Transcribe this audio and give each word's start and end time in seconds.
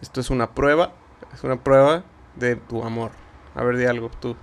Esto 0.00 0.20
es 0.20 0.30
una 0.30 0.50
prueba. 0.54 0.92
Es 1.32 1.44
una 1.44 1.56
prueba 1.56 2.04
de 2.34 2.56
tu 2.56 2.82
amor. 2.84 3.10
A 3.54 3.62
ver, 3.64 3.76
di 3.76 3.86
algo 3.86 4.10
tú. 4.10 4.36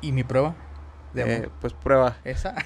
¿Y 0.00 0.12
mi 0.12 0.24
prueba? 0.24 0.54
De 1.12 1.22
amor. 1.22 1.46
Eh, 1.46 1.50
pues 1.60 1.72
prueba. 1.72 2.16
¿Esa? 2.24 2.54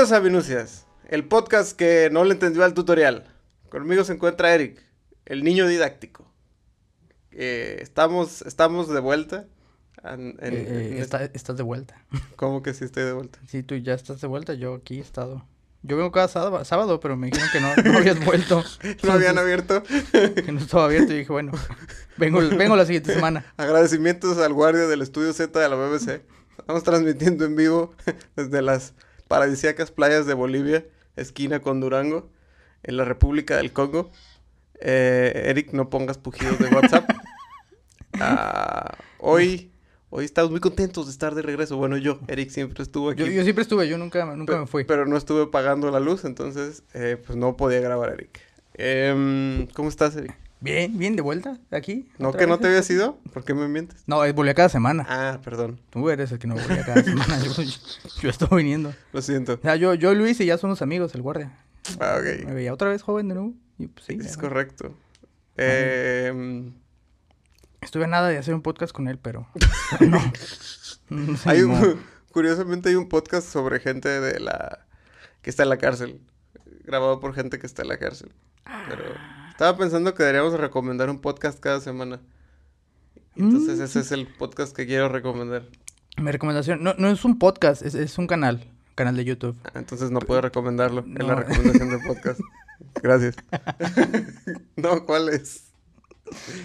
Bienvenidos 0.00 0.18
a 0.18 0.24
Minucias, 0.24 0.86
el 1.10 1.24
podcast 1.28 1.76
que 1.76 2.08
no 2.10 2.24
le 2.24 2.32
entendió 2.32 2.64
al 2.64 2.72
tutorial. 2.72 3.26
Conmigo 3.68 4.02
se 4.02 4.14
encuentra 4.14 4.54
Eric, 4.54 4.82
el 5.26 5.44
niño 5.44 5.66
didáctico. 5.66 6.26
Eh, 7.32 7.76
estamos, 7.82 8.40
estamos 8.40 8.88
de 8.88 8.98
vuelta. 9.00 9.44
en- 10.02 10.38
en- 10.40 10.54
Eh, 10.54 10.66
eh, 10.68 10.88
en 10.92 11.02
está- 11.02 11.24
estás 11.26 11.58
de 11.58 11.62
vuelta. 11.64 12.02
¿Cómo 12.36 12.62
que 12.62 12.72
sí 12.72 12.86
estoy 12.86 13.02
de 13.02 13.12
vuelta? 13.12 13.40
Sí, 13.46 13.62
tú 13.62 13.74
ya 13.76 13.92
estás 13.92 14.22
de 14.22 14.26
vuelta. 14.26 14.54
Yo 14.54 14.72
aquí 14.76 14.96
he 14.96 15.02
estado. 15.02 15.44
Yo 15.82 15.98
vengo 15.98 16.10
cada 16.12 16.28
sábado, 16.28 16.64
sábado 16.64 16.98
pero 16.98 17.18
me 17.18 17.26
dijeron 17.26 17.50
que 17.52 17.60
no, 17.60 17.76
no 17.92 17.98
habías 17.98 18.18
vuelto. 18.24 18.64
¿No 19.02 19.12
habían 19.12 19.36
abierto? 19.36 19.82
Que 20.34 20.50
no 20.50 20.60
estaba 20.60 20.86
abierto 20.86 21.12
y 21.12 21.18
dije, 21.18 21.30
bueno, 21.32 21.52
vengo, 22.16 22.40
vengo 22.56 22.74
la 22.74 22.86
siguiente 22.86 23.12
semana. 23.12 23.44
Agradecimientos 23.58 24.38
al 24.38 24.54
guardia 24.54 24.86
del 24.86 25.02
estudio 25.02 25.34
Z 25.34 25.60
de 25.60 25.68
la 25.68 25.76
BBC. 25.76 26.22
Estamos 26.58 26.84
transmitiendo 26.84 27.44
en 27.44 27.54
vivo 27.54 27.94
desde 28.34 28.62
las 28.62 28.94
paradisíacas 29.30 29.92
playas 29.92 30.26
de 30.26 30.34
Bolivia, 30.34 30.84
esquina 31.14 31.60
con 31.60 31.78
Durango, 31.78 32.28
en 32.82 32.96
la 32.96 33.04
República 33.04 33.58
del 33.58 33.72
Congo. 33.72 34.10
Eh, 34.80 35.44
Eric, 35.46 35.72
no 35.72 35.88
pongas 35.88 36.18
pujidos 36.18 36.58
de 36.58 36.66
WhatsApp. 36.66 37.08
Ah, 38.22 38.98
hoy, 39.18 39.70
hoy 40.10 40.24
estamos 40.24 40.50
muy 40.50 40.58
contentos 40.58 41.06
de 41.06 41.12
estar 41.12 41.34
de 41.34 41.42
regreso. 41.42 41.76
Bueno, 41.76 41.96
yo, 41.96 42.18
Eric, 42.26 42.50
siempre 42.50 42.82
estuvo 42.82 43.08
aquí. 43.08 43.20
Yo, 43.20 43.26
yo 43.28 43.44
siempre 43.44 43.62
estuve, 43.62 43.88
yo 43.88 43.96
nunca, 43.96 44.26
nunca 44.34 44.58
me 44.58 44.66
fui. 44.66 44.82
Pero 44.84 45.06
no 45.06 45.16
estuve 45.16 45.46
pagando 45.46 45.90
la 45.92 46.00
luz, 46.00 46.24
entonces 46.24 46.82
eh, 46.92 47.16
pues 47.24 47.38
no 47.38 47.56
podía 47.56 47.80
grabar, 47.80 48.10
Eric. 48.10 48.40
Em, 48.74 49.68
¿Cómo 49.68 49.88
estás, 49.88 50.16
Eric? 50.16 50.36
Bien, 50.62 50.98
bien, 50.98 51.16
de 51.16 51.22
vuelta, 51.22 51.58
aquí. 51.70 52.08
¿No 52.18 52.32
que 52.32 52.46
no 52.46 52.58
te 52.58 52.66
habías 52.68 52.88
ido? 52.90 53.18
¿Por 53.32 53.44
qué 53.44 53.54
me 53.54 53.66
mientes? 53.66 54.02
No, 54.06 54.22
eh, 54.24 54.32
volví 54.32 54.50
a 54.50 54.54
cada 54.54 54.68
semana. 54.68 55.06
Ah, 55.08 55.40
perdón. 55.42 55.80
Tú 55.88 56.10
eres 56.10 56.30
el 56.32 56.38
que 56.38 56.46
no 56.46 56.54
volvía 56.54 56.84
cada 56.84 57.02
semana. 57.02 57.38
Yo, 57.42 57.52
yo 58.20 58.28
estoy 58.30 58.48
viniendo. 58.62 58.92
Lo 59.12 59.22
siento. 59.22 59.54
O 59.54 59.58
sea, 59.62 59.76
yo, 59.76 59.94
yo 59.94 60.12
y 60.12 60.16
Luis 60.16 60.38
y 60.40 60.46
ya 60.46 60.58
somos 60.58 60.82
amigos, 60.82 61.14
el 61.14 61.22
guardia. 61.22 61.50
Ah, 61.98 62.18
Me 62.22 62.44
ok. 62.44 62.54
veía 62.54 62.74
otra 62.74 62.90
vez 62.90 63.00
joven 63.02 63.28
de 63.28 63.34
nuevo. 63.36 63.54
Y 63.78 63.86
pues 63.86 64.04
sí. 64.06 64.18
Es 64.20 64.36
correcto. 64.36 64.94
Em, 65.56 66.74
Estuve 67.80 68.04
a 68.04 68.08
nada 68.08 68.28
de 68.28 68.36
hacer 68.36 68.54
un 68.54 68.60
podcast 68.62 68.92
con 68.92 69.08
él, 69.08 69.18
pero. 69.18 69.48
no. 70.00 70.18
No 71.08 71.36
sé, 71.38 71.48
hay 71.50 71.62
un, 71.62 72.00
curiosamente 72.32 72.90
hay 72.90 72.94
un 72.96 73.08
podcast 73.08 73.48
sobre 73.48 73.80
gente 73.80 74.08
de 74.20 74.38
la 74.40 74.86
que 75.40 75.48
está 75.48 75.62
en 75.62 75.70
la 75.70 75.78
cárcel. 75.78 76.20
Grabado 76.84 77.18
por 77.20 77.34
gente 77.34 77.58
que 77.58 77.66
está 77.66 77.80
en 77.82 77.88
la 77.88 77.98
cárcel. 77.98 78.30
Pero 78.88 79.04
estaba 79.60 79.76
pensando 79.76 80.14
que 80.14 80.22
deberíamos 80.22 80.58
recomendar 80.58 81.10
un 81.10 81.20
podcast 81.20 81.60
cada 81.60 81.80
semana. 81.80 82.18
Entonces 83.36 83.78
Mm, 83.78 83.82
ese 83.82 84.00
es 84.00 84.10
el 84.10 84.26
podcast 84.26 84.74
que 84.74 84.86
quiero 84.86 85.10
recomendar. 85.10 85.64
Mi 86.16 86.30
recomendación. 86.32 86.82
No, 86.82 86.94
no 86.96 87.08
es 87.10 87.26
un 87.26 87.38
podcast, 87.38 87.82
es, 87.82 87.94
es 87.94 88.16
un 88.16 88.26
canal. 88.26 88.66
Canal 88.94 89.16
de 89.16 89.26
YouTube. 89.26 89.54
Ah, 89.64 89.72
Entonces 89.74 90.10
no 90.10 90.20
puedo 90.20 90.40
recomendarlo 90.40 91.00
en 91.06 91.12
la 91.26 91.34
No. 91.34 91.40
recomendación 91.42 91.90
del 91.90 92.00
podcast. 92.06 92.40
Gracias. 93.02 93.36
no, 94.76 95.04
¿cuál 95.04 95.28
es? 95.28 95.64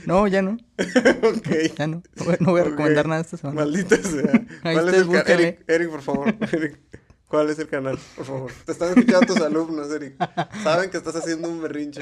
No, 0.05 0.25
ya 0.27 0.41
no. 0.41 0.51
ok. 0.77 1.49
Ya 1.77 1.87
no. 1.87 2.01
No 2.15 2.23
voy, 2.23 2.37
no 2.39 2.55
a 2.55 2.63
recomendar 2.63 3.07
nada 3.09 3.19
esta 3.19 3.35
semana. 3.35 3.59
Maldita 3.59 3.97
sea. 3.97 4.45
¿Cuál 4.61 4.87
es 4.87 4.95
el. 5.01 5.15
Eric, 5.15 5.65
Eric, 5.67 5.89
por 5.89 6.01
favor. 6.01 6.33
Eric, 6.53 6.79
¿cuál 7.27 7.49
es 7.49 7.59
el 7.59 7.67
canal? 7.67 7.99
Por 8.15 8.25
favor. 8.25 8.51
Te 8.65 8.71
están 8.71 8.97
escuchando 8.97 9.25
tus 9.33 9.41
alumnos, 9.41 9.91
Eric. 9.91 10.15
Saben 10.63 10.89
que 10.89 10.95
estás 10.95 11.17
haciendo 11.17 11.49
un 11.49 11.61
berrinche. 11.61 12.01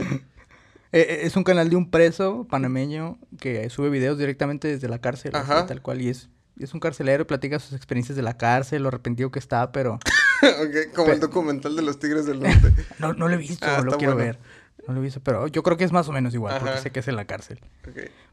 Eh, 0.93 0.99
eh, 1.09 1.19
es 1.23 1.35
un 1.35 1.43
canal 1.43 1.69
de 1.69 1.75
un 1.75 1.89
preso 1.89 2.45
panameño 2.49 3.17
que 3.39 3.69
sube 3.69 3.89
videos 3.89 4.17
directamente 4.17 4.67
desde 4.67 4.87
la 4.87 4.99
cárcel. 4.99 5.35
así, 5.35 5.49
tal 5.67 5.81
cual. 5.81 6.01
Y 6.01 6.09
es, 6.09 6.29
es 6.59 6.73
un 6.73 6.79
carcelero, 6.79 7.25
platica 7.27 7.59
sus 7.59 7.73
experiencias 7.73 8.15
de 8.15 8.21
la 8.21 8.37
cárcel, 8.37 8.83
lo 8.83 8.89
arrepentido 8.89 9.31
que 9.31 9.39
está, 9.39 9.71
pero 9.71 9.99
como 10.95 11.11
el 11.11 11.19
documental 11.19 11.75
de 11.75 11.81
los 11.81 11.99
Tigres 11.99 12.25
del 12.25 12.39
Norte. 12.41 12.73
no, 12.99 13.13
no 13.13 13.27
lo 13.27 13.33
he 13.33 13.37
visto, 13.37 13.65
Ah, 13.67 13.81
lo 13.83 13.97
quiero 13.97 14.13
bueno. 14.13 14.25
ver. 14.33 14.39
No 14.87 14.93
lo 14.93 14.99
he 14.99 15.03
visto, 15.03 15.21
pero 15.21 15.47
yo 15.47 15.63
creo 15.63 15.77
que 15.77 15.85
es 15.85 15.93
más 15.93 16.09
o 16.09 16.11
menos 16.11 16.33
igual, 16.33 16.59
porque 16.59 16.77
sé 16.77 16.91
que 16.91 16.99
es 16.99 17.07
en 17.07 17.15
la 17.15 17.23
cárcel. 17.25 17.61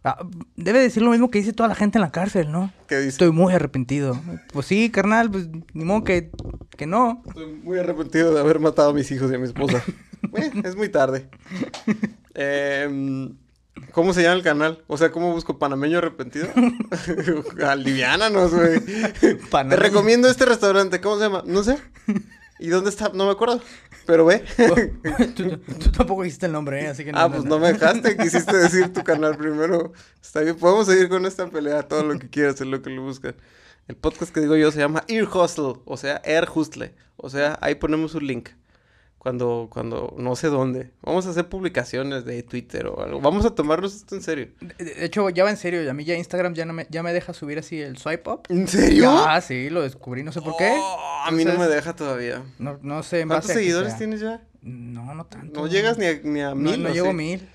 Ah, 0.03 0.27
debe 0.57 0.81
decir 0.81 1.01
lo 1.01 1.13
mismo 1.13 1.31
que 1.31 1.39
dice 1.39 1.53
toda 1.53 1.69
la 1.69 1.77
gente 1.77 1.97
en 1.99 2.03
la 2.03 2.11
cárcel, 2.11 2.51
¿no? 2.51 2.73
¿Qué 2.89 2.97
dice? 2.97 3.09
Estoy 3.11 3.31
muy 3.31 3.55
arrepentido. 3.55 4.21
Pues 4.53 4.67
sí, 4.67 4.91
carnal, 4.91 5.31
pues 5.31 5.49
ni 5.75 5.85
modo 5.85 6.03
que, 6.03 6.33
que 6.77 6.87
no. 6.87 7.23
Estoy 7.29 7.47
muy 7.63 7.79
arrepentido 7.79 8.35
de 8.35 8.41
haber 8.41 8.59
matado 8.59 8.91
a 8.91 8.93
mis 8.93 9.09
hijos 9.13 9.31
y 9.31 9.35
a 9.37 9.39
mi 9.39 9.45
esposa. 9.45 9.83
Eh, 10.35 10.51
es 10.65 10.77
muy 10.77 10.91
tarde. 10.91 11.31
Em, 12.35 13.37
¿Cómo 13.93 14.13
se 14.13 14.23
llama 14.23 14.37
el 14.37 14.43
canal? 14.43 14.85
O 14.87 14.97
sea, 14.97 15.11
¿cómo 15.11 15.33
busco 15.33 15.59
panameño 15.59 15.99
arrepentido? 15.99 16.49
Aliviánanos, 17.67 18.53
güey. 18.53 18.81
Te 18.81 19.77
recomiendo 19.77 20.29
este 20.29 20.45
restaurante. 20.45 21.01
¿Cómo 21.01 21.17
se 21.17 21.25
llama? 21.25 21.43
No 21.47 21.63
sé. 21.63 21.79
¿Y 22.59 22.69
dónde 22.69 22.91
está? 22.91 23.11
No 23.15 23.27
me 23.27 23.33
acuerdo. 23.33 23.61
Pero 24.07 24.27
ve. 24.27 24.45
tú, 25.35 25.59
tú 25.59 25.93
tampoco 25.93 26.23
dijiste 26.23 26.47
el 26.47 26.53
nombre, 26.53 26.85
¿eh? 26.85 26.89
Así 26.89 27.05
que 27.05 27.13
ah, 27.15 27.29
pues 27.31 27.45
no 27.45 27.59
me 27.59 27.73
dejaste. 27.73 28.17
Quisiste 28.17 28.57
decir 28.57 28.93
tu 28.93 29.03
canal 29.03 29.37
primero. 29.37 29.93
Está 30.21 30.41
bien. 30.41 30.57
Podemos 30.57 30.87
seguir 30.87 31.09
con 31.09 31.25
esta 31.27 31.49
pelea. 31.49 31.83
Todo 31.83 32.05
lo 32.05 32.19
que 32.19 32.29
quieras 32.29 32.61
es 32.61 32.67
lo 32.67 32.83
que 32.83 32.91
lo 32.91 33.03
buscan. 33.03 33.35
El 33.89 33.97
podcast 33.97 34.33
que 34.33 34.41
digo 34.41 34.57
yo 34.57 34.71
se 34.71 34.79
llama 34.79 35.05
Ear 35.09 35.29
Hustle. 35.33 35.81
O 35.85 35.97
sea, 35.97 36.21
Air 36.25 36.49
Hustle. 36.55 36.95
O 37.17 37.31
sea, 37.31 37.59
ahí 37.61 37.77
ponemos 37.77 38.15
un 38.15 38.27
link. 38.27 38.51
Cuando, 39.21 39.69
cuando, 39.71 40.15
no 40.17 40.35
sé 40.35 40.47
dónde. 40.47 40.93
Vamos 41.03 41.27
a 41.27 41.31
hacer 41.31 41.47
publicaciones 41.51 42.25
de 42.25 42.43
Twitter 42.43 42.87
o 42.87 43.03
algo. 43.03 43.21
Vamos 43.21 43.45
a 43.45 43.55
tomarnos 43.55 43.95
esto 43.95 44.15
en 44.15 44.23
serio. 44.23 44.49
De, 44.63 44.83
de 44.83 45.05
hecho, 45.05 45.29
ya 45.29 45.45
va 45.45 45.51
en 45.51 45.59
serio. 45.59 45.89
A 45.91 45.93
mí 45.93 46.05
ya 46.07 46.15
Instagram 46.15 46.55
ya, 46.55 46.65
no 46.65 46.73
me, 46.73 46.87
ya 46.89 47.03
me 47.03 47.13
deja 47.13 47.35
subir 47.35 47.59
así 47.59 47.79
el 47.83 47.99
swipe 47.99 48.31
up. 48.31 48.45
¿En 48.49 48.67
serio? 48.67 49.11
Ah, 49.11 49.43
sí, 49.43 49.69
lo 49.69 49.83
descubrí. 49.83 50.23
No 50.23 50.33
sé 50.33 50.41
por 50.41 50.57
qué. 50.57 50.73
Oh, 50.75 51.23
a 51.27 51.31
mí 51.33 51.45
no 51.45 51.59
me 51.59 51.67
deja 51.67 51.95
todavía. 51.95 52.43
No, 52.59 52.79
no 52.81 53.03
sé. 53.03 53.21
en 53.21 53.29
¿Cuántos 53.29 53.49
base 53.49 53.61
seguidores 53.61 53.99
tienes 53.99 54.21
ya? 54.21 54.43
No, 54.63 55.15
no 55.15 55.27
tanto. 55.27 55.61
No 55.61 55.67
llegas 55.67 55.99
ni 55.99 56.07
a, 56.07 56.19
ni 56.23 56.41
a 56.41 56.49
No, 56.51 56.57
mil. 56.57 56.83
no 56.83 56.89
¿o 56.89 56.93
llego 56.95 57.11
a 57.11 57.13
mil. 57.13 57.47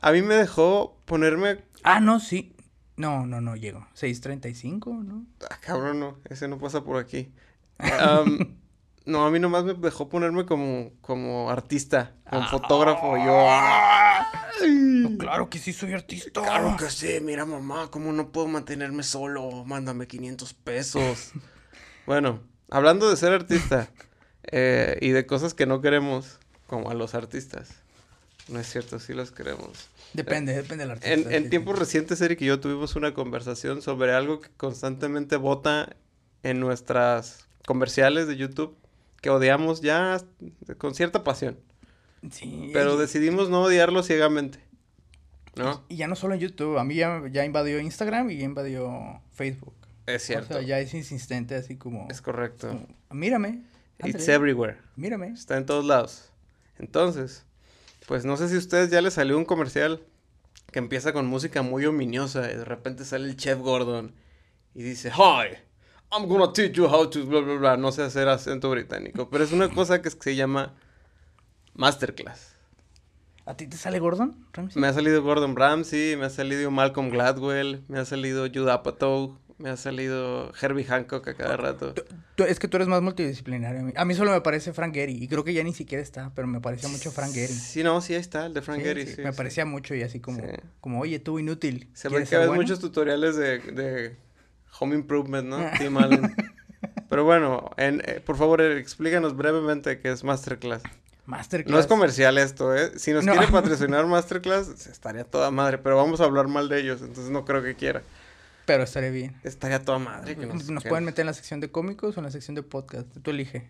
A 0.00 0.10
mí 0.10 0.20
me 0.22 0.34
dejó 0.34 0.96
ponerme. 1.04 1.58
Ah, 1.84 2.00
no, 2.00 2.18
sí. 2.18 2.56
No, 2.96 3.24
no, 3.24 3.40
no 3.40 3.54
llego. 3.54 3.86
6.35, 3.96 5.04
¿no? 5.04 5.26
Ah, 5.48 5.58
cabrón, 5.60 6.00
no. 6.00 6.18
Ese 6.28 6.48
no 6.48 6.58
pasa 6.58 6.82
por 6.82 6.96
aquí. 6.96 7.32
Am, 7.78 8.56
no, 9.04 9.24
a 9.24 9.30
mí 9.30 9.38
nomás 9.38 9.64
me 9.64 9.74
dejó 9.74 10.08
ponerme 10.08 10.46
como, 10.46 10.92
como 11.00 11.50
artista, 11.50 12.14
como 12.28 12.46
fotógrafo. 12.48 13.16
Yo. 13.16 13.48
No, 14.66 15.18
claro 15.18 15.50
que 15.50 15.58
sí 15.58 15.72
soy 15.72 15.92
artista. 15.92 16.40
Claro 16.40 16.76
que 16.76 16.90
sí, 16.90 17.18
mira 17.20 17.44
mamá, 17.44 17.90
¿cómo 17.90 18.12
no 18.12 18.30
puedo 18.30 18.48
mantenerme 18.48 19.02
solo? 19.02 19.64
Mándame 19.64 20.06
500 20.06 20.54
pesos. 20.54 21.32
bueno, 22.06 22.40
hablando 22.70 23.10
de 23.10 23.16
ser 23.16 23.32
artista 23.32 23.90
eh, 24.44 24.98
y 25.00 25.10
de 25.10 25.26
cosas 25.26 25.54
que 25.54 25.66
no 25.66 25.80
queremos, 25.80 26.38
como 26.66 26.90
a 26.90 26.94
los 26.94 27.14
artistas. 27.14 27.70
No 28.48 28.58
es 28.58 28.70
cierto, 28.70 28.98
sí 28.98 29.14
los 29.14 29.30
queremos. 29.30 29.88
Depende, 30.14 30.54
depende 30.54 30.84
del 30.84 30.92
artista. 30.92 31.12
En, 31.12 31.32
en 31.32 31.50
tiempos 31.50 31.78
recientes, 31.78 32.20
Eric 32.20 32.40
y 32.42 32.46
yo 32.46 32.60
tuvimos 32.60 32.96
una 32.96 33.14
conversación 33.14 33.82
sobre 33.82 34.12
algo 34.12 34.40
que 34.40 34.50
constantemente 34.56 35.36
vota 35.36 35.96
en 36.42 36.60
nuestras 36.60 37.46
comerciales 37.66 38.26
de 38.26 38.36
YouTube, 38.36 38.76
que 39.22 39.30
odiamos 39.30 39.80
ya 39.80 40.20
con 40.76 40.94
cierta 40.94 41.24
pasión, 41.24 41.58
Sí. 42.30 42.70
pero 42.74 42.98
decidimos 42.98 43.48
no 43.48 43.62
odiarlo 43.62 44.02
ciegamente. 44.02 44.58
¿No? 45.54 45.84
Y 45.88 45.96
ya 45.96 46.06
no 46.08 46.16
solo 46.16 46.34
en 46.34 46.40
YouTube. 46.40 46.78
A 46.78 46.84
mí 46.84 46.94
ya, 46.94 47.22
ya 47.30 47.44
invadió 47.44 47.78
Instagram 47.78 48.30
y 48.30 48.38
ya 48.38 48.44
invadió 48.44 49.20
Facebook. 49.32 49.74
Es 50.06 50.22
cierto. 50.24 50.54
O 50.54 50.58
sea, 50.58 50.66
ya 50.66 50.78
es 50.80 50.94
insistente, 50.94 51.54
así 51.54 51.76
como... 51.76 52.08
Es 52.10 52.20
correcto. 52.22 52.68
como, 52.68 52.88
mírame. 53.10 53.62
It's 54.04 54.28
everywhere. 54.28 54.78
Mírame. 54.96 55.28
Está 55.28 55.56
en 55.58 55.66
todos 55.66 55.84
lados. 55.84 56.30
Entonces, 56.78 57.44
pues 58.06 58.24
no 58.24 58.36
sé 58.36 58.48
si 58.48 58.54
a 58.56 58.58
ustedes 58.58 58.90
ya 58.90 59.00
les 59.02 59.14
salió 59.14 59.36
un 59.38 59.44
comercial 59.44 60.02
que 60.72 60.78
empieza 60.78 61.12
con 61.12 61.26
música 61.26 61.60
muy 61.62 61.84
ominiosa 61.84 62.50
y 62.50 62.56
de 62.56 62.64
repente 62.64 63.04
sale 63.04 63.26
el 63.28 63.36
chef 63.36 63.58
Gordon 63.58 64.14
y 64.74 64.82
dice, 64.82 65.10
Hi, 65.10 65.58
I'm 66.14 66.28
gonna 66.28 66.52
teach 66.52 66.72
you 66.76 66.86
how 66.86 67.08
to 67.08 67.24
bla 67.26 67.40
bla 67.40 67.54
bla. 67.56 67.76
No 67.76 67.90
sé 67.92 68.02
hacer 68.02 68.28
acento 68.28 68.70
británico, 68.70 69.28
pero 69.30 69.44
es 69.44 69.52
una 69.52 69.68
cosa 69.70 70.02
que 70.02 70.10
se 70.10 70.36
llama 70.36 70.74
masterclass. 71.74 72.54
¿A 73.44 73.56
ti 73.56 73.66
te 73.66 73.76
sale 73.76 73.98
Gordon 73.98 74.36
Ramsay? 74.52 74.80
Me 74.80 74.86
ha 74.88 74.92
salido 74.92 75.22
Gordon 75.22 75.56
Ramsay, 75.56 76.16
me 76.16 76.26
ha 76.26 76.30
salido 76.30 76.70
Malcolm 76.70 77.10
Gladwell, 77.10 77.82
me 77.88 77.98
ha 77.98 78.04
salido 78.04 78.46
Judd 78.46 78.68
Apatow, 78.68 79.36
me 79.58 79.68
ha 79.70 79.76
salido 79.76 80.52
Herbie 80.60 80.84
Hancock 80.84 81.26
a 81.26 81.34
cada 81.34 81.56
rato. 81.56 81.92
Tú- 81.94 82.04
tú- 82.36 82.44
es 82.44 82.60
que 82.60 82.68
tú 82.68 82.76
eres 82.76 82.86
más 82.88 83.02
multidisciplinario. 83.02 83.92
A 83.96 84.04
mí, 84.04 84.14
solo 84.14 84.30
me 84.30 84.40
parece 84.42 84.72
Frank 84.72 84.94
Gehry. 84.94 85.14
Y 85.24 85.26
creo 85.26 85.42
que 85.42 85.54
ya 85.54 85.64
ni 85.64 85.72
siquiera 85.72 86.02
está, 86.02 86.30
pero 86.36 86.46
me 86.46 86.60
parecía 86.60 86.88
mucho 86.88 87.10
Frank 87.10 87.32
Gehry. 87.32 87.52
Sí, 87.52 87.82
no, 87.82 88.00
sí, 88.00 88.14
ahí 88.14 88.20
está, 88.20 88.46
el 88.46 88.54
de 88.54 88.62
Frank 88.62 88.78
Sí, 88.78 88.84
Gehry, 88.84 89.06
sí, 89.06 89.14
sí. 89.16 89.22
me 89.22 89.32
sí. 89.32 89.36
parecía 89.36 89.64
mucho 89.64 89.94
y 89.96 90.02
así 90.02 90.20
como, 90.20 90.40
como 90.80 91.00
oye, 91.00 91.18
tú 91.18 91.40
inútil. 91.40 91.88
Se 91.94 92.08
ve 92.08 92.12
¿quieres 92.12 92.30
que 92.30 92.36
ves 92.38 92.46
bueno? 92.46 92.62
muchos 92.62 92.78
tutoriales 92.78 93.34
de, 93.36 93.58
de 93.58 94.16
Home 94.80 94.94
Improvement, 94.94 95.48
¿no? 95.48 95.58
Tim 95.78 95.96
Allen. 95.96 96.34
Pero 97.08 97.24
bueno, 97.24 97.70
en, 97.76 98.00
eh, 98.06 98.20
por 98.24 98.36
favor, 98.36 98.60
explícanos 98.62 99.36
brevemente 99.36 100.00
qué 100.00 100.10
es 100.12 100.24
Masterclass. 100.24 100.82
Masterclass. 101.26 101.72
No 101.72 101.78
es 101.78 101.86
comercial 101.86 102.38
esto, 102.38 102.74
¿eh? 102.74 102.98
Si 102.98 103.12
nos 103.12 103.24
No. 103.24 103.32
quiere 103.32 103.46
patrocinar 103.52 104.06
Masterclass, 104.06 104.86
estaría 104.86 105.24
toda 105.24 105.50
madre, 105.50 105.78
pero 105.78 105.96
vamos 105.96 106.20
a 106.20 106.24
hablar 106.24 106.48
mal 106.48 106.68
de 106.68 106.80
ellos, 106.80 107.00
entonces 107.02 107.30
no 107.30 107.44
creo 107.44 107.62
que 107.62 107.74
quiera. 107.76 108.02
Pero 108.64 108.84
estaría 108.84 109.10
bien. 109.10 109.36
Estaría 109.42 109.82
toda 109.84 109.98
madre 109.98 110.36
que 110.36 110.46
Nos, 110.46 110.64
pueden 110.84 111.04
meter 111.04 111.22
en 111.22 111.26
la 111.26 111.34
sección 111.34 111.60
de 111.60 111.70
cómicos 111.70 112.16
o 112.16 112.20
en 112.20 112.24
la 112.24 112.30
sección 112.30 112.54
de 112.54 112.62
podcast. 112.62 113.06
Tú 113.22 113.30
elige. 113.30 113.68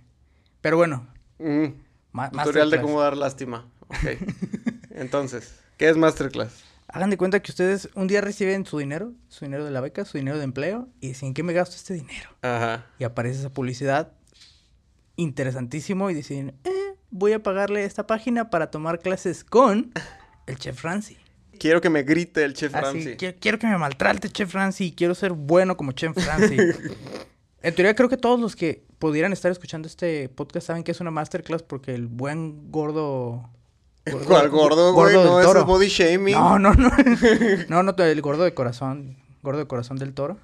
Pero 0.60 0.76
bueno, 0.76 1.06
Mm, 1.38 1.66
ma- 2.12 2.30
tutorial 2.30 2.70
de 2.70 2.80
cómo 2.80 3.00
dar 3.00 3.16
lástima. 3.16 3.66
Ok. 3.88 3.96
Entonces, 4.90 5.54
¿qué 5.78 5.88
es 5.88 5.96
Masterclass? 5.96 6.62
Hagan 6.92 7.08
de 7.08 7.16
cuenta 7.16 7.40
que 7.40 7.50
ustedes 7.50 7.88
un 7.94 8.06
día 8.06 8.20
reciben 8.20 8.66
su 8.66 8.78
dinero, 8.78 9.14
su 9.28 9.46
dinero 9.46 9.64
de 9.64 9.70
la 9.70 9.80
beca, 9.80 10.04
su 10.04 10.18
dinero 10.18 10.36
de 10.36 10.44
empleo, 10.44 10.90
y 11.00 11.08
dicen, 11.08 11.28
¿en 11.28 11.34
qué 11.34 11.42
me 11.42 11.54
gasto 11.54 11.74
este 11.74 11.94
dinero? 11.94 12.28
Ajá. 12.42 12.86
Y 12.98 13.04
aparece 13.04 13.40
esa 13.40 13.50
publicidad 13.50 14.12
interesantísimo 15.16 16.10
y 16.10 16.14
dicen, 16.14 16.54
eh, 16.64 16.94
voy 17.10 17.32
a 17.32 17.42
pagarle 17.42 17.84
esta 17.84 18.06
página 18.06 18.50
para 18.50 18.70
tomar 18.70 18.98
clases 18.98 19.42
con 19.42 19.90
el 20.46 20.58
chef 20.58 20.82
Ramsay. 20.82 21.16
Quiero 21.58 21.80
que 21.80 21.88
me 21.88 22.02
grite 22.02 22.44
el 22.44 22.52
chef 22.52 22.74
Así, 22.74 22.84
Ramsay. 22.84 23.16
quiero, 23.16 23.38
quiero 23.40 23.58
que 23.58 23.66
me 23.66 23.78
maltrate 23.78 24.28
chef 24.28 24.52
Ramsay, 24.52 24.92
quiero 24.92 25.14
ser 25.14 25.32
bueno 25.32 25.78
como 25.78 25.92
chef 25.92 26.14
Ramsay. 26.26 26.58
en 27.62 27.74
teoría 27.74 27.94
creo 27.94 28.10
que 28.10 28.18
todos 28.18 28.38
los 28.38 28.54
que 28.54 28.84
pudieran 28.98 29.32
estar 29.32 29.50
escuchando 29.50 29.88
este 29.88 30.28
podcast 30.28 30.66
saben 30.66 30.84
que 30.84 30.90
es 30.90 31.00
una 31.00 31.10
masterclass 31.10 31.62
porque 31.62 31.94
el 31.94 32.06
buen 32.06 32.70
gordo... 32.70 33.48
¿Cuál 34.26 34.48
gordo, 34.50 34.92
güey? 34.92 35.14
del 35.14 35.24
No, 35.24 35.38
eso 35.40 35.48
toro. 35.48 35.60
es 35.60 35.66
body 35.66 35.88
shaming. 35.88 36.34
No, 36.34 36.58
no, 36.58 36.74
no. 36.74 36.90
no, 37.68 37.82
no, 37.82 37.94
el 38.04 38.20
gordo 38.22 38.44
de 38.44 38.54
corazón. 38.54 39.16
Gordo 39.42 39.58
de 39.60 39.66
corazón 39.66 39.96
del 39.98 40.12
toro. 40.14 40.38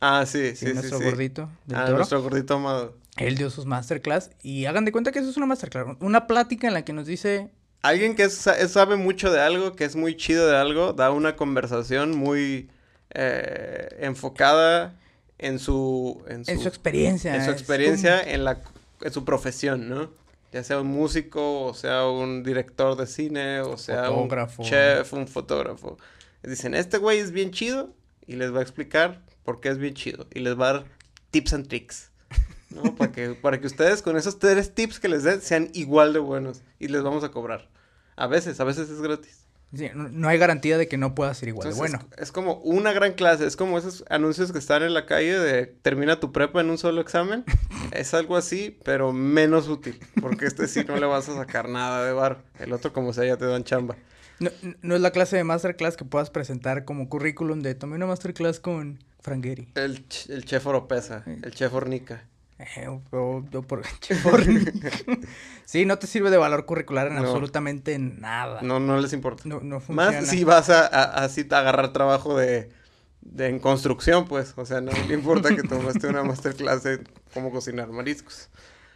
Ah, 0.00 0.24
sí, 0.26 0.56
sí, 0.56 0.66
Sí, 0.66 0.74
nuestro 0.74 0.98
sí. 0.98 1.04
gordito 1.04 1.48
del 1.66 1.78
Ah, 1.78 1.84
toro. 1.86 1.96
nuestro 1.98 2.22
gordito 2.22 2.54
amado. 2.54 2.96
Él 3.18 3.36
dio 3.36 3.50
sus 3.50 3.66
masterclass 3.66 4.30
y 4.42 4.64
hagan 4.64 4.84
de 4.84 4.92
cuenta 4.92 5.12
que 5.12 5.18
eso 5.18 5.28
es 5.30 5.36
una 5.36 5.46
masterclass. 5.46 5.96
Una 6.00 6.26
plática 6.26 6.66
en 6.68 6.74
la 6.74 6.84
que 6.84 6.92
nos 6.92 7.06
dice, 7.06 7.50
Alguien 7.82 8.14
que 8.14 8.30
sa- 8.30 8.66
sabe 8.68 8.96
mucho 8.96 9.30
de 9.32 9.40
algo, 9.40 9.74
que 9.74 9.84
es 9.84 9.96
muy 9.96 10.16
chido 10.16 10.48
de 10.48 10.56
algo, 10.56 10.92
da 10.92 11.10
una 11.10 11.34
conversación 11.36 12.16
muy 12.16 12.70
eh, 13.10 13.88
enfocada 14.00 14.94
en 15.38 15.58
su... 15.58 16.22
En 16.28 16.44
su, 16.44 16.50
en 16.52 16.58
su 16.60 16.68
experiencia. 16.68 17.34
en 17.34 17.44
su 17.44 17.50
experiencia, 17.50 18.20
en, 18.22 18.44
la, 18.44 18.60
en 19.00 19.12
su 19.12 19.24
profesión, 19.24 19.88
¿no? 19.88 20.10
Ya 20.52 20.62
sea 20.62 20.80
un 20.80 20.88
músico, 20.88 21.64
o 21.64 21.74
sea 21.74 22.06
un 22.06 22.42
director 22.42 22.96
de 22.96 23.06
cine, 23.06 23.60
o 23.60 23.78
sea 23.78 24.06
Fotógrafo. 24.06 24.62
un 24.62 24.68
chef, 24.68 25.12
un 25.14 25.26
fotógrafo. 25.26 25.96
Dicen, 26.42 26.74
este 26.74 26.98
güey 26.98 27.18
es 27.18 27.30
bien 27.30 27.52
chido 27.52 27.94
y 28.26 28.36
les 28.36 28.54
va 28.54 28.58
a 28.58 28.62
explicar 28.62 29.22
por 29.44 29.60
qué 29.60 29.70
es 29.70 29.78
bien 29.78 29.94
chido. 29.94 30.26
Y 30.34 30.40
les 30.40 30.58
va 30.58 30.68
a 30.68 30.72
dar 30.74 30.84
tips 31.30 31.54
and 31.54 31.68
tricks. 31.68 32.10
¿no? 32.70 32.82
para, 32.96 33.12
que, 33.12 33.30
para 33.30 33.60
que 33.60 33.66
ustedes 33.66 34.02
con 34.02 34.16
esos 34.16 34.38
tres 34.38 34.74
tips 34.74 35.00
que 35.00 35.08
les 35.08 35.22
den 35.22 35.40
sean 35.40 35.70
igual 35.72 36.12
de 36.12 36.18
buenos 36.18 36.62
y 36.78 36.88
les 36.88 37.02
vamos 37.02 37.24
a 37.24 37.30
cobrar. 37.30 37.68
A 38.16 38.26
veces, 38.26 38.60
a 38.60 38.64
veces 38.64 38.90
es 38.90 39.00
gratis. 39.00 39.41
Sí, 39.74 39.88
no, 39.94 40.08
no 40.10 40.28
hay 40.28 40.38
garantía 40.38 40.76
de 40.76 40.86
que 40.86 40.98
no 40.98 41.14
pueda 41.14 41.32
ser 41.32 41.48
igual 41.48 41.70
de 41.70 41.74
bueno. 41.74 41.98
es, 42.16 42.24
es 42.24 42.32
como 42.32 42.56
una 42.56 42.92
gran 42.92 43.14
clase, 43.14 43.46
es 43.46 43.56
como 43.56 43.78
esos 43.78 44.04
anuncios 44.10 44.52
que 44.52 44.58
están 44.58 44.82
en 44.82 44.92
la 44.92 45.06
calle 45.06 45.38
de 45.38 45.66
termina 45.66 46.20
tu 46.20 46.30
prepa 46.30 46.60
en 46.60 46.68
un 46.68 46.76
solo 46.76 47.00
examen. 47.00 47.44
es 47.92 48.12
algo 48.12 48.36
así, 48.36 48.78
pero 48.84 49.12
menos 49.12 49.68
útil, 49.68 49.98
porque 50.20 50.46
este 50.46 50.68
sí 50.68 50.84
no 50.86 50.96
le 50.96 51.06
vas 51.06 51.28
a 51.28 51.36
sacar 51.36 51.68
nada 51.68 52.04
de 52.04 52.12
bar. 52.12 52.42
El 52.58 52.72
otro 52.72 52.92
como 52.92 53.12
sea 53.12 53.24
ya 53.24 53.38
te 53.38 53.46
dan 53.46 53.64
chamba. 53.64 53.96
No, 54.40 54.50
no 54.82 54.94
es 54.94 55.00
la 55.00 55.10
clase 55.10 55.36
de 55.36 55.44
masterclass 55.44 55.96
que 55.96 56.04
puedas 56.04 56.28
presentar 56.30 56.84
como 56.84 57.08
currículum 57.08 57.60
de 57.60 57.74
tomé 57.74 57.96
una 57.96 58.06
masterclass 58.06 58.60
con 58.60 58.98
Frank 59.20 59.44
Gehry. 59.44 59.68
El, 59.74 60.04
el 60.28 60.44
chef 60.44 60.66
Oropesa, 60.66 61.22
el 61.26 61.54
chef 61.54 61.72
Hornica. 61.72 62.24
O- 62.88 63.02
o- 63.16 63.36
o 63.58 63.62
por- 63.62 63.82
por- 64.22 64.42
sí, 65.64 65.84
no 65.84 65.98
te 65.98 66.06
sirve 66.06 66.30
de 66.30 66.36
valor 66.36 66.64
curricular 66.66 67.08
en 67.08 67.14
No. 67.16 67.20
absolutamente 67.20 67.98
nada. 67.98 68.60
No, 68.62 68.80
no 68.80 68.98
les 69.00 69.12
importa. 69.12 69.42
No, 69.46 69.60
no 69.60 69.80
funciona. 69.80 70.20
Más 70.20 70.28
si 70.28 70.44
vas 70.44 70.70
a, 70.70 70.86
a- 70.86 71.24
así 71.24 71.46
a 71.50 71.58
agarrar 71.58 71.92
trabajo 71.92 72.36
de, 72.36 72.70
de 73.22 73.48
en 73.48 73.58
construcción, 73.58 74.26
pues. 74.26 74.54
O 74.56 74.66
sea, 74.66 74.80
no 74.80 74.92
le 75.08 75.14
importa 75.14 75.54
que 75.54 75.62
tomaste 75.62 76.06
una 76.08 76.22
masterclass 76.24 76.82
de 76.82 77.02
cómo 77.34 77.50
cocinar 77.50 77.88
mariscos. 77.88 78.48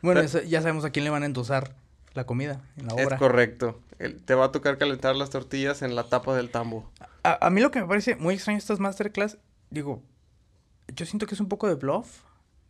Bueno, 0.02 0.20
Pero- 0.30 0.44
ya 0.44 0.60
sabemos 0.60 0.84
a 0.84 0.90
quién 0.90 1.04
le 1.04 1.10
van 1.10 1.22
a 1.22 1.26
endosar 1.26 1.74
la 2.14 2.24
comida 2.24 2.62
en 2.76 2.86
la 2.86 2.94
Es 2.96 3.06
obra. 3.06 3.18
correcto. 3.18 3.80
El- 3.98 4.22
te 4.22 4.34
va 4.34 4.46
a 4.46 4.52
tocar 4.52 4.78
calentar 4.78 5.16
las 5.16 5.30
tortillas 5.30 5.82
en 5.82 5.94
la 5.96 6.04
tapa 6.08 6.34
del 6.36 6.50
tambo. 6.50 6.90
A, 7.24 7.46
a 7.46 7.50
mí 7.50 7.60
lo 7.60 7.70
que 7.70 7.80
me 7.80 7.86
parece 7.88 8.14
muy 8.16 8.34
extraño 8.34 8.58
estas 8.58 8.78
masterclass, 8.78 9.38
digo, 9.70 10.02
yo 10.94 11.04
siento 11.06 11.26
que 11.26 11.34
es 11.34 11.40
un 11.40 11.48
poco 11.48 11.66
de 11.66 11.74
bluff. 11.74 12.20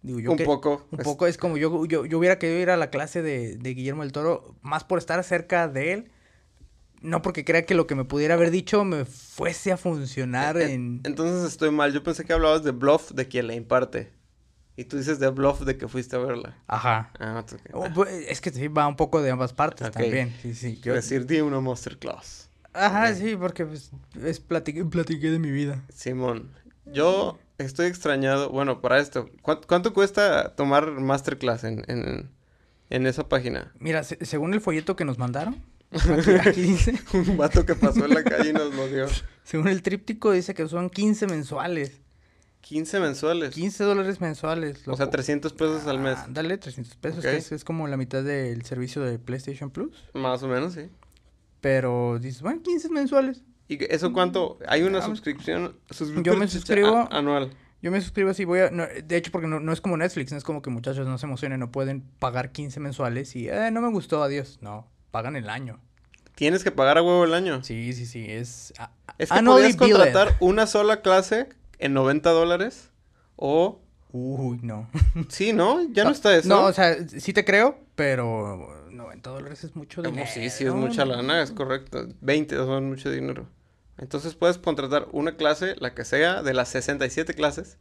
Digo, 0.07 0.21
yo 0.21 0.31
un 0.31 0.37
que- 0.39 0.45
poco. 0.45 0.87
Un 0.93 1.01
es- 1.01 1.05
poco 1.05 1.27
es 1.27 1.37
como 1.37 1.57
yo, 1.57 1.85
yo, 1.87 2.07
yo 2.07 2.19
hubiera 2.19 2.39
querido 2.39 2.61
ir 2.61 2.71
a 2.71 2.77
la 2.77 2.91
clase 2.91 3.23
de, 3.23 3.57
de 3.57 3.75
Guillermo 3.75 4.03
del 4.03 4.13
Toro, 4.13 4.55
más 4.63 4.85
por 4.85 4.99
estar 4.99 5.23
cerca 5.25 5.67
de 5.67 5.93
él, 5.93 6.11
no 7.03 7.23
porque 7.23 7.45
crea 7.45 7.67
que 7.67 7.75
lo 7.75 7.87
que 7.89 7.95
me 7.97 8.05
pudiera 8.05 8.35
haber 8.35 8.51
dicho 8.53 8.85
me 8.85 9.05
fuese 9.05 9.73
a 9.73 9.77
funcionar 9.77 10.57
En- 10.61 10.71
en... 10.71 11.01
Entonces 11.05 11.51
estoy 11.51 11.71
mal. 11.73 11.93
Yo 11.93 12.03
pensé 12.05 12.25
que 12.25 12.33
hablabas 12.33 12.63
de 12.63 12.71
bluff 12.71 13.11
de 13.13 13.27
quien 13.27 13.49
la 13.49 13.55
imparte. 13.55 14.13
Y 14.77 14.85
tú 14.85 14.97
dices 14.99 15.19
de 15.19 15.29
bluff 15.31 15.63
de 15.63 15.77
que 15.77 15.89
fuiste 15.89 16.15
a 16.17 16.19
verla. 16.21 16.57
Ajá. 16.69 17.11
Ah. 17.19 17.45
Oh, 17.73 17.87
pues, 17.95 18.11
Es 18.29 18.41
que 18.41 18.51
sí, 18.51 18.69
va 18.69 18.87
un 18.87 18.95
poco 18.97 19.23
de 19.23 19.31
ambas 19.31 19.53
partes 19.55 19.91
también. 19.91 20.33
Sí, 20.43 20.55
sí. 20.55 20.79
Quiero 20.81 20.97
decir, 20.97 21.27
di 21.27 21.41
una 21.41 21.61
masterclass. 21.61 22.49
Ajá, 22.75 23.13
sí, 23.15 23.35
porque 23.37 23.65
pues, 23.65 23.91
es 24.23 24.39
platiqué, 24.39 24.85
platiqué 24.85 25.31
de 25.31 25.39
mi 25.39 25.51
vida. 25.51 25.83
Simón, 25.89 26.53
yo 26.85 27.39
estoy 27.59 27.87
extrañado. 27.87 28.51
Bueno, 28.51 28.81
para 28.81 28.99
esto, 28.99 29.29
¿cuán- 29.43 29.61
¿cuánto, 29.67 29.93
cuesta 29.93 30.55
tomar 30.55 30.91
masterclass 30.93 31.65
en, 31.65 31.85
en, 31.89 32.31
en 32.91 33.07
esa 33.07 33.29
página? 33.29 33.73
Mira, 33.79 34.03
se- 34.05 34.25
según 34.25 34.55
el 34.55 34.61
folleto 34.61 34.97
que 34.97 35.05
nos 35.05 35.19
mandaron, 35.19 35.63
aquí, 35.91 36.31
aquí 36.49 36.63
dice, 36.63 36.95
Un 37.13 37.37
vato 37.37 37.65
que 37.65 37.75
pasó 37.75 38.05
en 38.05 38.15
la 38.15 38.25
calle 38.25 38.51
y 38.51 38.53
nos 38.53 38.75
lo 38.75 38.87
dio. 38.89 39.07
según 39.45 39.69
el 39.69 39.83
tríptico 39.83 40.33
dice 40.33 40.55
que 40.55 40.67
son 40.69 40.91
15 40.91 41.27
mensuales, 41.29 42.01
15 42.63 42.99
mensuales. 42.99 43.55
15 43.55 43.85
dólares 43.85 44.21
mensuales. 44.21 44.79
O 44.89 44.97
sea, 44.97 45.05
loco. 45.07 45.11
300 45.13 45.53
pesos 45.53 45.87
al 45.87 46.01
mes. 46.01 46.19
Dale 46.31 46.59
300 46.59 46.97
pesos, 46.97 47.19
Ok. 47.21 47.31
que 47.31 47.37
es, 47.37 47.53
es 47.53 47.63
como 47.63 47.87
la 47.87 47.97
mitad 47.97 48.25
del 48.25 48.63
servicio 48.65 49.03
de 49.03 49.21
PlayStation 49.21 49.71
Plus. 49.71 49.93
Más 50.15 50.43
o 50.43 50.49
menos, 50.49 50.73
sí. 50.75 50.89
Pero 51.61 52.19
dices, 52.21 52.43
bueno, 52.43 52.63
15 52.63 52.89
mensuales. 52.91 53.43
¿Y 53.69 53.93
eso 53.93 54.13
cuánto? 54.13 54.59
¿Hay 54.69 54.83
una 54.83 54.99
Ah, 54.99 55.03
suscripción? 55.03 55.77
yo 56.23 56.37
me 56.37 56.47
suscribo- 56.47 57.09
a- 57.11 57.19
anual. 57.19 57.51
Yo 57.83 57.91
me 57.91 58.01
suscribo 58.01 58.31
así, 58.31 58.45
voy 58.45 58.61
a... 58.61 58.71
no, 58.71 58.85
de 58.87 59.17
hecho, 59.17 59.31
porque 59.31 59.47
no, 59.47 59.61
no 59.61 59.73
es 59.73 59.81
como 59.81 59.97
Netflix, 59.97 60.33
no 60.33 60.39
es 60.39 60.45
como 60.45 60.63
que 60.63 60.71
muchachos 60.71 61.07
no 61.07 61.19
se 61.19 61.27
emocionen, 61.27 61.61
no 61.61 61.71
pueden 61.71 62.01
pagar 62.19 62.51
15 62.51 62.81
mensuales 62.81 63.37
y, 63.37 63.49
eh, 63.49 63.71
no 63.71 63.81
me 63.81 63.91
gustó, 63.91 64.23
adiós. 64.23 64.59
No, 64.63 64.89
pagan 65.11 65.37
el 65.37 65.49
año. 65.51 65.79
Tienes 66.35 66.65
que 66.65 66.71
pagar 66.71 66.99
a 66.99 67.03
huevo 67.03 67.25
el 67.25 67.35
año. 67.35 67.63
Sí, 67.63 67.93
sí, 67.93 68.07
sí, 68.07 68.25
es... 68.29 68.73
a- 68.79 68.91
Es 69.19 69.31
que 69.31 69.43
podías 69.43 69.77
contratar 69.77 70.37
una 70.41 70.67
sola 70.67 71.01
clase 71.03 71.49
en 71.79 71.93
90 71.95 72.31
dólares. 72.31 72.91
O... 73.37 73.81
Uy, 74.13 74.59
no. 74.63 74.89
Sí, 75.29 75.53
¿no? 75.53 75.81
Ya 75.91 76.05
no, 76.05 76.11
está 76.11 76.35
eso. 76.35 76.49
No, 76.49 76.65
o 76.65 76.73
sea, 76.73 76.97
sí 77.09 77.33
te 77.35 77.45
creo, 77.45 77.79
pero 77.95 78.87
90 78.91 79.29
dólares 79.31 79.63
es 79.65 79.77
mucho 79.77 80.01
dinero. 80.01 80.27
sí, 80.33 80.49
sí, 80.49 80.65
es 80.65 80.73
mucha 80.73 81.05
lana, 81.05 81.43
es 81.43 81.51
correcto. 81.51 82.07
20 82.23 82.57
son 82.57 82.89
mucho 82.89 83.11
dinero. 83.11 83.47
Entonces 83.99 84.35
puedes 84.35 84.59
contratar 84.59 85.09
una 85.13 85.37
clase, 85.37 85.75
la 85.79 85.95
que 85.95 86.05
sea, 86.05 86.43
de 86.43 86.53
las 86.55 86.69
67 86.69 87.35
clases, 87.35 87.79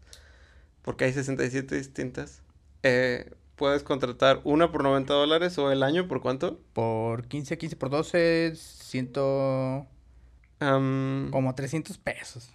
porque 0.81 1.05
hay 1.05 1.13
67 1.13 1.75
distintas. 1.75 2.41
Eh, 2.83 3.33
puedes 3.55 3.83
contratar 3.83 4.41
una 4.43 4.71
por 4.71 4.83
90 4.83 5.13
dólares 5.13 5.57
o 5.57 5.71
el 5.71 5.83
año 5.83 6.07
por 6.07 6.21
cuánto? 6.21 6.59
Por 6.73 7.27
15, 7.27 7.57
15 7.57 7.75
por 7.75 7.89
12, 7.89 8.53
ciento... 8.55 9.87
Am, 10.59 11.29
como 11.31 11.53
300 11.53 11.97
pesos 11.97 12.49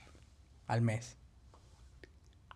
al 0.67 0.81
mes. 0.81 1.17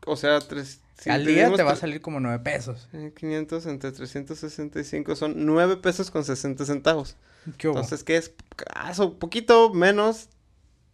o 0.07 0.17
sea, 0.17 0.39
tres, 0.41 0.81
si 0.99 1.11
al 1.11 1.27
día 1.27 1.53
te 1.53 1.63
va 1.63 1.73
a 1.73 1.77
salir 1.77 2.01
como 2.01 2.19
9 2.21 2.39
pesos. 2.39 2.89
eh, 2.95 3.13
500 3.15 3.67
entre 3.67 3.93
365 3.93 5.17
son 5.17 5.45
9 5.45 5.77
pesos 5.79 6.11
con 6.11 6.25
60 6.25 6.65
centavos. 6.65 7.17
¿Qué? 7.59 7.69
Entonces, 7.69 8.05
¿qué 8.05 8.17
es? 8.17 8.33
Caso, 8.57 9.19
poquito 9.19 9.75
menos, 9.75 10.29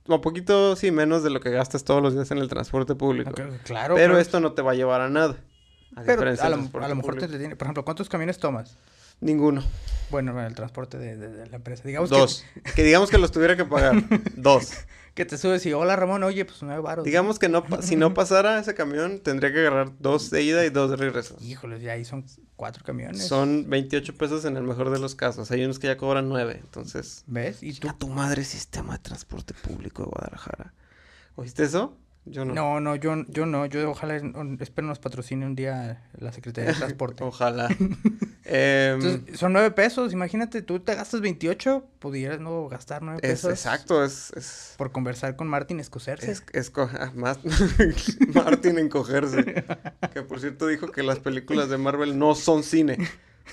o 0.07 0.21
poquito, 0.21 0.77
sí, 0.77 0.91
menos 0.91 1.23
de 1.23 1.31
lo 1.31 1.41
que 1.41 1.51
gastas 1.51 1.85
todos 1.85 2.03
los 2.03 2.15
días 2.15 2.31
en 2.31 2.39
el 2.39 2.49
transporte 2.49 2.95
público. 2.95 3.33
Claro. 3.33 3.53
Pero 3.65 3.65
claro. 3.65 4.19
esto 4.19 4.41
no 4.41 4.53
te 4.53 4.63
va 4.63 4.73
a 4.73 4.75
llevar 4.75 5.01
a 5.01 5.09
nada. 5.09 5.37
A 5.97 6.03
Pero 6.03 6.23
a 6.23 6.25
lo, 6.27 6.35
transporte 6.37 6.87
a 6.87 6.89
lo 6.89 6.95
mejor 6.97 7.17
te 7.17 7.25
entretiene. 7.25 7.57
Por 7.57 7.67
ejemplo, 7.67 7.85
¿cuántos 7.85 8.09
camiones 8.09 8.39
tomas? 8.39 8.77
Ninguno. 9.21 9.63
Bueno, 10.11 10.41
el 10.45 10.55
transporte 10.55 10.99
de, 10.99 11.17
de- 11.17 11.29
de 11.29 11.47
la 11.49 11.57
empresa. 11.57 11.83
Digamos 11.85 12.11
Dos. 12.11 12.45
Que 12.75 12.83
digamos 12.83 13.11
que 13.11 13.19
los 13.19 13.31
tuviera 13.31 13.57
que 13.57 13.65
pagar. 13.65 14.03
Dos. 14.37 14.73
Que, 15.15 15.25
te 15.25 15.39
subes 15.39 15.65
y, 15.67 15.73
hola 15.73 15.97
Ramón, 15.97 16.23
oye, 16.23 16.45
pues 16.45 16.63
nueve 16.63 16.81
baros. 16.81 17.05
Digamos 17.05 17.39
que 17.39 17.49
no, 17.49 17.65
si 17.81 17.97
no 17.97 18.15
pasara 18.15 18.59
ese 18.59 18.75
camión, 18.75 19.21
tendría 19.21 19.53
que 19.53 19.61
agarrar 19.61 19.93
dos 19.99 20.31
de 20.31 20.43
ida 20.43 20.65
y 20.65 20.71
dos 20.71 20.91
de 20.91 20.97
regreso. 20.97 21.37
Híjoles, 21.41 21.83
ya 21.83 21.93
ahí 21.93 22.05
son 22.05 22.25
cuatro 22.57 22.85
camiones. 22.85 23.27
Son 23.27 23.69
28 23.69 24.17
pesos 24.17 24.45
en 24.45 24.57
el 24.57 24.65
mejor 24.65 24.91
de 24.91 24.99
los 24.99 25.15
casos. 25.15 25.51
Hay 25.51 25.65
unos 25.65 25.79
que 25.79 25.87
ya 25.87 25.97
cobran 25.97 26.29
9. 26.29 26.59
Entonces, 26.63 27.25
¿Ves? 27.27 27.63
Y 27.63 27.73
tú... 27.73 27.89
a 27.89 27.97
tu 27.97 28.09
madre 28.09 28.45
sistema 28.45 28.95
de 28.95 28.99
transporte 29.01 29.55
público 29.55 30.03
de 30.03 30.11
Guadalajara. 30.11 30.75
¿Oíste 31.37 31.65
eso? 31.65 31.97
Yo 32.27 32.45
no. 32.45 32.55
No, 32.55 32.81
no, 32.81 32.97
yo, 32.97 33.25
yo 33.29 33.47
no. 33.47 33.67
Yo 33.67 33.91
ojalá 33.91 34.21
espero 34.61 34.87
nos 34.87 34.99
patrocine 34.99 35.47
un 35.47 35.57
día 35.57 36.03
la 36.19 36.33
Secretaría 36.33 36.73
de 36.73 36.77
Transporte. 36.79 37.25
Ojalá. 37.25 37.69
Em, 38.53 38.95
Entonces, 39.01 39.39
son 39.39 39.53
nueve 39.53 39.71
pesos. 39.71 40.13
Imagínate, 40.13 40.63
tú 40.63 40.81
te 40.81 40.95
gastas 40.95 41.21
28, 41.21 41.85
pudieras 42.01 42.41
no 42.41 42.69
gastar 42.69 43.01
nueve 43.03 43.21
es 43.23 43.31
pesos. 43.31 43.51
exacto, 43.53 44.03
es, 44.05 44.33
es, 44.35 44.75
Por 44.77 44.91
conversar 44.91 45.37
con 45.37 45.47
Martin 45.47 45.83
Scorsese. 45.85 46.33
es, 46.53 46.73
ah, 46.77 47.13
más 47.15 47.39
encogerse. 48.65 49.65
Que 50.13 50.23
por 50.23 50.41
cierto 50.41 50.67
dijo 50.67 50.91
que 50.91 51.05
las 51.05 51.21
películas 51.21 51.69
de 51.69 51.79
Marvel 51.79 52.19
no 52.19 52.35
son 52.35 52.65
cine. 52.65 52.99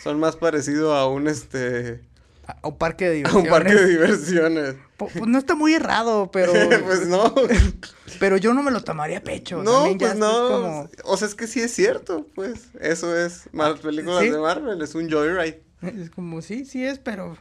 Son 0.02 0.20
más 0.20 0.36
parecido 0.36 0.96
a 0.96 1.08
un 1.08 1.28
este 1.28 2.02
A, 2.48 2.68
un 2.68 2.78
parque 2.78 3.10
de 3.10 3.12
a 3.26 3.30
diversiones. 3.30 3.44
un 3.44 3.50
parque 3.50 3.76
de 3.76 3.88
diversiones. 3.88 4.76
Pues 4.98 5.16
no 5.28 5.38
está 5.38 5.54
muy 5.54 5.74
errado, 5.74 6.30
pero... 6.34 6.54
pues 6.86 7.08
no. 7.08 7.34
Pero 8.20 8.38
yo 8.38 8.54
no 8.54 8.64
me 8.64 8.72
lo 8.72 8.84
tomaría 8.84 9.20
a 9.20 9.22
pecho. 9.22 9.62
No, 9.62 9.82
también 9.82 9.98
pues 10.00 10.16
no. 10.16 10.50
como- 10.50 10.90
O 11.04 11.18
sea, 11.18 11.28
es 11.28 11.36
que 11.36 11.46
sí 11.46 11.60
es 11.62 11.72
cierto, 11.74 12.26
pues. 12.34 12.70
Eso 12.80 13.16
es. 13.16 13.48
Las 13.54 13.80
películas 13.80 14.24
¿sí? 14.24 14.30
de 14.30 14.40
Marvel 14.40 14.82
es 14.82 14.96
un 14.96 15.10
joyride. 15.12 15.62
Es 15.82 16.10
como, 16.10 16.42
sí, 16.42 16.66
sí 16.66 16.84
es, 16.84 16.98
pero... 17.00 17.38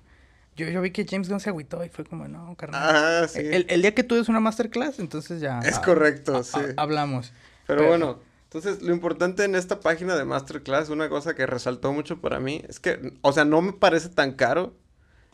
Yo, 0.56 0.68
yo 0.68 0.80
vi 0.82 0.90
que 0.90 1.06
James 1.08 1.28
Gunn 1.28 1.40
se 1.40 1.50
agüitó 1.50 1.84
y 1.84 1.88
fue 1.90 2.04
como, 2.04 2.26
no, 2.28 2.54
carnal. 2.56 2.82
Ah, 3.22 3.28
sí. 3.28 3.40
el, 3.40 3.66
el 3.68 3.82
día 3.82 3.94
que 3.94 4.02
tú 4.02 4.14
des 4.16 4.28
una 4.28 4.40
masterclass, 4.40 4.98
entonces 4.98 5.40
ya... 5.40 5.60
Es 5.60 5.76
ah, 5.76 5.82
correcto, 5.82 6.36
ah, 6.36 6.42
sí. 6.42 6.52
ah, 6.58 6.72
hablamos. 6.82 7.32
Pero 7.66 7.80
Pero- 7.80 7.88
bueno, 7.90 8.18
entonces 8.44 8.82
lo 8.82 8.92
importante 8.94 9.44
en 9.44 9.54
esta 9.54 9.80
página 9.80 10.16
de 10.16 10.24
Masterclass, 10.24 10.88
una 10.88 11.08
cosa 11.10 11.34
que 11.34 11.44
resaltó 11.46 11.92
mucho 11.92 12.20
para 12.22 12.40
mí, 12.40 12.62
es 12.68 12.80
que, 12.80 13.12
o 13.20 13.32
sea, 13.32 13.44
no 13.44 13.60
me 13.60 13.72
parece 13.74 14.08
tan 14.08 14.32
caro 14.32 14.74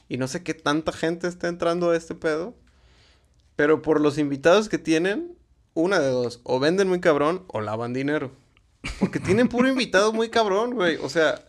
y 0.09 0.17
no 0.19 0.29
sé 0.29 0.43
qué 0.43 0.55
tanta 0.55 0.93
gente 0.93 1.27
está 1.29 1.49
entrando 1.49 1.91
a 1.91 1.97
este 1.97 2.15
pedo, 2.15 2.55
pero 3.57 3.83
por 3.83 4.01
los 4.01 4.19
invitados 4.19 4.69
que 4.69 4.79
tienen, 4.79 5.37
una 5.75 5.99
de 6.01 6.09
dos, 6.09 6.41
o 6.45 6.59
venden 6.61 6.89
muy 6.89 7.01
cabrón 7.01 7.45
o 7.49 7.61
lavan 7.61 7.93
dinero. 7.93 8.31
Porque 8.99 9.21
tienen 9.21 9.49
puro 9.49 9.69
invitado 9.69 10.13
muy 10.13 10.29
cabrón, 10.29 10.75
güey. 10.75 10.97
O 10.97 11.09
sea, 11.09 11.45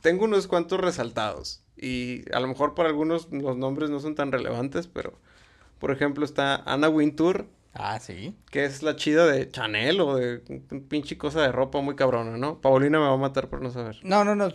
tengo 0.00 0.24
unos 0.24 0.46
cuantos 0.46 0.80
resaltados 0.80 1.62
y 1.76 2.24
a 2.34 2.40
lo 2.40 2.48
mejor 2.48 2.74
para 2.74 2.88
algunos 2.88 3.30
los 3.30 3.56
nombres 3.56 3.90
no 3.90 4.00
son 4.00 4.14
tan 4.14 4.32
relevantes, 4.32 4.86
pero 4.88 5.12
por 5.78 5.90
ejemplo 5.92 6.24
está 6.24 6.56
Anna 6.66 6.88
Wintour, 6.88 7.46
Ah, 7.74 8.00
sí. 8.00 8.34
que 8.50 8.64
es 8.64 8.82
la 8.82 8.96
chida 8.96 9.26
de 9.26 9.48
Chanel 9.48 10.00
o 10.00 10.16
de 10.16 10.42
un 10.72 10.80
pinche 10.88 11.16
cosa 11.16 11.42
de 11.42 11.52
ropa 11.52 11.80
muy 11.80 11.94
cabrona, 11.94 12.36
¿no? 12.36 12.60
Paulina 12.60 12.98
me 12.98 13.06
va 13.06 13.12
a 13.12 13.16
matar 13.18 13.48
por 13.48 13.62
no 13.62 13.70
saber. 13.70 13.98
No, 14.02 14.24
no, 14.24 14.34
no. 14.34 14.48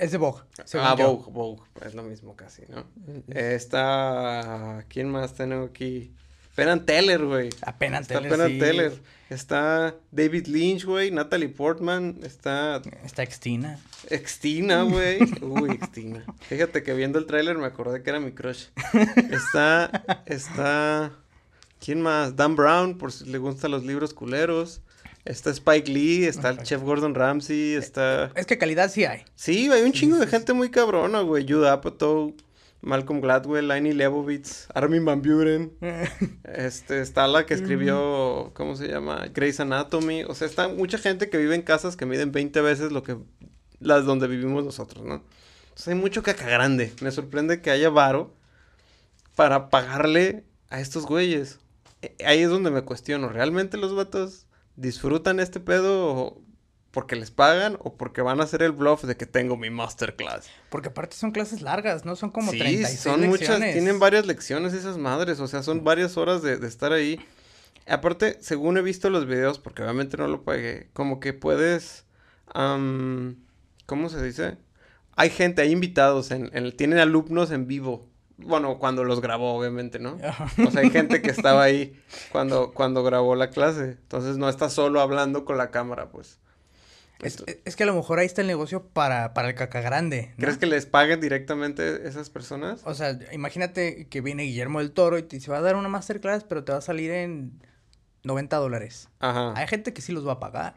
Es 0.00 0.12
de 0.12 0.18
Vogue. 0.18 0.42
Ah, 0.74 0.96
yo. 0.98 1.16
Vogue, 1.16 1.32
Vogue, 1.32 1.62
es 1.84 1.94
lo 1.94 2.02
mismo 2.02 2.34
casi, 2.34 2.62
¿no? 2.68 2.84
Está, 3.28 4.84
¿quién 4.88 5.10
más 5.10 5.34
tengo 5.34 5.64
aquí? 5.64 6.12
Penn 6.54 6.84
Teller, 6.84 7.24
güey. 7.24 7.48
Está 7.48 7.76
Teller, 7.78 8.28
Penn 8.28 8.48
sí. 8.48 8.58
Teller. 8.58 8.92
Está 9.30 9.94
David 10.10 10.46
Lynch, 10.48 10.84
güey, 10.84 11.10
Natalie 11.10 11.48
Portman, 11.48 12.18
está 12.24 12.82
Está 13.04 13.22
Extina. 13.22 13.78
Extina, 14.08 14.82
güey. 14.84 15.20
Uy, 15.40 15.70
Extina. 15.70 16.24
Fíjate 16.40 16.82
que 16.82 16.94
viendo 16.94 17.18
el 17.18 17.26
tráiler 17.26 17.56
me 17.56 17.66
acordé 17.66 18.02
que 18.02 18.10
era 18.10 18.18
mi 18.18 18.32
crush. 18.32 18.66
Está, 19.30 20.04
está, 20.26 21.12
¿quién 21.78 22.02
más? 22.02 22.34
Dan 22.34 22.56
Brown, 22.56 22.98
por 22.98 23.12
si 23.12 23.26
le 23.26 23.38
gustan 23.38 23.70
los 23.70 23.84
libros 23.84 24.12
culeros. 24.14 24.82
Está 25.24 25.50
Spike 25.50 25.90
Lee, 25.90 26.24
está 26.24 26.48
el 26.50 26.62
chef 26.62 26.82
Gordon 26.82 27.14
Ramsay, 27.14 27.74
está... 27.74 28.32
Es 28.34 28.46
que 28.46 28.56
calidad 28.58 28.90
sí 28.90 29.04
hay. 29.04 29.22
Sí, 29.34 29.70
hay 29.70 29.82
un 29.82 29.92
Sí, 29.92 30.00
chingo 30.00 30.14
sí, 30.16 30.20
de 30.20 30.26
sí. 30.26 30.30
gente 30.32 30.52
muy 30.54 30.70
cabrona, 30.70 31.20
güey. 31.20 31.46
Jude 31.46 31.68
Apatow, 31.68 32.34
Malcolm 32.80 33.20
Gladwell, 33.20 33.68
Lainey 33.68 33.92
Leibovitz, 33.92 34.66
Armin 34.74 35.04
Van 35.04 35.20
Buren. 35.20 35.72
Este, 36.44 37.00
está 37.02 37.28
la 37.28 37.44
que 37.44 37.54
escribió, 37.54 38.50
¿cómo 38.54 38.76
se 38.76 38.88
llama? 38.88 39.26
Grey's 39.34 39.60
Anatomy. 39.60 40.24
O 40.24 40.34
sea, 40.34 40.46
está 40.46 40.68
mucha 40.68 40.96
gente 40.98 41.28
que 41.28 41.36
vive 41.38 41.54
en 41.54 41.62
casas 41.62 41.96
que 41.96 42.06
miden 42.06 42.32
20 42.32 42.60
veces 42.62 42.90
lo 42.90 43.02
que 43.02 43.16
las 43.78 44.04
donde 44.06 44.26
vivimos 44.26 44.64
nosotros, 44.64 45.04
¿no? 45.04 45.22
Entonces 45.64 45.88
hay 45.88 45.94
mucho 45.94 46.22
caca 46.22 46.46
grande. 46.48 46.92
Me 47.02 47.10
sorprende 47.10 47.60
que 47.60 47.70
haya 47.70 47.90
varo 47.90 48.34
para 49.36 49.68
pagarle 49.68 50.44
a 50.70 50.80
estos 50.80 51.06
güeyes. 51.06 51.58
Eh, 52.02 52.16
Ahí 52.24 52.40
es 52.40 52.48
donde 52.48 52.70
me 52.70 52.82
cuestiono, 52.82 53.28
¿realmente 53.28 53.76
los 53.76 53.94
vatos 53.94 54.46
disfrutan 54.80 55.40
este 55.40 55.60
pedo 55.60 56.40
porque 56.90 57.14
les 57.14 57.30
pagan 57.30 57.76
o 57.80 57.96
porque 57.96 58.20
van 58.22 58.40
a 58.40 58.44
hacer 58.44 58.62
el 58.62 58.72
bluff 58.72 59.04
de 59.04 59.16
que 59.16 59.26
tengo 59.26 59.56
mi 59.56 59.70
masterclass? 59.70 60.48
Porque 60.70 60.88
aparte 60.88 61.16
son 61.16 61.30
clases 61.30 61.62
largas, 61.62 62.04
¿no? 62.04 62.16
Son 62.16 62.30
como 62.30 62.50
sí, 62.50 62.58
36 62.58 63.00
son 63.00 63.20
muchas, 63.28 63.60
tienen 63.72 63.98
varias 64.00 64.26
lecciones 64.26 64.72
esas 64.74 64.98
madres, 64.98 65.38
o 65.40 65.46
sea, 65.46 65.62
son 65.62 65.84
varias 65.84 66.16
horas 66.16 66.42
de, 66.42 66.56
de 66.56 66.66
estar 66.66 66.92
ahí. 66.92 67.20
Aparte, 67.86 68.38
según 68.40 68.76
he 68.76 68.82
visto 68.82 69.08
los 69.10 69.26
videos, 69.26 69.58
porque 69.58 69.82
obviamente 69.82 70.16
no 70.16 70.26
lo 70.28 70.42
pagué, 70.42 70.90
como 70.92 71.20
que 71.20 71.32
puedes, 71.32 72.04
am, 72.52 73.36
¿cómo 73.86 74.08
se 74.08 74.22
dice? 74.22 74.58
Hay 75.16 75.30
gente, 75.30 75.62
hay 75.62 75.70
invitados, 75.72 76.30
en, 76.30 76.50
en- 76.52 76.76
tienen 76.76 76.98
alumnos 76.98 77.50
en 77.52 77.66
vivo. 77.66 78.08
Bueno, 78.46 78.78
cuando 78.78 79.04
los 79.04 79.20
grabó, 79.20 79.54
obviamente, 79.54 79.98
¿no? 79.98 80.18
O 80.66 80.70
sea, 80.70 80.82
hay 80.82 80.90
gente 80.90 81.22
que 81.22 81.30
estaba 81.30 81.62
ahí 81.62 82.00
cuando, 82.32 82.72
cuando 82.72 83.02
grabó 83.02 83.34
la 83.34 83.50
clase. 83.50 83.92
Entonces 83.92 84.36
no 84.36 84.48
está 84.48 84.70
solo 84.70 85.00
hablando 85.00 85.44
con 85.44 85.58
la 85.58 85.70
cámara, 85.70 86.10
pues. 86.10 86.38
Es, 87.22 87.44
es 87.66 87.76
que 87.76 87.82
a 87.82 87.86
lo 87.86 87.94
mejor 87.94 88.18
ahí 88.18 88.24
está 88.24 88.40
el 88.40 88.46
negocio 88.46 88.82
para, 88.82 89.34
para 89.34 89.48
el 89.50 89.54
caca 89.54 89.82
grande. 89.82 90.30
¿no? 90.38 90.44
¿Crees 90.44 90.56
que 90.56 90.64
les 90.66 90.86
paguen 90.86 91.20
directamente 91.20 92.08
esas 92.08 92.30
personas? 92.30 92.80
O 92.84 92.94
sea, 92.94 93.18
imagínate 93.32 94.06
que 94.08 94.20
viene 94.22 94.44
Guillermo 94.44 94.78
del 94.78 94.92
Toro 94.92 95.18
y 95.18 95.22
te 95.22 95.36
dice, 95.36 95.50
va 95.50 95.58
a 95.58 95.60
dar 95.60 95.76
una 95.76 95.88
masterclass, 95.88 96.44
pero 96.44 96.64
te 96.64 96.72
va 96.72 96.78
a 96.78 96.82
salir 96.82 97.10
en 97.10 97.60
90 98.24 98.56
dólares. 98.56 99.08
Ajá, 99.18 99.52
Hay 99.54 99.66
gente 99.66 99.92
que 99.92 100.00
sí 100.00 100.12
los 100.12 100.26
va 100.26 100.32
a 100.32 100.40
pagar. 100.40 100.76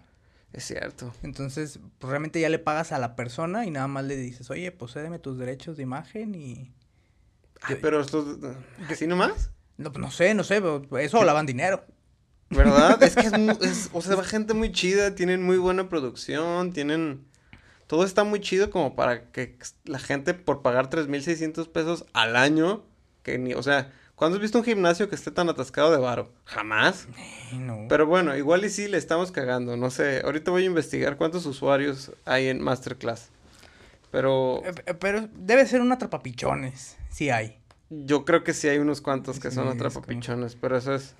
es 0.51 0.65
cierto. 0.65 1.13
Entonces, 1.23 1.79
pues 1.99 2.09
realmente 2.09 2.41
ya 2.41 2.49
le 2.49 2.59
pagas 2.59 2.91
a 2.91 2.99
la 2.99 3.15
persona 3.15 3.65
y 3.65 3.71
nada 3.71 3.87
más 3.87 4.03
le 4.03 4.17
dices, 4.17 4.49
oye, 4.49 4.75
cédeme 4.91 5.19
tus 5.19 5.37
derechos 5.37 5.77
de 5.77 5.83
imagen 5.83 6.35
y... 6.35 6.73
Ay, 7.63 7.77
pero 7.81 8.01
esto, 8.01 8.37
¿así 8.89 9.07
nomás? 9.07 9.49
No, 9.77 9.89
no 9.91 10.11
sé, 10.11 10.33
no 10.33 10.43
sé, 10.43 10.61
pero 10.61 10.85
eso 10.99 11.23
lavan 11.23 11.45
dinero. 11.45 11.83
¿Verdad? 12.49 13.01
es 13.01 13.15
que 13.15 13.21
es, 13.27 13.37
mu- 13.37 13.57
es- 13.61 13.89
o 13.93 14.01
sea, 14.01 14.15
va 14.15 14.23
gente 14.23 14.53
muy 14.53 14.71
chida, 14.71 15.15
tienen 15.15 15.41
muy 15.43 15.57
buena 15.57 15.89
producción, 15.89 16.71
tienen... 16.73 17.25
Todo 17.87 18.05
está 18.05 18.23
muy 18.23 18.39
chido 18.39 18.69
como 18.69 18.95
para 18.95 19.31
que 19.31 19.57
la 19.85 19.99
gente 19.99 20.33
por 20.33 20.61
pagar 20.61 20.89
3.600 20.89 21.67
pesos 21.67 22.05
al 22.13 22.35
año, 22.35 22.83
que 23.23 23.37
ni, 23.37 23.53
o 23.53 23.61
sea, 23.61 23.91
¿cuándo 24.15 24.37
has 24.37 24.41
visto 24.41 24.57
un 24.59 24.63
gimnasio 24.63 25.09
que 25.09 25.15
esté 25.15 25.31
tan 25.31 25.49
atascado 25.49 25.91
de 25.91 25.97
varo? 25.97 26.31
Jamás. 26.45 27.07
Ay, 27.51 27.57
no. 27.59 27.85
Pero 27.89 28.05
bueno, 28.07 28.35
igual 28.37 28.63
y 28.65 28.69
sí 28.69 28.87
le 28.87 28.97
estamos 28.97 29.31
cagando, 29.31 29.75
no 29.77 29.91
sé, 29.91 30.21
ahorita 30.23 30.49
voy 30.51 30.63
a 30.63 30.67
investigar 30.67 31.17
cuántos 31.17 31.45
usuarios 31.45 32.11
hay 32.25 32.47
en 32.47 32.61
Masterclass. 32.61 33.29
Pero 34.13 34.61
Eh, 34.63 34.71
eh, 34.85 34.93
Pero 34.93 35.27
debe 35.35 35.65
ser 35.65 35.81
una 35.81 35.95
atrapapichones, 35.95 36.97
sí 37.09 37.31
hay. 37.31 37.57
yo 37.89 38.23
creo 38.25 38.43
que 38.43 38.53
sí 38.53 38.67
hay 38.69 38.77
unos 38.77 39.01
cuantos 39.01 39.39
que 39.39 39.49
Sí, 39.49 39.55
son 39.55 39.65
como- 39.67 39.75
atrapapichones, 39.75 40.55
pero 40.55 40.77
eso 40.77 40.93
es 40.95 41.15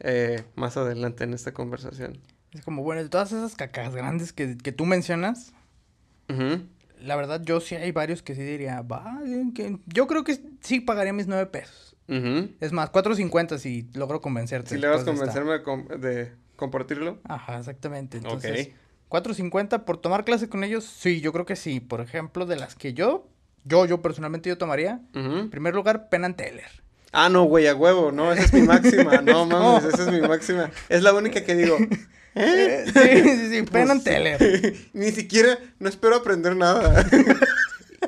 eh, 0.00 0.44
más 0.54 0.76
adelante 0.76 1.24
en 1.24 1.34
esta 1.34 1.52
conversación. 1.52 2.18
Es 2.52 2.62
como, 2.62 2.82
bueno, 2.84 3.02
de 3.02 3.08
todas 3.08 3.32
esas 3.32 3.54
cacas 3.56 3.94
grandes 3.96 4.32
que, 4.32 4.56
que 4.56 4.70
tú 4.72 4.84
mencionas, 4.86 5.52
la 7.00 7.16
verdad 7.16 7.42
yo 7.44 7.60
sí 7.60 7.74
hay 7.74 7.92
varios 7.92 8.22
que 8.22 8.34
sí 8.34 8.42
diría, 8.42 8.80
va, 8.82 9.18
que 9.54 9.78
yo 9.86 10.06
creo 10.06 10.22
que 10.24 10.38
sí 10.60 10.80
pagaría 10.80 11.12
mis 11.12 11.26
nueve 11.26 11.46
pesos. 11.46 11.96
Es 12.08 12.70
más, 12.72 12.92
4.50 12.92 13.58
si 13.58 13.88
logro 13.94 14.20
convencerte. 14.20 14.70
Si 14.70 14.80
le 14.80 14.86
vas 14.86 15.00
a 15.00 15.04
después 15.04 15.18
de 15.18 15.26
esta- 15.26 15.40
convencerme 15.40 15.52
de, 15.58 15.62
com- 15.96 16.00
de 16.00 16.32
compartirlo. 16.54 17.18
Ajá, 17.24 17.58
exactamente. 17.58 18.18
Entonces, 18.18 18.68
Ok. 18.68 18.74
4.50 19.08 19.84
por 19.84 19.98
tomar 19.98 20.24
clase 20.24 20.48
con 20.48 20.64
ellos, 20.64 20.84
sí, 20.84 21.20
yo 21.20 21.32
creo 21.32 21.46
que 21.46 21.56
sí. 21.56 21.80
Por 21.80 22.00
ejemplo, 22.00 22.46
de 22.46 22.56
las 22.56 22.74
que 22.74 22.94
yo, 22.94 23.28
yo, 23.64 23.86
yo 23.86 24.02
personalmente 24.02 24.48
yo 24.48 24.58
tomaría, 24.58 25.00
en 25.14 25.50
primer 25.50 25.74
lugar, 25.74 26.08
Penn 26.08 26.24
and 26.24 26.36
Teller. 26.36 26.86
Ah, 27.12 27.28
no, 27.28 27.44
güey, 27.44 27.66
a 27.66 27.74
huevo, 27.74 28.12
no, 28.12 28.32
esa 28.32 28.42
es 28.42 28.52
mi 28.52 28.62
máxima. 28.62 29.20
No 29.22 29.46
mames, 29.46 29.84
esa 29.84 30.02
es 30.02 30.12
mi 30.12 30.20
máxima. 30.26 30.70
Es 30.88 31.02
la 31.02 31.14
única 31.14 31.44
que 31.44 31.54
digo. 31.54 31.76
¿eh? 32.34 32.84
Eh, 32.84 32.84
sí, 32.92 33.22
sí, 33.30 33.48
sí, 33.48 33.62
Penn 33.62 33.66
Pues, 33.70 33.90
and 33.90 34.04
Teller. 34.04 34.74
Ni 34.92 35.10
siquiera, 35.12 35.58
no 35.78 35.88
espero 35.88 36.16
aprender 36.16 36.54
nada. 36.56 37.06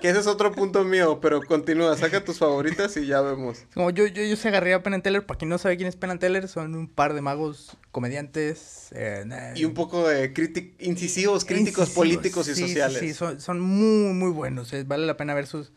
Que 0.00 0.08
ese 0.10 0.20
es 0.20 0.26
otro 0.26 0.52
punto 0.52 0.84
mío, 0.84 1.20
pero 1.20 1.40
continúa, 1.42 1.96
saca 1.96 2.24
tus 2.24 2.38
favoritas 2.38 2.96
y 2.96 3.06
ya 3.06 3.20
vemos. 3.20 3.64
Como 3.74 3.90
yo, 3.90 4.06
yo, 4.06 4.22
yo 4.22 4.36
se 4.36 4.48
agarré 4.48 4.74
a 4.74 4.82
Penn 4.82 5.00
Teller, 5.02 5.24
para 5.26 5.38
quien 5.38 5.48
no 5.48 5.58
sabe 5.58 5.76
quién 5.76 5.88
es 5.88 5.96
Penn 5.96 6.18
Teller, 6.18 6.48
son 6.48 6.74
un 6.74 6.88
par 6.88 7.14
de 7.14 7.20
magos 7.20 7.76
comediantes. 7.90 8.88
eh, 8.92 9.24
Y 9.54 9.64
un 9.64 9.74
poco 9.74 10.08
de 10.08 10.32
incisivos, 10.80 11.44
críticos 11.44 11.88
incisivos. 11.88 11.94
políticos 11.94 12.48
y 12.48 12.54
Sí, 12.54 12.62
sí, 12.62 12.68
sociales. 12.68 12.98
Sí, 13.00 13.14
son, 13.14 13.40
son 13.40 13.60
muy, 13.60 14.12
muy 14.14 14.30
buenos. 14.30 14.72
eh, 14.72 14.84
Vale 14.86 15.06
la 15.06 15.16
pena 15.16 15.34
ver 15.34 15.46
sus, 15.46 15.72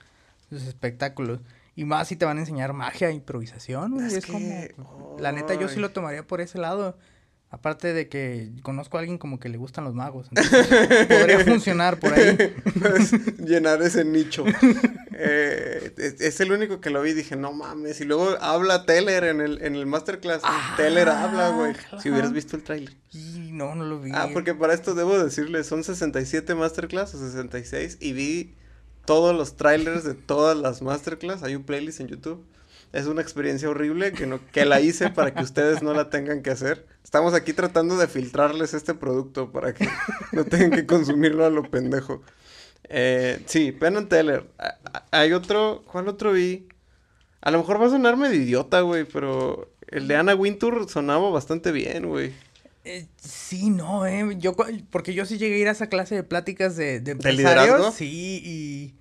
sus 0.50 0.64
espectáculos. 0.64 1.40
Y 1.76 1.86
más 1.86 2.08
si 2.10 2.16
te 2.16 2.26
van 2.26 2.38
a 2.38 2.42
enseñar 2.42 2.74
magia 2.74 3.10
e 3.10 3.14
improvisación. 3.14 3.94
güey, 3.94 4.08
Es 4.08 4.14
Es, 4.16 4.26
que- 4.26 4.32
como... 4.76 5.18
La 5.20 5.32
neta, 5.32 5.54
yo 5.54 5.68
sí 5.70 5.80
lo 5.80 5.92
tomaría 5.92 6.24
por 6.26 6.42
ese 6.42 6.58
lado. 6.58 6.98
Aparte 7.54 7.92
de 7.92 8.08
que 8.08 8.50
conozco 8.64 8.96
a 8.96 9.02
alguien 9.02 9.18
como 9.18 9.38
que 9.38 9.50
le 9.50 9.58
gustan 9.58 9.84
los 9.84 9.94
magos. 9.94 10.30
entonces 10.30 11.06
podría 11.06 11.40
funcionar 11.46 12.00
por 12.00 12.14
ahí. 12.14 12.56
Puedes 12.80 13.12
llenar 13.40 13.82
ese 13.82 14.06
nicho. 14.06 14.46
Eh, 15.12 15.94
es, 15.98 16.22
es 16.22 16.40
el 16.40 16.54
único 16.54 16.80
que 16.80 16.90
lo 16.90 17.02
vi 17.02 17.10
y 17.10 17.14
dije, 17.14 17.36
no 17.36 17.52
mames. 17.52 18.00
Y 18.00 18.06
luego 18.06 18.38
habla 18.40 18.86
Teller 18.86 19.26
en 19.26 19.42
el, 19.42 19.62
en 19.62 19.76
el 19.76 19.86
masterclass. 19.86 20.40
Ah, 20.46 20.76
Teller 20.78 21.10
habla, 21.10 21.50
güey. 21.50 21.76
Si 22.02 22.10
hubieras 22.10 22.32
visto 22.32 22.56
el 22.56 22.64
tráiler. 22.64 22.96
Y 23.12 23.52
no, 23.52 23.76
no 23.76 23.84
lo 23.84 24.00
vi. 24.00 24.12
Ah, 24.14 24.30
porque 24.32 24.56
para 24.56 24.74
esto 24.74 24.96
debo 24.96 25.22
decirle, 25.22 25.66
son 25.66 25.84
67 25.84 26.56
masterclass 26.56 27.14
o 27.16 27.20
66 27.20 27.98
y 28.00 28.14
vi 28.14 28.56
todos 29.04 29.36
los 29.36 29.58
trailers 29.58 30.06
de 30.06 30.14
todas 30.14 30.58
las 30.58 30.82
masterclass. 30.82 31.44
Hay 31.44 31.56
un 31.56 31.64
playlist 31.64 32.00
en 32.00 32.08
YouTube. 32.08 32.46
Es 32.94 33.06
una 33.06 33.22
experiencia 33.22 33.70
horrible 33.70 34.12
que, 34.12 34.26
no, 34.28 34.40
que 34.52 34.66
la 34.66 34.82
hice 34.82 35.10
para 35.10 35.34
que 35.34 35.44
ustedes 35.44 35.82
no 35.82 35.94
la 35.94 36.10
tengan 36.10 36.42
que 36.42 36.52
hacer. 36.52 36.86
Estamos 37.04 37.34
aquí 37.34 37.54
tratando 37.54 37.98
de 37.98 38.08
filtrarles 38.08 38.74
este 38.74 38.94
producto 38.94 39.52
para 39.52 39.74
que 39.74 39.88
no 40.34 40.44
tengan 40.46 40.72
que 40.72 40.86
consumirlo 40.86 41.46
a 41.46 41.50
lo 41.50 41.64
pendejo. 41.70 42.22
Eh, 42.90 43.42
sí, 43.46 43.72
Penn 43.72 43.96
and 43.96 44.10
Teller. 44.10 44.46
Hay 45.12 45.32
otro, 45.32 45.84
¿cuál 45.90 46.10
otro 46.10 46.34
vi? 46.34 46.68
A 47.40 47.50
lo 47.52 47.60
mejor 47.60 47.82
va 47.82 47.88
a 47.88 47.90
sonarme 47.90 48.30
de 48.30 48.36
idiota, 48.36 48.82
güey, 48.82 49.06
pero 49.06 49.72
el 49.88 50.08
de 50.08 50.16
Anna 50.18 50.36
Wintour 50.36 50.90
sonaba 50.90 51.30
bastante 51.30 51.72
bien, 51.72 52.08
güey. 52.08 52.34
Eh, 52.84 53.08
sí, 53.18 53.70
no, 53.70 54.06
eh. 54.06 54.36
Yo, 54.38 54.56
porque 54.90 55.14
yo 55.14 55.26
sí 55.26 55.38
llegué 55.38 55.56
a 55.56 55.60
ir 55.60 55.68
a 55.70 55.72
esa 55.72 55.88
clase 55.88 56.16
de 56.16 56.24
pláticas 56.24 56.76
de, 56.76 57.00
de 57.00 57.00
¿De 57.00 57.12
empresarios. 57.12 57.46
liderazgo? 57.46 57.92
Sí, 57.92 58.42
y, 58.44 58.96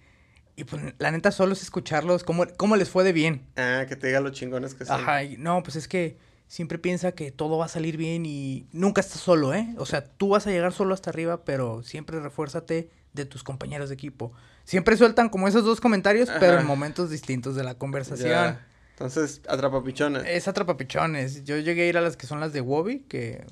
y 0.61 0.65
pues 0.65 0.83
la 0.99 1.11
neta 1.11 1.33
solo 1.33 1.55
es 1.55 1.63
escucharlos, 1.63 2.23
cómo, 2.23 2.45
cómo 2.59 2.77
les 2.77 2.91
fue 2.91 3.03
de 3.03 3.15
bien. 3.15 3.47
Ah, 3.57 3.87
que 3.89 3.97
te 3.97 4.09
diga 4.09 4.21
lo 4.21 4.29
chingones 4.29 4.75
que 4.75 4.85
son. 4.85 5.01
Ajá, 5.01 5.25
y 5.25 5.39
no, 5.39 5.63
pues 5.63 5.77
es 5.77 5.89
que 5.89 6.19
siempre 6.49 6.79
piensa 6.79 7.13
que 7.13 7.31
todo 7.31 7.57
va 7.57 7.65
a 7.65 7.69
salir 7.69 7.97
bien 7.97 8.27
y 8.27 8.67
nunca 8.71 9.01
estás 9.01 9.23
solo, 9.23 9.55
¿eh? 9.55 9.75
O 9.79 9.87
sea, 9.87 10.05
tú 10.05 10.29
vas 10.29 10.47
a 10.47 10.51
llegar 10.51 10.75
solo 10.75 10.93
hasta 10.93 11.09
arriba, 11.09 11.45
pero 11.45 11.83
siempre 11.83 12.21
refuérzate 12.21 12.91
de 13.15 13.25
tus 13.25 13.43
compañeros 13.43 13.89
de 13.89 13.95
equipo. 13.95 14.33
Siempre 14.65 14.99
sueltan 14.99 15.31
como 15.31 15.49
esos 15.49 15.65
dos 15.65 15.81
comentarios, 15.81 16.29
pero 16.39 16.61
en 16.61 16.67
momentos 16.67 17.09
distintos 17.09 17.57
de 17.57 17.65
la 17.65 17.75
conversación. 17.77 18.29
Ya. 18.29 18.67
Entonces, 18.91 19.41
atrapapichones. 19.49 20.25
Es 20.27 20.47
atrapapichones. 20.47 21.45
Yo 21.45 21.57
llegué 21.57 21.85
a 21.85 21.87
ir 21.87 21.97
a 21.97 22.03
las 22.03 22.19
que 22.19 22.27
son 22.27 22.39
las 22.39 22.53
de 22.53 22.61
Wobby, 22.61 22.99
que 23.09 23.47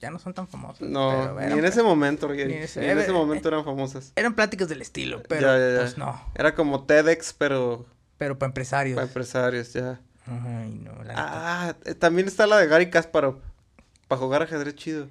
ya 0.00 0.10
no 0.10 0.18
son 0.18 0.34
tan 0.34 0.48
famosas. 0.48 0.80
no, 0.88 1.34
pero 1.36 1.54
ni 1.54 1.58
en 1.58 1.64
ese 1.64 1.82
momento, 1.82 2.28
ni 2.28 2.40
en 2.42 2.50
ese- 2.52 2.90
ese, 2.90 3.10
eh, 3.10 3.12
momento 3.12 3.48
eran 3.48 3.64
famosas. 3.64 4.12
Eran 4.16 4.34
pláticas 4.34 4.68
del 4.68 4.82
estilo, 4.82 5.22
pero 5.28 5.42
Ya, 5.48 5.58
ya, 5.58 5.70
ya. 5.74 5.80
pues 5.80 5.98
no. 5.98 6.20
Era 6.34 6.54
como 6.54 6.84
TEDx, 6.84 7.34
pero 7.36 7.86
Pero 8.18 8.38
para 8.38 8.48
empresarios. 8.48 8.94
para 8.96 9.06
empresarios, 9.06 9.72
ya. 9.72 10.00
Ay, 10.26 10.70
no, 10.82 11.02
la. 11.04 11.14
Ah, 11.16 11.74
eh, 11.84 11.94
también 11.94 12.28
está 12.28 12.46
la 12.46 12.58
de 12.58 12.66
Gary 12.66 12.90
Kasparov. 12.90 13.38
Para 14.08 14.20
jugar 14.20 14.42
ajedrez 14.42 14.74
chido. 14.74 15.06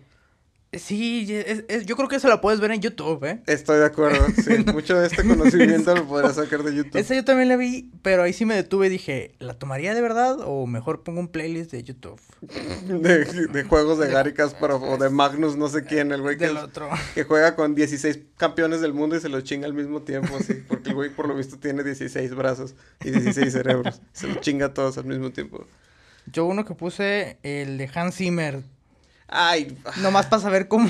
Sí, 0.71 1.25
es- 1.33 1.63
es- 1.67 1.85
yo 1.87 1.95
creo 1.95 2.07
que 2.07 2.17
eso 2.17 2.27
la 2.27 2.41
puedes 2.41 2.59
ver 2.59 2.69
en 2.69 2.79
YouTube, 2.79 3.23
¿eh? 3.25 3.41
Estoy 3.47 3.79
de 3.79 3.85
acuerdo. 3.85 4.23
Sí, 4.43 4.63
mucho 4.71 4.99
de 4.99 5.07
este 5.07 5.23
conocimiento 5.23 5.95
lo 5.95 6.07
podrás 6.07 6.35
sacar 6.35 6.61
de 6.61 6.75
YouTube. 6.75 6.95
Esa 6.99 7.15
yo 7.15 7.25
también 7.25 7.49
la 7.49 7.55
vi, 7.55 7.89
pero 8.03 8.21
ahí 8.21 8.33
sí 8.33 8.45
me 8.45 8.53
detuve 8.53 8.85
y 8.85 8.89
dije, 8.89 9.31
¿la 9.39 9.55
tomaría 9.55 9.95
de 9.95 10.01
verdad 10.01 10.37
o 10.45 10.67
mejor 10.67 11.01
pongo 11.03 11.21
un 11.21 11.27
playlist 11.27 11.71
de 11.71 11.81
YouTube? 11.83 12.21
De, 12.87 13.25
de 13.47 13.63
juegos 13.63 13.97
de 13.97 14.09
Gary 14.09 14.33
Kasparov 14.33 14.83
o 14.83 14.97
de 14.97 15.09
Magnus, 15.09 15.57
no 15.57 15.69
sé 15.69 15.83
quién, 15.85 16.11
el 16.11 16.21
güey 16.21 16.37
que, 16.37 16.45
Del 16.47 16.57
otro. 16.57 16.87
que 17.15 17.23
juega 17.23 17.55
con 17.55 17.73
16 17.73 18.19
campeones 18.37 18.81
del 18.81 18.93
mundo 18.93 19.15
y 19.15 19.19
se 19.21 19.29
los 19.29 19.43
chinga 19.43 19.65
al 19.65 19.73
mismo 19.73 20.03
tiempo, 20.03 20.35
así. 20.39 20.53
Porque 20.67 20.89
el 20.89 20.95
güey, 20.95 21.09
por 21.09 21.27
lo 21.27 21.35
visto, 21.35 21.57
tiene 21.57 21.83
16 21.83 22.35
brazos 22.35 22.75
y 23.03 23.09
16 23.11 23.51
cerebros. 23.51 24.01
Se 24.13 24.27
los 24.27 24.39
chinga 24.41 24.67
a 24.67 24.73
todos 24.75 24.97
al 24.99 25.05
mismo 25.05 25.31
tiempo. 25.31 25.65
Yo 26.31 26.45
uno 26.45 26.63
que 26.63 26.75
puse, 26.75 27.37
el 27.43 27.77
de 27.79 27.89
Hans 27.93 28.15
Zimmer, 28.15 28.61
Ay, 29.31 29.77
nomás 29.97 30.25
para 30.25 30.41
saber 30.41 30.67
cómo... 30.67 30.89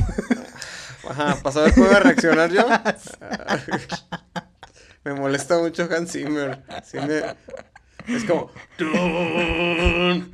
Ajá, 1.09 1.37
para 1.41 1.53
saber 1.53 1.73
cómo 1.73 1.87
iba 1.87 1.97
a 1.97 2.01
reaccionar 2.01 2.51
yo. 2.51 2.67
me 5.03 5.13
molesta 5.13 5.57
mucho 5.57 5.87
Hans 5.95 6.11
Zimmer. 6.11 6.63
Sí 6.85 6.97
me... 6.97 8.15
Es 8.15 8.23
como... 8.25 8.51
"Tun, 8.77 10.33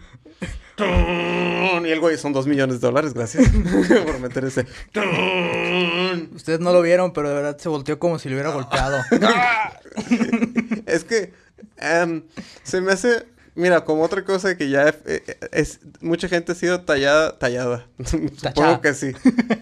tun", 0.75 1.85
Y 1.85 1.89
el 1.89 1.99
güey 1.99 2.17
son 2.17 2.33
dos 2.33 2.47
millones 2.47 2.79
de 2.79 2.87
dólares, 2.87 3.13
gracias 3.13 3.49
por 4.05 4.19
meter 4.19 4.45
ese... 4.45 4.65
"Tun". 4.91 6.31
Ustedes 6.35 6.59
no 6.59 6.71
lo 6.71 6.81
vieron, 6.81 7.13
pero 7.13 7.29
de 7.29 7.35
verdad 7.35 7.57
se 7.57 7.69
volteó 7.69 7.99
como 7.99 8.19
si 8.19 8.29
le 8.29 8.35
hubiera 8.35 8.51
golpeado. 8.51 8.97
Es 10.85 11.03
que 11.03 11.33
em, 11.77 12.23
se 12.63 12.81
me 12.81 12.91
hace... 12.91 13.25
Mira, 13.55 13.85
como 13.85 14.03
otra 14.03 14.25
cosa 14.25 14.57
que 14.57 14.69
ya 14.69 14.89
eh, 14.89 14.95
eh, 15.05 15.37
es... 15.53 15.79
Mucha 16.01 16.27
gente 16.27 16.51
ha 16.51 16.55
sido 16.55 16.81
tallada... 16.81 17.39
Tallada. 17.39 17.87
Tachada. 17.97 18.53
Supongo 18.53 18.81
que 18.81 18.93
sí. 18.93 19.13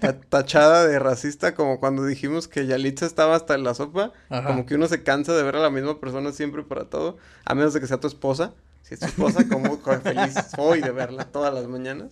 Ta- 0.02 0.20
tachada 0.30 0.88
de 0.88 0.98
racista, 0.98 1.54
como 1.54 1.80
cuando 1.80 2.04
dijimos 2.06 2.48
que 2.48 2.66
Yalitza 2.66 3.06
estaba 3.06 3.36
hasta 3.36 3.54
en 3.54 3.64
la 3.64 3.76
sopa. 3.76 4.12
Ajá. 4.30 4.48
Como 4.48 4.66
que 4.66 4.76
uno 4.76 4.88
se 4.88 5.04
cansa 5.04 5.34
de 5.36 5.44
ver 5.44 5.58
a 5.58 5.60
la 5.60 5.70
misma 5.70 6.00
persona 6.00 6.32
siempre 6.32 6.64
para 6.64 6.86
todo. 6.86 7.18
A 7.46 7.54
menos 7.54 7.74
de 7.76 7.80
que 7.82 7.88
sea 7.88 8.00
tu 8.00 8.08
esposa. 8.08 8.54
Si 8.82 8.96
es 8.96 9.00
tu 9.00 9.06
esposa, 9.06 9.48
como 9.50 9.78
feliz 9.78 10.34
soy 10.56 10.82
de 10.82 10.90
verla 10.92 11.26
todas 11.26 11.54
las 11.54 11.68
mañanas. 11.68 12.12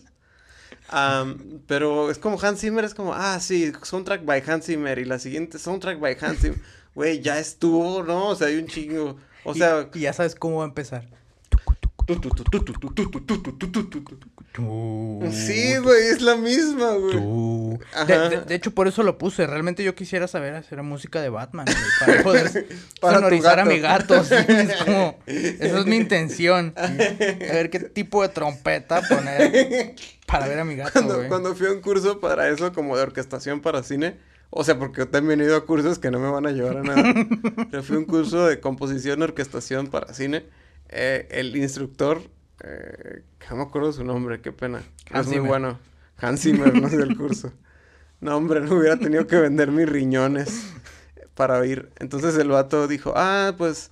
Am, 0.89 1.62
pero 1.67 2.12
es 2.12 2.17
como 2.17 2.39
Hans 2.39 2.60
Zimmer, 2.62 2.86
es 2.86 2.94
como, 2.94 3.13
ah, 3.13 3.39
sí, 3.39 3.72
soundtrack 3.82 4.24
by 4.26 4.44
Hans 4.46 4.65
Zimmer. 4.65 5.00
Y 5.00 5.06
la 5.06 5.20
siguiente, 5.20 5.58
soundtrack 5.58 6.00
by 6.00 6.17
Hans 6.22 6.39
Zimmer. 6.41 6.60
Güey, 6.94 7.22
ya 7.22 7.39
estuvo, 7.39 8.04
¿no? 8.04 8.28
O 8.28 8.36
sea, 8.36 8.48
hay 8.48 8.58
un 8.58 8.67
chingo. 8.67 9.17
O 9.46 9.54
Y- 9.56 9.58
sea, 9.58 9.89
y, 9.94 10.02
ya 10.02 10.13
sabes 10.13 10.36
cómo 10.36 10.58
va 10.58 10.65
a 10.65 10.67
empezar. 10.67 11.08
Sí, 15.32 15.78
güey, 15.78 16.08
es 16.08 16.22
la 16.22 16.36
misma, 16.36 16.92
güey. 16.96 17.78
De, 18.08 18.30
de- 18.30 18.42
de 18.42 18.56
hecho, 18.56 18.72
por 18.72 18.88
eso 18.88 19.04
lo 19.04 19.18
puse. 19.18 19.48
Realmente 19.48 19.84
yo 19.84 19.96
quisiera 19.96 20.28
saber 20.28 20.56
hacer 20.56 20.82
música 20.84 21.22
de 21.22 21.30
Batman, 21.30 21.66
güey, 21.66 21.78
para 22.00 22.24
poder 22.24 22.68
Para 23.02 23.16
sonorizar 23.18 23.60
a 23.60 23.66
mi 23.66 23.80
gato. 23.80 24.24
sí, 24.24 24.36
es 24.36 24.84
como, 24.84 25.18
esa 25.26 25.80
es 25.80 25.86
mi 25.86 25.96
intención. 25.96 26.74
A 26.76 26.88
ver 26.88 27.70
qué 27.70 27.80
tipo 27.80 28.22
de 28.22 28.30
trompeta 28.30 29.02
poner 29.08 29.96
para 30.28 30.48
ver 30.48 30.60
a 30.60 30.66
mi 30.66 30.76
gato, 30.76 30.92
Cuando, 30.94 31.16
güey. 31.18 31.28
cuando 31.28 31.56
fui 31.56 31.68
a 31.68 31.72
un 31.72 31.82
curso 31.82 32.20
para 32.20 32.50
eso, 32.50 32.72
como 32.74 32.96
de 32.98 33.04
orquestación 33.04 33.62
para 33.62 33.84
cine, 33.84 34.16
o 34.50 34.64
sea, 34.64 34.78
porque 34.78 35.00
yo 35.00 35.08
también 35.10 35.40
he 35.42 35.46
ido 35.46 35.56
a 35.56 35.66
cursos 35.66 36.00
que 36.00 36.12
no 36.12 36.20
me 36.20 36.30
van 36.30 36.46
a 36.46 36.52
llevar 36.52 36.78
a 36.78 36.84
nada. 36.84 37.14
Pero 37.72 37.84
fui 37.84 37.96
a 37.96 38.00
un 38.00 38.06
curso 38.06 38.48
de 38.48 38.60
composición 38.60 39.20
y 39.20 39.24
orquestación 39.24 39.88
para 39.88 40.14
cine. 40.14 40.46
Eh, 40.91 41.27
el 41.32 41.56
instructor, 41.56 42.21
eh, 42.63 43.23
no 43.49 43.56
me 43.58 43.63
acuerdo 43.63 43.91
su 43.91 44.04
nombre, 44.04 44.41
qué 44.41 44.51
pena. 44.51 44.84
Hans 45.10 45.27
es 45.27 45.38
muy 45.39 45.47
bueno. 45.47 45.80
Hans 46.17 46.41
Zimmer, 46.41 46.73
el 46.75 47.17
curso. 47.17 47.51
No, 48.19 48.38
hombre, 48.38 48.62
no 48.62 48.75
hubiera 48.75 48.97
tenido 48.97 49.25
que 49.25 49.38
vender 49.38 49.71
mis 49.71 49.89
riñones 49.89 50.71
para 51.34 51.65
ir. 51.65 51.89
Entonces 51.97 52.38
el 52.38 52.49
vato 52.49 52.88
dijo, 52.88 53.13
ah, 53.15 53.56
pues 53.58 53.91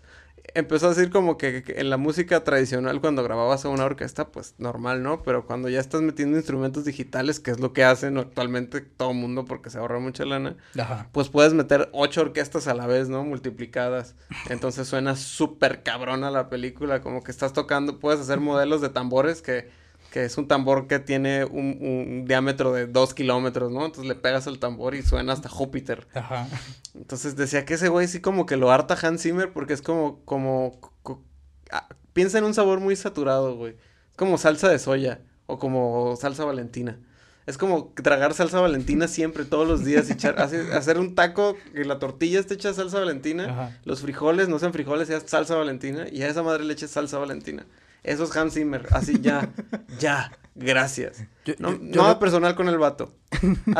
empezó 0.55 0.88
a 0.88 0.89
decir 0.89 1.09
como 1.09 1.38
que, 1.38 1.63
que 1.63 1.79
en 1.79 1.89
la 1.89 1.97
música 1.97 2.43
tradicional 2.43 3.01
cuando 3.01 3.23
grababas 3.23 3.65
a 3.65 3.69
una 3.69 3.85
orquesta, 3.85 4.29
pues 4.29 4.55
normal, 4.57 5.03
¿no? 5.03 5.23
Pero 5.23 5.45
cuando 5.45 5.69
ya 5.69 5.79
estás 5.79 6.01
metiendo 6.01 6.38
instrumentos 6.38 6.85
digitales, 6.85 7.39
que 7.39 7.51
es 7.51 7.59
lo 7.59 7.73
que 7.73 7.83
hacen 7.83 8.17
actualmente 8.17 8.81
todo 8.81 9.13
mundo 9.13 9.45
porque 9.45 9.69
se 9.69 9.77
ahorra 9.77 9.99
mucha 9.99 10.25
lana, 10.25 10.57
Ajá. 10.77 11.09
pues 11.12 11.29
puedes 11.29 11.53
meter 11.53 11.89
ocho 11.93 12.21
orquestas 12.21 12.67
a 12.67 12.73
la 12.73 12.88
vez, 12.88 13.09
¿no? 13.09 13.23
Multiplicadas. 13.23 14.15
Entonces 14.49 14.88
suena 14.88 15.15
súper 15.15 15.83
cabrona 15.83 16.31
la 16.31 16.49
película, 16.49 17.01
como 17.01 17.23
que 17.23 17.31
estás 17.31 17.53
tocando, 17.53 17.99
puedes 17.99 18.19
hacer 18.21 18.39
modelos 18.39 18.81
de 18.81 18.89
tambores 18.89 19.41
que, 19.41 19.69
que 20.12 20.26
es 20.26 20.38
un 20.38 20.48
tambor 20.48 20.88
que 20.88 21.00
tiene 21.00 21.45
un, 21.45 21.78
un 21.82 22.26
diámetro 22.26 22.74
de 22.74 22.88
dos 22.88 23.13
kilómetros, 23.13 23.72
¿no? 23.72 23.86
Entonces 23.86 24.08
le 24.08 24.15
pegas 24.15 24.48
el 24.48 24.60
tambor 24.60 24.95
y 24.95 25.02
suena 25.04 25.34
hasta 25.34 25.50
Júpiter. 25.50 26.08
Ajá. 26.13 26.48
Entonces 26.95 27.36
decía 27.36 27.65
que 27.65 27.76
ese 27.76 27.89
güey 27.89 28.08
sí 28.08 28.19
como 28.22 28.45
que 28.45 28.58
lo 28.58 28.72
harta 28.72 28.98
Hans 29.02 29.22
Zimmer 29.22 29.52
porque 29.54 29.74
es 29.74 29.82
como, 29.82 30.24
como, 30.26 30.80
co- 31.04 31.24
ah, 31.72 31.88
piensa 32.13 32.38
en 32.39 32.43
un 32.45 32.54
sabor 32.54 32.80
muy 32.80 32.95
saturado, 32.95 33.56
güey. 33.56 33.76
Es 34.12 34.17
como 34.17 34.38
salsa 34.38 34.67
de 34.69 34.80
soya 34.80 35.22
o 35.45 35.60
como 35.60 36.15
salsa 36.15 36.43
valentina. 36.45 37.00
Es 37.45 37.58
como 37.58 37.93
tragar 37.95 38.36
salsa 38.36 38.60
valentina 38.62 39.08
siempre, 39.08 39.43
todos 39.43 39.67
los 39.67 39.84
días, 39.84 40.08
y 40.10 40.13
echar, 40.13 40.39
hace- 40.39 40.72
hacer 40.74 41.00
un 41.00 41.15
taco 41.15 41.56
que 41.74 41.84
la 41.86 41.98
tortilla 41.98 42.39
esté 42.39 42.54
hecha 42.56 42.74
salsa 42.76 43.00
valentina, 43.00 43.45
Ajá. 43.45 43.78
los 43.86 44.02
frijoles 44.02 44.50
no 44.50 44.60
sean 44.60 44.72
frijoles, 44.72 45.08
sea 45.08 45.19
salsa 45.22 45.56
valentina, 45.56 46.08
y 46.12 46.22
a 46.22 46.28
esa 46.28 46.43
madre 46.43 46.63
le 46.63 46.74
eches 46.74 46.91
salsa 46.91 47.17
valentina. 47.17 47.65
Eso 48.03 48.23
es 48.23 48.35
Hans 48.35 48.53
Zimmer, 48.53 48.88
así 48.91 49.19
ya, 49.21 49.49
ya, 49.99 50.31
gracias. 50.55 51.23
Yo- 51.45 51.53
No, 51.59 51.71
yo- 51.71 51.79
yo 51.81 52.01
nada 52.01 52.19
personal 52.19 52.55
con 52.55 52.67
el 52.69 52.77
vato. 52.77 53.13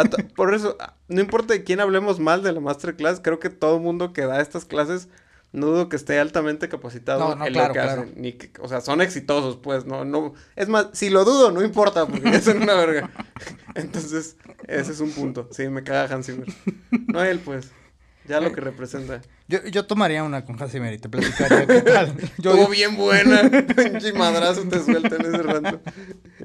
To- 0.10 0.18
por 0.36 0.54
eso, 0.54 0.78
no 1.08 1.22
importa 1.22 1.54
de 1.54 1.64
quién 1.64 1.80
hablemos 1.80 2.20
mal 2.20 2.44
de 2.44 2.52
la 2.54 2.60
masterclass, 2.60 3.20
creo 3.22 3.40
que 3.40 3.50
todo 3.50 3.80
mundo 3.80 4.14
que 4.14 4.26
da 4.26 4.42
estas 4.42 4.66
clases 4.66 5.08
no 5.52 5.66
dudo 5.66 5.90
que 5.90 5.96
esté 5.96 6.20
altamente 6.20 6.70
capacitado 6.70 7.22
No, 7.30 7.36
no, 7.36 7.46
en 7.48 7.54
claro, 7.54 7.68
lo 7.70 7.74
que 7.74 7.80
claro. 7.80 8.02
hacen. 8.04 8.14
Ni 8.22 8.34
que- 8.34 8.52
o 8.62 8.68
sea, 8.68 8.82
son 8.82 9.02
exitosos, 9.02 9.58
pues, 9.58 9.86
no, 9.86 10.06
no. 10.06 10.34
Es 10.56 10.70
más, 10.70 10.90
si 10.94 11.10
lo 11.10 11.26
dudo, 11.26 11.50
no 11.52 11.64
importa, 11.64 12.06
porque 12.06 12.40
son 12.40 12.62
una 12.62 12.76
verga. 12.76 13.10
Entonces, 13.76 14.38
ese 14.68 14.92
es 14.92 15.00
un 15.00 15.12
punto. 15.12 15.48
Sí, 15.52 15.68
me 15.70 15.84
caga 15.84 16.14
Hans 16.14 16.28
Zimmer. 16.28 16.48
No 17.08 17.24
él, 17.24 17.40
pues. 17.40 17.72
Ya 18.30 18.40
lo 18.40 18.54
que 18.54 18.62
representa. 18.62 19.22
Yo, 19.48 19.66
yo 19.66 19.86
tomaría 19.86 20.24
una 20.24 20.46
con 20.46 20.62
Hans 20.62 20.72
Zimmer 20.72 20.94
y 20.94 21.00
te 21.00 21.10
platicaría 21.10 21.66
qué 21.66 21.82
tal. 21.82 22.16
Yo, 22.38 22.52
Estuvo 22.52 22.68
bien 22.68 22.96
buena. 22.96 23.42
Pinche 23.76 24.14
madrazo 24.14 24.64
te 24.70 24.84
suelta 24.84 25.16
en 25.16 25.22
ese 25.26 25.42
rato. 25.44 25.82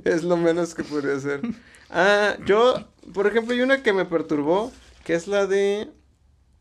Es 0.02 0.22
lo 0.24 0.36
menos 0.38 0.74
que 0.74 0.82
podría 0.82 1.14
hacer. 1.16 1.42
Ah, 1.90 2.36
yo, 2.46 2.88
por 3.12 3.26
ejemplo, 3.26 3.54
hay 3.54 3.60
una 3.60 3.82
que 3.82 3.92
me 3.92 4.04
perturbó, 4.06 4.72
que 5.04 5.14
es 5.14 5.28
la 5.28 5.46
de 5.46 5.90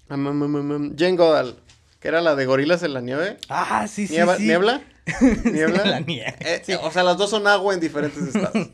am, 0.10 0.96
Jane 0.98 1.16
Goodall, 1.16 1.56
que 2.02 2.08
era 2.10 2.22
la 2.22 2.36
de 2.36 2.46
Gorilas 2.46 2.84
en 2.84 2.94
la 2.94 3.00
nieve. 3.02 3.38
Ah, 3.50 3.88
sí, 3.88 4.06
sí, 4.08 4.16
Nieva- 4.16 4.36
sí. 4.38 4.44
¿Niebla? 4.44 4.82
¿Niebla? 5.46 5.86
La 5.86 6.00
nieve, 6.02 6.36
Eh, 6.42 6.62
sí. 6.66 6.74
O 6.82 6.92
sea, 6.92 7.04
las 7.04 7.18
dos 7.18 7.30
son 7.30 7.48
agua 7.48 7.74
en 7.74 7.80
diferentes 7.80 8.22
estados. 8.22 8.68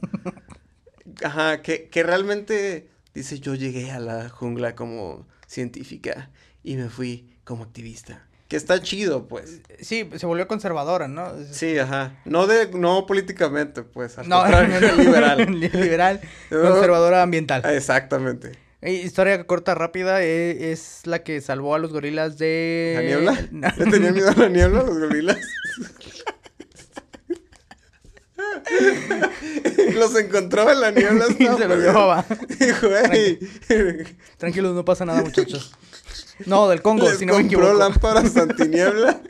Ajá, 1.24 1.62
que, 1.62 1.90
que 1.90 2.04
realmente 2.04 2.90
dice, 3.14 3.40
yo 3.40 3.56
llegué 3.56 3.92
a 3.92 4.00
la 4.00 4.30
jungla 4.30 4.76
como 4.76 5.28
científica 5.50 6.30
y 6.64 6.76
me 6.76 6.90
fui 6.90 7.36
como 7.44 7.64
activista. 7.64 8.26
Que 8.48 8.56
está 8.56 8.82
chido, 8.82 9.28
pues. 9.28 9.62
Sí, 9.80 10.10
se 10.16 10.26
volvió 10.26 10.48
conservadora, 10.48 11.08
¿no? 11.08 11.34
Sí, 11.52 11.78
ajá. 11.78 12.16
No 12.26 12.48
de, 12.48 12.72
no 12.72 13.06
políticamente, 13.06 13.84
pues. 13.84 14.18
Al 14.18 14.28
No, 14.28 14.42
contrario, 14.42 14.82
no, 14.82 14.88
no, 14.88 15.04
liberal. 15.04 15.60
liberal, 15.60 16.22
conservadora 16.50 17.22
ambiental. 17.22 17.64
Exactamente. 17.66 18.54
Eh, 18.82 18.94
historia 18.94 19.44
corta, 19.44 19.76
rápida, 19.76 20.24
eh, 20.24 20.72
es 20.72 21.02
la 21.06 21.22
que 21.22 21.42
salvó 21.42 21.76
a 21.76 21.80
los 21.80 21.92
gorilas 21.92 22.38
de... 22.38 22.94
¿La 22.96 23.02
niebla? 23.04 23.74
¿Le 23.78 23.86
tenían 23.86 24.14
miedo 24.14 24.30
a 24.30 24.36
la 24.36 24.50
niebla 24.50 24.84
los 24.84 24.98
gorilas? 24.98 25.38
los 29.96 30.16
encontraba 30.16 30.74
en 30.74 30.82
la 30.82 30.92
niebla. 30.92 31.26
Y 31.40 31.46
se 31.46 31.68
los 31.68 31.80
llevaba. 31.80 32.26
Dijo, 32.60 32.88
hey. 33.12 33.40
Tranquilos, 34.38 34.76
no 34.76 34.86
pasa 34.86 35.06
nada, 35.06 35.22
muchachos. 35.22 35.74
No, 36.46 36.68
del 36.70 36.82
Congo, 36.82 37.08
Les 37.10 37.20
si 37.20 37.26
no 37.26 37.34
me 37.36 37.42
compró 37.42 37.60
equivoco. 37.70 37.80
lámparas 37.80 38.36
antiniebla. 38.38 39.22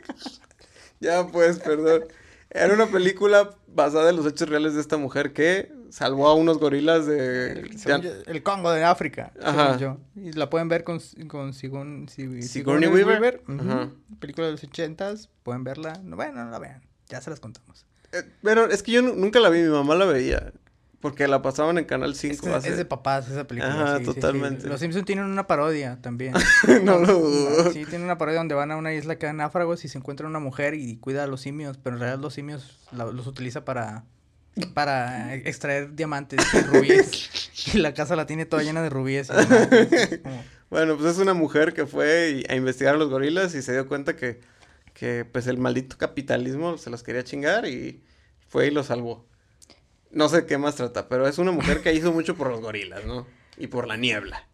ya, 1.00 1.26
pues, 1.26 1.58
perdón. 1.58 2.04
Era 2.50 2.74
una 2.74 2.86
película 2.86 3.50
basada 3.68 4.10
en 4.10 4.16
los 4.16 4.26
hechos 4.26 4.48
reales 4.48 4.74
de 4.74 4.80
esta 4.80 4.96
mujer 4.96 5.32
que 5.32 5.70
salvó 5.90 6.26
a 6.28 6.34
unos 6.34 6.58
gorilas 6.58 7.06
de... 7.06 7.68
Yo, 7.86 7.96
el 8.26 8.42
Congo 8.42 8.72
de 8.72 8.82
África, 8.84 9.32
Ajá. 9.42 9.76
yo. 9.76 9.98
Y 10.16 10.32
la 10.32 10.50
pueden 10.50 10.68
ver 10.68 10.82
con, 10.82 11.00
con 11.28 11.52
Sigourney, 11.54 12.08
Si- 12.08 12.42
Sigourney 12.42 12.88
Weaver. 12.88 13.42
Ujú. 13.48 13.60
Ajá. 13.60 13.90
Película 14.18 14.46
de 14.46 14.52
los 14.52 14.64
ochentas, 14.64 15.28
pueden 15.44 15.62
verla. 15.62 16.00
No, 16.02 16.16
bueno, 16.16 16.44
no 16.44 16.50
la 16.50 16.58
vean, 16.58 16.82
ya 17.08 17.20
se 17.20 17.30
las 17.30 17.38
contamos. 17.40 17.86
Eh, 18.12 18.22
Pero 18.42 18.66
es 18.70 18.82
que 18.82 18.92
yo 18.92 19.02
nu- 19.02 19.14
nunca 19.14 19.40
la 19.40 19.48
vi, 19.50 19.60
mi 19.62 19.68
mamá 19.68 19.94
la 19.94 20.04
veía. 20.06 20.52
Porque 21.00 21.26
la 21.28 21.40
pasaban 21.40 21.78
en 21.78 21.86
Canal 21.86 22.14
5 22.14 22.46
Es, 22.48 22.54
hace... 22.54 22.68
es 22.70 22.76
de 22.76 22.84
papás 22.84 23.26
esa 23.30 23.46
película. 23.46 23.72
Ajá, 23.72 23.98
sí, 23.98 24.04
sí, 24.04 24.10
sí. 24.12 24.14
totalmente. 24.20 24.66
Los 24.68 24.80
Simpsons 24.80 25.06
tienen 25.06 25.24
una 25.24 25.46
parodia 25.46 25.98
también. 26.02 26.34
No 26.84 26.98
lo 26.98 27.18
dudo. 27.18 27.72
Sí, 27.72 27.84
tienen 27.86 28.02
una 28.02 28.18
parodia 28.18 28.38
donde 28.40 28.54
van 28.54 28.70
a 28.70 28.76
una 28.76 28.92
isla 28.92 29.16
que 29.16 29.24
dan 29.24 29.38
náufragos 29.38 29.82
y 29.86 29.88
se 29.88 29.96
encuentran 29.96 30.28
una 30.28 30.40
mujer 30.40 30.74
y 30.74 30.96
cuida 30.98 31.24
a 31.24 31.26
los 31.26 31.40
simios, 31.40 31.78
pero 31.78 31.96
en 31.96 32.00
realidad 32.00 32.20
los 32.20 32.34
simios 32.34 32.78
la- 32.92 33.06
los 33.06 33.26
utiliza 33.26 33.64
para 33.64 34.04
para 34.74 35.34
extraer 35.36 35.94
diamantes 35.94 36.40
y 36.52 36.60
rubíes. 36.60 37.30
y 37.74 37.78
la 37.78 37.94
casa 37.94 38.14
la 38.16 38.26
tiene 38.26 38.44
toda 38.44 38.62
llena 38.62 38.82
de 38.82 38.90
rubíes. 38.90 39.30
y 40.12 40.18
como- 40.18 40.44
Bueno, 40.68 40.96
pues 40.98 41.12
es 41.12 41.18
una 41.18 41.32
mujer 41.34 41.72
que 41.72 41.86
fue 41.86 42.44
a 42.48 42.54
investigar 42.56 42.94
a 42.94 42.98
los 42.98 43.08
gorilas 43.08 43.54
y 43.54 43.62
se 43.62 43.72
dio 43.72 43.88
cuenta 43.88 44.16
que, 44.16 44.40
que 45.00 45.24
pues 45.24 45.46
el 45.46 45.56
maldito 45.56 45.96
capitalismo 45.96 46.76
se 46.76 46.90
los 46.90 47.02
quería 47.02 47.24
chingar 47.24 47.64
y 47.64 48.04
fue 48.48 48.66
y 48.66 48.70
los 48.70 48.88
salvó. 48.88 49.26
No 50.10 50.28
sé 50.28 50.44
qué 50.44 50.58
más 50.58 50.74
trata, 50.74 51.08
pero 51.08 51.26
es 51.26 51.38
una 51.38 51.52
mujer 51.52 51.80
que 51.80 51.94
hizo 51.94 52.12
mucho 52.12 52.36
por 52.36 52.50
los 52.50 52.60
gorilas, 52.60 53.06
¿no? 53.06 53.26
Y 53.56 53.68
por 53.68 53.88
la 53.88 53.96
niebla. 53.96 54.46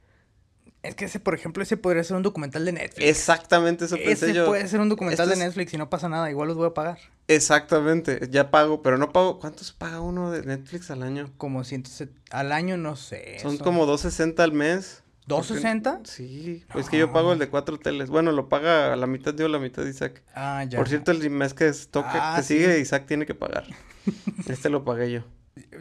Es 0.85 0.94
que 0.94 1.06
ese, 1.06 1.18
por 1.18 1.35
ejemplo, 1.35 1.64
ese 1.64 1.76
podría 1.76 2.04
ser 2.04 2.16
un 2.16 2.22
documental 2.22 2.64
de 2.64 2.70
Netflix. 2.70 3.09
Exactamente 3.09 3.87
eso 3.87 3.96
pensé 3.96 4.26
ese 4.26 4.35
yo. 4.35 4.46
puede 4.46 4.68
ser 4.68 4.78
un 4.78 4.88
documental 4.88 5.26
Esto 5.26 5.37
de 5.37 5.44
Netflix 5.44 5.74
y 5.74 5.78
no 5.78 5.90
pasa 5.90 6.09
nada, 6.09 6.30
igual 6.30 6.46
los 6.46 6.56
voy 6.56 6.68
a 6.68 6.74
pagar. 6.74 7.00
Exactamente, 7.26 8.28
ya 8.30 8.52
pago, 8.52 8.82
pero 8.82 8.98
no 8.98 9.12
pago. 9.12 9.40
¿Cuántos 9.40 9.72
paga 9.72 10.00
uno 10.00 10.30
de 10.30 10.44
Netflix 10.44 10.92
al 10.92 11.02
año? 11.02 11.32
Como 11.38 11.64
170 11.64 12.20
al 12.30 12.52
año, 12.52 12.76
no 12.76 12.94
sé. 12.94 13.40
Son 13.40 13.59
como 13.59 13.85
2.60 13.85 14.38
al 14.38 14.52
mes. 14.52 15.02
¿260? 15.28 16.00
Sí, 16.04 16.64
pues 16.72 16.88
que 16.88 16.98
yo 16.98 17.12
pago 17.12 17.32
el 17.32 17.38
de 17.38 17.48
cuatro 17.48 17.78
teles. 17.78 18.08
Bueno, 18.10 18.32
lo 18.32 18.48
paga 18.48 18.92
a 18.92 18.96
la 18.96 19.06
mitad 19.06 19.34
yo, 19.34 19.48
la 19.48 19.58
mitad 19.58 19.82
de 19.84 19.90
Isaac. 19.90 20.22
Ah, 20.34 20.64
ya. 20.68 20.78
Por 20.78 20.88
cierto, 20.88 21.10
el 21.10 21.28
mes 21.30 21.52
que 21.54 21.66
es 21.68 21.88
toque, 21.88 22.08
Ah, 22.12 22.34
que 22.36 22.42
sí. 22.42 22.54
sigue, 22.58 22.78
Isaac 22.80 23.06
tiene 23.06 23.26
que 23.26 23.34
pagar. 23.34 23.64
Este 24.48 24.70
lo 24.70 24.84
pagué 24.84 25.10
yo. 25.10 25.20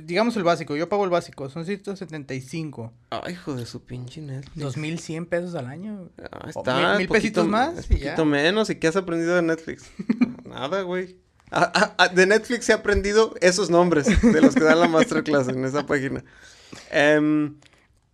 Digamos 0.01 0.35
el 0.37 0.43
básico, 0.43 0.75
yo 0.77 0.87
pago 0.87 1.03
el 1.03 1.09
básico, 1.09 1.49
son 1.49 1.65
175. 1.65 2.93
Ay, 3.09 3.33
hijo 3.33 3.55
de 3.55 3.65
su 3.65 3.83
pinche 3.83 4.21
Netflix. 4.21 4.55
2100 4.55 5.25
pesos 5.25 5.53
al 5.55 5.67
año. 5.67 6.09
Ah, 6.31 6.45
está. 6.49 6.75
mil- 6.89 6.97
mil 6.99 7.07
poquito- 7.07 7.13
pesitos 7.13 7.47
más 7.47 7.77
es 7.77 7.89
ya. 7.89 7.95
poquito 8.11 8.25
menos. 8.25 8.69
¿Y 8.69 8.75
qué 8.75 8.87
has 8.87 8.95
aprendido 8.95 9.35
de 9.35 9.41
Netflix? 9.41 9.83
Nada, 10.45 10.81
güey. 10.81 11.17
Ah, 11.51 11.71
ah, 11.75 11.93
ah, 11.97 12.07
de 12.07 12.25
Netflix 12.25 12.67
he 12.69 12.73
aprendido 12.73 13.35
esos 13.41 13.69
nombres 13.69 14.07
de 14.21 14.41
los 14.41 14.55
que 14.55 14.63
dan 14.63 14.79
la 14.79 14.87
masterclass 14.87 15.47
en 15.49 15.63
esa 15.65 15.85
página. 15.85 16.23
Em, 16.89 17.55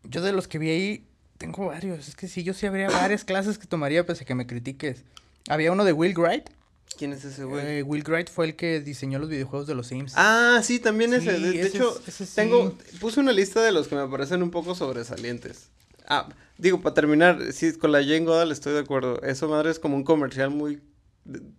Yo 0.04 0.22
de 0.22 0.34
los 0.34 0.48
que 0.48 0.58
vi 0.58 0.70
ahí, 0.70 1.08
tengo 1.42 1.66
varios. 1.68 2.08
Es 2.08 2.16
que 2.16 2.28
sí, 2.28 2.44
yo 2.44 2.54
sí 2.54 2.66
habría 2.68 2.88
varias 2.90 3.24
clases 3.24 3.58
que 3.58 3.66
tomaría 3.68 4.06
pese 4.06 4.24
a 4.24 4.28
que 4.28 4.36
me 4.36 4.46
critiques. 4.48 5.04
Había 5.50 5.72
uno 5.72 5.84
de 5.84 5.92
Will 5.94 6.14
Wright. 6.16 6.50
¿Quién 6.98 7.14
es 7.14 7.26
ese 7.26 7.46
güey? 7.46 7.66
Eh, 7.66 7.84
Will 7.84 8.04
Wright 8.06 8.30
fue 8.30 8.46
el 8.46 8.56
que 8.56 8.80
diseñó 8.80 9.18
los 9.18 9.30
videojuegos 9.30 9.66
de 9.68 9.74
los 9.74 9.88
Sims. 9.88 10.14
Ah, 10.18 10.60
sí, 10.64 10.78
también 10.80 11.14
ese. 11.14 11.36
Sí, 11.36 11.42
De, 11.44 11.52
de 11.52 11.62
ese 11.62 11.78
hecho, 11.78 12.00
es- 12.00 12.08
ese 12.10 12.26
sí. 12.26 12.34
tengo, 12.36 12.78
puse 13.00 13.20
una 13.20 13.32
lista 13.32 13.62
de 13.64 13.72
los 13.72 13.88
que 13.88 13.96
me 13.96 14.08
parecen 14.08 14.44
un 14.44 14.52
poco 14.52 14.76
sobresalientes. 14.76 15.70
Ah, 16.08 16.28
digo, 16.58 16.82
para 16.82 16.94
terminar, 16.94 17.40
sí, 17.54 17.74
con 17.74 17.92
la 17.92 18.00
Jane 18.04 18.20
Goodall 18.26 18.52
estoy 18.52 18.74
de 18.74 18.80
acuerdo. 18.82 19.22
Eso, 19.24 19.48
madre, 19.48 19.72
es 19.72 19.80
como 19.80 19.96
un 19.96 20.04
comercial 20.04 20.50
muy 20.52 20.82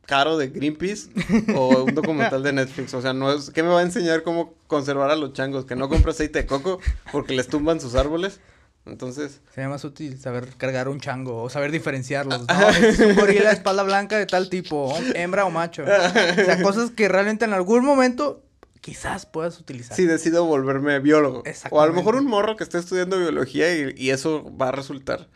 caro 0.07 0.37
de 0.39 0.49
Greenpeace 0.49 1.09
o 1.57 1.85
un 1.85 1.95
documental 1.95 2.43
de 2.43 2.53
Netflix. 2.53 2.93
O 2.95 3.01
sea, 3.01 3.13
no 3.15 3.33
es, 3.33 3.51
¿qué 3.51 3.63
me 3.63 3.71
va 3.71 3.81
a 3.81 3.83
enseñar 3.83 4.23
cómo 4.23 4.55
conservar 4.67 5.11
a 5.11 5.17
los 5.17 5.33
changos? 5.33 5.65
Que 5.65 5.77
no 5.77 5.89
compre 5.89 6.11
aceite 6.11 6.41
de 6.41 6.47
coco 6.47 6.79
porque 7.11 7.35
les 7.35 7.49
tumban 7.49 7.81
sus 7.81 7.95
árboles. 7.95 8.41
Entonces, 8.85 9.41
Sería 9.55 9.69
más 9.69 9.85
útil 9.85 10.19
saber 10.19 10.49
cargar 10.57 10.89
un 10.89 10.99
chango 10.99 11.43
o 11.43 11.49
saber 11.49 11.71
diferenciarlos. 11.71 12.47
No, 12.49 12.69
es 12.71 12.99
un 12.99 13.15
gorila 13.15 13.49
de 13.49 13.55
espalda 13.55 13.85
blanca 13.85 14.19
de 14.19 14.27
tal 14.27 14.49
tipo, 14.49 14.93
hembra 15.15 15.45
o 15.45 15.51
macho. 15.51 15.83
O 15.83 15.87
sea, 15.87 16.61
cosas 16.63 16.91
que 16.91 17.09
realmente 17.09 17.45
en 17.45 17.53
algún 17.53 17.85
momento 17.85 18.43
quizás 18.81 19.27
puedas 19.27 19.61
utilizar. 19.61 19.97
sí 19.97 20.05
decido 20.07 20.45
volverme 20.45 20.99
biólogo. 20.99 21.45
O 21.71 21.81
a 21.81 21.87
lo 21.87 21.93
mejor 21.93 22.17
un 22.17 22.27
morro 22.27 22.57
que 22.57 22.65
esté 22.65 22.79
estudiando 22.79 23.19
biología 23.19 23.73
y, 23.75 23.95
y 23.97 24.11
eso 24.11 24.45
va 24.57 24.69
a 24.69 24.73
resultar 24.73 25.29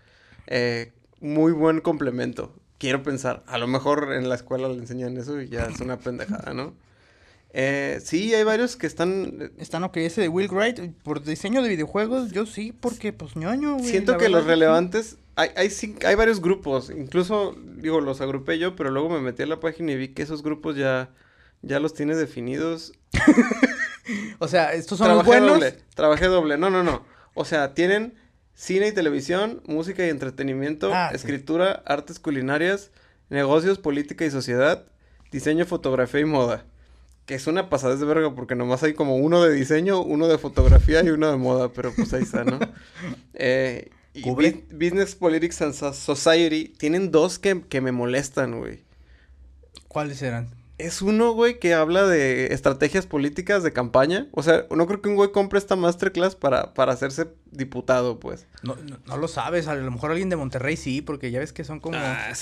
eh, 0.48 0.92
muy 1.20 1.52
buen 1.52 1.80
complemento. 1.80 2.52
Quiero 2.78 3.02
pensar, 3.02 3.42
a 3.46 3.58
lo 3.58 3.66
mejor 3.68 4.12
en 4.12 4.28
la 4.28 4.34
escuela 4.34 4.68
le 4.68 4.74
enseñan 4.74 5.16
eso 5.16 5.40
y 5.40 5.48
ya 5.48 5.66
es 5.66 5.80
una 5.80 5.98
pendejada, 6.00 6.52
¿no? 6.52 6.74
Eh, 7.58 8.00
sí, 8.04 8.34
hay 8.34 8.44
varios 8.44 8.76
que 8.76 8.86
están... 8.86 9.50
Están 9.56 9.82
ok, 9.82 9.96
ese 9.96 10.20
de 10.20 10.28
Will 10.28 10.48
Wright, 10.50 10.78
por 11.02 11.22
diseño 11.24 11.62
de 11.62 11.70
videojuegos, 11.70 12.30
yo 12.30 12.44
sí, 12.44 12.72
porque 12.72 13.14
pues 13.14 13.34
ñoño, 13.34 13.78
güey. 13.78 13.86
Siento 13.88 14.12
que 14.18 14.24
verdad 14.24 14.40
los 14.40 14.46
relevantes, 14.46 15.16
hay, 15.36 15.48
hay, 15.56 15.70
hay 16.04 16.14
varios 16.16 16.42
grupos, 16.42 16.90
incluso, 16.90 17.56
digo, 17.78 18.02
los 18.02 18.20
agrupé 18.20 18.58
yo, 18.58 18.76
pero 18.76 18.90
luego 18.90 19.08
me 19.08 19.20
metí 19.20 19.42
a 19.42 19.46
la 19.46 19.58
página 19.58 19.92
y 19.92 19.96
vi 19.96 20.08
que 20.08 20.20
esos 20.22 20.42
grupos 20.42 20.76
ya, 20.76 21.08
ya 21.62 21.80
los 21.80 21.94
tiene 21.94 22.14
definidos. 22.14 22.92
O 24.38 24.46
sea, 24.46 24.72
estos 24.72 24.98
son 24.98 25.08
los 25.08 25.24
Trabajé 25.24 25.40
buenos. 25.40 25.54
doble, 25.60 25.78
trabajé 25.94 26.26
doble, 26.26 26.56
no, 26.58 26.70
no, 26.70 26.84
no. 26.84 27.04
O 27.34 27.44
sea, 27.44 27.74
tienen 27.74 28.14
cine 28.54 28.86
y 28.88 28.92
televisión, 28.92 29.62
música 29.66 30.06
y 30.06 30.10
entretenimiento, 30.10 30.92
Ah, 30.94 31.08
sí. 31.10 31.16
escritura, 31.16 31.82
artes 31.86 32.20
culinarias, 32.20 32.92
negocios, 33.30 33.78
política 33.78 34.24
y 34.24 34.30
sociedad, 34.30 34.86
diseño, 35.32 35.64
fotografía 35.66 36.20
y 36.20 36.24
moda. 36.24 36.64
Que 37.26 37.34
es 37.34 37.46
una 37.48 37.68
pasada 37.68 37.96
de 37.96 38.04
verga 38.04 38.34
porque 38.34 38.54
nomás 38.54 38.82
hay 38.84 38.94
como 38.94 39.16
uno 39.16 39.42
de 39.42 39.52
diseño, 39.52 40.00
uno 40.00 40.28
de 40.28 40.38
fotografía 40.38 41.02
y 41.02 41.08
uno 41.10 41.28
de 41.30 41.36
moda, 41.36 41.70
pero 41.72 41.92
pues 41.94 42.12
ahí 42.14 42.22
está, 42.22 42.44
¿no? 42.44 42.58
Eh, 43.34 43.90
y 44.14 44.22
Business, 44.30 45.14
Politics 45.14 45.60
and 45.60 45.74
So- 45.74 45.92
Society 45.92 46.72
tienen 46.78 47.10
dos 47.10 47.38
que, 47.38 47.62
que 47.68 47.82
me 47.82 47.92
molestan, 47.92 48.58
güey. 48.58 48.82
¿Cuáles 49.88 50.22
eran? 50.22 50.48
Es 50.78 51.00
uno, 51.02 51.32
güey, 51.32 51.58
que 51.58 51.72
habla 51.74 52.06
de 52.06 52.52
estrategias 52.52 53.06
políticas 53.06 53.62
de 53.62 53.72
campaña. 53.72 54.28
O 54.32 54.42
sea, 54.42 54.66
no 54.70 54.86
creo 54.86 55.00
que 55.00 55.08
un 55.08 55.16
güey 55.16 55.32
compre 55.32 55.58
esta 55.58 55.74
masterclass 55.74 56.34
para, 56.36 56.74
para 56.74 56.92
hacerse 56.92 57.28
diputado, 57.50 58.20
pues. 58.20 58.46
No, 58.62 58.76
no, 58.76 58.98
no 59.06 59.16
lo 59.16 59.26
sabes, 59.28 59.68
a 59.68 59.74
lo 59.74 59.90
mejor 59.90 60.10
alguien 60.10 60.28
de 60.28 60.36
Monterrey 60.36 60.76
sí, 60.76 61.00
porque 61.02 61.30
ya 61.30 61.38
ves 61.38 61.52
que 61.54 61.64
son 61.64 61.80
como, 61.80 61.96
Ah, 61.98 62.32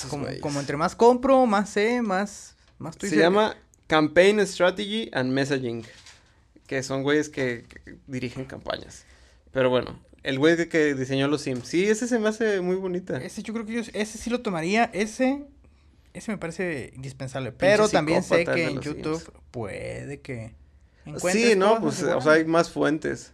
como, 0.41 0.61
entre 0.61 0.77
más 0.77 0.97
compro, 0.97 1.47
más 1.47 1.71
sé, 1.71 2.03
más, 2.03 2.57
más 2.79 2.95
estoy 2.95 3.09
Se 3.11 3.15
cerca. 3.17 3.27
llama 3.31 3.57
Campaign 3.95 4.41
Strategy 4.47 5.11
and 5.13 5.33
Messaging. 5.33 5.85
Que 6.67 6.83
son 6.83 7.03
güeyes 7.03 7.29
que, 7.29 7.65
que 7.69 7.97
dirigen 8.07 8.45
campañas. 8.45 9.05
Pero 9.53 9.71
bueno, 9.71 10.01
el 10.23 10.39
güey 10.39 10.57
que, 10.57 10.69
que 10.69 10.95
diseñó 10.95 11.29
los 11.29 11.43
Sims. 11.43 11.69
Sí, 11.69 11.85
ese 11.85 12.09
se 12.09 12.19
me 12.19 12.29
hace 12.29 12.61
muy 12.61 12.77
bonita. 12.77 13.19
Ese 13.19 13.43
yo 13.43 13.55
creo 13.55 13.67
que 13.67 13.73
yo, 13.75 13.83
ese 13.93 14.19
sí 14.19 14.31
lo 14.31 14.41
tomaría, 14.41 14.91
ese 14.93 15.45
Ese 16.13 16.33
me 16.33 16.39
parece 16.39 16.93
indispensable. 16.97 17.53
Pero 17.53 17.89
también 17.89 18.23
sé 18.23 18.45
que 18.45 18.65
en 18.65 18.81
YouTube 18.81 19.21
Sims. 19.21 19.31
puede 19.51 20.21
que 20.21 20.55
Sí, 21.31 21.55
no, 21.57 21.81
pues, 21.81 22.03
o 22.03 22.21
sea, 22.21 22.33
hay 22.33 22.45
más 22.45 22.71
fuentes. 22.71 23.33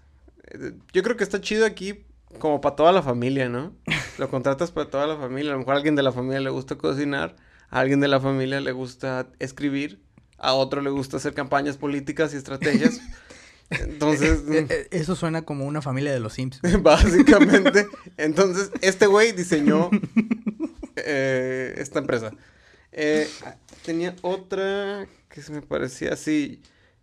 Yo 0.92 1.02
creo 1.02 1.16
que 1.16 1.24
está 1.24 1.40
chido 1.40 1.64
aquí 1.64 2.04
como 2.38 2.60
para 2.60 2.76
toda 2.76 2.92
la 2.92 3.02
familia, 3.02 3.48
¿no? 3.48 3.72
Lo 4.18 4.28
contratas 4.28 4.72
para 4.72 4.90
toda 4.90 5.06
la 5.06 5.16
familia. 5.16 5.52
A 5.52 5.54
lo 5.54 5.60
mejor 5.60 5.74
a 5.74 5.76
alguien 5.78 5.96
de 5.96 6.02
la 6.02 6.12
familia 6.12 6.40
le 6.40 6.50
gusta 6.50 6.76
cocinar, 6.76 7.36
a 7.70 7.80
alguien 7.80 8.00
de 8.00 8.08
la 8.08 8.20
familia 8.20 8.60
le 8.60 8.72
gusta 8.72 9.28
escribir, 9.38 10.00
a 10.40 10.54
otro 10.54 10.80
le 10.82 10.90
gusta 10.90 11.18
hacer 11.18 11.34
campañas 11.34 11.76
políticas 11.76 12.34
y 12.34 12.36
estrategias. 12.36 13.00
Entonces, 13.70 14.40
Eh, 14.48 14.66
eh, 14.68 14.88
Eso 14.90 15.14
suena 15.14 15.42
como 15.42 15.64
una 15.64 15.80
familia 15.80 16.12
de 16.12 16.18
los 16.18 16.32
Sims. 16.32 16.60
básicamente, 16.82 17.86
entonces 18.16 18.72
este 18.80 19.06
güey 19.06 19.30
diseñó 19.30 19.90
eh, 20.96 21.74
esta 21.78 22.00
empresa. 22.00 22.32
Eh, 22.92 23.28
tenía 23.84 24.16
otra 24.22 25.06
que 25.28 25.42
se 25.42 25.52
me 25.52 25.62
parecía 25.62 26.12
así. 26.14 26.60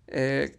eh, 0.08 0.58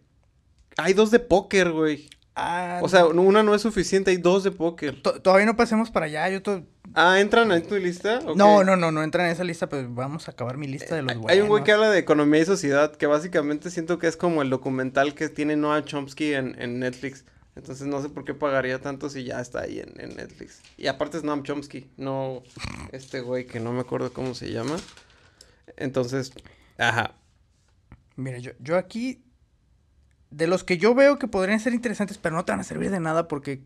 hay 0.79 0.95
dos 0.95 1.11
de 1.11 1.19
póker, 1.19 1.73
güey. 1.73 2.09
Ah, 2.41 2.81
O 2.83 2.89
sea, 2.89 3.07
una 3.07 3.43
no 3.43 3.55
es 3.55 3.63
suficiente, 3.63 4.11
hay 4.13 4.17
dos 4.19 4.45
de 4.45 4.51
póker. 4.53 5.03
to- 5.03 5.21
todavía 5.21 5.47
no 5.47 5.57
pasemos 5.57 5.91
para 5.91 6.07
allá. 6.07 6.29
Yo 6.29 6.41
to- 6.43 6.65
Ah, 6.95 7.21
¿entran 7.21 7.51
en 7.53 7.67
tu 7.67 7.77
lista? 7.77 8.21
No, 8.37 8.65
no, 8.65 8.77
no, 8.77 8.91
no 8.93 9.03
entra 9.03 9.27
en 9.27 9.33
esa 9.33 9.45
lista, 9.45 9.69
pero 9.69 9.89
vamos 9.93 10.29
a 10.29 10.31
acabar 10.31 10.57
mi 10.57 10.67
lista 10.69 10.95
de 10.95 11.03
los 11.03 11.15
buenos. 11.17 11.31
Hay 11.33 11.41
un 11.41 11.49
güey 11.49 11.65
que 11.65 11.73
habla 11.73 11.91
de 11.91 11.99
economía 11.99 12.41
y 12.41 12.45
sociedad, 12.45 12.95
que 12.95 13.07
básicamente 13.07 13.71
siento 13.71 13.99
que 13.99 14.07
es 14.07 14.17
como 14.17 14.41
el 14.43 14.51
documental 14.51 15.15
que 15.15 15.29
tiene 15.29 15.57
Noah 15.57 15.85
Chomsky 15.85 16.35
en, 16.35 16.55
en 16.61 16.79
Netflix. 16.79 17.25
Entonces 17.57 17.89
no 17.89 18.01
sé 18.01 18.09
por 18.09 18.25
qué 18.25 18.35
pagaría 18.35 18.81
tanto 18.81 19.11
si 19.11 19.25
ya 19.25 19.41
está 19.41 19.63
ahí 19.63 19.81
en, 19.81 20.01
en 20.01 20.17
Netflix. 20.17 20.63
Y 20.77 20.87
aparte 20.87 21.17
es 21.19 21.25
Noam 21.25 21.43
Chomsky, 21.43 21.91
no 21.97 22.45
este 22.93 23.21
güey 23.21 23.47
que 23.47 23.59
no 23.59 23.73
me 23.73 23.81
acuerdo 23.81 24.13
cómo 24.13 24.33
se 24.35 24.53
llama. 24.53 24.77
Entonces, 25.77 26.33
ajá. 26.79 27.15
Mira, 28.17 28.39
yo, 28.39 28.53
yo 28.61 28.77
aquí, 28.77 29.23
de 30.31 30.47
los 30.47 30.65
que 30.65 30.79
yo 30.79 30.95
veo 30.95 31.19
que 31.19 31.29
podrían 31.29 31.61
ser 31.61 31.75
interesantes, 31.75 32.19
pero 32.19 32.35
no 32.37 32.45
te 32.45 32.53
van 32.53 32.61
a 32.61 32.65
servir 32.65 32.91
de 32.91 33.01
nada 33.01 33.29
porque 33.29 33.61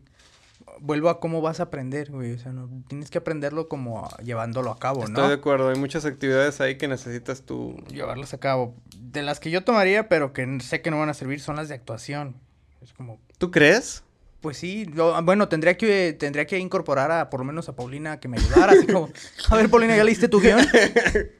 vuelvo 0.79 1.09
a 1.09 1.19
cómo 1.19 1.41
vas 1.41 1.59
a 1.59 1.63
aprender, 1.63 2.09
güey. 2.11 2.33
O 2.33 2.39
sea, 2.39 2.51
no, 2.51 2.69
tienes 2.87 3.09
que 3.09 3.17
aprenderlo 3.17 3.67
como 3.67 4.05
a- 4.05 4.17
llevándolo 4.23 4.71
a 4.71 4.79
cabo, 4.79 5.03
Estoy 5.05 5.23
de 5.23 5.27
¿no? 5.29 5.33
acuerdo, 5.33 5.69
hay 5.69 5.77
muchas 5.77 6.05
actividades 6.05 6.61
ahí 6.61 6.77
que 6.77 6.87
necesitas 6.87 7.41
tú. 7.43 7.75
Llevarlas 7.89 8.33
a 8.33 8.39
cabo. 8.39 8.75
De 8.97 9.21
las 9.23 9.39
que 9.39 9.51
yo 9.51 9.63
tomaría, 9.63 10.07
pero 10.09 10.33
que 10.33 10.59
sé 10.61 10.81
que 10.81 10.89
no 10.91 10.99
van 10.99 11.09
a 11.09 11.13
servir, 11.13 11.39
son 11.41 11.55
las 11.57 11.67
de 11.69 11.75
actuación. 11.75 12.35
Es 12.81 12.93
como, 12.93 13.19
¿Tú 13.37 13.51
crees? 13.51 14.03
pues 14.41 14.57
sí, 14.57 14.85
bueno, 15.23 15.47
tendría 15.47 15.77
que, 15.77 16.11
tendría 16.19 16.45
que 16.45 16.57
incorporar 16.59 17.11
a, 17.13 17.29
por 17.29 17.39
lo 17.39 17.45
menos 17.45 17.69
a 17.69 17.77
Paulina 17.77 18.19
que 18.19 18.27
me 18.27 18.37
ayudara, 18.37 18.73
así 18.73 18.85
como, 18.87 19.09
a 19.49 19.55
ver, 19.55 19.69
Paulina, 19.69 19.95
¿ya 19.95 20.03
leíste 20.03 20.27
tu 20.27 20.41
guion? 20.41 20.59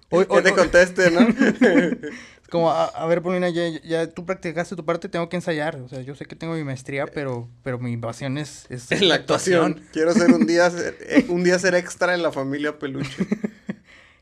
O- 0.09 0.25
Que 0.27 0.41
te 0.41 0.53
conteste, 0.53 1.11
¿no? 1.11 1.19
Como, 2.53 2.69
a, 2.69 2.85
a 2.85 3.07
ver, 3.07 3.23
Paulina, 3.23 3.49
ya, 3.49 3.67
ya 3.81 4.07
tú 4.11 4.27
practicaste 4.27 4.75
tu 4.75 4.85
parte, 4.85 5.09
tengo 5.09 5.27
que 5.27 5.35
ensayar. 5.37 5.77
O 5.77 5.89
sea, 5.89 6.01
yo 6.01 6.13
sé 6.13 6.25
que 6.25 6.35
tengo 6.35 6.53
mi 6.53 6.63
maestría, 6.63 7.07
pero, 7.07 7.49
pero 7.63 7.79
mi 7.79 7.97
pasión 7.97 8.37
es, 8.37 8.67
es 8.69 8.91
en 8.91 9.09
la 9.09 9.15
actuación. 9.15 9.81
Quiero 9.91 10.13
ser 10.13 10.31
un 10.31 10.45
día 10.45 10.69
ser, 10.69 10.95
eh, 11.01 11.25
un 11.29 11.43
día 11.43 11.57
ser 11.57 11.73
extra 11.73 12.13
en 12.13 12.21
la 12.21 12.31
familia 12.31 12.77
peluche. 12.77 13.25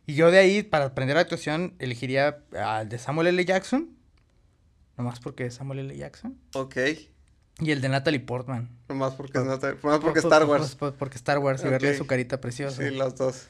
Y 0.08 0.16
yo 0.16 0.32
de 0.32 0.40
ahí, 0.40 0.64
para 0.64 0.86
aprender 0.86 1.16
actuación, 1.18 1.74
elegiría 1.80 2.40
al 2.58 2.88
de 2.90 2.98
Samuel 2.98 3.28
L. 3.28 3.46
Jackson. 3.46 3.90
Nomás 4.98 5.20
porque 5.20 5.46
es 5.46 5.54
Samuel 5.56 5.80
L. 5.80 5.96
Jackson. 5.98 6.38
Ok. 6.54 6.78
Y 7.60 7.72
el 7.72 7.82
de 7.82 7.90
Natalie 7.90 8.20
Portman. 8.20 8.70
Nomás 8.90 9.14
porque, 9.14 9.38
es 9.38 9.44
Nata- 9.46 9.76
nomás 9.84 10.00
porque 10.00 10.22
Por- 10.22 10.32
Star 10.32 10.42
por- 10.46 10.50
Wars. 10.60 10.76
por- 10.76 10.94
porque 10.96 11.18
Star 11.18 11.38
Wars 11.40 11.64
y 11.64 11.68
verle 11.68 11.98
su 11.98 12.08
carita 12.08 12.42
preciosa. 12.42 12.82
Sí, 12.82 12.90
los 12.96 13.16
dos. 13.16 13.48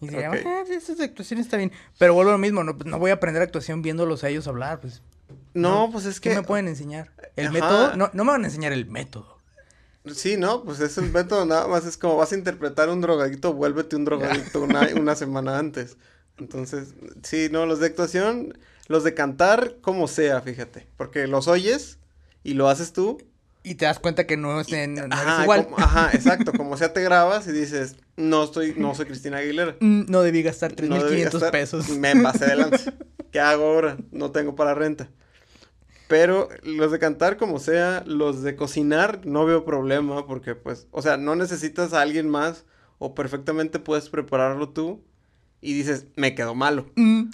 Y 0.00 0.08
diría, 0.08 0.30
ok. 0.30 0.36
"Ah, 0.44 0.64
de 0.66 1.04
actuación 1.04 1.40
está 1.40 1.56
bien. 1.56 1.72
Pero 1.98 2.14
vuelvo 2.14 2.30
a 2.30 2.34
lo 2.34 2.38
mismo, 2.38 2.62
no, 2.64 2.76
no 2.84 2.98
voy 2.98 3.10
a 3.10 3.14
aprender 3.14 3.42
actuación 3.42 3.82
viéndolos 3.82 4.24
a 4.24 4.28
ellos 4.28 4.46
hablar. 4.46 4.80
Pues, 4.80 5.02
No, 5.54 5.88
pues 5.90 6.04
es 6.04 6.20
¿qué 6.20 6.30
que. 6.30 6.36
me 6.36 6.42
pueden 6.42 6.68
enseñar? 6.68 7.10
¿El 7.36 7.46
Ajá. 7.46 7.52
método? 7.54 7.96
No, 7.96 8.10
no 8.12 8.24
me 8.24 8.32
van 8.32 8.42
a 8.42 8.46
enseñar 8.46 8.72
el 8.72 8.86
método. 8.86 9.36
Sí, 10.14 10.36
no, 10.36 10.62
pues 10.62 10.78
es 10.80 10.98
el 10.98 11.10
método 11.10 11.46
nada 11.46 11.66
más. 11.66 11.84
Es 11.86 11.96
como 11.96 12.16
vas 12.16 12.30
a 12.32 12.36
interpretar 12.36 12.88
un 12.90 13.00
drogadicto, 13.00 13.54
vuélvete 13.54 13.96
un 13.96 14.04
drogadicto 14.04 14.62
una, 14.62 14.80
una 14.96 15.16
semana 15.16 15.58
antes. 15.58 15.96
Entonces, 16.38 16.94
sí, 17.22 17.48
no, 17.50 17.64
los 17.66 17.80
de 17.80 17.86
actuación, 17.86 18.56
los 18.88 19.02
de 19.02 19.14
cantar, 19.14 19.76
como 19.80 20.06
sea, 20.06 20.42
fíjate. 20.42 20.86
Porque 20.96 21.26
los 21.26 21.48
oyes 21.48 21.98
y 22.44 22.54
lo 22.54 22.68
haces 22.68 22.92
tú. 22.92 23.18
Y 23.68 23.74
te 23.74 23.84
das 23.84 23.98
cuenta 23.98 24.28
que 24.28 24.36
no 24.36 24.60
es, 24.60 24.70
no 24.70 24.76
eres 24.76 25.08
Ajá, 25.10 25.42
igual. 25.42 25.64
como- 25.64 25.78
ajá, 25.78 26.10
exacto. 26.14 26.52
Como 26.52 26.76
sea, 26.76 26.92
te 26.92 27.02
grabas 27.02 27.48
y 27.48 27.52
dices, 27.52 27.96
no 28.16 28.44
estoy, 28.44 28.74
no 28.76 28.94
soy 28.94 29.06
Cristina 29.06 29.38
Aguilera. 29.38 29.76
Mm, 29.80 30.02
No 30.08 30.22
debí 30.22 30.42
gastar 30.44 30.70
No 30.82 31.02
debí 31.02 31.22
3.500 31.24 31.32
gastar, 31.32 31.50
pesos. 31.50 31.88
Me 31.88 32.14
pasé 32.22 32.46
de 32.46 32.54
lanza. 32.56 32.94
¿Qué 33.32 33.40
hago 33.40 33.64
ahora? 33.64 33.96
No 34.12 34.30
tengo 34.30 34.54
para 34.54 34.74
renta. 34.74 35.08
Pero 36.06 36.48
los 36.62 36.92
de 36.92 37.00
cantar 37.00 37.36
como 37.36 37.58
sea, 37.58 38.04
los 38.06 38.42
de 38.42 38.54
cocinar 38.54 39.22
no 39.26 39.44
veo 39.44 39.64
problema 39.64 40.24
porque 40.28 40.54
pues, 40.54 40.86
o 40.92 41.02
sea, 41.02 41.16
no 41.16 41.34
necesitas 41.34 41.92
a 41.92 42.02
alguien 42.02 42.28
más 42.28 42.64
o 42.98 43.16
perfectamente 43.16 43.80
puedes 43.80 44.08
prepararlo 44.08 44.68
tú 44.68 45.02
y 45.60 45.74
dices, 45.74 46.06
me 46.14 46.36
quedó 46.36 46.54
malo. 46.54 46.86
Mm, 46.94 47.30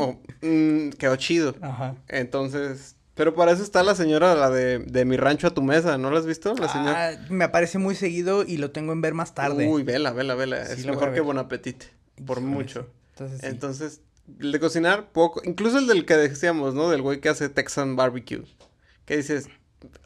o 0.00 0.22
"Mm, 0.40 0.88
quedó 0.92 1.16
chido. 1.16 1.54
Ajá. 1.60 1.96
Entonces, 2.08 2.95
pero 3.16 3.34
para 3.34 3.52
eso 3.52 3.62
está 3.62 3.82
la 3.82 3.94
señora, 3.94 4.34
la 4.34 4.50
de, 4.50 4.78
de 4.78 5.04
mi 5.06 5.16
rancho 5.16 5.46
a 5.46 5.54
tu 5.54 5.62
mesa, 5.62 5.96
¿no 5.96 6.10
la 6.10 6.18
has 6.18 6.26
visto? 6.26 6.54
La 6.54 6.68
señora. 6.68 7.08
Ah, 7.08 7.26
me 7.30 7.44
aparece 7.44 7.78
muy 7.78 7.94
seguido 7.94 8.44
y 8.44 8.58
lo 8.58 8.72
tengo 8.72 8.92
en 8.92 9.00
ver 9.00 9.14
más 9.14 9.34
tarde. 9.34 9.66
Uy, 9.66 9.84
vela, 9.84 10.12
vela, 10.12 10.34
vela. 10.34 10.66
Sí, 10.66 10.80
es 10.80 10.86
mejor 10.86 11.14
que. 11.14 11.22
Bon 11.22 11.38
Appetit, 11.38 11.84
por 12.26 12.36
Híjole, 12.36 12.54
mucho. 12.54 12.90
Entonces, 13.12 13.40
sí. 13.40 13.46
Entonces, 13.46 14.00
el 14.38 14.52
de 14.52 14.60
cocinar, 14.60 15.12
poco. 15.12 15.40
Incluso 15.44 15.78
el 15.78 15.86
del 15.86 16.04
que 16.04 16.14
decíamos, 16.14 16.74
¿no? 16.74 16.90
Del 16.90 17.00
güey 17.00 17.22
que 17.22 17.30
hace 17.30 17.48
Texan 17.48 17.96
Barbecue. 17.96 18.44
Que 19.06 19.16
dices, 19.16 19.48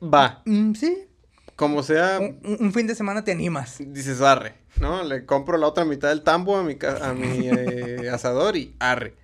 va. 0.01 0.42
Mm, 0.44 0.75
sí. 0.75 1.09
Como 1.57 1.83
sea, 1.83 2.20
Un, 2.20 2.73
fin 2.73 2.87
de 2.87 2.94
semana 2.94 3.25
te 3.25 3.33
animas. 3.33 3.79
dices, 3.81 4.20
arre. 4.20 4.55
¿No? 4.81 5.03
Le 5.03 5.27
compro 5.27 5.59
la 5.59 5.66
otra 5.66 5.85
mitad 5.85 6.11
del 6.11 6.23
tambo 6.23 6.57
a 6.57 6.62
mi, 6.62 6.79
a 6.81 7.12
mi 7.12 7.49
eh, 7.49 8.09
asador 8.09 8.57
y 8.57 8.77
arre. 8.79 9.16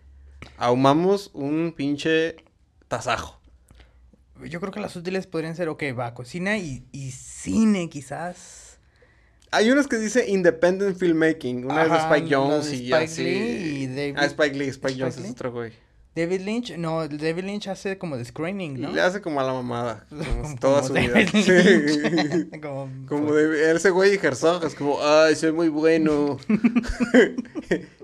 Ahumamos 0.58 1.30
un 1.34 1.72
pinche 1.76 2.34
tasajo. 2.88 3.40
Yo 4.44 4.60
creo 4.60 4.72
que 4.72 4.80
las 4.80 4.94
útiles 4.96 5.26
podrían 5.26 5.56
ser, 5.56 5.68
ok, 5.68 5.82
va, 5.98 6.12
cocina 6.14 6.58
y, 6.58 6.84
y 6.92 7.10
cine 7.12 7.88
quizás. 7.88 8.78
Hay 9.52 9.70
unas 9.70 9.86
que 9.86 9.96
dice 9.98 10.28
Independent 10.28 10.98
Filmmaking. 10.98 11.64
Una 11.64 11.84
es 11.84 11.90
de 11.90 11.96
Ajá, 11.96 12.14
Spike 12.14 12.34
Jones 12.34 12.66
de 12.70 12.76
y 12.76 12.92
Spike 12.92 13.04
así. 13.04 13.22
Lee 13.24 13.82
y 13.82 13.86
David- 13.86 14.14
Ah, 14.18 14.24
Spike 14.26 14.56
Lee. 14.56 14.68
Spike, 14.68 14.70
Spike 14.92 15.00
Jones 15.00 15.16
Lee. 15.18 15.24
es 15.26 15.30
otro 15.32 15.52
güey. 15.52 15.72
David 16.14 16.40
Lynch, 16.40 16.76
no, 16.78 17.06
David 17.08 17.44
Lynch 17.44 17.68
hace 17.68 17.98
como 17.98 18.16
de 18.16 18.24
screening, 18.24 18.80
¿no? 18.80 18.90
Le 18.90 19.02
hace 19.02 19.20
como 19.20 19.38
a 19.38 19.44
la 19.44 19.52
mamada. 19.52 20.06
Como 20.10 20.42
Como- 20.42 20.56
toda 20.58 20.76
como 20.80 20.88
su 20.88 20.94
David 20.94 21.08
vida. 21.12 21.20
Lynch. 21.20 22.50
Sí. 22.50 22.58
como, 22.62 22.90
Como 23.06 23.34
de 23.34 23.72
ese 23.76 23.90
güey 23.90 24.14
y 24.14 24.18
Herzog, 24.26 24.64
es 24.64 24.74
como, 24.74 24.98
ay, 25.02 25.36
soy 25.36 25.52
muy 25.52 25.68
bueno. 25.68 26.38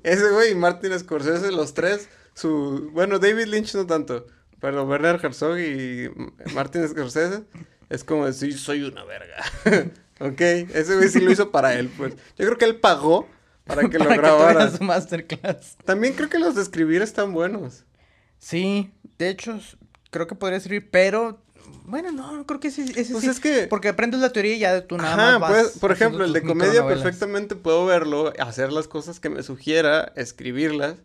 ese 0.02 0.30
güey 0.30 0.52
y 0.52 0.54
Martin 0.54 0.98
Scorsese, 0.98 1.50
los 1.52 1.74
tres, 1.74 2.08
su, 2.34 2.90
bueno, 2.92 3.18
David 3.18 3.46
Lynch 3.46 3.74
no 3.74 3.86
tanto, 3.86 4.26
pero 4.62 4.84
Werner 4.84 5.18
Herzog 5.20 5.58
y 5.58 6.08
Martin 6.54 6.88
Scorsese 6.88 7.42
es 7.90 8.04
como 8.04 8.26
decir, 8.26 8.56
soy 8.56 8.84
una 8.84 9.04
verga. 9.04 9.44
ok, 10.20 10.40
ese 10.40 10.96
güey 10.96 11.08
sí 11.08 11.20
lo 11.20 11.32
hizo 11.32 11.50
para 11.50 11.74
él, 11.74 11.90
pues. 11.98 12.14
Yo 12.38 12.46
creo 12.46 12.56
que 12.56 12.64
él 12.64 12.76
pagó 12.76 13.28
para 13.64 13.90
que 13.90 13.98
lo 13.98 14.04
para 14.04 14.14
que 14.14 14.22
grabara. 14.22 14.52
tuvieran 14.52 14.78
su 14.78 14.84
masterclass. 14.84 15.76
También 15.84 16.14
creo 16.14 16.28
que 16.28 16.38
los 16.38 16.54
de 16.54 16.62
escribir 16.62 17.02
están 17.02 17.32
buenos. 17.32 17.84
Sí, 18.38 18.92
de 19.18 19.30
hecho, 19.30 19.58
creo 20.12 20.28
que 20.28 20.36
podría 20.36 20.60
servir, 20.60 20.88
pero 20.92 21.42
bueno, 21.84 22.12
no, 22.12 22.46
creo 22.46 22.60
que 22.60 22.68
ese, 22.68 22.84
ese 22.84 23.12
Pues 23.12 23.24
sí. 23.24 23.30
es 23.30 23.40
que... 23.40 23.66
Porque 23.66 23.88
aprendes 23.88 24.20
la 24.20 24.30
teoría 24.30 24.54
y 24.54 24.58
ya 24.60 24.86
tú 24.86 24.96
nada 24.96 25.14
Ajá, 25.14 25.38
más 25.40 25.50
vas 25.50 25.62
pues, 25.64 25.78
por 25.80 25.90
ejemplo, 25.90 26.24
el 26.24 26.32
de 26.32 26.42
comedia 26.42 26.86
perfectamente 26.86 27.56
puedo 27.56 27.84
verlo, 27.84 28.32
hacer 28.38 28.72
las 28.72 28.86
cosas 28.86 29.18
que 29.18 29.28
me 29.28 29.42
sugiera, 29.42 30.12
escribirlas 30.14 30.98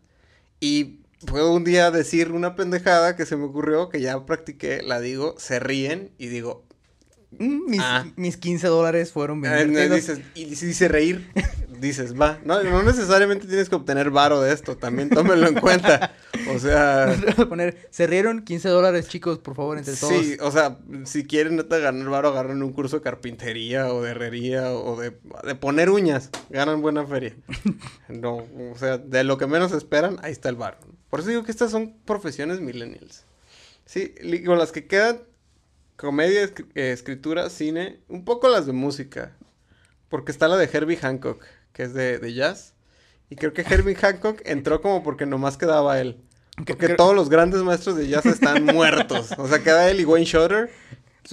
y 0.60 1.00
puedo 1.26 1.54
un 1.54 1.64
día 1.64 1.92
decir 1.92 2.32
una 2.32 2.56
pendejada 2.56 3.16
que 3.16 3.26
se 3.26 3.36
me 3.38 3.46
ocurrió, 3.46 3.90
que 3.90 4.02
ya 4.02 4.26
practiqué, 4.26 4.82
la 4.84 5.00
digo, 5.00 5.36
se 5.38 5.60
ríen 5.60 6.12
y 6.18 6.28
digo, 6.28 6.68
Mm, 7.40 7.70
mis, 7.70 7.82
Ah. 7.84 8.06
mis 8.16 8.38
15 8.38 8.68
dólares 8.68 9.12
fueron 9.12 9.42
bien 9.42 9.54
invertidos. 9.68 9.96
dices, 9.98 10.22
y 10.34 10.56
si 10.56 10.68
dice 10.68 10.88
reír, 10.88 11.30
dices, 11.82 12.20
va, 12.20 12.40
no, 12.46 12.64
no 12.64 12.84
necesariamente 12.84 13.48
tienes 13.48 13.68
que 13.68 13.76
obtener 13.76 14.12
varo 14.12 14.40
de 14.42 14.54
esto, 14.54 14.78
también 14.78 15.10
tómenlo 15.10 15.48
en 15.48 15.56
cuenta, 15.56 16.14
o 16.56 16.58
sea... 16.58 17.14
Poner, 17.50 17.86
se 17.92 18.08
rieron 18.08 18.44
15 18.46 18.70
dólares, 18.70 19.10
chicos, 19.10 19.40
por 19.40 19.56
favor, 19.56 19.78
entre 19.78 19.96
todos. 19.96 20.14
Sí, 20.14 20.38
o 20.40 20.52
sea, 20.52 20.80
si 21.04 21.26
quieren 21.26 21.58
neta 21.58 21.78
ganar 21.80 22.08
varo, 22.10 22.30
agarren 22.30 22.64
un 22.64 22.72
curso 22.72 22.96
de 22.96 23.02
carpintería 23.04 23.94
o 23.94 24.02
de 24.02 24.12
herrería 24.12 24.72
o 24.72 24.98
de, 25.00 25.12
de 25.44 25.56
poner 25.56 25.90
uñas, 25.90 26.30
ganan 26.50 26.82
buena 26.82 27.06
feria. 27.06 27.36
No, 28.08 28.38
o 28.38 28.78
sea, 28.78 28.98
de 28.98 29.26
lo 29.26 29.38
que 29.38 29.48
menos 29.48 29.74
esperan, 29.74 30.18
ahí 30.24 30.32
está 30.32 30.48
el 30.48 30.56
varo. 30.56 30.78
Por 31.10 31.20
eso 31.22 31.30
digo 31.30 31.44
que 31.44 31.52
estas 31.52 31.72
son 31.72 31.96
profesiones 32.06 32.60
millennials. 32.60 33.24
Sí, 33.86 34.14
con 34.46 34.58
las 34.60 34.72
que 34.72 34.86
quedan 34.88 35.22
comedia, 35.96 36.44
eh, 36.76 36.92
escritura, 36.92 37.50
cine, 37.50 38.00
un 38.08 38.26
poco 38.26 38.50
las 38.50 38.66
de 38.66 38.74
música. 38.74 39.36
Porque 40.10 40.32
está 40.32 40.48
la 40.48 40.58
de 40.58 40.70
Herbie 40.72 40.98
Hancock, 40.98 41.44
que 41.74 41.84
es 41.84 41.94
de, 41.94 42.20
de 42.20 42.34
jazz. 42.34 42.74
Y 43.30 43.36
creo 43.36 43.54
que 43.54 43.62
Herbie 43.62 43.96
Hancock 43.96 44.42
entró 44.46 44.82
como 44.82 45.04
porque 45.04 45.26
nomás 45.26 45.58
quedaba 45.58 46.00
él. 46.00 46.18
Que- 46.58 46.74
Porque 46.74 46.88
que- 46.88 46.96
todos 46.96 47.14
los 47.16 47.30
grandes 47.30 47.62
maestros 47.62 47.98
de 47.98 48.08
jazz 48.08 48.26
están 48.26 48.64
muertos. 48.66 49.32
O 49.38 49.48
sea, 49.48 49.60
queda 49.64 49.90
él 49.90 50.00
y 50.00 50.06
Wayne 50.06 50.26
Shorter. 50.26 50.70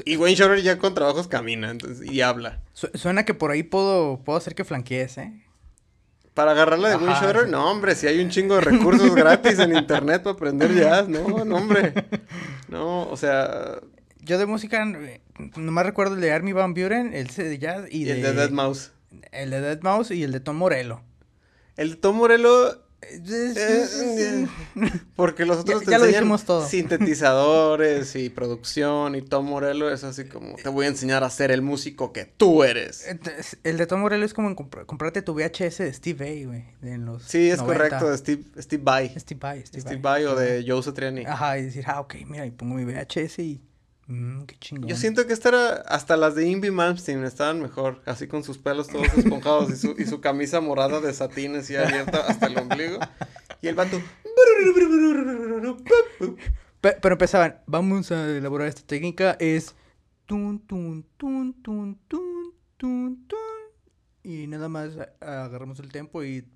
Y 0.04 0.16
Wayne 0.16 0.34
Shorter 0.36 0.60
ya 0.62 0.76
con 0.78 0.92
trabajos 0.94 1.28
camina 1.28 1.70
entonces, 1.70 2.10
y 2.10 2.20
habla. 2.20 2.60
Su- 2.72 2.90
suena 2.94 3.24
que 3.24 3.32
por 3.32 3.52
ahí 3.52 3.62
puedo, 3.62 4.20
puedo 4.24 4.36
hacer 4.36 4.54
que 4.56 4.64
flanquees, 4.64 5.18
¿eh? 5.18 5.43
Para 6.34 6.50
agarrarla 6.50 6.88
de 6.88 6.98
sí. 6.98 7.50
no, 7.50 7.70
hombre, 7.70 7.94
si 7.94 8.08
hay 8.08 8.20
un 8.20 8.28
chingo 8.28 8.56
de 8.56 8.60
recursos 8.60 9.14
gratis 9.14 9.56
en 9.60 9.76
internet 9.76 10.24
para 10.24 10.34
aprender 10.34 10.74
jazz. 10.74 11.08
No, 11.08 11.44
no, 11.44 11.56
hombre. 11.56 11.94
No, 12.68 13.08
o 13.08 13.16
sea, 13.16 13.78
Yo 14.18 14.36
de 14.36 14.46
música, 14.46 14.82
eh, 14.82 15.20
nomás 15.54 15.86
recuerdo 15.86 16.16
el 16.16 16.20
de 16.20 16.32
Army 16.32 16.52
Van 16.52 16.74
Buren, 16.74 17.14
el 17.14 17.28
de 17.28 17.58
jazz 17.58 17.84
y, 17.88 18.02
y 18.02 18.04
de... 18.04 18.12
el 18.14 18.22
de 18.22 18.32
Dead 18.32 18.50
Mouse. 18.50 18.90
El 19.30 19.50
de 19.50 19.60
Dead 19.60 19.80
Mouse 19.82 20.10
y 20.10 20.24
el 20.24 20.32
de 20.32 20.40
Tom 20.40 20.56
Morello. 20.56 21.02
El 21.76 21.90
de 21.90 21.96
Tom 21.96 22.16
Morello, 22.16 22.83
porque 25.16 25.44
los 25.44 25.58
otros 25.58 25.80
Ya- 25.80 25.84
te 25.84 25.90
ya 25.90 25.96
enseñan 26.20 26.38
todo. 26.44 26.66
sintetizadores 26.66 28.16
y 28.16 28.30
producción 28.30 29.14
y 29.14 29.22
Tom 29.22 29.46
Morello 29.46 29.90
es 29.90 30.04
así 30.04 30.24
como 30.24 30.56
te 30.56 30.68
voy 30.68 30.86
a 30.86 30.88
enseñar 30.88 31.24
a 31.24 31.30
ser 31.30 31.50
el 31.50 31.62
músico 31.62 32.12
que 32.12 32.24
tú 32.24 32.64
eres. 32.64 33.06
Entonces, 33.06 33.58
El 33.64 33.78
de 33.78 33.86
Tom 33.86 34.00
Morello 34.00 34.24
es 34.24 34.34
como 34.34 34.48
en 34.48 34.54
comprarte 34.54 35.22
tu 35.22 35.34
VHS 35.34 35.78
de 35.84 35.92
Steve 35.92 36.24
Vai, 36.24 36.44
güey. 36.44 36.64
de 36.80 36.92
en 36.92 37.04
los 37.06 37.22
Sí, 37.24 37.50
es 37.50 37.58
90. 37.58 37.64
correcto, 37.78 38.10
de 38.10 38.18
Steve, 38.18 38.42
Steve 38.60 38.82
Vai. 38.84 39.14
Steve 39.18 39.38
Vai, 39.40 39.66
Steve, 39.66 39.80
Steve 39.82 40.00
Vai. 40.00 40.24
Vai 40.24 40.32
o 40.32 40.36
de 40.36 40.64
Joe 40.66 40.82
Satriani. 40.82 41.24
Ajá, 41.24 41.58
y 41.58 41.64
decir, 41.64 41.84
ah, 41.86 42.00
ok, 42.00 42.14
mira, 42.26 42.46
y 42.46 42.50
pongo 42.50 42.74
mi 42.74 42.84
VHS 42.84 43.38
y... 43.40 43.62
Mmm, 44.06 44.42
qué 44.44 44.56
chingón. 44.58 44.88
Yo 44.88 44.96
siento 44.96 45.26
que 45.26 45.32
esta 45.32 45.48
era, 45.48 45.68
hasta 45.88 46.16
las 46.16 46.34
de 46.34 46.46
Invi 46.46 46.70
Malmsteen 46.70 47.24
estaban 47.24 47.60
mejor, 47.62 48.02
así 48.04 48.28
con 48.28 48.44
sus 48.44 48.58
pelos 48.58 48.88
todos 48.88 49.06
esponjados 49.16 49.70
y 49.70 49.76
su, 49.76 49.94
y 49.98 50.04
su 50.04 50.20
camisa 50.20 50.60
morada 50.60 51.00
de 51.00 51.12
satín 51.14 51.56
así 51.56 51.74
abierta 51.74 52.20
hasta 52.26 52.46
el 52.46 52.58
ombligo. 52.58 52.98
Y 53.62 53.68
el 53.68 53.74
vato... 53.74 54.00
Pe- 56.80 56.98
pero 57.00 57.14
empezaban, 57.14 57.60
vamos 57.66 58.12
a 58.12 58.28
elaborar 58.28 58.68
esta 58.68 58.82
técnica, 58.82 59.36
es... 59.40 59.74
Tun, 60.26 60.58
tun, 60.66 61.06
tun, 61.18 61.52
tun, 61.62 61.98
tun, 62.08 62.54
tun, 62.78 63.26
tun. 63.26 63.38
Y 64.22 64.46
nada 64.46 64.68
más 64.68 64.92
agarramos 65.20 65.78
el 65.80 65.90
tempo 65.92 66.22
y... 66.24 66.46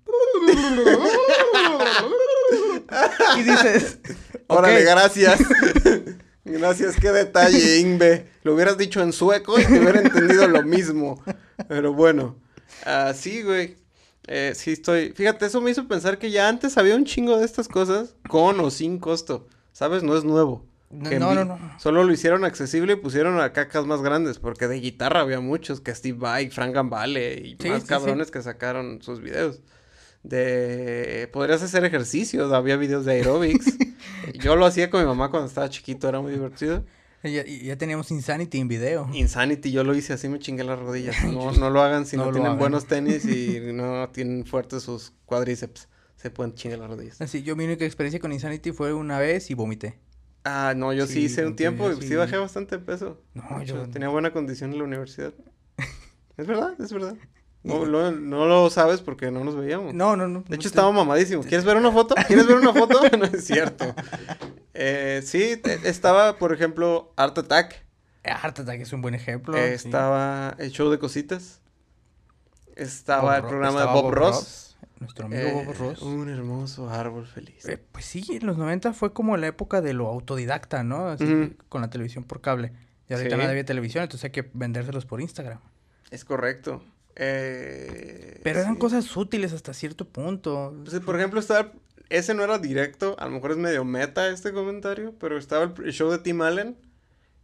y 3.37 3.43
dices... 3.43 3.99
Órale, 4.47 4.81
gracias. 4.83 5.39
gracias, 6.49 6.95
qué 6.95 7.11
detalle, 7.11 7.77
Ingve. 7.79 8.27
Lo 8.43 8.53
hubieras 8.55 8.77
dicho 8.77 9.01
en 9.01 9.13
sueco 9.13 9.59
y 9.59 9.65
te 9.65 9.79
hubiera 9.79 10.01
entendido 10.01 10.47
lo 10.47 10.63
mismo. 10.63 11.23
Pero 11.67 11.93
bueno, 11.93 12.35
ah, 12.85 13.13
sí, 13.15 13.41
güey. 13.43 13.77
Eh, 14.27 14.53
sí 14.55 14.73
estoy... 14.73 15.11
Fíjate, 15.11 15.47
eso 15.47 15.59
me 15.61 15.71
hizo 15.71 15.87
pensar 15.87 16.19
que 16.19 16.29
ya 16.29 16.47
antes 16.47 16.77
había 16.77 16.95
un 16.95 17.05
chingo 17.05 17.37
de 17.37 17.45
estas 17.45 17.67
cosas 17.67 18.15
con 18.27 18.59
o 18.59 18.69
sin 18.69 18.99
costo. 18.99 19.47
¿Sabes? 19.71 20.03
No 20.03 20.17
es 20.17 20.23
nuevo. 20.23 20.65
No, 20.91 21.09
no, 21.19 21.35
no, 21.35 21.45
no. 21.45 21.59
Solo 21.79 22.03
lo 22.03 22.11
hicieron 22.11 22.43
accesible 22.43 22.93
y 22.93 22.95
pusieron 22.95 23.39
a 23.39 23.53
cacas 23.53 23.85
más 23.85 24.01
grandes, 24.01 24.39
porque 24.39 24.67
de 24.67 24.79
guitarra 24.79 25.21
había 25.21 25.39
muchos, 25.39 25.81
que 25.81 25.93
Steve 25.93 26.17
Vai, 26.17 26.49
Frank 26.49 26.73
Gambale 26.73 27.35
y 27.35 27.57
Sí, 27.59 27.69
más 27.69 27.83
sí, 27.83 27.87
cabrones 27.87 28.31
que 28.31 28.41
sacaron 28.41 29.01
sus 29.01 29.21
videos. 29.21 29.61
De... 30.23 31.29
Podrías 31.31 31.61
hacer 31.63 31.83
ejercicios, 31.85 32.51
había 32.51 32.75
videos 32.77 33.05
de 33.05 33.13
aerobics. 33.13 33.77
Yo 34.39 34.55
lo 34.55 34.65
hacía 34.65 34.89
con 34.89 35.01
mi 35.01 35.07
mamá 35.07 35.29
cuando 35.31 35.47
estaba 35.47 35.69
chiquito, 35.69 36.07
era 36.09 36.19
muy 36.21 36.31
divertido. 36.33 36.85
Ya, 37.23 37.43
ya 37.45 37.77
teníamos 37.77 38.11
Insanity 38.11 38.59
en 38.59 38.69
video. 38.69 39.09
Insanity, 39.13 39.71
yo 39.73 39.83
lo 39.83 39.93
hice 39.93 40.13
así, 40.13 40.29
me 40.29 40.39
chingué 40.39 40.63
las 40.63 40.79
rodillas. 40.79 41.17
No, 41.25 41.51
no 41.51 41.69
lo 41.69 41.81
hagan 41.81 42.05
si 42.05 42.15
no, 42.15 42.23
tienen 42.31 42.45
hagan. 42.45 42.59
buenos 42.59 42.85
tenis 42.85 43.25
y 43.25 43.59
no 43.73 44.09
tienen 44.09 44.45
fuertes 44.45 44.83
sus 44.83 45.11
cuádriceps. 45.25 45.89
Se 46.15 46.29
pueden 46.29 46.53
chingar 46.53 46.79
las 46.79 46.89
rodillas. 46.89 47.19
Así, 47.21 47.43
yo 47.43 47.55
mi 47.57 47.65
única 47.65 47.83
experiencia 47.85 48.19
con 48.21 48.31
Insanity 48.31 48.71
fue 48.71 48.93
una 48.93 49.19
vez 49.19 49.49
y 49.51 49.53
vomité. 49.53 49.99
Ah, 50.45 50.73
no, 50.75 50.93
yo 50.93 51.07
sí, 51.07 51.13
Sí, 51.15 51.19
hice 51.25 51.45
un 51.45 51.55
tiempo 51.57 51.91
y 51.91 51.95
sí 52.01 52.07
sí. 52.09 52.15
bajé 52.15 52.37
bastante 52.37 52.79
peso. 52.79 53.21
No, 53.33 53.61
yo- 53.63 53.89
tenía 53.89 54.07
buena 54.07 54.31
condición 54.31 54.71
en 54.71 54.77
la 54.79 54.83
universidad. 54.85 55.33
es 56.37 56.47
verdad, 56.47 56.73
es 56.79 56.93
verdad. 56.93 57.15
No, 57.61 57.83
lo- 57.85 58.11
no 58.11 58.45
lo 58.45 58.69
sabes 58.69 59.01
porque 59.01 59.31
no 59.31 59.43
nos 59.43 59.55
veíamos. 59.55 59.93
No, 59.93 60.15
no, 60.15 60.27
no. 60.27 60.41
De 60.47 60.55
hecho, 60.55 60.67
no 60.67 60.69
estaba 60.69 60.91
mamadísimo. 60.91 61.43
¿Quieres 61.43 61.65
ver 61.65 61.75
una 61.77 61.91
foto? 61.91 62.15
¿Quieres 62.27 62.47
ver 62.47 62.55
una 62.57 62.73
foto? 62.73 63.01
no 63.17 63.25
es 63.25 63.45
cierto. 63.45 63.93
Eh, 64.73 65.21
sí, 65.25 65.57
te- 65.57 65.89
estaba, 65.89 66.37
por 66.37 66.53
ejemplo, 66.53 67.11
Art 67.17 67.37
Attack. 67.37 67.83
te- 68.21 68.29
Heart 68.31 68.59
Attack 68.59 68.79
es 68.81 68.93
un 68.93 69.01
buen 69.01 69.13
ejemplo. 69.15 69.57
Eh, 69.57 69.77
sí. 69.77 69.87
estaba 69.87 70.55
el 70.57 70.71
show 70.71 70.89
de 70.89 70.99
cositas. 70.99 71.61
Estaba 72.75 73.21
Bob 73.23 73.35
el 73.35 73.41
Ro- 73.43 73.49
programa 73.49 73.79
estaba 73.79 73.95
de 73.95 74.01
Bob, 74.01 74.13
Ross. 74.13 74.77
Nuestro 74.99 75.25
amigo 75.25 75.41
Eh, 75.47 75.63
Bob 75.65 75.75
Ross. 75.77 76.01
Un 76.01 76.29
hermoso 76.29 76.89
árbol 76.89 77.25
feliz. 77.27 77.65
Eh, 77.67 77.77
pues 77.91 78.05
sí, 78.05 78.23
en 78.29 78.45
los 78.45 78.57
90 78.57 78.93
fue 78.93 79.13
como 79.13 79.35
la 79.37 79.47
época 79.47 79.81
de 79.81 79.93
lo 79.93 80.07
autodidacta, 80.07 80.83
¿no? 80.83 81.07
Así. 81.07 81.55
Con 81.69 81.81
la 81.81 81.89
televisión 81.89 82.23
por 82.23 82.41
cable. 82.41 82.71
Y 83.09 83.13
ahorita 83.13 83.35
Sí. 83.35 83.41
no 83.41 83.49
había 83.49 83.65
televisión, 83.65 84.03
entonces 84.03 84.25
hay 84.25 84.31
que 84.31 84.49
vendérselos 84.53 85.05
por 85.05 85.19
Instagram. 85.21 85.59
Es 86.11 86.23
correcto. 86.25 86.83
Eh, 87.21 88.39
Pero 88.43 88.59
eran 88.59 88.73
sí. 88.75 88.79
cosas 88.79 89.15
útiles 89.17 89.53
hasta 89.53 89.73
cierto 89.73 90.05
punto. 90.07 90.73
Pues, 90.85 90.99
por 91.01 91.15
ejemplo, 91.17 91.39
estaba. 91.39 91.73
Ese 92.09 92.33
no 92.33 92.43
era 92.43 92.57
directo, 92.57 93.15
a 93.19 93.25
lo 93.25 93.31
mejor 93.31 93.51
es 93.51 93.57
medio 93.57 93.85
meta 93.85 94.29
este 94.29 94.51
comentario, 94.51 95.13
pero 95.19 95.37
estaba 95.37 95.65
el, 95.83 95.91
show 95.93 96.09
de 96.09 96.17
Tim 96.17 96.41
Allen, 96.41 96.75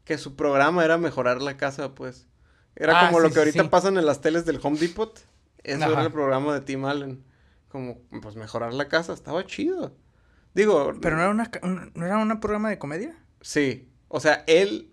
que 0.06 0.18
su 0.18 0.36
programa 0.36 0.84
era 0.84 0.98
mejorar 0.98 1.40
la 1.42 1.56
casa, 1.56 1.94
pues. 1.94 2.28
Era 2.76 3.00
Ah, 3.00 3.08
como 3.08 3.20
lo 3.20 3.30
que 3.32 3.38
ahorita 3.40 3.62
sí. 3.64 3.70
pasan 3.70 3.98
en 3.98 4.06
las 4.08 4.22
teles 4.22 4.44
del 4.46 4.60
Home 4.64 4.80
Depot. 4.80 5.20
Eso 5.64 5.84
Ajá. 5.84 5.92
era 5.94 6.02
el 6.04 6.12
programa 6.12 6.54
de 6.56 6.62
Tim 6.62 6.84
Allen. 6.86 7.24
Como, 7.68 8.00
pues 8.22 8.36
mejorar 8.36 8.74
la 8.74 8.88
casa, 8.88 9.14
estaba 9.14 9.46
chido. 9.46 9.94
Digo. 10.56 10.94
Pero 11.02 11.16
no 11.18 11.22
era 11.22 11.32
una, 11.32 11.52
un- 11.62 11.92
no 11.94 12.06
era 12.06 12.18
un 12.18 12.40
programa 12.40 12.70
de 12.70 12.80
comedia. 12.80 13.16
Sí. 13.42 13.88
O 14.08 14.20
sea, 14.20 14.44
él, 14.48 14.90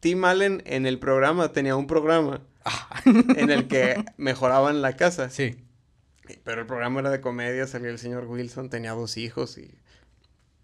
Tim 0.00 0.24
Allen, 0.24 0.62
en 0.64 0.86
el 0.86 0.98
programa 1.00 1.52
tenía 1.52 1.74
un 1.74 1.86
programa. 1.88 2.42
en 3.04 3.50
el 3.50 3.68
que 3.68 4.04
mejoraban 4.16 4.82
la 4.82 4.96
casa. 4.96 5.30
Sí. 5.30 5.64
Pero 6.44 6.60
el 6.60 6.66
programa 6.66 7.00
era 7.00 7.10
de 7.10 7.20
comedia, 7.20 7.66
salía 7.66 7.90
el 7.90 7.98
señor 7.98 8.26
Wilson, 8.26 8.68
tenía 8.68 8.92
dos 8.92 9.16
hijos 9.16 9.56
y... 9.58 9.74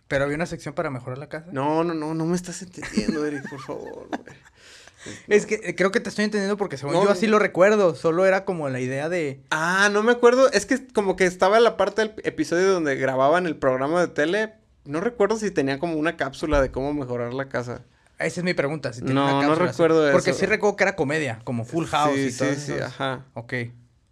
Pero 0.09 0.25
había 0.25 0.37
una 0.37 0.47
sección 0.47 0.75
para 0.75 0.91
mejorar 0.91 1.17
la 1.17 1.31
casa. 1.31 1.49
No, 1.53 1.83
no, 1.83 1.95
no, 1.95 2.15
no 2.15 2.27
me 2.27 2.37
estás 2.37 2.61
entendiendo, 2.61 3.25
Eric, 3.25 3.49
por 3.49 3.61
favor, 3.61 4.09
güey. 4.09 4.21
Es 5.29 5.47
que 5.47 5.61
eh, 5.63 5.75
creo 5.75 5.91
que 5.91 6.01
te 6.01 6.09
estoy 6.09 6.25
entendiendo 6.25 6.57
porque 6.57 6.77
según 6.77 6.95
No, 6.95 7.05
yo 7.05 7.11
así 7.11 7.27
lo 7.27 7.39
recuerdo. 7.39 7.95
Solo 7.95 8.25
era 8.27 8.45
como 8.45 8.69
la 8.69 8.81
idea 8.81 9.09
de. 9.09 9.43
Ah, 9.51 9.91
no 9.93 10.03
me 10.03 10.13
acuerdo, 10.13 10.51
es 10.53 10.67
que 10.67 10.87
como 10.89 11.17
que 11.17 11.27
estaba 11.27 11.61
la 11.61 11.77
parte 11.77 12.03
del 12.03 12.15
episodio 12.25 12.73
donde 12.73 12.97
grababan 12.97 13.47
el 13.47 13.57
programa 13.57 14.01
de 14.01 14.09
tele. 14.09 14.55
No 14.85 15.01
recuerdo 15.01 15.37
si 15.37 15.51
tenía 15.51 15.79
como 15.79 15.97
una 15.97 16.17
cápsula 16.17 16.61
de 16.61 16.71
cómo 16.71 16.93
mejorar 16.95 17.35
la 17.35 17.49
casa. 17.49 17.85
Esa 18.19 18.41
es 18.41 18.45
mi 18.45 18.55
pregunta. 18.55 18.93
Si 18.93 19.01
tenía 19.01 19.15
No, 19.15 19.39
una 19.39 19.47
no 19.49 19.53
así. 19.55 19.63
recuerdo 19.63 20.13
Porque 20.13 20.31
eso. 20.31 20.39
sí 20.41 20.47
recuerdo 20.47 20.77
que 20.77 20.85
era 20.85 20.97
comedia, 20.97 21.41
como 21.45 21.65
Full 21.65 21.87
House 21.87 22.15
sí, 22.15 22.27
y 22.29 22.33
todo 22.33 22.55
sí, 22.55 22.61
sí, 22.61 22.73
ajá. 22.81 23.25
Ok. 23.35 23.53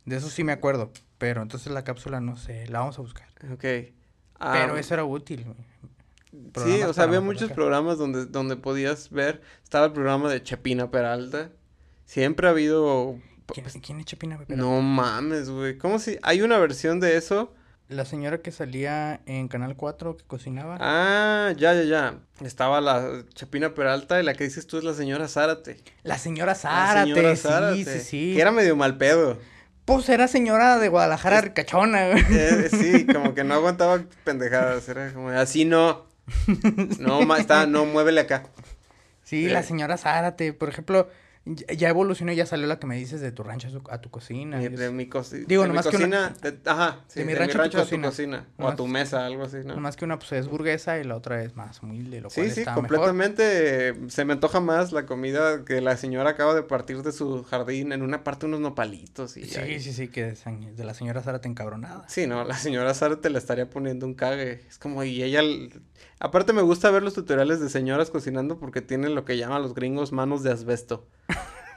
De 0.04 0.16
eso 0.16 0.28
sí 0.28 0.42
me 0.44 0.52
acuerdo. 0.52 0.92
Pero 1.18 1.40
entonces 1.42 1.72
la 1.72 1.84
cápsula 1.84 2.20
no 2.20 2.36
sé. 2.36 2.66
La 2.66 2.80
vamos 2.80 2.98
a 2.98 3.02
buscar. 3.02 3.28
Ok. 3.52 3.64
Pero 4.40 4.76
eso 4.76 4.94
era 4.94 5.04
útil. 5.04 5.46
Sí, 6.64 6.82
o 6.82 6.92
sea, 6.92 7.04
había 7.04 7.20
muchos 7.20 7.52
programas 7.52 7.98
donde, 7.98 8.26
donde 8.26 8.56
podías 8.56 9.10
ver. 9.10 9.42
Estaba 9.62 9.86
el 9.86 9.92
programa 9.92 10.30
de 10.30 10.42
Chepina 10.42 10.90
Peralta. 10.90 11.50
Siempre 12.04 12.46
ha 12.48 12.50
habido. 12.50 13.18
¿Quién, 13.46 13.66
quién 13.82 14.00
es 14.00 14.06
Chapina 14.06 14.38
Pepera? 14.38 14.58
No 14.60 14.80
mames, 14.80 15.50
güey. 15.50 15.76
¿Cómo 15.78 15.98
si? 15.98 16.18
Hay 16.22 16.42
una 16.42 16.58
versión 16.58 17.00
de 17.00 17.16
eso. 17.16 17.52
La 17.92 18.04
señora 18.04 18.38
que 18.38 18.50
salía 18.52 19.20
en 19.26 19.48
Canal 19.48 19.76
4 19.76 20.16
que 20.16 20.24
cocinaba. 20.24 20.78
Ah, 20.80 21.52
ya, 21.56 21.74
ya, 21.74 21.82
ya. 21.82 22.14
Estaba 22.44 22.80
la 22.80 23.22
Chapina 23.34 23.74
Peralta 23.74 24.20
y 24.20 24.24
la 24.24 24.34
que 24.34 24.44
dices 24.44 24.66
tú 24.66 24.78
es 24.78 24.84
la 24.84 24.94
señora 24.94 25.28
Zárate. 25.28 25.78
La 26.02 26.18
señora 26.18 26.52
La 26.52 26.54
Zárate. 26.58 27.10
señora 27.14 27.36
sí, 27.36 27.42
Zárate, 27.42 27.84
sí, 27.84 28.00
sí. 28.00 28.32
Que 28.34 28.40
era 28.40 28.50
medio 28.50 28.74
mal 28.76 28.96
pedo. 28.96 29.38
Pues 29.84 30.08
era 30.08 30.28
señora 30.28 30.78
de 30.78 30.88
Guadalajara 30.88 31.38
Es- 31.38 31.44
ricachona. 31.44 32.08
güey. 32.10 32.24
Eh, 32.30 32.68
sí, 32.70 33.06
como 33.06 33.34
que 33.34 33.44
no 33.44 33.54
aguantaba 33.54 34.02
pendejadas. 34.24 34.88
Era 34.88 35.12
como, 35.12 35.28
así 35.30 35.64
no. 35.64 36.06
No, 36.98 37.36
está, 37.36 37.66
no, 37.66 37.84
muévele 37.84 38.20
acá. 38.20 38.44
Sí, 39.24 39.46
Eh. 39.46 39.50
la 39.50 39.62
señora 39.62 39.98
Zárate. 39.98 40.52
Por 40.52 40.68
ejemplo, 40.68 41.08
ya 41.44 41.88
evolucionó 41.88 42.30
y 42.32 42.36
ya 42.36 42.46
salió 42.46 42.68
la 42.68 42.78
que 42.78 42.86
me 42.86 42.96
dices 42.96 43.20
de 43.20 43.32
tu 43.32 43.42
rancho 43.42 43.68
a, 43.90 44.00
tu 44.00 44.10
cocina. 44.10 44.58
De, 44.60 44.90
mi, 44.92 45.08
coci- 45.08 45.44
Digo, 45.46 45.62
de 45.62 45.68
mi 45.68 45.74
nomás 45.74 45.88
que 45.88 45.96
una- 45.96 46.28
cocina. 46.30 46.50
de- 46.50 46.70
ajá, 46.70 47.00
sí, 47.08 47.18
de 47.20 47.26
mi 47.26 47.32
de 47.32 47.38
rancho 47.40 47.60
a 47.60 47.68
tu 47.68 47.78
a 47.78 47.80
cocina. 47.80 48.02
tu 48.02 48.08
cocina. 48.10 48.46
O 48.58 48.62
a 48.62 48.64
Nomás- 48.70 48.76
tu 48.76 48.86
mesa, 48.86 49.26
algo 49.26 49.42
así, 49.42 49.56
¿no? 49.64 49.74
Nomás 49.74 49.96
que 49.96 50.04
una 50.04 50.18
pues 50.20 50.30
es 50.32 50.46
burguesa 50.46 50.98
y 51.00 51.04
la 51.04 51.16
otra 51.16 51.42
es 51.42 51.56
más 51.56 51.82
humilde, 51.82 52.20
lo 52.20 52.30
cual 52.30 52.46
Sí, 52.48 52.52
sí, 52.52 52.60
mejor. 52.60 52.74
completamente. 52.74 53.94
Se 54.08 54.24
me 54.24 54.34
antoja 54.34 54.60
más 54.60 54.92
la 54.92 55.04
comida 55.06 55.64
que 55.64 55.80
la 55.80 55.96
señora 55.96 56.30
acaba 56.30 56.54
de 56.54 56.62
partir 56.62 57.02
de 57.02 57.10
su 57.12 57.42
jardín. 57.44 57.92
En 57.92 58.02
una 58.02 58.22
parte 58.22 58.46
unos 58.46 58.60
nopalitos 58.60 59.36
y 59.36 59.44
Sí, 59.46 59.58
ahí- 59.58 59.80
sí, 59.80 59.92
sí, 59.92 60.08
que 60.08 60.34
de, 60.34 60.84
la 60.84 60.94
señora 60.94 61.22
Zárate 61.22 61.48
encabronada. 61.48 62.04
Sí, 62.08 62.26
no, 62.26 62.44
la 62.44 62.56
señora 62.56 62.94
Sara 62.94 63.20
te 63.20 63.30
le 63.30 63.38
estaría 63.38 63.68
poniendo 63.68 64.06
un 64.06 64.14
cague. 64.14 64.62
Es 64.68 64.78
como, 64.78 65.02
y 65.04 65.22
ella. 65.22 65.40
Aparte, 66.24 66.52
me 66.52 66.62
gusta 66.62 66.88
ver 66.92 67.02
los 67.02 67.14
tutoriales 67.14 67.58
de 67.58 67.68
señoras 67.68 68.10
cocinando 68.10 68.56
porque 68.58 68.80
tienen 68.80 69.16
lo 69.16 69.24
que 69.24 69.36
llaman 69.36 69.60
los 69.60 69.74
gringos 69.74 70.12
manos 70.12 70.44
de 70.44 70.52
asbesto. 70.52 71.04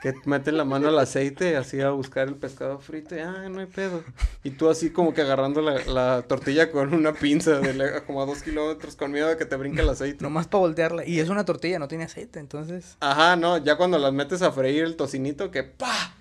que 0.03 0.13
meten 0.25 0.55
la 0.55 0.65
mano 0.65 0.89
al 0.89 0.99
aceite 0.99 1.57
así 1.57 1.81
a 1.81 1.89
buscar 1.89 2.27
el 2.27 2.35
pescado 2.35 2.77
frito 2.77 3.15
y, 3.15 3.19
ah, 3.21 3.49
no 3.49 3.61
hay 3.61 3.65
pedo. 3.65 4.03
Y 4.43 4.51
tú 4.51 4.69
así 4.69 4.91
como 4.91 5.15
que 5.15 5.21
agarrando 5.23 5.61
la, 5.63 5.83
la 5.85 6.21
tortilla 6.27 6.69
con 6.71 6.93
una 6.93 7.13
pinza 7.13 7.59
de 7.59 7.73
la- 7.73 8.05
como 8.05 8.21
a 8.21 8.27
dos 8.27 8.43
kilómetros 8.43 8.95
con 8.95 9.11
miedo 9.11 9.27
de 9.29 9.37
que 9.37 9.45
te 9.45 9.55
brinque 9.55 9.81
el 9.81 9.89
aceite. 9.89 10.23
Nomás 10.23 10.45
para 10.45 10.59
voltearla. 10.59 11.07
Y 11.07 11.19
es 11.19 11.29
una 11.29 11.43
tortilla, 11.43 11.79
no 11.79 11.87
tiene 11.87 12.03
aceite, 12.03 12.39
entonces. 12.39 12.97
Ajá, 12.99 13.35
no, 13.35 13.57
ya 13.57 13.77
cuando 13.77 13.97
las 13.97 14.13
metes 14.13 14.43
a 14.43 14.51
freír 14.51 14.83
el 14.83 14.95
tocinito 14.95 15.49
que 15.49 15.63
¡pa! 15.63 16.13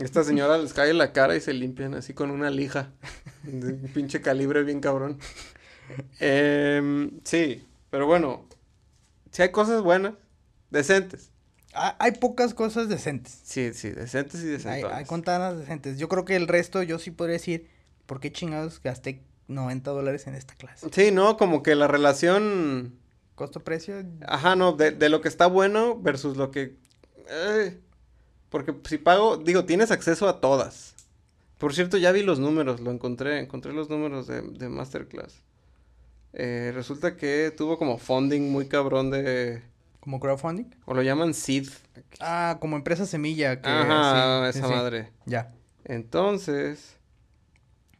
Esta 0.00 0.22
señora 0.22 0.56
les 0.58 0.72
cae 0.72 0.90
en 0.90 0.98
la 0.98 1.12
cara 1.12 1.34
y 1.34 1.40
se 1.40 1.52
limpian 1.52 1.94
así 1.94 2.14
con 2.14 2.30
una 2.30 2.50
lija. 2.50 2.92
De 3.42 3.72
un 3.72 3.90
pinche 3.92 4.20
calibre 4.20 4.62
bien 4.62 4.78
cabrón. 4.80 5.18
Em, 6.20 7.20
sí, 7.24 7.66
pero 7.90 8.06
bueno, 8.06 8.46
si 9.30 9.42
hay 9.42 9.50
cosas 9.50 9.82
buenas, 9.82 10.14
decentes. 10.70 11.30
ha- 11.74 11.96
Hay 11.98 12.12
pocas 12.12 12.54
cosas 12.54 12.88
decentes. 12.88 13.40
Sí, 13.44 13.72
sí, 13.74 13.90
decentes 13.90 14.40
y 14.42 14.46
Hay, 14.46 14.52
decentes. 14.52 14.92
hay 14.92 15.04
contadas 15.04 15.58
decentes. 15.58 15.98
Yo 15.98 16.08
creo 16.08 16.24
que 16.24 16.36
el 16.36 16.48
resto 16.48 16.82
yo 16.82 16.98
sí 16.98 17.10
podría 17.10 17.34
decir, 17.34 17.68
¿por 18.06 18.20
qué 18.20 18.32
chingados 18.32 18.80
gasté 18.82 19.22
90 19.48 19.90
dólares 19.90 20.26
en 20.26 20.34
esta 20.34 20.54
clase? 20.54 20.88
Sí, 20.92 21.10
no, 21.10 21.36
como 21.36 21.62
que 21.62 21.74
la 21.74 21.88
relación, 21.88 22.94
Costo-precio, 23.34 24.04
ajá, 24.26 24.56
no, 24.56 24.72
de, 24.72 24.90
de 24.92 25.08
lo 25.08 25.20
que 25.20 25.28
está 25.28 25.46
bueno 25.46 25.98
versus 25.98 26.36
lo 26.36 26.50
que... 26.50 26.76
eh, 27.28 27.78
porque 28.50 28.74
si 28.88 28.98
pago, 28.98 29.38
digo, 29.38 29.64
tienes 29.64 29.90
acceso 29.90 30.28
a 30.28 30.40
todas. 30.40 30.94
Por 31.56 31.74
cierto, 31.74 31.96
ya 31.96 32.12
vi 32.12 32.22
los 32.22 32.38
números, 32.38 32.80
lo 32.80 32.90
encontré, 32.90 33.38
encontré 33.40 33.72
los 33.72 33.88
números 33.88 34.26
de, 34.26 34.42
de 34.42 34.68
Masterclass. 34.68 35.36
Eh, 36.32 36.72
resulta 36.74 37.16
que 37.16 37.52
tuvo 37.56 37.78
como 37.78 37.98
funding 37.98 38.50
muy 38.50 38.66
cabrón 38.66 39.10
de... 39.10 39.62
como 40.00 40.18
crowdfunding. 40.20 40.74
O 40.86 40.94
lo 40.94 41.02
llaman 41.02 41.34
seed. 41.34 41.68
Ah, 42.20 42.58
como 42.60 42.76
empresa 42.76 43.06
semilla. 43.06 43.60
Que, 43.60 43.68
Ajá, 43.68 44.50
sí, 44.52 44.58
esa 44.58 44.66
sí, 44.66 44.72
sí. 44.72 44.78
madre. 44.78 45.12
Ya. 45.26 45.54
Entonces, 45.84 46.96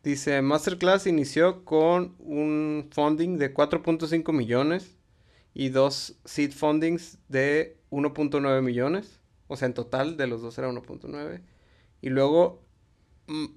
dice, 0.02 0.40
Masterclass 0.42 1.06
inició 1.06 1.64
con 1.64 2.14
un 2.18 2.88
funding 2.92 3.38
de 3.38 3.52
4.5 3.52 4.32
millones 4.32 4.96
y 5.54 5.68
dos 5.68 6.16
seed 6.24 6.52
fundings 6.52 7.18
de 7.28 7.76
1.9 7.90 8.62
millones. 8.62 9.20
O 9.48 9.56
sea, 9.56 9.66
en 9.66 9.74
total 9.74 10.16
de 10.16 10.26
los 10.26 10.40
dos 10.40 10.56
era 10.56 10.70
1.9. 10.70 11.42
Y 12.00 12.08
luego 12.08 12.61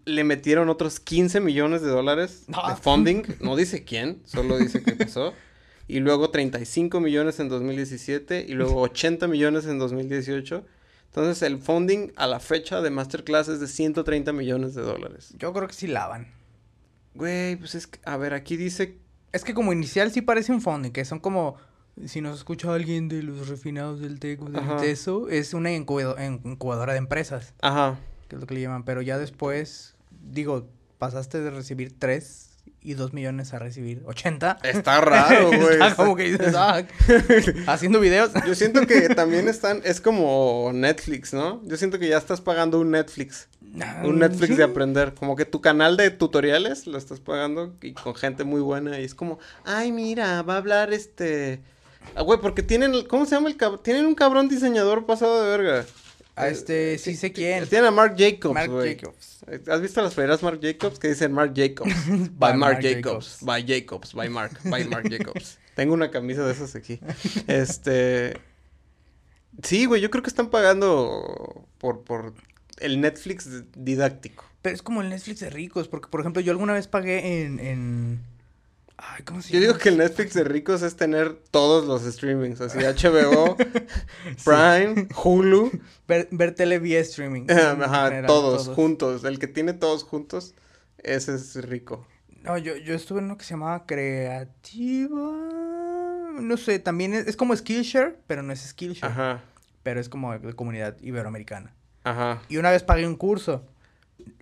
le 0.05 0.23
metieron 0.23 0.69
otros 0.69 0.99
15 0.99 1.39
millones 1.41 1.82
de 1.82 1.89
dólares 1.89 2.43
No. 2.47 2.67
de 2.67 2.76
funding. 2.76 3.23
No 3.41 3.55
dice 3.55 3.84
quién, 3.84 4.21
solo 4.26 4.57
dice 4.57 4.82
que 4.84 4.93
pasó. 4.93 5.34
Y 5.88 5.99
luego 5.99 6.30
35 6.32 6.99
millones 6.99 7.39
en 7.39 7.49
2017 7.49 8.45
y 8.47 8.53
luego 8.53 8.82
80 8.82 9.28
millones 9.28 9.65
en 9.65 9.78
2018. 9.78 10.65
Entonces 11.07 11.41
el 11.43 11.59
funding 11.59 12.11
a 12.15 12.28
la 12.28 12.39
fecha 12.39 12.82
de 12.82 12.89
Masterclass 12.89 13.47
es 13.47 13.59
de 13.59 13.67
130 13.67 14.34
millones 14.34 14.73
de 14.76 14.82
dólares. 14.82 15.34
Yo 15.38 15.53
creo 15.53 15.67
que 15.67 15.73
sí 15.73 15.88
lavan. 15.88 16.28
Güey, 17.13 17.55
pues 17.55 17.76
es 17.76 17.88
que, 17.88 17.99
a 18.03 18.17
ver, 18.17 18.34
aquí 18.34 18.57
dice... 18.57 18.97
Es 19.32 19.43
que 19.43 19.53
como 19.53 19.71
inicial 19.73 20.11
sí 20.11 20.21
parece 20.21 20.51
un 20.51 20.61
funding, 20.61 20.91
que 20.91 21.05
son 21.05 21.19
como, 21.19 21.55
si 22.05 22.19
nos 22.21 22.38
escucha 22.38 22.73
alguien 22.73 23.07
de 23.07 23.21
los 23.23 23.47
refinados 23.47 23.99
del 23.99 24.19
TEC 24.19 24.41
o 24.41 24.45
del 24.45 24.57
Ajá. 24.57 24.78
TESO, 24.78 25.30
es 25.30 25.53
una 25.53 25.71
incubadora 25.73 26.93
de 26.93 26.97
empresas, 26.99 27.53
Ajá. 27.61 27.97
Que 28.28 28.36
es 28.36 28.41
lo 28.41 28.47
que 28.47 28.55
le 28.55 28.61
llaman. 28.61 28.84
Pero 28.84 29.01
ya 29.01 29.17
después, 29.17 29.95
digo, 30.11 30.67
pasaste 30.97 31.41
de 31.41 31.51
recibir 31.51 31.97
3 31.97 32.49
y 32.82 32.93
2 32.93 33.13
millones 33.13 33.53
a 33.53 33.59
recibir 33.59 34.03
80. 34.05 34.59
Está 34.63 35.01
raro, 35.01 35.47
güey. 35.47 35.73
Está 35.73 35.95
como 35.95 36.15
que 36.15 36.32
dices, 36.32 36.53
ah, 36.55 36.84
haciendo 37.67 37.99
videos. 37.99 38.32
Yo 38.45 38.55
siento 38.55 38.86
que 38.86 39.09
también 39.09 39.47
están... 39.47 39.82
Es 39.84 39.99
como 39.99 40.71
Netflix, 40.73 41.34
¿no? 41.34 41.61
Yo 41.65 41.78
siento 41.78 41.99
que 41.99 42.07
ya 42.07 42.17
estás 42.17 42.41
pagando 42.41 42.80
un 42.80 42.91
Netflix. 42.91 43.47
Un 44.03 44.19
Netflix 44.19 44.57
de 44.57 44.63
aprender. 44.63 45.13
Como 45.13 45.36
que 45.36 45.45
tu 45.45 45.61
canal 45.61 45.97
de 45.97 46.09
tutoriales 46.11 46.88
lo 46.88 46.97
estás 46.97 47.19
pagando 47.19 47.76
y 47.82 47.93
con 47.93 48.15
gente 48.15 48.43
muy 48.43 48.61
buena. 48.61 48.99
Y 48.99 49.03
es 49.03 49.15
como, 49.15 49.39
ay, 49.65 49.91
mira, 49.91 50.41
va 50.43 50.55
a 50.55 50.57
hablar 50.57 50.93
este. 50.93 51.61
Ah, 52.15 52.21
güey, 52.21 52.39
porque 52.39 52.63
tienen. 52.63 53.05
¿Cómo 53.07 53.26
se 53.26 53.36
llama 53.36 53.49
el 53.49 53.57
cabrón? 53.57 53.82
Tienen 53.84 54.05
un 54.05 54.15
cabrón 54.15 54.47
diseñador 54.47 55.05
pasado 55.05 55.43
de 55.43 55.57
verga. 55.57 55.86
A 56.36 56.49
este, 56.49 56.97
sí 56.97 57.15
sé 57.15 57.31
quién. 57.31 57.65
Tienen 57.67 57.88
a 57.88 57.91
Mark 57.91 58.15
Jacobs, 58.17 58.67
güey. 58.67 58.95
Jacobs. 58.95 59.39
¿Has 59.67 59.81
visto 59.81 60.01
las 60.01 60.13
playeras 60.13 60.43
Mark 60.43 60.59
Jacobs 60.61 60.99
que 60.99 61.07
dicen 61.07 61.31
Mark 61.31 61.53
Jacobs? 61.55 61.93
By, 62.07 62.51
By 62.51 62.57
Mark, 62.57 62.79
Jacobs. 62.81 63.03
Jacobs. 63.03 63.38
By 63.41 63.65
Jacobs. 63.65 64.13
By 64.13 64.29
Mark. 64.29 64.59
By 64.65 64.86
Mark 64.86 65.09
Jacobs. 65.09 65.59
Tengo 65.75 65.93
una 65.93 66.11
camisa 66.11 66.45
de 66.45 66.51
esas 66.51 66.75
aquí. 66.75 66.99
Este. 67.47 68.38
Sí, 69.63 69.86
güey, 69.86 70.01
yo 70.01 70.09
creo 70.09 70.21
que 70.21 70.29
están 70.29 70.49
pagando 70.49 71.65
por, 71.77 72.03
por 72.03 72.33
el 72.79 72.99
Netflix 72.99 73.63
didáctico. 73.73 74.43
Pero 74.61 74.75
es 74.75 74.81
como 74.81 75.01
el 75.01 75.09
Netflix 75.09 75.39
de 75.39 75.49
ricos, 75.49 75.88
porque 75.88 76.09
por 76.09 76.19
ejemplo 76.19 76.41
yo 76.41 76.51
alguna 76.51 76.73
vez 76.73 76.88
pagué 76.88 77.43
en... 77.43 77.59
en... 77.59 78.34
Ay, 78.98 79.24
¿cómo 79.24 79.41
se 79.41 79.54
Yo 79.54 79.60
digo 79.60 79.78
que 79.78 79.89
el 79.89 79.98
Netflix 79.98 80.34
de 80.34 80.43
ricos 80.46 80.82
es 80.82 80.96
tener 80.96 81.34
todos 81.52 81.86
los 81.86 82.04
streamings, 82.04 82.62
así 82.62 82.80
HBO, 82.80 83.58
Prime, 84.46 85.08
Hulu, 85.22 85.72
Ver, 86.08 86.28
ver 86.32 86.56
tele 86.56 86.80
vía 86.80 87.00
streaming. 87.02 87.46
ajá, 87.50 88.06
general, 88.10 88.26
todos, 88.28 88.70
juntos. 88.70 89.24
El 89.26 89.38
que 89.39 89.48
tiene 89.48 89.74
todos 89.74 90.04
juntos, 90.04 90.56
ese 91.00 91.36
es 91.36 91.56
rico. 91.68 92.08
No, 92.43 92.58
yo, 92.58 92.76
yo 92.78 92.93
estuve 92.93 93.20
en 93.20 93.26
uno 93.26 93.38
que 93.38 93.43
se 93.43 93.52
llamaba 93.52 93.86
Creativa. 93.86 95.20
No 96.39 96.58
sé, 96.58 96.80
también 96.80 97.14
es, 97.14 97.28
es 97.28 97.36
como 97.36 97.56
Skillshare, 97.56 98.18
pero 98.28 98.43
no 98.43 98.54
es 98.54 98.62
Skillshare. 98.62 99.12
Ajá, 99.12 99.43
Pero 99.84 100.00
es 100.00 100.10
como 100.10 100.38
de 100.38 100.54
comunidad 100.54 100.96
iberoamericana. 101.02 101.74
ajá. 102.04 102.41
Y 102.50 102.58
una 102.58 102.72
vez 102.72 102.84
pagué 102.84 103.08
un 103.08 103.16
curso. 103.16 103.66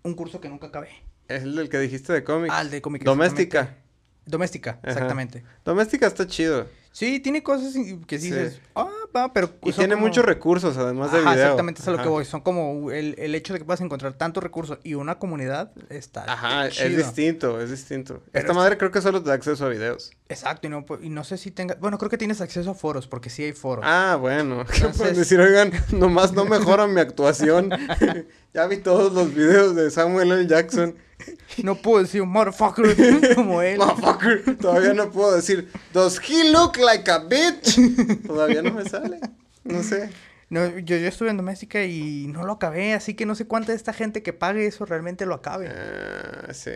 Un 0.03 0.13
curso 0.15 0.39
que 0.41 0.49
nunca 0.49 0.67
acabé. 0.67 0.89
Es 1.27 1.43
el 1.43 1.55
del 1.55 1.69
que 1.69 1.79
dijiste 1.79 2.11
de 2.13 2.23
cómics. 2.23 2.53
Ah, 2.55 2.61
el 2.61 2.69
de 2.71 2.81
cómics. 2.81 3.05
Doméstica. 3.05 3.77
Doméstica, 4.25 4.79
Ajá. 4.81 4.91
exactamente. 4.91 5.43
Doméstica 5.65 6.07
está 6.07 6.25
chido. 6.27 6.67
Sí, 6.93 7.19
tiene 7.19 7.41
cosas 7.41 7.73
que 8.05 8.19
Sí. 8.19 8.29
dices, 8.29 8.61
ah, 8.75 8.87
va, 9.15 9.33
pero... 9.33 9.49
Y 9.63 9.71
tiene 9.73 9.95
como- 9.95 10.05
muchos 10.05 10.23
recursos, 10.23 10.77
además 10.77 11.11
de 11.11 11.17
Ajá, 11.21 11.31
video. 11.31 11.43
exactamente, 11.45 11.81
es 11.81 11.87
a 11.87 11.91
lo 11.91 12.03
que 12.03 12.07
voy. 12.07 12.23
Son 12.23 12.41
como 12.41 12.91
el, 12.91 13.15
el 13.17 13.33
hecho 13.33 13.51
de 13.53 13.57
que 13.59 13.65
puedas 13.65 13.81
encontrar 13.81 14.13
tantos 14.13 14.43
recursos 14.43 14.77
y 14.83 14.93
una 14.93 15.17
comunidad 15.17 15.71
está 15.89 16.23
Ajá, 16.31 16.67
es 16.67 16.95
distinto, 16.95 17.59
es 17.59 17.71
distinto. 17.71 18.21
Pero 18.31 18.39
Esta 18.41 18.51
es- 18.51 18.55
madre 18.55 18.77
creo 18.77 18.91
que 18.91 19.01
solo 19.01 19.23
te 19.23 19.29
da 19.29 19.33
acceso 19.35 19.65
a 19.65 19.69
videos. 19.69 20.11
Exacto, 20.29 20.67
y 20.67 20.69
no, 20.69 20.85
y 21.01 21.09
no 21.09 21.23
sé 21.23 21.37
si 21.39 21.49
tenga... 21.49 21.75
Bueno, 21.81 21.97
creo 21.97 22.11
que 22.11 22.17
tienes 22.19 22.41
acceso 22.41 22.69
a 22.69 22.75
foros, 22.75 23.07
porque 23.07 23.31
sí 23.31 23.43
hay 23.43 23.53
foros. 23.53 23.83
Ah, 23.87 24.15
bueno. 24.21 24.63
¿Qué 24.67 24.75
Entonces- 24.77 24.97
pueden 25.01 25.15
decir? 25.15 25.39
Oigan, 25.39 25.71
nomás 25.93 26.31
no 26.33 26.45
mejoran 26.45 26.93
mi 26.93 27.01
actuación. 27.01 27.71
ya 28.53 28.67
vi 28.67 28.77
todos 28.77 29.13
los 29.13 29.33
videos 29.33 29.75
de 29.75 29.89
Samuel 29.89 30.31
L. 30.31 30.45
Jackson. 30.47 30.95
No 31.63 31.75
puedo 31.75 32.01
decir 32.01 32.21
un 32.21 32.29
motherfucker 32.29 33.35
como 33.35 33.61
él. 33.61 33.77
Motherfucker. 33.77 34.57
Todavía 34.57 34.93
no 34.93 35.11
puedo 35.11 35.35
decir, 35.35 35.69
¿Does 35.93 36.19
he 36.27 36.51
look 36.51 36.77
like 36.77 37.09
a 37.11 37.19
bitch? 37.19 38.25
Todavía 38.27 38.61
no 38.61 38.73
me 38.73 38.85
sale. 38.85 39.19
No 39.63 39.83
sé. 39.83 40.09
No, 40.49 40.77
yo, 40.79 40.97
yo 40.97 41.07
estuve 41.07 41.29
en 41.29 41.37
doméstica 41.37 41.83
y 41.83 42.27
no 42.27 42.45
lo 42.45 42.53
acabé, 42.53 42.93
así 42.93 43.13
que 43.13 43.25
no 43.25 43.35
sé 43.35 43.45
cuánta 43.45 43.71
de 43.71 43.77
esta 43.77 43.93
gente 43.93 44.21
que 44.23 44.33
pague 44.33 44.65
eso 44.65 44.85
realmente 44.85 45.25
lo 45.25 45.35
acabe. 45.35 45.69
Ah, 45.69 46.53
sí. 46.53 46.71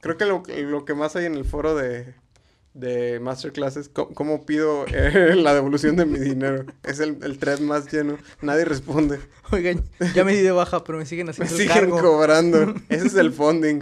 Creo 0.00 0.16
que 0.18 0.26
lo, 0.26 0.42
lo 0.46 0.84
que 0.84 0.94
más 0.94 1.16
hay 1.16 1.24
en 1.26 1.34
el 1.34 1.44
foro 1.44 1.74
de, 1.74 2.14
de 2.74 3.20
Masterclass 3.20 3.76
es 3.76 3.88
co- 3.88 4.08
cómo 4.10 4.44
pido 4.44 4.84
eh, 4.92 5.34
la 5.36 5.54
devolución 5.54 5.96
de 5.96 6.04
mi 6.06 6.18
dinero. 6.18 6.66
Es 6.82 7.00
el, 7.00 7.18
el 7.22 7.38
thread 7.38 7.60
más 7.60 7.90
lleno. 7.92 8.18
Nadie 8.42 8.64
responde. 8.64 9.20
Oigan, 9.52 9.82
ya 10.14 10.24
me 10.24 10.34
di 10.34 10.42
de 10.42 10.50
baja, 10.52 10.84
pero 10.84 10.98
me 10.98 11.06
siguen 11.06 11.26
Me 11.26 11.30
haciendo 11.30 11.54
el 11.54 11.60
siguen 11.60 11.74
cargo. 11.90 12.00
cobrando. 12.02 12.74
Ese 12.88 13.06
es 13.06 13.14
el 13.14 13.32
funding. 13.32 13.80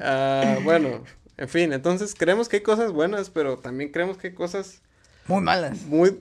Ah, 0.00 0.58
bueno, 0.64 1.02
en 1.36 1.48
fin, 1.48 1.72
entonces 1.72 2.14
creemos 2.16 2.48
que 2.48 2.56
hay 2.56 2.62
cosas 2.62 2.92
buenas, 2.92 3.28
pero 3.30 3.58
también 3.58 3.90
creemos 3.90 4.16
que 4.18 4.28
hay 4.28 4.34
cosas 4.34 4.80
Muy 5.26 5.40
malas, 5.42 5.82
muy... 5.82 6.20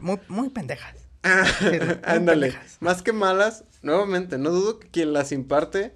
muy, 0.00 0.18
muy 0.28 0.48
pendejas. 0.50 0.94
Ándale, 2.02 2.48
pendejas. 2.52 2.76
más 2.80 3.02
que 3.02 3.12
malas, 3.12 3.64
nuevamente, 3.82 4.38
no 4.38 4.50
dudo 4.50 4.78
que 4.78 4.88
quien 4.88 5.12
las 5.12 5.32
imparte 5.32 5.92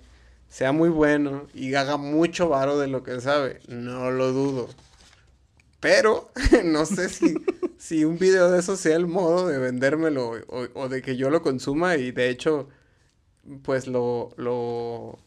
sea 0.49 0.73
muy 0.73 0.89
bueno 0.89 1.47
y 1.55 1.75
haga 1.75 1.97
mucho 1.97 2.49
varo 2.49 2.79
de 2.79 2.87
lo 2.89 3.03
que 3.03 3.21
sabe. 3.21 3.61
No 3.69 4.11
lo 4.11 4.33
dudo. 4.33 4.69
Pero 5.85 6.31
no 6.65 6.87
sé 6.87 7.11
si, 7.11 7.35
si 7.77 8.05
un 8.07 8.19
video 8.19 8.51
de 8.51 8.59
eso 8.61 8.75
sea 8.77 8.97
el 8.97 9.07
modo 9.07 9.47
de 9.49 9.59
vendérmelo 9.59 10.31
o, 10.49 10.67
o 10.75 10.89
de 10.89 11.03
que 11.03 11.17
yo 11.17 11.29
lo 11.29 11.43
consuma 11.43 11.97
y 11.97 12.11
de 12.11 12.31
hecho, 12.31 12.69
pues 13.63 13.87
lo, 13.87 14.31
lo, 14.39 15.19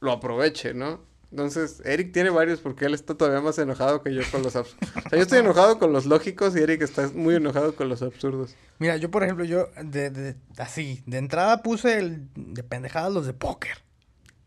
lo 0.00 0.12
aproveche, 0.12 0.74
¿no? 0.74 1.00
Entonces, 1.30 1.80
Eric 1.86 2.12
tiene 2.12 2.28
varios 2.28 2.60
porque 2.60 2.84
él 2.84 2.92
está 2.92 3.14
todavía 3.14 3.40
más 3.40 3.56
enojado 3.58 4.02
que 4.02 4.12
yo 4.14 4.20
con 4.30 4.42
los 4.42 4.54
absurdos. 4.54 4.90
O 5.06 5.08
sea, 5.08 5.18
yo 5.18 5.22
estoy 5.22 5.38
enojado 5.38 5.78
con 5.78 5.90
los 5.94 6.04
lógicos 6.04 6.54
y 6.54 6.58
Eric 6.60 6.82
está 6.82 7.08
muy 7.14 7.34
enojado 7.36 7.74
con 7.74 7.88
los 7.88 8.02
absurdos. 8.02 8.54
Mira, 8.78 8.98
yo 8.98 9.10
por 9.10 9.22
ejemplo, 9.24 9.46
yo 9.46 9.70
de, 9.82 10.10
de- 10.10 10.36
así, 10.58 11.02
de 11.06 11.16
entrada 11.16 11.62
puse 11.62 11.98
el 11.98 12.28
de 12.36 12.62
pendejadas 12.62 13.14
los 13.14 13.24
de 13.24 13.32
póker. 13.32 13.78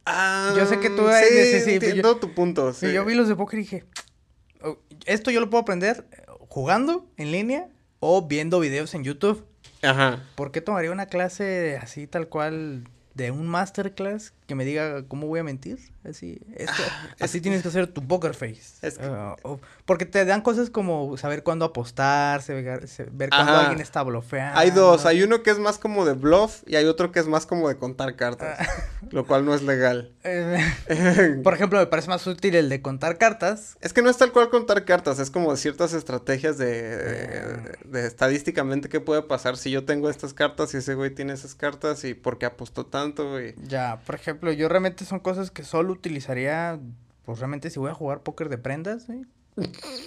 Ah, 0.05 0.53
Yo 0.55 0.67
sé 0.67 0.79
que 0.79 0.91
tú- 0.91 1.07
sí, 1.07 1.43
sí, 1.53 1.59
sí, 1.61 1.71
entiendo 1.73 2.17
tu 2.17 2.35
punto, 2.35 2.71
sí. 2.71 2.85
Y 2.85 2.93
yo 2.93 3.03
vi 3.03 3.15
los 3.15 3.27
de 3.27 3.35
póker 3.35 3.57
y 3.57 3.63
dije, 3.63 3.85
"Oh, 3.87 4.01
esto 5.05 5.31
yo 5.31 5.39
lo 5.39 5.49
puedo 5.49 5.61
aprender 5.61 6.05
eh, 6.11 6.23
jugando 6.49 7.07
en 7.17 7.31
línea 7.31 7.67
o 7.99 8.27
viendo 8.27 8.59
videos 8.59 8.93
en 8.93 9.03
YouTube. 9.03 9.45
Ajá. 9.81 10.23
¿Por 10.35 10.51
qué 10.51 10.61
tomaría 10.61 10.91
una 10.91 11.07
clase 11.07 11.77
así 11.81 12.07
tal 12.07 12.27
cual 12.27 12.87
de 13.13 13.31
un 13.31 13.47
masterclass 13.47 14.33
que 14.45 14.55
me 14.55 14.63
diga 14.65 15.03
cómo 15.07 15.27
voy 15.27 15.39
a 15.39 15.43
mentir? 15.43 15.79
Así, 16.07 16.39
esto, 16.55 16.83
así 17.19 17.41
tienes 17.41 17.63
que 17.63 17.67
hacer 17.69 17.87
tu 17.87 18.07
poker 18.07 18.35
face. 18.35 18.61
Es 18.83 18.97
que- 18.99 19.05
Ah, 19.05 19.35
porque 19.85 20.05
te 20.05 20.23
dan 20.23 20.41
cosas 20.41 20.69
como 20.69 21.17
saber 21.17 21.41
cuándo 21.41 21.65
apostar, 21.65 22.43
se- 22.43 22.53
ver 23.11 23.29
cuándo 23.31 23.53
Ajá. 23.53 23.61
alguien 23.61 23.81
está 23.81 24.03
blofeando. 24.03 24.59
Hay 24.59 24.69
dos, 24.69 25.05
hay 25.07 25.23
uno 25.23 25.41
que 25.41 25.49
es 25.49 25.57
más 25.57 25.79
como 25.79 26.05
de 26.05 26.13
bluff 26.13 26.61
y 26.67 26.75
hay 26.75 26.85
otro 26.85 27.11
que 27.11 27.19
es 27.19 27.27
más 27.27 27.45
como 27.47 27.69
de 27.69 27.77
contar 27.77 28.15
cartas, 28.15 28.59
lo 29.11 29.25
cual 29.25 29.45
no 29.45 29.55
es 29.55 29.63
legal. 29.63 30.11
Eh, 30.23 31.39
por 31.43 31.55
ejemplo, 31.55 31.79
me 31.79 31.87
parece 31.87 32.09
más 32.09 32.25
útil 32.27 32.53
el 32.55 32.69
de 32.69 32.81
contar 32.83 33.17
cartas. 33.17 33.77
Es 33.81 33.93
que 33.93 34.01
no 34.03 34.09
es 34.11 34.17
tal 34.17 34.31
cual 34.31 34.49
contar 34.51 34.85
cartas, 34.85 35.17
es 35.17 35.31
como 35.31 35.55
ciertas 35.55 35.93
estrategias 35.93 36.57
de, 36.59 36.97
de, 36.97 37.77
de 37.85 38.05
estadísticamente 38.07 38.89
qué 38.89 38.99
puede 38.99 39.23
pasar 39.23 39.57
si 39.57 39.71
yo 39.71 39.85
tengo 39.85 40.09
estas 40.09 40.33
cartas 40.35 40.73
y 40.73 40.77
ese 40.77 40.93
güey 40.93 41.09
tiene 41.09 41.33
esas 41.33 41.55
cartas 41.55 42.03
y 42.03 42.13
por 42.13 42.37
qué 42.37 42.45
apostó 42.45 42.85
tanto 42.85 43.41
y... 43.41 43.55
Ya, 43.67 43.99
por 44.05 44.13
ejemplo, 44.15 44.34
yo 44.57 44.69
realmente 44.69 45.05
son 45.05 45.19
cosas 45.19 45.51
que 45.51 45.63
solo 45.63 45.93
utilizaría, 45.93 46.79
pues 47.23 47.39
realmente 47.39 47.69
si 47.69 47.79
voy 47.79 47.91
a 47.91 47.93
jugar 47.93 48.21
póker 48.21 48.49
de 48.49 48.57
prendas, 48.57 49.09
¿eh? 49.09 49.21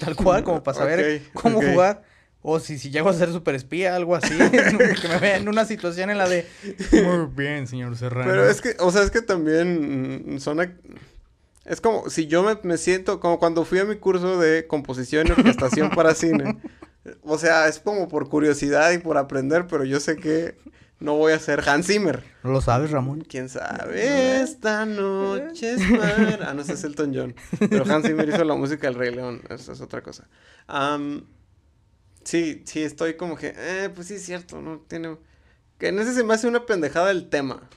tal 0.01 0.17
cual, 0.17 0.45
como 0.45 0.63
para 0.63 0.79
saber 0.79 1.23
cómo 1.35 1.61
jugar. 1.61 2.03
O 2.41 2.61
si, 2.61 2.79
si 2.79 2.91
llego 2.91 3.09
a 3.09 3.15
ser 3.15 3.33
super 3.33 3.55
espía, 3.57 3.97
algo 3.97 4.15
así, 4.15 4.33
que 5.03 5.09
me 5.09 5.19
vea 5.19 5.37
en 5.37 5.49
una 5.49 5.65
situación 5.65 6.09
en 6.11 6.19
la 6.19 6.29
de... 6.29 6.47
Muy 6.93 7.27
bien, 7.35 7.67
señor 7.67 7.97
Serrano. 7.97 8.31
Pero 8.31 8.49
es 8.49 8.61
que, 8.61 8.77
o 8.79 8.93
sea, 8.93 9.03
es 9.03 9.11
que 9.11 9.23
también 9.23 10.37
son... 10.39 10.61
Es 11.65 11.81
como 11.81 12.09
si 12.09 12.29
yo 12.29 12.45
me, 12.45 12.57
me 12.63 12.79
siento 12.79 13.19
como 13.19 13.39
cuando 13.39 13.65
fui 13.65 13.81
a 13.81 13.85
mi 13.85 13.97
curso 13.97 14.39
de 14.39 14.67
composición 14.67 15.27
y 15.27 15.33
orquestación 15.33 15.91
para 15.91 16.15
cine. 16.15 16.57
O 17.23 17.39
sea, 17.39 17.69
es 17.69 17.79
como 17.79 18.07
por 18.09 18.29
curiosidad 18.29 18.91
y 18.93 18.99
por 18.99 19.17
aprender, 19.17 19.67
pero 19.67 19.85
yo 19.85 19.99
sé 19.99 20.17
que 20.17 20.57
no 21.01 21.15
voy 21.15 21.33
a 21.33 21.39
ser 21.39 21.69
Hans 21.69 21.87
Zimmer. 21.87 22.25
¿No 22.43 22.51
lo 22.51 22.61
sabes, 22.61 22.91
Ramón? 22.91 23.21
¿Quién 23.21 23.49
sabe? 23.49 24.41
Esta 24.43 24.85
noche 24.85 25.75
es 25.75 25.83
para... 25.99 26.51
Ah, 26.51 26.55
no, 26.55 26.63
ese 26.63 26.73
es 26.73 26.83
Elton 26.85 27.13
John. 27.15 27.35
Pero 27.71 27.85
Hans 27.85 28.07
Zimmer 28.07 28.29
hizo 28.29 28.43
la 28.45 28.55
música 28.55 28.89
del 28.89 28.97
Rey 28.97 29.15
León. 29.15 29.43
Eso 29.49 29.73
es 29.73 29.81
otra 29.81 30.03
cosa. 30.03 30.27
Sí, 32.25 32.63
sí, 32.67 32.83
estoy 32.83 33.15
como 33.15 33.37
que... 33.37 33.55
Eh, 33.57 33.91
pues 33.95 34.09
sí, 34.09 34.15
es 34.15 34.25
cierto, 34.25 34.61
¿no? 34.61 34.79
Tiene... 34.89 35.17
Que 35.79 35.89
en 35.89 36.01
ese 36.01 36.13
se 36.13 36.25
me 36.25 36.35
hace 36.35 36.49
una 36.49 36.67
pendejada 36.67 37.13
el 37.13 37.29
tema. 37.29 37.69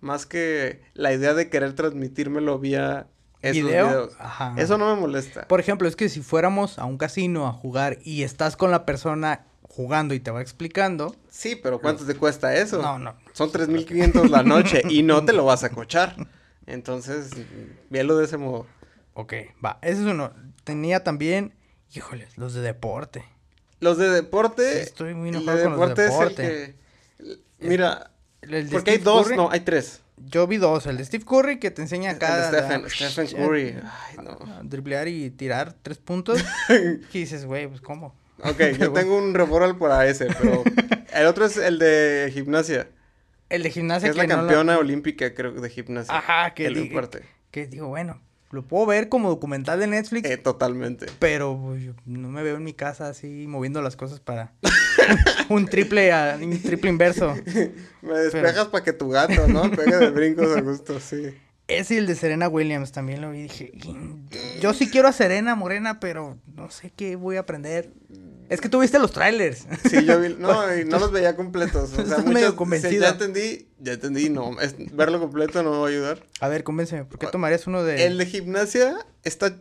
Más 0.00 0.26
que 0.26 0.82
la 0.92 1.14
idea 1.14 1.32
de 1.32 1.48
querer 1.48 1.72
transmitírmelo 1.72 2.58
vía 2.58 3.06
esos 3.40 3.64
¿Video? 3.64 3.86
videos. 3.88 4.16
Ajá. 4.18 4.54
Eso 4.58 4.76
no 4.76 4.94
me 4.94 5.00
molesta. 5.00 5.48
Por 5.48 5.60
ejemplo, 5.60 5.88
es 5.88 5.96
que 5.96 6.10
si 6.10 6.20
fuéramos 6.20 6.78
a 6.78 6.84
un 6.84 6.98
casino 6.98 7.46
a 7.46 7.52
jugar 7.52 7.98
y 8.04 8.22
estás 8.22 8.56
con 8.56 8.70
la 8.70 8.84
persona 8.84 9.46
jugando 9.68 10.14
y 10.14 10.20
te 10.20 10.30
va 10.30 10.40
explicando... 10.40 11.14
Sí, 11.30 11.56
pero 11.56 11.80
¿cuánto 11.80 12.06
te 12.06 12.14
cuesta 12.14 12.54
eso? 12.56 12.80
No, 12.80 12.98
no. 12.98 13.16
Son 13.32 13.50
3.500 13.50 14.28
la 14.30 14.42
noche 14.42 14.82
y 14.88 15.02
no 15.02 15.24
te 15.24 15.32
lo 15.32 15.44
vas 15.46 15.64
a 15.64 15.70
cochar. 15.70 16.16
Entonces, 16.66 17.30
véalo 17.90 18.16
de 18.16 18.24
ese 18.24 18.36
modo. 18.38 18.66
Ok, 19.14 19.34
va, 19.64 19.78
ese 19.82 20.00
es 20.02 20.06
uno. 20.06 20.32
Tenía 20.64 21.04
también, 21.04 21.54
híjoles, 21.94 22.36
los 22.36 22.54
de 22.54 22.60
deporte. 22.60 23.24
Los 23.80 23.98
de 23.98 24.08
deporte. 24.10 24.72
Sí, 24.72 24.78
estoy 24.80 25.14
muy 25.14 25.28
el 25.28 25.36
enojado 25.36 25.76
con 25.76 25.88
los 25.88 25.94
de 25.96 26.06
es 26.06 26.10
el 26.12 26.18
deporte. 26.18 26.76
que- 27.58 27.66
Mira, 27.68 28.10
El 28.42 28.66
de 28.68 28.72
porque 28.72 28.92
hay 28.92 28.98
dos, 28.98 29.24
Curry, 29.26 29.36
no, 29.36 29.50
hay 29.50 29.60
tres. 29.60 30.00
Yo 30.18 30.46
vi 30.46 30.56
dos, 30.56 30.86
el 30.86 30.96
de 30.96 31.04
Steve 31.04 31.24
Curry 31.24 31.58
que 31.58 31.70
te 31.70 31.82
enseña 31.82 32.10
El 32.10 32.16
acá 32.16 32.50
de 32.50 32.88
Stephen, 32.88 33.26
Curry. 33.36 33.76
Ay, 33.82 34.16
no. 34.24 34.32
a 34.32 34.62
driblear 34.62 35.08
y 35.08 35.30
tirar 35.30 35.74
tres 35.82 35.98
puntos. 35.98 36.42
y 37.12 37.18
dices, 37.18 37.44
güey, 37.44 37.68
pues 37.68 37.80
cómo. 37.80 38.14
Ok, 38.42 38.60
yo 38.78 38.92
tengo 38.92 39.16
un 39.18 39.34
referral 39.34 39.76
para 39.78 40.06
ese, 40.06 40.26
pero 40.26 40.62
el 41.14 41.26
otro 41.26 41.46
es 41.46 41.56
el 41.56 41.78
de 41.78 42.30
gimnasia. 42.32 42.88
El 43.48 43.62
de 43.62 43.68
Que 43.68 43.74
gimnasia 43.74 44.10
es 44.10 44.16
la 44.16 44.22
que 44.22 44.28
no 44.28 44.34
lo- 44.36 44.40
campeona 44.42 44.78
olímpica, 44.78 45.34
creo, 45.34 45.52
de 45.52 45.70
gimnasia. 45.70 46.16
Ajá, 46.16 46.52
que, 46.54 46.68
di- 46.68 46.88
deporte. 46.88 47.22
que 47.50 47.66
digo, 47.66 47.86
bueno, 47.88 48.20
lo 48.50 48.62
puedo 48.66 48.86
ver 48.86 49.08
como 49.08 49.28
documental 49.28 49.78
de 49.80 49.86
Netflix, 49.86 50.28
Eh, 50.28 50.36
totalmente. 50.36 51.06
pero 51.18 51.56
pues, 51.62 51.82
yo 51.82 51.92
no 52.06 52.28
me 52.28 52.42
veo 52.42 52.56
en 52.56 52.64
mi 52.64 52.74
casa 52.74 53.08
así 53.08 53.46
moviendo 53.48 53.82
las 53.82 53.96
cosas 53.96 54.18
para 54.20 54.52
un 55.48 55.66
triple 55.66 56.12
a- 56.12 56.38
un 56.40 56.60
triple 56.62 56.90
inverso. 56.90 57.34
Me 58.02 58.18
despejas 58.18 58.66
para 58.66 58.84
que 58.84 58.92
tu 58.92 59.08
gato, 59.10 59.46
¿no? 59.48 59.70
Pegue 59.70 59.96
de 59.96 60.10
brincos 60.10 60.56
a 60.56 60.60
gusto, 60.60 60.98
sí. 61.00 61.34
Ese 61.68 61.94
y 61.94 61.96
el 61.98 62.06
de 62.06 62.14
Serena 62.14 62.48
Williams 62.48 62.92
también 62.92 63.20
lo 63.20 63.30
vi. 63.32 63.42
Dije, 63.42 63.72
yo 64.60 64.72
sí 64.72 64.88
quiero 64.88 65.08
a 65.08 65.12
Serena 65.12 65.54
Morena, 65.56 65.98
pero 65.98 66.38
no 66.54 66.70
sé 66.70 66.92
qué 66.94 67.16
voy 67.16 67.36
a 67.36 67.40
aprender. 67.40 67.90
Es 68.48 68.60
que 68.60 68.68
tú 68.68 68.78
viste 68.78 69.00
los 69.00 69.10
trailers. 69.10 69.66
Sí, 69.90 70.04
yo 70.04 70.20
vi, 70.20 70.36
no, 70.38 70.76
y 70.78 70.84
no 70.84 71.00
los 71.00 71.10
veía 71.10 71.34
completos. 71.34 71.92
O 71.98 72.06
sea, 72.06 72.18
muchos, 72.18 72.54
convencido. 72.54 73.02
ya 73.02 73.08
entendí, 73.10 73.66
ya 73.80 73.94
entendí, 73.94 74.28
no, 74.30 74.60
es- 74.60 74.76
verlo 74.94 75.18
completo 75.18 75.64
no 75.64 75.72
me 75.72 75.78
va 75.78 75.86
a 75.86 75.90
ayudar. 75.90 76.22
A 76.40 76.46
ver, 76.46 76.62
convénceme, 76.62 77.04
¿por 77.04 77.18
qué 77.18 77.26
tomarías 77.26 77.66
uno 77.66 77.82
de...? 77.82 78.06
El 78.06 78.16
de 78.18 78.26
gimnasia 78.26 79.04
está, 79.24 79.56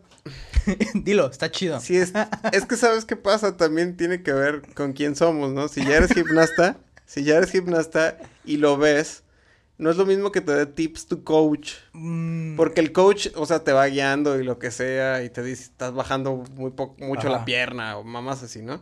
Dilo, 0.93 1.31
está 1.31 1.49
chido. 1.49 1.79
sí, 1.79 1.97
es, 1.97 2.13
es 2.51 2.65
que 2.65 2.77
sabes 2.77 3.05
qué 3.05 3.15
pasa, 3.15 3.57
también 3.57 3.97
tiene 3.97 4.21
que 4.21 4.33
ver 4.33 4.61
con 4.75 4.93
quién 4.93 5.15
somos, 5.15 5.51
¿no? 5.53 5.67
Si 5.67 5.83
ya 5.83 5.97
eres 5.97 6.13
gimnasta, 6.13 6.77
si 7.07 7.23
ya 7.23 7.37
eres 7.37 7.49
gimnasta 7.49 8.17
y 8.43 8.57
lo 8.57 8.77
ves, 8.77 9.23
no 9.77 9.89
es 9.89 9.97
lo 9.97 10.05
mismo 10.05 10.31
que 10.31 10.41
te 10.41 10.53
dé 10.53 10.65
tips 10.65 11.07
tu 11.07 11.23
coach. 11.23 11.73
Mm, 11.93 12.55
Porque 12.55 12.81
el 12.81 12.91
coach, 12.91 13.27
o 13.35 13.45
sea, 13.45 13.63
te 13.63 13.73
va 13.73 13.87
guiando 13.87 14.39
y 14.39 14.43
lo 14.43 14.57
que 14.59 14.71
sea, 14.71 15.23
y 15.23 15.29
te 15.29 15.43
dice, 15.43 15.63
estás 15.63 15.93
bajando 15.93 16.43
muy 16.55 16.71
poco, 16.71 16.95
mucho 16.99 17.27
Ajá. 17.27 17.39
la 17.39 17.45
pierna 17.45 17.97
o 17.97 18.03
mamás 18.03 18.43
así, 18.43 18.61
¿no? 18.61 18.81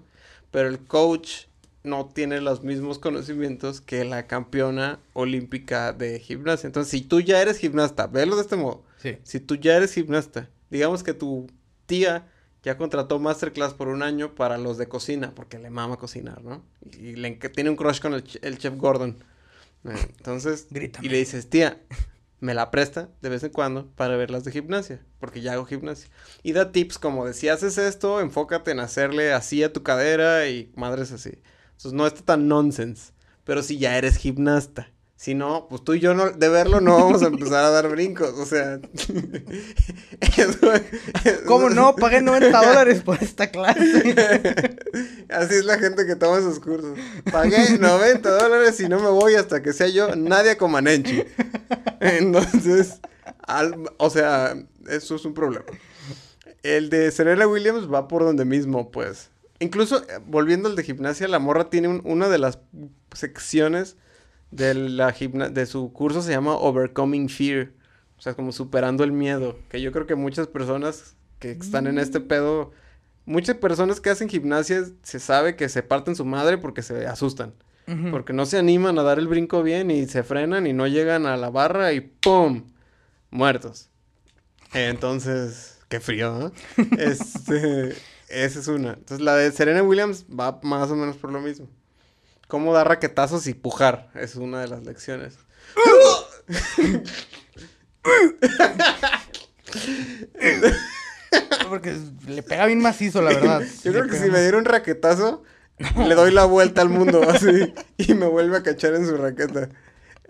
Pero 0.52 0.70
el 0.70 0.80
coach 0.80 1.46
no 1.84 2.06
tiene 2.06 2.40
los 2.42 2.64
mismos 2.64 3.00
conocimientos 3.00 3.82
que 3.82 4.06
la 4.06 4.28
campeona 4.28 5.00
olímpica 5.14 5.92
de 5.92 6.20
gimnasia. 6.20 6.68
Entonces, 6.68 6.92
si 6.92 7.02
tú 7.02 7.20
ya 7.20 7.42
eres 7.42 7.58
gimnasta, 7.58 8.08
velo 8.08 8.36
de 8.36 8.44
este 8.44 8.56
modo. 8.56 8.84
Sí. 8.98 9.18
Si 9.24 9.40
tú 9.40 9.56
ya 9.56 9.76
eres 9.76 9.94
gimnasta, 9.94 10.50
digamos 10.70 11.04
que 11.04 11.14
tu 11.14 11.48
tía 11.86 12.28
ya 12.64 12.78
contrató 12.78 13.20
Masterclass 13.20 13.74
por 13.74 13.90
un 13.90 14.02
año 14.04 14.36
para 14.36 14.58
los 14.58 14.78
de 14.78 14.88
cocina, 14.88 15.34
porque 15.36 15.60
le 15.60 15.70
mama 15.70 15.98
cocinar, 15.98 16.42
¿no? 16.44 16.64
Y, 16.98 17.16
le 17.18 17.32
tiene 17.32 17.70
un 17.70 17.76
crush 17.76 18.00
con 18.00 18.14
el 18.14 18.58
chef 18.58 18.78
Gordon. 18.78 19.22
Entonces, 19.84 20.68
Grítame. 20.70 21.06
y 21.06 21.10
le 21.10 21.18
dices, 21.18 21.50
tía, 21.50 21.82
me 22.40 22.54
la 22.54 22.72
presta 22.72 23.10
de 23.22 23.30
vez 23.30 23.44
en 23.44 23.52
cuando 23.52 23.88
para 23.96 24.16
ver 24.18 24.30
las 24.30 24.44
de 24.44 24.52
gimnasia, 24.52 25.02
porque 25.20 25.42
ya 25.42 25.54
hago 25.54 25.66
gimnasia. 25.66 26.10
Y 26.42 26.54
da 26.54 26.72
tips 26.72 27.00
como 27.00 27.26
de 27.26 27.34
si 27.34 27.50
haces 27.50 27.78
esto, 27.78 28.20
enfócate 28.22 28.72
en 28.72 28.80
hacerle 28.80 29.34
así 29.34 29.64
a 29.64 29.72
tu 29.74 29.84
cadera 29.84 30.48
y 30.48 30.72
madres 30.76 31.12
así. 31.12 31.42
Entonces 31.72 31.94
no 31.94 32.06
está 32.06 32.22
tan 32.22 32.48
nonsense. 32.48 33.14
Pero 33.44 33.62
si 33.64 33.78
ya 33.78 33.98
eres 33.98 34.18
gimnasta. 34.18 34.90
Si 35.24 35.36
no, 35.36 35.68
pues 35.70 35.82
tú 35.86 35.94
y 35.94 36.02
yo 36.02 36.14
no, 36.14 36.32
de 36.32 36.50
verlo 36.50 36.82
no 36.82 36.98
vamos 36.98 37.24
a 37.24 37.28
empezar 37.28 37.64
a 37.64 37.70
dar 37.70 37.88
brincos. 37.88 38.32
O 38.38 38.46
sea. 38.46 38.78
eso- 40.38 40.72
¿Cómo 41.46 41.70
no? 41.70 41.96
Pagué 41.96 42.22
90 42.22 42.50
dólares 42.52 43.02
por 43.04 43.24
esta 43.24 43.50
clase. 43.50 44.76
Así 45.30 45.56
es 45.56 45.64
la 45.64 45.80
gente 45.80 46.06
que 46.06 46.18
toma 46.18 46.40
esos 46.40 46.60
cursos. 46.60 46.98
Pagué 47.32 47.78
90 47.80 48.30
dólares 48.38 48.78
y 48.82 48.90
no 48.90 49.00
me 49.00 49.08
voy 49.08 49.36
hasta 49.36 49.62
que 49.64 49.72
sea 49.72 49.88
yo 49.88 50.14
Nadia 50.18 50.58
Comanenchi. 50.58 51.24
Entonces, 52.02 53.00
al- 53.48 53.92
o 54.00 54.10
sea, 54.10 54.58
eso 54.90 55.16
es 55.16 55.24
un 55.24 55.34
problema. 55.34 55.64
El 56.64 56.90
de 56.90 57.10
Serena 57.12 57.48
Williams 57.48 57.90
va 57.90 58.10
por 58.10 58.24
donde 58.24 58.44
mismo, 58.44 58.92
pues. 58.92 59.30
Incluso, 59.60 60.00
eh, 60.04 60.20
volviendo 60.26 60.68
al 60.68 60.76
de 60.76 60.84
gimnasia, 60.84 61.30
la 61.30 61.40
morra 61.40 61.70
tiene 61.70 61.88
un- 61.88 62.02
una 62.04 62.28
de 62.28 62.40
las 62.40 62.60
secciones 63.14 63.96
de, 64.56 64.74
la 64.74 65.12
gimna- 65.14 65.50
de 65.50 65.66
su 65.66 65.92
curso 65.94 66.22
se 66.22 66.32
llama 66.32 66.56
Overcoming 66.56 67.30
Fear. 67.30 67.72
O 68.18 68.22
sea, 68.22 68.36
como 68.36 68.52
superando 68.52 69.04
el 69.04 69.12
miedo. 69.12 69.58
Que 69.70 69.82
yo 69.82 69.92
creo 69.92 70.06
que 70.06 70.16
muchas 70.16 70.48
personas 70.48 71.16
que 71.40 71.52
están 71.52 71.88
en 71.88 72.00
este 72.00 72.22
pedo, 72.22 72.72
muchas 73.26 73.58
personas 73.58 74.00
que 74.00 74.10
hacen 74.10 74.30
gimnasia 74.30 74.86
se 75.02 75.20
sabe 75.20 75.56
que 75.58 75.68
se 75.68 75.84
parten 75.84 76.16
su 76.16 76.24
madre 76.24 76.58
porque 76.58 76.82
se 76.84 77.06
asustan. 77.06 77.54
Porque 78.12 78.32
no 78.32 78.46
se 78.46 78.58
animan 78.58 78.98
a 78.98 79.04
dar 79.04 79.20
el 79.20 79.28
brinco 79.28 79.62
bien 79.62 79.92
y 79.92 80.06
se 80.06 80.24
frenan 80.24 80.68
y 80.68 80.72
no 80.72 80.88
llegan 80.88 81.26
a 81.26 81.36
la 81.36 81.50
barra 81.50 81.92
y 81.92 82.00
¡pum! 82.00 82.64
Muertos. 83.30 83.90
Entonces, 84.74 85.80
qué 85.90 86.00
frío, 86.00 86.34
¿no? 86.40 86.52
este, 86.98 87.90
esa 88.30 88.60
es 88.60 88.68
una. 88.70 88.94
Entonces, 88.94 89.20
la 89.20 89.36
de 89.36 89.52
Serena 89.52 89.84
Williams 89.84 90.26
va 90.28 90.60
más 90.64 90.90
o 90.92 90.96
menos 90.96 91.18
por 91.18 91.32
lo 91.32 91.42
mismo. 91.42 91.68
Cómo 92.54 92.72
dar 92.72 92.88
raquetazos 92.88 93.48
y 93.48 93.56
pujar. 93.56 94.12
Es 94.14 94.36
una 94.36 94.62
de 94.62 94.68
las 94.68 94.84
lecciones. 94.84 95.40
Porque 101.70 101.96
le 102.28 102.44
pega 102.44 102.66
bien 102.68 102.80
macizo, 102.80 103.22
la 103.22 103.32
verdad. 103.32 103.62
Yo 103.84 103.92
creo 103.92 104.08
que 104.08 104.18
si 104.20 104.30
me 104.30 104.40
diera 104.42 104.58
un 104.58 104.66
raquetazo, 104.66 105.44
le 105.98 106.14
doy 106.16 106.32
la 106.32 106.46
vuelta 106.46 106.82
al 106.82 106.90
mundo 106.90 107.24
así 107.28 107.74
y 107.98 108.14
me 108.14 108.28
vuelve 108.28 108.58
a 108.58 108.64
cachar 108.64 108.94
en 108.94 109.08
su 109.08 109.18
raqueta. 109.18 109.70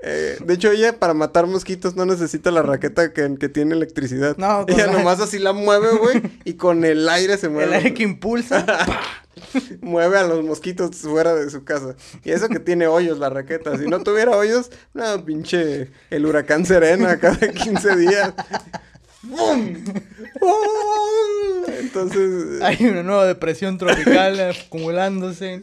Eh, 0.02 0.38
de 0.44 0.54
hecho, 0.54 0.72
ella 0.72 1.00
para 1.00 1.14
matar 1.14 1.48
mosquitos 1.48 1.96
no 1.96 2.06
necesita 2.06 2.52
la 2.52 2.62
raqueta 2.62 3.14
que, 3.14 3.36
que 3.40 3.50
tiene 3.50 3.74
electricidad. 3.76 4.36
No, 4.38 4.66
ella 4.68 4.88
la- 4.88 4.94
nomás 4.94 5.20
así 5.20 5.40
la 5.40 5.54
mueve, 5.54 5.92
güey, 5.98 6.22
y 6.46 6.54
con 6.54 6.84
el 6.86 7.08
aire 7.10 7.38
se 7.38 7.50
mueve. 7.50 7.68
El 7.70 7.74
aire 7.74 7.94
que 7.94 8.04
impulsa. 8.04 8.66
mueve 9.82 10.18
a 10.18 10.24
los 10.24 10.44
mosquitos 10.44 10.98
fuera 10.98 11.36
de 11.36 11.50
su 11.50 11.64
casa. 11.64 11.96
Y 12.24 12.32
eso 12.32 12.50
que 12.50 12.60
tiene 12.60 12.88
hoyos 12.88 13.20
la 13.20 13.30
raqueta. 13.30 13.78
Si 13.78 13.88
no 13.88 14.04
tuviera 14.04 14.38
hoyos, 14.38 14.72
no, 14.94 15.24
pinche 15.26 15.90
el 16.10 16.26
huracán 16.26 16.66
Serena 16.66 17.18
cada 17.20 17.48
15 17.48 17.96
días. 17.96 18.34
¡Bum! 19.24 19.84
¡Oh! 20.42 21.64
Entonces. 21.80 22.62
Hay 22.62 22.86
una 22.86 23.04
nueva 23.04 23.26
depresión 23.26 23.78
tropical 23.78 24.40
acumulándose. 24.40 25.62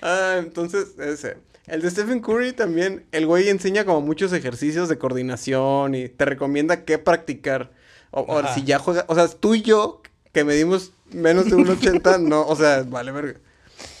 Ah, 0.00 0.36
entonces, 0.38 0.98
ese. 0.98 1.36
El 1.66 1.82
de 1.82 1.90
Stephen 1.90 2.20
Curry 2.20 2.52
también, 2.52 3.04
el 3.12 3.26
güey 3.26 3.48
enseña 3.48 3.84
como 3.84 4.00
muchos 4.00 4.32
ejercicios 4.32 4.88
de 4.88 4.98
coordinación 4.98 5.94
y 5.94 6.08
te 6.08 6.24
recomienda 6.24 6.84
qué 6.84 6.98
practicar. 6.98 7.70
O, 8.10 8.42
si 8.54 8.64
ya 8.64 8.80
juega, 8.80 9.04
o 9.06 9.14
sea, 9.14 9.28
tú 9.28 9.54
y 9.54 9.62
yo, 9.62 10.02
que 10.32 10.44
medimos 10.44 10.92
menos 11.12 11.46
de 11.46 11.56
un 11.56 11.68
80, 11.68 12.18
no, 12.18 12.46
o 12.46 12.56
sea, 12.56 12.82
vale 12.82 13.12
verga. 13.12 13.40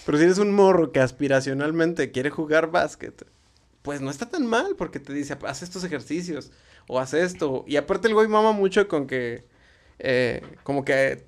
Pero 0.06 0.18
si 0.18 0.24
eres 0.24 0.38
un 0.38 0.52
morro 0.52 0.92
que 0.92 1.00
aspiracionalmente 1.00 2.10
quiere 2.10 2.30
jugar 2.30 2.70
básquet, 2.70 3.26
pues 3.82 4.00
no 4.00 4.10
está 4.10 4.26
tan 4.26 4.46
mal 4.46 4.74
porque 4.76 5.00
te 5.00 5.12
dice, 5.12 5.36
haz 5.46 5.62
estos 5.62 5.84
ejercicios 5.84 6.50
o 6.86 6.98
haz 6.98 7.14
esto. 7.14 7.64
Y 7.66 7.76
aparte 7.76 8.08
el 8.08 8.14
güey 8.14 8.28
mama 8.28 8.52
mucho 8.52 8.88
con 8.88 9.06
que, 9.06 9.44
eh, 9.98 10.42
como 10.62 10.84
que 10.84 11.26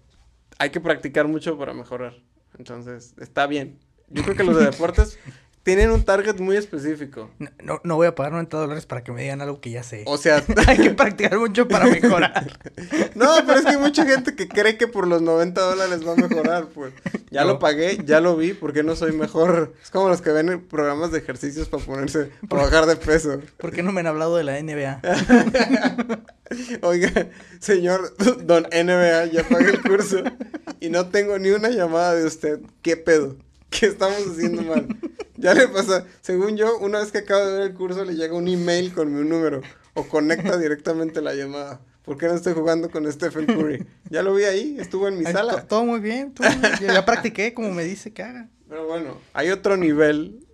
hay 0.58 0.70
que 0.70 0.80
practicar 0.80 1.28
mucho 1.28 1.58
para 1.58 1.74
mejorar. 1.74 2.14
Entonces, 2.58 3.14
está 3.18 3.46
bien. 3.46 3.78
Yo 4.08 4.22
creo 4.22 4.36
que 4.36 4.44
los 4.44 4.56
de 4.56 4.66
deportes 4.66 5.18
tienen 5.62 5.90
un 5.92 6.02
target 6.04 6.38
muy 6.40 6.56
específico. 6.56 7.30
No, 7.38 7.50
no, 7.62 7.80
no 7.84 7.96
voy 7.96 8.06
a 8.08 8.14
pagar 8.14 8.32
90 8.32 8.56
dólares 8.56 8.86
para 8.86 9.04
que 9.04 9.12
me 9.12 9.22
digan 9.22 9.40
algo 9.40 9.60
que 9.60 9.70
ya 9.70 9.82
sé. 9.82 10.02
O 10.06 10.16
sea, 10.16 10.42
Hay 10.66 10.78
que 10.78 10.90
practicar 10.90 11.38
mucho 11.38 11.68
para 11.68 11.86
mejorar. 11.86 12.58
no, 13.14 13.28
pero 13.46 13.58
es 13.58 13.64
que 13.64 13.70
hay 13.70 13.78
mucha 13.78 14.04
gente 14.04 14.34
que 14.34 14.48
cree 14.48 14.76
que 14.76 14.88
por 14.88 15.06
los 15.06 15.22
90 15.22 15.60
dólares 15.60 16.06
va 16.06 16.12
a 16.12 16.16
mejorar, 16.16 16.66
pues. 16.74 16.92
Ya 17.30 17.42
No. 17.42 17.48
lo 17.52 17.58
pagué, 17.58 17.98
ya 18.04 18.20
lo 18.20 18.36
vi, 18.36 18.52
¿por 18.54 18.72
qué 18.72 18.82
no 18.82 18.94
soy 18.96 19.12
mejor? 19.12 19.72
Es 19.82 19.90
como 19.90 20.08
los 20.08 20.20
que 20.20 20.30
ven 20.32 20.48
en 20.50 20.60
programas 20.60 21.12
de 21.12 21.18
ejercicios 21.18 21.68
para 21.68 21.82
ponerse, 21.84 22.30
para 22.48 22.64
bajar 22.64 22.86
de 22.86 22.96
peso. 22.96 23.40
¿Por 23.56 23.72
qué 23.72 23.82
no 23.82 23.92
me 23.92 24.00
han 24.00 24.08
hablado 24.08 24.36
de 24.36 24.44
la 24.44 24.60
NBA? 24.60 25.00
Oiga, 26.82 27.28
señor 27.60 28.14
Don 28.44 28.64
NBA, 28.64 29.26
ya 29.26 29.44
pagué 29.48 29.70
el 29.70 29.82
curso 29.82 30.18
y 30.80 30.90
no 30.90 31.08
tengo 31.08 31.38
ni 31.38 31.50
una 31.50 31.70
llamada 31.70 32.14
de 32.14 32.26
usted. 32.26 32.60
¿Qué 32.82 32.96
pedo? 32.96 33.36
¿Qué 33.78 33.86
estamos 33.86 34.18
haciendo 34.30 34.62
mal? 34.62 34.86
Ya 35.36 35.54
le 35.54 35.66
pasa, 35.68 36.04
según 36.20 36.56
yo, 36.56 36.78
una 36.78 37.00
vez 37.00 37.10
que 37.10 37.18
acabo 37.18 37.44
de 37.46 37.52
ver 37.58 37.62
el 37.70 37.74
curso 37.74 38.04
le 38.04 38.14
llega 38.14 38.34
un 38.34 38.46
email 38.48 38.92
con 38.94 39.12
mi 39.12 39.28
número 39.28 39.60
o 39.94 40.04
conecta 40.06 40.56
directamente 40.56 41.20
la 41.20 41.34
llamada. 41.34 41.80
¿Por 42.04 42.16
qué 42.18 42.26
no 42.26 42.34
estoy 42.34 42.52
jugando 42.54 42.90
con 42.90 43.10
Stephen 43.10 43.46
Curry? 43.46 43.84
Ya 44.10 44.22
lo 44.22 44.34
vi 44.34 44.44
ahí, 44.44 44.76
estuvo 44.78 45.08
en 45.08 45.18
mi 45.18 45.24
Ay, 45.26 45.32
sala. 45.32 45.52
to- 45.62 45.66
Todo 45.66 45.84
muy 45.84 46.00
bien. 46.00 46.32
todo 46.34 46.48
muy 46.50 46.60
bien. 46.60 46.72
Ya, 46.80 46.94
ya 46.94 47.04
practiqué 47.04 47.54
como 47.54 47.70
me 47.72 47.84
dice 47.84 48.12
que 48.12 48.22
haga. 48.22 48.48
Pero 48.68 48.86
bueno, 48.86 49.18
hay 49.32 49.50
otro 49.50 49.76
nivel. 49.76 50.46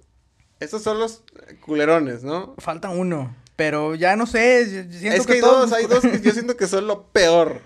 Estos 0.61 0.83
son 0.83 0.99
los 0.99 1.23
culerones, 1.65 2.23
¿no? 2.25 2.55
Falta 2.59 2.89
uno. 2.91 3.35
Pero 3.57 3.95
ya 3.95 4.15
no 4.17 4.27
sé. 4.27 4.67
siento 4.91 5.17
es 5.17 5.27
que, 5.27 5.35
hay 5.35 5.41
todos- 5.41 5.71
dos, 5.71 5.73
hay 5.79 5.87
dos 5.87 6.01
que 6.01 6.21
yo 6.21 6.33
siento 6.33 6.57
que 6.57 6.67
son 6.67 6.87
lo 6.87 7.07
peor. 7.09 7.61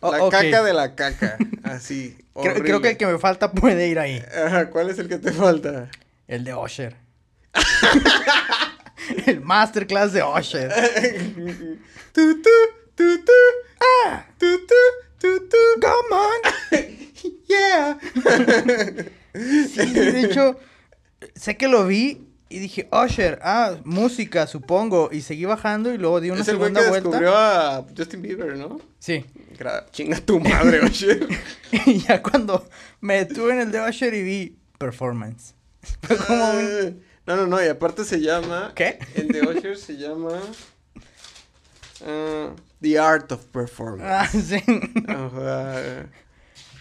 Oh, 0.00 0.10
La 0.12 0.28
caca 0.30 0.62
de 0.62 0.72
la 0.74 0.94
caca. 0.94 1.36
Así. 1.64 2.16
Creo, 2.36 2.54
creo 2.56 2.80
que 2.82 2.90
el 2.90 2.96
que 2.98 3.06
me 3.06 3.18
falta 3.18 3.50
puede 3.50 3.88
ir 3.88 3.98
ahí. 3.98 4.22
Ajá, 4.44 4.68
¿cuál 4.68 4.90
es 4.90 4.98
el 4.98 5.08
que 5.08 5.16
te 5.16 5.32
falta? 5.32 5.88
El 6.28 6.44
de 6.44 6.54
Usher. 6.54 6.94
el 9.26 9.40
masterclass 9.40 10.12
de 10.12 10.22
Usher. 10.22 10.70
tu, 12.12 12.42
tu, 12.42 12.50
tu, 12.94 13.24
tu. 13.24 13.32
Ah. 13.80 14.26
Tu, 14.38 14.46
tu, 14.66 14.74
tu, 15.18 15.48
tu. 15.48 15.56
Come 15.80 16.12
on. 16.12 16.40
Yeah. 17.48 17.98
Sí, 19.34 19.92
de 19.94 20.20
hecho, 20.20 20.58
sé 21.34 21.56
que 21.56 21.68
lo 21.68 21.86
vi 21.86 22.26
y 22.48 22.58
dije, 22.58 22.88
Usher, 22.92 23.38
ah, 23.42 23.76
música, 23.84 24.46
supongo. 24.46 25.08
Y 25.10 25.22
seguí 25.22 25.44
bajando 25.46 25.92
y 25.94 25.98
luego 25.98 26.20
di 26.20 26.30
una 26.30 26.42
es 26.42 26.48
el 26.48 26.58
güey 26.58 26.68
segunda 26.68 26.82
que 26.82 26.88
vuelta. 26.90 27.08
descubrió 27.08 27.36
a 27.36 27.86
Justin 27.96 28.22
Bieber, 28.22 28.56
¿no? 28.56 28.80
Sí. 28.98 29.24
Chinga 29.92 30.20
tu 30.20 30.40
madre, 30.40 30.84
Usher. 30.84 31.26
Y 31.86 31.98
ya 32.00 32.22
cuando 32.22 32.68
me 33.00 33.24
detuve 33.24 33.52
en 33.52 33.60
el 33.60 33.72
de 33.72 33.80
Usher 33.88 34.14
y 34.14 34.22
vi 34.22 34.56
performance. 34.78 35.54
Fue 36.02 36.16
como 36.16 36.50
un... 36.50 37.02
No, 37.26 37.36
no, 37.36 37.46
no, 37.46 37.64
y 37.64 37.66
aparte 37.68 38.04
se 38.04 38.20
llama. 38.20 38.72
¿Qué? 38.74 38.98
El 39.14 39.28
de 39.28 39.42
Usher 39.42 39.76
se 39.76 39.96
llama. 39.96 40.40
ah, 42.06 42.50
The 42.80 42.98
Art 42.98 43.32
of 43.32 43.44
Performance. 43.46 44.04
Ah, 44.06 44.28
sí. 44.28 44.62
Ajá. 45.08 46.06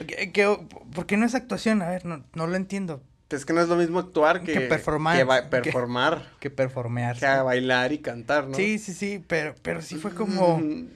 ¿Qué- 0.06 0.32
qué- 0.32 0.60
por 0.94 1.06
qué 1.06 1.18
no 1.18 1.26
es 1.26 1.36
actuación? 1.36 1.82
A 1.82 1.90
ver, 1.90 2.06
no, 2.06 2.24
no 2.34 2.48
lo 2.48 2.56
entiendo. 2.56 3.02
Es 3.30 3.44
que 3.46 3.54
no 3.54 3.62
es 3.62 3.68
lo 3.68 3.76
mismo 3.76 4.00
actuar 4.00 4.44
que, 4.44 4.54
Que 4.54 4.62
performar. 4.62 5.18
que 5.18 5.26
performar. 5.50 6.32
Que 6.40 6.50
performear. 6.52 7.18
Que 7.18 7.26
bailar 7.26 7.92
y 7.92 7.98
cantar, 8.00 8.48
¿no? 8.48 8.56
Sí, 8.56 8.78
sí, 8.78 8.94
sí, 8.94 9.24
pero, 9.28 9.56
pero 9.64 9.82
sí 9.82 9.96
fue 9.96 10.14
como... 10.14 10.60
Mm, 10.60 10.88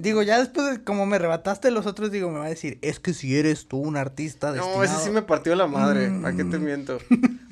Digo, 0.00 0.22
ya 0.22 0.38
después 0.38 0.70
de 0.70 0.84
como 0.84 1.06
me 1.06 1.18
rebataste 1.18 1.70
los 1.70 1.86
otros, 1.86 2.10
digo, 2.10 2.30
me 2.30 2.38
va 2.38 2.46
a 2.46 2.48
decir, 2.48 2.78
es 2.82 3.00
que 3.00 3.14
si 3.14 3.36
eres 3.38 3.68
tú 3.68 3.78
un 3.78 3.96
artista 3.96 4.52
destinado... 4.52 4.78
No, 4.78 4.84
ese 4.84 4.96
sí 5.04 5.10
me 5.10 5.22
partió 5.22 5.54
la 5.54 5.66
madre. 5.66 6.10
¿Para 6.22 6.36
qué 6.36 6.44
te 6.44 6.58
Mm. 6.58 6.64
miento? 6.64 6.98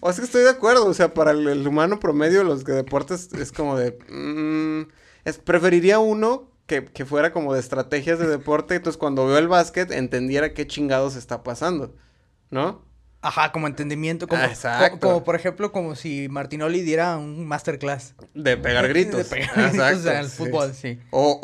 O 0.00 0.10
es 0.10 0.18
que 0.18 0.24
estoy 0.24 0.42
de 0.42 0.50
acuerdo. 0.50 0.86
O 0.86 0.94
sea, 0.94 1.14
para 1.14 1.30
el, 1.30 1.46
el 1.46 1.66
humano 1.66 2.00
promedio, 2.00 2.42
los 2.44 2.64
de 2.64 2.74
deportes 2.74 3.32
es 3.32 3.52
como 3.52 3.76
de. 3.78 3.96
mm, 4.10 4.90
es, 5.24 5.38
preferiría 5.38 5.98
uno 6.00 6.50
que, 6.66 6.84
que 6.86 7.04
fuera 7.04 7.32
como 7.32 7.54
de 7.54 7.60
estrategias 7.60 8.18
de 8.18 8.26
deporte. 8.26 8.74
Entonces, 8.74 8.98
cuando 8.98 9.26
veo 9.26 9.38
el 9.38 9.48
básquet, 9.48 9.90
entendiera 9.92 10.54
qué 10.54 10.66
chingados 10.66 11.16
está 11.16 11.42
pasando. 11.42 11.94
¿No? 12.50 12.84
Ajá, 13.24 13.52
como 13.52 13.68
entendimiento, 13.68 14.26
como, 14.26 14.42
Ah, 14.42 14.46
exacto. 14.46 14.98
co- 14.98 15.06
como, 15.08 15.24
por 15.24 15.36
ejemplo, 15.36 15.70
como 15.70 15.94
si 15.94 16.28
Martinoli 16.28 16.80
diera 16.82 17.16
un 17.16 17.46
masterclass. 17.46 18.14
De 18.34 18.56
pegar 18.56 18.88
gritos. 18.88 19.16
De 19.16 19.24
pegar 19.24 19.54
gritos 19.70 19.74
Exacto, 19.80 20.10
al 20.10 20.28
sí. 20.28 20.36
fútbol, 20.36 20.74
sí. 20.74 20.98
O, 21.10 21.38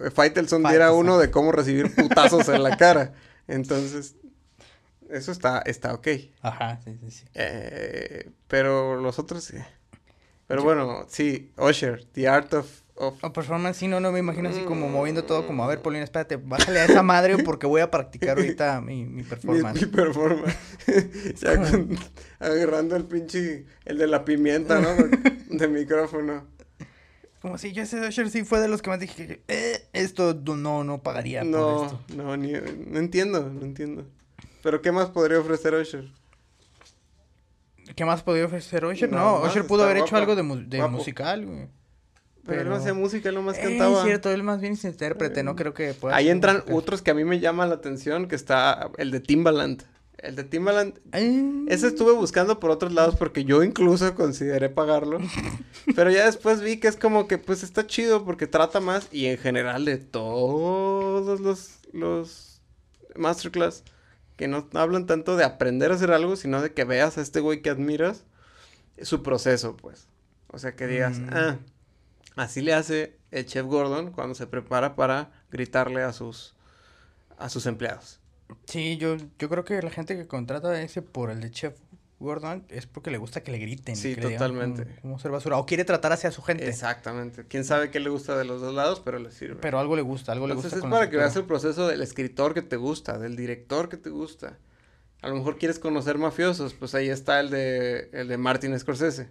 o 0.00 0.10
Faitelson 0.12 0.62
diera 0.62 0.92
uno 0.92 1.18
de 1.18 1.30
cómo 1.30 1.50
recibir 1.50 1.92
putazos 1.94 2.48
en 2.48 2.62
la 2.62 2.76
cara. 2.76 3.12
Entonces, 3.48 4.14
eso 5.10 5.32
está, 5.32 5.58
está 5.66 5.92
ok. 5.92 6.06
Ajá, 6.40 6.78
sí, 6.84 6.96
sí, 7.00 7.10
sí. 7.10 7.24
Eh, 7.34 8.30
pero 8.46 8.94
los 8.96 9.18
otros 9.18 9.42
sí. 9.44 9.56
Pero 10.46 10.62
bueno, 10.62 11.06
sí, 11.08 11.50
Usher, 11.56 12.04
The 12.12 12.28
Art 12.28 12.54
of... 12.54 12.81
O 13.04 13.32
performance, 13.32 13.76
sí, 13.78 13.88
no, 13.88 13.98
no 14.00 14.12
me 14.12 14.20
imagino 14.20 14.48
así 14.48 14.60
como 14.62 14.88
moviendo 14.88 15.24
todo, 15.24 15.44
como, 15.46 15.64
a 15.64 15.66
ver, 15.66 15.82
Paulina, 15.82 16.04
espérate, 16.04 16.36
bájale 16.36 16.80
a 16.80 16.84
esa 16.84 17.02
madre 17.02 17.36
porque 17.44 17.66
voy 17.66 17.80
a 17.80 17.90
practicar 17.90 18.36
ahorita 18.38 18.80
mi, 18.80 19.04
mi 19.04 19.22
performance. 19.24 19.80
mi 19.80 19.86
performance. 19.86 20.56
ya 21.40 21.56
con- 21.56 21.96
agarrando 22.38 22.94
el 22.96 23.04
pinche, 23.04 23.66
el 23.84 23.98
de 23.98 24.06
la 24.06 24.24
pimienta, 24.24 24.78
¿no? 24.80 24.94
De 25.48 25.68
micrófono. 25.68 26.46
Como 27.40 27.58
si 27.58 27.72
yo 27.72 27.82
ese 27.82 27.98
Usher 28.06 28.30
sí 28.30 28.44
fue 28.44 28.60
de 28.60 28.68
los 28.68 28.82
que 28.82 28.90
más 28.90 29.00
dije, 29.00 29.42
eh, 29.48 29.88
esto 29.92 30.32
no, 30.34 30.84
no 30.84 31.02
pagaría 31.02 31.40
por 31.40 31.50
No, 31.50 31.84
esto. 31.86 32.00
no, 32.14 32.36
ni, 32.36 32.52
no 32.52 32.98
entiendo, 33.00 33.50
no 33.50 33.62
entiendo. 33.62 34.06
Pero 34.62 34.80
¿qué 34.80 34.92
más 34.92 35.10
podría 35.10 35.40
ofrecer 35.40 35.74
Usher? 35.74 36.08
¿Qué 37.96 38.04
más 38.04 38.22
podía 38.22 38.44
ofrecer 38.46 38.84
Usher? 38.84 39.10
No, 39.10 39.40
No, 39.40 39.46
Usher 39.48 39.66
pudo 39.66 39.82
haber 39.84 39.96
hecho 39.98 40.16
algo 40.16 40.36
de, 40.36 40.42
mu- 40.44 40.62
de 40.68 40.86
musical, 40.86 41.44
güey. 41.46 41.66
Pero, 42.44 42.62
él 42.62 42.68
no 42.68 42.74
hacía 42.74 42.92
música, 42.94 43.28
él 43.28 43.36
nomás 43.36 43.56
Eh, 43.58 43.62
cantaba. 43.62 43.98
Es 43.98 44.04
cierto, 44.04 44.30
él 44.30 44.42
más 44.42 44.60
bien 44.60 44.72
es 44.72 44.84
intérprete, 44.84 45.42
no 45.44 45.54
creo 45.54 45.74
que 45.74 45.94
pueda 45.94 46.16
Ahí 46.16 46.28
entran 46.28 46.64
otros 46.72 47.00
que 47.02 47.12
a 47.12 47.14
mí 47.14 47.24
me 47.24 47.38
llaman 47.38 47.68
la 47.68 47.76
atención, 47.76 48.26
que 48.26 48.34
está 48.34 48.90
el 48.98 49.10
de 49.12 49.20
Timbaland. 49.20 49.84
El 50.18 50.36
de 50.36 50.44
Timbaland, 50.44 50.98
Eh, 51.12 51.64
ese 51.68 51.88
estuve 51.88 52.12
buscando 52.12 52.60
por 52.60 52.70
otros 52.70 52.92
lados 52.92 53.16
porque 53.16 53.44
yo 53.44 53.62
incluso 53.64 54.14
consideré 54.16 54.70
pagarlo. 54.70 55.18
pero 55.96 56.10
ya 56.10 56.26
después 56.26 56.60
vi 56.60 56.78
que 56.78 56.88
es 56.88 56.96
como 56.96 57.26
que 57.28 57.38
pues 57.38 57.62
está 57.62 57.86
chido 57.86 58.24
porque 58.24 58.46
trata 58.46 58.80
más 58.80 59.08
y 59.12 59.26
en 59.26 59.38
general 59.38 59.84
de 59.84 59.98
todos 59.98 61.40
los, 61.40 61.78
los 61.92 62.60
masterclass 63.16 63.84
que 64.36 64.48
no 64.48 64.68
hablan 64.74 65.06
tanto 65.06 65.36
de 65.36 65.44
aprender 65.44 65.92
a 65.92 65.94
hacer 65.94 66.10
algo, 66.10 66.36
sino 66.36 66.60
de 66.62 66.72
que 66.72 66.84
veas 66.84 67.18
a 67.18 67.20
este 67.22 67.40
güey 67.40 67.60
que 67.62 67.70
admiras 67.70 68.24
su 69.02 69.22
proceso, 69.22 69.76
pues. 69.76 70.06
O 70.48 70.58
sea, 70.58 70.74
que 70.74 70.86
digas, 70.86 71.18
Mm. 71.18 71.28
ah, 71.32 71.56
así 72.36 72.60
le 72.60 72.74
hace 72.74 73.18
el 73.30 73.46
chef 73.46 73.66
Gordon 73.66 74.12
cuando 74.12 74.34
se 74.34 74.46
prepara 74.46 74.94
para 74.96 75.30
gritarle 75.50 76.02
a 76.02 76.12
sus 76.12 76.54
a 77.38 77.48
sus 77.48 77.66
empleados. 77.66 78.20
Sí, 78.66 78.96
yo, 78.98 79.16
yo 79.38 79.48
creo 79.48 79.64
que 79.64 79.80
la 79.82 79.90
gente 79.90 80.16
que 80.16 80.26
contrata 80.26 80.80
ese 80.80 81.02
por 81.02 81.30
el 81.30 81.40
de 81.40 81.50
Chef 81.50 81.74
Gordon 82.18 82.64
es 82.68 82.86
porque 82.86 83.10
le 83.10 83.18
gusta 83.18 83.42
que 83.42 83.50
le 83.50 83.58
griten. 83.58 83.96
Sí, 83.96 84.14
que 84.14 84.20
totalmente. 84.20 84.86
Cómo 85.02 85.18
ser 85.18 85.30
basura. 85.32 85.56
O 85.58 85.66
quiere 85.66 85.84
tratar 85.84 86.12
hacia 86.12 86.30
su 86.30 86.42
gente. 86.42 86.68
Exactamente. 86.68 87.44
Quién 87.48 87.64
sabe 87.64 87.90
qué 87.90 87.98
le 87.98 88.10
gusta 88.10 88.36
de 88.36 88.44
los 88.44 88.60
dos 88.60 88.74
lados, 88.74 89.00
pero 89.00 89.18
le 89.18 89.32
sirve. 89.32 89.56
Pero 89.56 89.78
algo 89.78 89.96
le 89.96 90.02
gusta, 90.02 90.32
algo 90.32 90.46
le 90.46 90.52
Entonces 90.52 90.72
gusta. 90.72 90.76
es 90.76 90.80
con 90.82 90.90
la 90.90 90.96
para 90.98 91.10
que 91.10 91.16
veas 91.16 91.34
el 91.34 91.44
proceso 91.44 91.88
del 91.88 92.00
escritor 92.00 92.54
que 92.54 92.62
te 92.62 92.76
gusta, 92.76 93.18
del 93.18 93.34
director 93.34 93.88
que 93.88 93.96
te 93.96 94.10
gusta. 94.10 94.58
A 95.20 95.28
lo 95.28 95.34
mejor 95.34 95.58
quieres 95.58 95.78
conocer 95.78 96.18
mafiosos, 96.18 96.74
pues 96.74 96.94
ahí 96.94 97.08
está 97.08 97.40
el 97.40 97.50
de 97.50 98.10
el 98.12 98.28
de 98.28 98.36
Martin 98.38 98.78
Scorsese. 98.78 99.30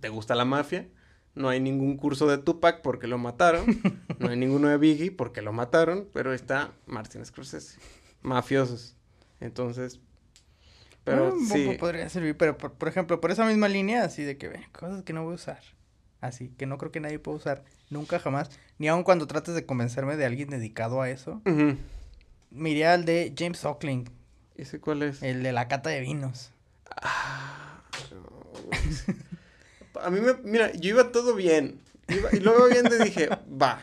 ¿Te 0.00 0.08
gusta 0.08 0.34
la 0.34 0.44
mafia? 0.44 0.88
No 1.34 1.48
hay 1.48 1.60
ningún 1.60 1.96
curso 1.96 2.26
de 2.26 2.38
Tupac 2.38 2.82
porque 2.82 3.06
lo 3.06 3.18
mataron. 3.18 3.64
no 4.18 4.28
hay 4.28 4.36
ninguno 4.36 4.68
de 4.68 4.76
Biggie 4.78 5.10
porque 5.10 5.42
lo 5.42 5.52
mataron, 5.52 6.08
pero 6.12 6.32
está 6.34 6.72
Martin 6.86 7.24
Scorsese. 7.24 7.78
Mafiosos. 8.22 8.94
Entonces, 9.40 10.00
Pero 11.04 11.34
Ah, 11.34 11.38
sí. 11.52 11.76
podría 11.80 12.08
servir, 12.08 12.36
pero 12.36 12.56
por, 12.56 12.72
por 12.74 12.86
ejemplo, 12.88 13.20
por 13.20 13.30
esa 13.32 13.44
misma 13.44 13.66
línea, 13.68 14.04
así 14.04 14.22
de 14.22 14.38
que 14.38 14.48
ve, 14.48 14.60
cosas 14.72 15.02
que 15.02 15.12
no 15.12 15.24
voy 15.24 15.32
a 15.32 15.36
usar. 15.36 15.60
Así, 16.20 16.50
que 16.56 16.66
no 16.66 16.78
creo 16.78 16.92
que 16.92 17.00
nadie 17.00 17.18
pueda 17.18 17.38
usar 17.38 17.64
nunca 17.90 18.20
jamás. 18.20 18.50
Ni 18.78 18.86
aun 18.88 19.02
cuando 19.02 19.26
trates 19.26 19.54
de 19.56 19.66
convencerme 19.66 20.16
de 20.16 20.24
alguien 20.26 20.48
dedicado 20.50 21.02
a 21.02 21.10
eso. 21.10 21.42
Ujú. 21.44 21.76
Me 22.52 22.70
iría 22.70 22.92
al 22.92 23.04
de 23.04 23.34
James 23.36 23.64
Ockling, 23.64 24.08
¿Ese 24.54 24.78
cuál 24.80 25.02
es? 25.02 25.22
el 25.24 25.42
de 25.42 25.50
la 25.52 25.66
cata 25.66 25.90
de 25.90 26.00
vinos. 26.00 26.52
A 30.00 30.10
mí 30.10 30.20
me, 30.20 30.34
mira, 30.44 30.72
yo 30.72 30.90
iba 30.90 31.12
todo 31.12 31.34
bien. 31.34 31.80
Iba- 32.08 32.30
y 32.32 32.40
luego 32.40 32.66
viendo 32.68 32.94
y 32.96 33.04
dije, 33.04 33.28
va. 33.50 33.80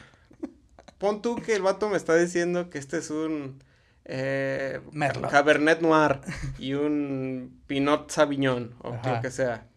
Pon 0.97 1.21
tú 1.21 1.35
que 1.37 1.55
el 1.55 1.61
vato 1.61 1.89
me 1.89 1.97
está 1.97 2.15
diciendo 2.15 2.69
que 2.69 2.77
este 2.77 2.97
es 2.97 3.09
un 3.09 3.63
eh, 4.05 4.81
Merlot. 4.91 5.29
Cabernet 5.31 5.81
Noir 5.81 6.19
y 6.57 6.73
un 6.73 7.61
Pinot 7.67 8.09
Sauvignon 8.11 8.75
o 8.81 8.93
Ajá. 8.93 9.15
lo 9.15 9.21
que 9.21 9.31
sea. 9.31 9.67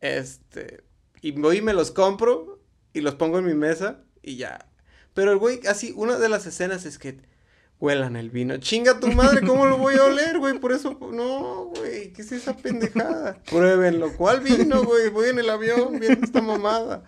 Este, 0.00 0.82
y 1.22 1.32
voy 1.32 1.58
y 1.58 1.62
me 1.62 1.72
los 1.72 1.90
compro 1.90 2.60
y 2.92 3.00
los 3.00 3.14
pongo 3.14 3.38
en 3.38 3.46
mi 3.46 3.54
mesa 3.54 4.00
y 4.22 4.36
ya. 4.36 4.66
Pero 5.14 5.32
el 5.32 5.38
güey, 5.38 5.60
así, 5.66 5.92
una 5.96 6.18
de 6.18 6.28
las 6.28 6.46
escenas 6.46 6.84
es 6.84 6.98
que 6.98 7.18
huelan 7.80 8.16
el 8.16 8.30
vino. 8.30 8.56
Chinga 8.58 9.00
tu 9.00 9.08
madre, 9.08 9.46
¿cómo 9.46 9.66
lo 9.66 9.78
voy 9.78 9.96
a 9.96 10.04
oler, 10.04 10.38
güey? 10.38 10.58
Por 10.58 10.72
eso, 10.72 10.98
no, 11.12 11.66
güey, 11.66 12.12
¿qué 12.12 12.22
es 12.22 12.32
esa 12.32 12.56
pendejada? 12.56 13.40
Pruébenlo. 13.48 14.16
¿Cuál 14.16 14.40
vino, 14.40 14.82
güey? 14.84 15.08
Voy 15.10 15.28
en 15.28 15.38
el 15.38 15.50
avión 15.50 15.98
viendo 15.98 16.24
esta 16.24 16.40
mamada. 16.40 17.04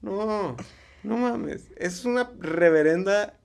No, 0.00 0.56
no 1.02 1.16
mames. 1.16 1.68
Es 1.76 2.04
una 2.04 2.30
reverenda 2.38 3.38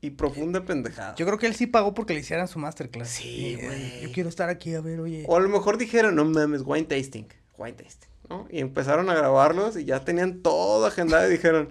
y 0.00 0.10
profunda 0.10 0.64
pendejada. 0.64 1.14
Yo 1.16 1.26
creo 1.26 1.38
que 1.38 1.46
él 1.46 1.54
sí 1.54 1.66
pagó 1.66 1.94
porque 1.94 2.14
le 2.14 2.20
hicieran 2.20 2.48
su 2.48 2.58
masterclass. 2.58 3.08
Sí, 3.08 3.58
güey. 3.60 4.02
Yo 4.02 4.12
quiero 4.12 4.28
estar 4.28 4.48
aquí, 4.48 4.74
a 4.74 4.80
ver, 4.80 5.00
oye. 5.00 5.24
O 5.26 5.36
a 5.36 5.40
lo 5.40 5.48
mejor 5.48 5.78
dijeron, 5.78 6.14
no 6.14 6.24
mames, 6.24 6.62
wine 6.64 6.86
tasting, 6.86 7.26
wine 7.58 7.72
tasting, 7.72 8.08
¿no? 8.28 8.46
Y 8.50 8.60
empezaron 8.60 9.08
a 9.10 9.14
grabarlos 9.14 9.76
y 9.76 9.84
ya 9.84 10.04
tenían 10.04 10.42
todo 10.42 10.86
agendado 10.86 11.26
y 11.28 11.32
dijeron, 11.32 11.70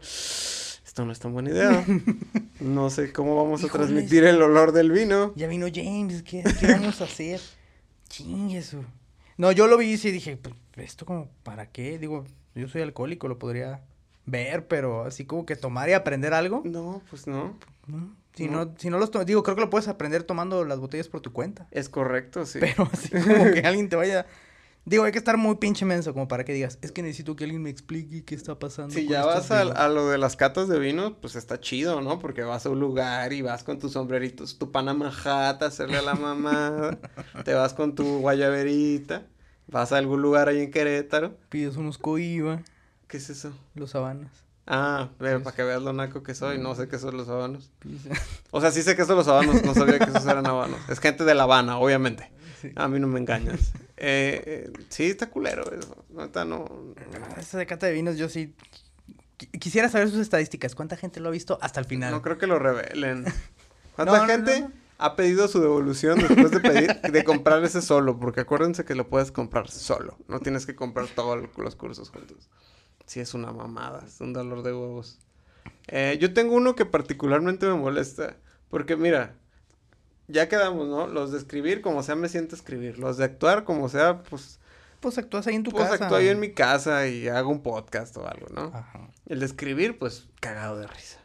esto 0.96 1.04
no 1.06 1.12
es 1.12 1.20
tan 1.20 1.34
buena 1.34 1.50
idea. 1.50 1.86
No 2.62 2.90
sé 2.90 3.12
cómo 3.12 3.36
vamos 3.36 3.62
a 3.62 3.66
Híjoles. 3.66 3.88
transmitir 3.90 4.24
el 4.24 4.42
olor 4.42 4.72
del 4.72 4.90
vino. 4.94 5.34
Ya 5.36 5.46
vino 5.48 5.68
James, 5.72 6.24
¿qué, 6.24 6.42
qué 6.58 6.68
vamos 6.68 7.02
a 7.02 7.04
hacer? 7.04 7.42
Chingue 8.08 8.62
su. 8.64 8.82
No, 9.36 9.52
yo 9.52 9.68
lo 9.68 9.76
vi 9.76 9.92
y 9.92 9.98
sí 9.98 10.10
dije, 10.10 10.38
pues, 10.38 10.56
¿esto 10.78 11.06
como 11.06 11.28
para 11.44 11.70
qué? 11.70 12.00
Digo, 12.00 12.24
yo 12.56 12.70
soy 12.70 12.82
alcohólico, 12.82 13.28
lo 13.28 13.38
podría 13.38 13.82
ver, 14.26 14.70
pero 14.70 15.04
así 15.04 15.26
como 15.26 15.46
que 15.46 15.58
tomar 15.58 15.90
y 15.90 15.94
aprender 15.94 16.34
algo. 16.34 16.62
No, 16.64 17.02
pues 17.10 17.28
no. 17.28 17.60
¿no? 17.88 18.16
Si 18.34 18.48
No. 18.48 18.64
no, 18.66 18.74
si 18.78 18.90
no 18.90 18.98
los 18.98 19.12
to- 19.12 19.26
digo, 19.26 19.44
creo 19.44 19.56
que 19.56 19.62
lo 19.64 19.70
puedes 19.70 19.90
aprender 19.90 20.24
tomando 20.24 20.64
las 20.64 20.80
botellas 20.80 21.10
por 21.10 21.20
tu 21.20 21.34
cuenta. 21.34 21.68
Es 21.72 21.90
correcto, 21.90 22.46
sí. 22.46 22.60
Pero 22.62 22.90
así 22.94 23.10
como 23.10 23.52
que 23.52 23.60
alguien 23.66 23.90
te 23.90 23.98
vaya. 23.98 24.26
Digo, 24.86 25.04
hay 25.04 25.12
que 25.12 25.18
estar 25.18 25.36
muy 25.36 25.56
pinche 25.56 25.84
menso 25.84 26.14
como 26.14 26.28
para 26.28 26.46
que 26.46 26.54
digas, 26.54 26.78
es 26.84 26.92
que 26.92 27.02
necesito 27.02 27.36
que 27.36 27.46
alguien 27.46 27.64
me 27.64 27.72
explique 27.72 28.24
qué 28.24 28.36
está 28.36 28.60
pasando. 28.60 28.94
Si 28.94 29.06
con 29.06 29.14
ya 29.14 29.26
vas 29.26 29.50
a, 29.50 29.64
vinos". 29.64 29.78
a 29.80 29.88
lo 29.88 30.10
de 30.10 30.20
las 30.20 30.36
catas 30.36 30.68
de 30.68 30.78
vino, 30.78 31.16
pues 31.20 31.36
está 31.36 31.60
chido, 31.60 32.02
¿no? 32.02 32.20
Porque 32.20 32.44
vas 32.44 32.68
a 32.68 32.70
un 32.70 32.80
lugar 32.80 33.34
y 33.34 33.42
vas 33.42 33.64
con 33.64 33.80
tus 33.80 33.94
sombreritos, 33.94 34.60
tu 34.60 34.72
Panama 34.72 35.08
Hat 35.10 35.64
a 35.64 35.66
hacerle 35.66 35.98
a 35.98 36.02
la 36.04 36.14
mamá, 36.14 37.00
te 37.46 37.56
vas 37.56 37.74
con 37.74 37.96
tu 37.96 38.20
guayaberita, 38.20 39.26
vas 39.68 39.92
a 39.92 39.98
algún 39.98 40.22
lugar 40.22 40.50
ahí 40.50 40.60
en 40.62 40.70
Querétaro. 40.70 41.36
Pides 41.50 41.78
unos 41.78 41.98
coiba, 41.98 42.62
¿Qué 43.08 43.18
es 43.18 43.30
eso? 43.32 43.54
los 43.74 43.90
sabanas. 43.92 44.32
Ah, 44.68 45.10
pero 45.20 45.42
para 45.44 45.56
que 45.56 45.64
veas 45.64 45.82
lo 45.82 45.94
naco 45.94 46.22
que 46.24 46.34
soy, 46.36 46.58
no 46.60 46.74
sé 46.76 46.88
qué 46.88 46.98
son 47.00 47.18
los 47.18 47.28
habanos. 47.30 47.72
O 48.52 48.62
sea, 48.62 48.72
sí 48.72 48.82
sé 48.82 48.96
que 48.96 49.06
son 49.06 49.16
los 49.16 49.28
habanos, 49.28 49.64
no 49.64 49.74
sabía 49.76 50.00
que 50.00 50.06
esos 50.10 50.26
eran 50.26 50.46
habanos. 50.48 50.80
Es 50.90 51.00
gente 51.00 51.24
de 51.24 51.36
La 51.36 51.44
Habana, 51.44 51.78
obviamente. 51.78 52.32
A 52.76 52.88
mí 52.88 53.00
no 53.00 53.08
me 53.08 53.20
engañas. 53.20 53.74
Eh, 53.98 54.44
eh, 54.46 54.74
sí, 54.90 55.06
está 55.06 55.30
culero 55.30 55.72
eso. 55.72 56.06
No. 56.10 56.24
Ah, 56.26 57.40
Esa 57.40 57.58
de 57.58 57.66
cata 57.66 57.86
de 57.88 57.94
vinos, 57.94 58.18
yo 58.18 58.28
sí. 58.30 58.54
qui- 59.38 59.60
Quisiera 59.60 59.90
saber 59.90 60.10
sus 60.10 60.20
estadísticas. 60.20 60.76
¿Cuánta 60.76 60.98
gente 60.98 61.20
lo 61.20 61.30
ha 61.30 61.32
visto 61.32 61.58
hasta 61.62 61.80
el 61.80 61.86
final? 61.86 62.12
No 62.12 62.22
creo 62.22 62.38
que 62.38 62.48
lo 62.48 62.60
revelen. 62.60 63.26
¿Cuánta 63.96 64.14
No, 64.18 64.24
no, 64.24 64.26
gente 64.28 64.62
no, 64.62 64.68
no. 64.70 64.74
ha 64.98 65.16
pedido 65.16 65.48
su 65.48 65.62
devolución 65.62 66.20
después 66.20 66.52
de 66.52 66.60
pedir, 66.60 67.02
de 67.02 67.24
comprar 67.24 67.64
ese 67.64 67.82
solo? 67.82 68.20
Porque 68.20 68.42
acuérdense 68.42 68.84
que 68.84 68.96
lo 68.96 69.08
puedes 69.08 69.32
comprar 69.32 69.70
solo. 69.70 70.18
No 70.28 70.40
tienes 70.42 70.66
que 70.66 70.76
comprar 70.76 71.08
todos 71.08 71.48
los 71.58 71.76
cursos 71.76 72.10
juntos. 72.10 72.50
Sí, 73.06 73.20
es 73.22 73.34
una 73.34 73.52
mamada, 73.54 74.04
es 74.06 74.20
un 74.20 74.34
dolor 74.34 74.64
de 74.64 74.74
huevos. 74.74 75.20
Eh, 75.88 76.18
yo 76.20 76.34
tengo 76.34 76.56
uno 76.56 76.76
que 76.76 76.86
particularmente 76.86 77.66
me 77.68 77.76
molesta. 77.76 78.36
Porque 78.70 78.98
mira, 78.98 79.36
ya 80.28 80.48
quedamos, 80.50 80.88
¿no? 80.88 81.08
Los 81.08 81.32
de 81.32 81.38
escribir, 81.38 81.82
como 81.82 82.04
sea, 82.04 82.16
me 82.16 82.30
siento 82.30 82.56
a 82.56 82.58
escribir. 82.60 82.98
Los 83.00 83.18
de 83.18 83.26
actuar, 83.26 83.64
como 83.64 83.90
sea, 83.90 84.24
pues, 84.24 84.60
Pues 85.02 85.18
actúas 85.20 85.46
ahí 85.46 85.56
en 85.56 85.64
tu 85.64 85.72
pues 85.72 85.88
casa. 85.90 86.06
actúo 86.06 86.20
yo 86.20 86.32
en 86.32 86.40
mi 86.40 86.52
casa 86.52 87.08
y 87.08 87.28
hago 87.28 87.52
un 87.52 87.62
podcast 87.62 88.16
o 88.18 88.28
algo, 88.28 88.48
¿no? 88.54 88.72
Ajá. 88.74 89.10
El 89.28 89.40
de 89.40 89.46
escribir, 89.46 90.00
pues, 90.00 90.28
cagado 90.40 90.78
de 90.80 90.88
risa. 90.88 91.20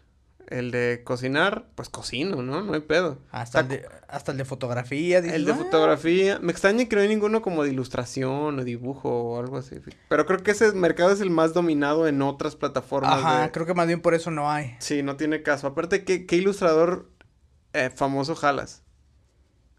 El 0.49 0.73
de 0.73 1.03
cocinar, 1.05 1.67
pues 1.77 1.89
cocino, 1.89 2.43
¿no? 2.43 2.61
No 2.63 2.75
hay 2.75 2.81
pedo. 2.81 3.19
Hasta, 3.31 3.61
el 3.61 3.69
de, 3.69 3.87
hasta 4.09 4.33
el 4.33 4.39
de 4.39 4.45
fotografía. 4.45 5.21
dices, 5.21 5.37
el 5.37 5.45
de 5.45 5.53
"Ah". 5.53 5.55
fotografía. 5.55 6.41
Me 6.41 6.51
extraña 6.51 6.87
que 6.87 6.97
no 6.97 7.03
hay 7.03 7.09
ninguno 7.09 7.41
como 7.41 7.63
de 7.63 7.71
ilustración 7.71 8.59
o 8.59 8.65
dibujo 8.65 9.09
o 9.09 9.39
algo 9.39 9.59
así. 9.59 9.77
Pero 10.09 10.27
creo 10.27 10.43
que 10.43 10.51
ese 10.51 10.73
mercado 10.73 11.13
es 11.13 11.21
el 11.21 11.31
más 11.31 11.55
dominado 11.55 12.09
en 12.09 12.21
otras 12.21 12.57
plataformas. 12.57 13.13
Ajá, 13.13 13.43
de- 13.43 13.51
creo 13.53 13.65
que 13.65 13.75
más 13.75 13.87
bien 13.87 14.01
por 14.03 14.13
eso 14.15 14.33
no 14.33 14.51
hay. 14.51 14.75
Sí, 14.81 15.05
no 15.05 15.17
tiene 15.17 15.43
caso. 15.45 15.69
Aparte, 15.69 16.05
¿qué, 16.05 16.27
qué 16.27 16.35
ilustrador 16.37 17.09
eh, 17.73 17.91
famoso 17.95 18.35
jalas? 18.35 18.83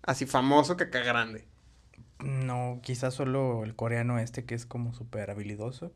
Así 0.04 0.26
famoso 0.26 0.78
que 0.78 0.86
acá 0.86 1.00
grande. 1.00 1.46
No, 2.20 2.80
quizás 2.84 3.14
solo 3.14 3.64
el 3.64 3.76
coreano 3.76 4.20
este 4.20 4.46
que 4.46 4.56
es 4.56 4.66
como 4.66 4.94
súper 4.94 5.32
habilidoso. 5.32 5.92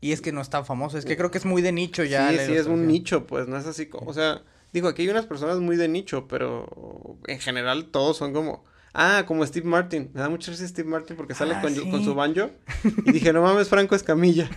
Y 0.00 0.12
es 0.12 0.20
que 0.20 0.32
no 0.32 0.40
es 0.42 0.50
tan 0.50 0.66
famoso, 0.66 0.98
es 0.98 1.04
que 1.06 1.16
creo 1.16 1.30
que 1.30 1.38
es 1.38 1.46
muy 1.46 1.62
de 1.62 1.72
nicho 1.72 2.04
ya. 2.04 2.30
sí, 2.30 2.38
sí, 2.46 2.52
es 2.54 2.66
un 2.66 2.86
nicho, 2.86 3.26
pues, 3.26 3.48
no 3.48 3.56
es 3.56 3.64
así 3.66 3.86
como, 3.86 4.10
o 4.10 4.12
sea, 4.12 4.42
digo, 4.72 4.88
aquí 4.88 5.00
hay 5.02 5.08
unas 5.08 5.24
personas 5.24 5.60
muy 5.60 5.76
de 5.76 5.88
nicho, 5.88 6.28
pero 6.28 7.16
en 7.26 7.40
general 7.40 7.86
todos 7.86 8.18
son 8.18 8.34
como, 8.34 8.64
ah, 8.92 9.24
como 9.26 9.46
Steve 9.46 9.66
Martin, 9.66 10.10
me 10.12 10.20
da 10.20 10.28
mucha 10.28 10.50
risa 10.50 10.68
Steve 10.68 10.90
Martin 10.90 11.16
porque 11.16 11.32
sale 11.34 11.54
Ah, 11.54 11.62
con, 11.62 11.74
sí. 11.74 11.90
con 11.90 12.04
su 12.04 12.14
banjo, 12.14 12.50
y 13.06 13.12
dije, 13.12 13.32
no 13.32 13.40
mames, 13.40 13.70
Franco 13.70 13.94
Escamilla, 13.94 14.50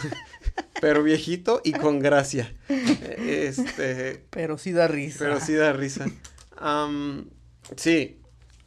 pero 0.82 1.02
viejito 1.02 1.62
y 1.64 1.72
con 1.72 1.98
gracia, 1.98 2.52
este, 2.68 4.26
Pero 4.28 4.58
sí 4.58 4.72
da 4.72 4.86
risa. 4.86 5.18
pero 5.18 5.40
sí 5.40 5.54
da 5.54 5.72
risa, 5.72 6.04
sí, 7.76 8.20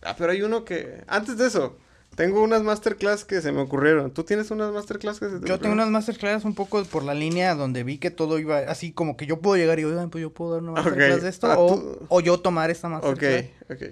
ah, 0.03 0.15
pero 0.17 0.31
hay 0.31 0.41
uno 0.41 0.65
que, 0.65 1.03
antes 1.07 1.37
de 1.37 1.47
eso, 1.47 1.77
tengo 2.15 2.41
unas 2.43 2.63
masterclass 2.63 3.23
que 3.25 3.41
se 3.41 3.51
me 3.51 3.61
ocurrieron, 3.61 4.11
¿tú 4.11 4.23
tienes 4.23 4.49
unas 4.51 4.71
masterclass 4.73 5.19
que 5.19 5.29
se 5.29 5.39
te 5.39 5.47
Yo 5.47 5.59
tengo 5.59 5.73
unas 5.73 5.89
masterclass 5.89 6.45
un 6.45 6.55
poco 6.55 6.83
por 6.85 7.03
la 7.03 7.13
línea 7.13 7.53
donde 7.55 7.83
vi 7.83 7.97
que 7.99 8.09
todo 8.11 8.39
iba 8.39 8.59
así 8.59 8.91
como 8.91 9.17
que 9.17 9.25
yo 9.27 9.39
puedo 9.39 9.55
llegar 9.57 9.79
y 9.79 9.83
oigan, 9.85 10.09
pues 10.09 10.21
yo 10.21 10.31
puedo 10.33 10.53
dar 10.53 10.63
una 10.63 10.71
masterclass 10.73 11.17
Ok. 11.17 11.21
de 11.23 11.29
esto 11.29 11.47
Ah, 11.51 11.57
o, 11.57 11.75
tú- 11.75 12.05
o 12.09 12.21
yo 12.21 12.39
tomar 12.39 12.69
esta 12.71 12.87
Ok, 12.87 12.93
masterclass. 12.93 13.45
ok. 13.69 13.83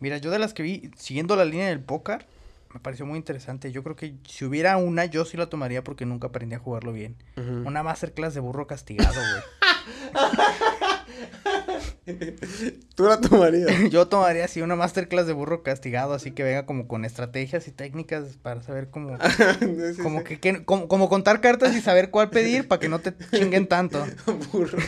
Mira, 0.00 0.18
yo 0.18 0.30
de 0.30 0.38
las 0.38 0.54
que 0.54 0.62
vi 0.62 0.90
siguiendo 0.96 1.36
la 1.36 1.44
línea 1.44 1.68
del 1.68 1.80
póker 1.80 2.26
me 2.74 2.80
pareció 2.80 3.04
muy 3.04 3.18
interesante. 3.18 3.70
Yo 3.70 3.82
creo 3.82 3.96
que 3.96 4.14
si 4.26 4.46
hubiera 4.46 4.78
una 4.78 5.04
yo 5.04 5.26
sí 5.26 5.36
la 5.36 5.46
tomaría 5.50 5.84
porque 5.84 6.06
nunca 6.06 6.28
aprendí 6.28 6.54
a 6.54 6.58
jugarlo 6.58 6.92
bien. 6.92 7.16
Una 7.36 7.82
masterclass 7.82 8.32
de 8.34 8.40
burro 8.40 8.66
castigado, 8.66 9.12
Tú 12.96 13.04
la 13.04 13.20
tomarías. 13.20 13.90
yo 13.90 14.08
tomaría 14.08 14.44
así 14.44 14.60
una 14.60 14.74
masterclass 14.76 15.26
de 15.26 15.32
burro 15.32 15.62
castigado, 15.62 16.14
así 16.14 16.32
que 16.32 16.42
venga 16.42 16.66
como 16.66 16.88
con 16.88 17.04
estrategias 17.04 17.68
y 17.68 17.70
técnicas 17.72 18.36
para 18.42 18.62
saber 18.62 18.90
cómo 18.90 19.16
Sí, 19.60 19.94
sí, 19.96 20.02
como 20.02 20.18
sí. 20.20 20.24
que, 20.24 20.40
que- 20.40 20.64
como, 20.64 20.88
como 20.88 21.08
contar 21.08 21.40
cartas 21.40 21.74
y 21.76 21.80
saber 21.80 22.10
cuál 22.10 22.30
pedir 22.30 22.66
para 22.68 22.80
que 22.80 22.88
no 22.88 22.98
te 22.98 23.14
chinguen 23.32 23.66
tanto. 23.66 24.04
Burro. 24.52 24.78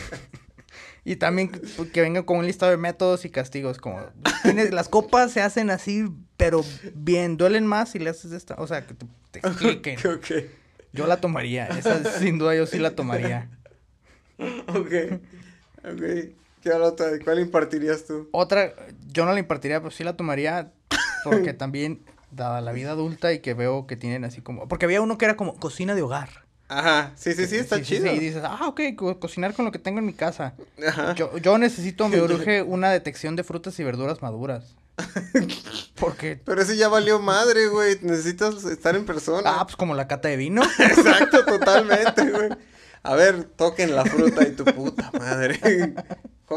Y 1.07 1.17
también 1.17 1.51
que, 1.93 2.01
venga 2.01 2.23
con 2.25 2.37
un 2.39 2.47
listado 2.47 2.71
de 2.71 2.77
métodos 2.77 3.25
y 3.25 3.29
castigos, 3.29 3.77
como 3.77 4.01
tienes- 4.43 4.71
las 4.73 4.89
copas 4.89 5.31
se 5.31 5.41
hacen 5.41 5.69
así, 5.69 6.05
pero 6.35 6.63
bien, 6.95 7.37
duelen 7.37 7.65
más 7.67 7.91
si 7.91 7.99
le 7.99 8.09
haces 8.09 8.31
esta, 8.31 8.55
o 8.55 8.65
sea, 8.67 8.85
que 8.87 8.93
te, 8.95 9.05
te 9.31 9.39
expliquen. 9.39 9.97
Yo 10.93 11.05
la 11.07 11.17
tomaría, 11.21 11.67
esa 11.67 12.03
sin 12.19 12.39
duda 12.39 12.55
yo 12.55 12.65
sí 12.65 12.79
la 12.79 12.91
tomaría. 12.95 13.49
ok. 14.39 15.21
Ok. 15.83 16.01
¿Qué 16.65 16.71
otra? 16.71 17.05
¿Cuál 17.23 17.39
impartirías 17.41 18.05
tú? 18.05 18.27
Otra, 18.31 18.73
yo 19.13 19.23
no 19.23 19.33
la 19.33 19.39
impartiría, 19.39 19.79
pero 19.81 19.91
sí 19.91 20.03
la 20.03 20.17
tomaría 20.17 20.71
porque 21.23 21.53
también, 21.53 22.01
dada 22.31 22.59
la 22.59 22.71
vida 22.71 22.89
adulta 22.91 23.31
y 23.33 23.39
que 23.39 23.53
veo 23.53 23.85
que 23.85 23.95
tienen 23.95 24.25
así 24.25 24.41
como, 24.41 24.67
porque 24.67 24.85
había 24.85 24.99
uno 24.99 25.19
que 25.19 25.25
era 25.25 25.35
como 25.37 25.55
cocina 25.59 25.93
de 25.93 26.01
hogar. 26.01 26.43
Ajá. 26.67 27.11
Sí, 27.15 27.33
sí, 27.35 27.45
sí, 27.45 27.57
está 27.57 27.79
chido. 27.83 28.11
y 28.11 28.17
dices, 28.17 28.41
ah, 28.43 28.61
ok, 28.67 28.81
co- 28.97 29.19
cocinar 29.19 29.53
con 29.53 29.65
lo 29.65 29.71
que 29.71 29.77
tengo 29.77 29.99
en 29.99 30.07
mi 30.07 30.13
casa. 30.13 30.55
Ajá. 30.87 31.13
Yo, 31.13 31.37
yo 31.37 31.59
necesito, 31.59 32.09
me 32.09 32.19
urge 32.19 32.63
una 32.63 32.89
detección 32.89 33.35
de 33.35 33.43
frutas 33.43 33.79
y 33.79 33.83
verduras 33.83 34.23
maduras. 34.23 34.73
Porque, 35.99 36.41
Pero 36.43 36.61
ese 36.63 36.77
ya 36.77 36.87
valió 36.87 37.19
madre, 37.19 37.67
güey. 37.67 37.99
Necesitas 38.01 38.63
estar 38.65 38.95
en 38.95 39.05
persona. 39.05 39.43
ah, 39.59 39.63
pues 39.65 39.75
como 39.75 39.93
la 39.93 40.07
cata 40.07 40.29
de 40.29 40.37
vino. 40.37 40.63
Exacto, 40.79 41.45
totalmente, 41.45 42.31
güey. 42.31 42.49
A 43.03 43.13
ver, 43.13 43.43
toquen 43.43 43.95
la 43.95 44.03
fruta 44.03 44.47
y 44.47 44.53
tu 44.53 44.65
puta 44.65 45.11
madre. 45.19 45.59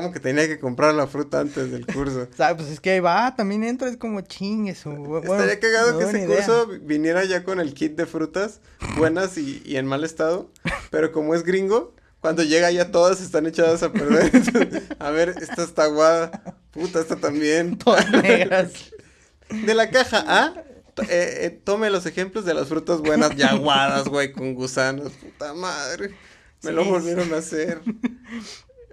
¿Cómo 0.08 0.14
que 0.14 0.20
tenía 0.20 0.46
que 0.48 0.58
comprar 0.58 0.94
la 0.94 1.06
fruta 1.06 1.40
antes 1.40 1.70
del 1.70 1.86
curso? 1.86 2.28
O 2.32 2.36
sea, 2.36 2.56
pues 2.56 2.68
es 2.68 2.80
que 2.80 2.90
ahí 2.90 3.00
va, 3.00 3.34
también 3.36 3.64
entra, 3.64 3.88
es 3.88 3.96
como 3.96 4.20
chingue 4.22 4.74
su... 4.74 4.90
Bueno, 4.90 5.32
Estaría 5.34 5.60
cagado 5.60 5.98
que 5.98 6.04
ese 6.04 6.24
idea. 6.24 6.36
curso 6.36 6.66
viniera 6.82 7.24
ya 7.24 7.44
con 7.44 7.60
el 7.60 7.74
kit 7.74 7.96
de 7.96 8.06
frutas 8.06 8.60
buenas 8.96 9.38
y, 9.38 9.62
y 9.64 9.76
en 9.76 9.86
mal 9.86 10.04
estado, 10.04 10.50
pero 10.90 11.12
como 11.12 11.34
es 11.34 11.42
gringo, 11.42 11.94
cuando 12.20 12.42
llega 12.42 12.70
ya 12.70 12.90
todas 12.90 13.20
están 13.20 13.46
echadas 13.46 13.82
a 13.82 13.92
perder. 13.92 14.30
Entonces, 14.34 14.82
a 14.98 15.10
ver, 15.10 15.34
esta 15.40 15.62
está 15.62 15.84
aguada, 15.84 16.42
puta, 16.72 17.00
esta 17.00 17.16
también. 17.16 17.78
Todas 17.84 18.10
negras. 18.10 18.72
De 19.50 19.74
la 19.74 19.90
caja 19.90 20.24
A, 20.26 20.54
eh, 21.02 21.46
eh, 21.46 21.60
tome 21.64 21.90
los 21.90 22.06
ejemplos 22.06 22.44
de 22.44 22.54
las 22.54 22.68
frutas 22.68 23.00
buenas 23.00 23.36
ya 23.36 23.50
aguadas, 23.50 24.08
güey, 24.08 24.32
con 24.32 24.54
gusanos, 24.54 25.12
puta 25.12 25.54
madre. 25.54 26.14
Me 26.62 26.72
lo 26.72 26.82
Sí, 26.82 26.90
volvieron 26.90 27.32
a 27.34 27.36
hacer. 27.36 27.80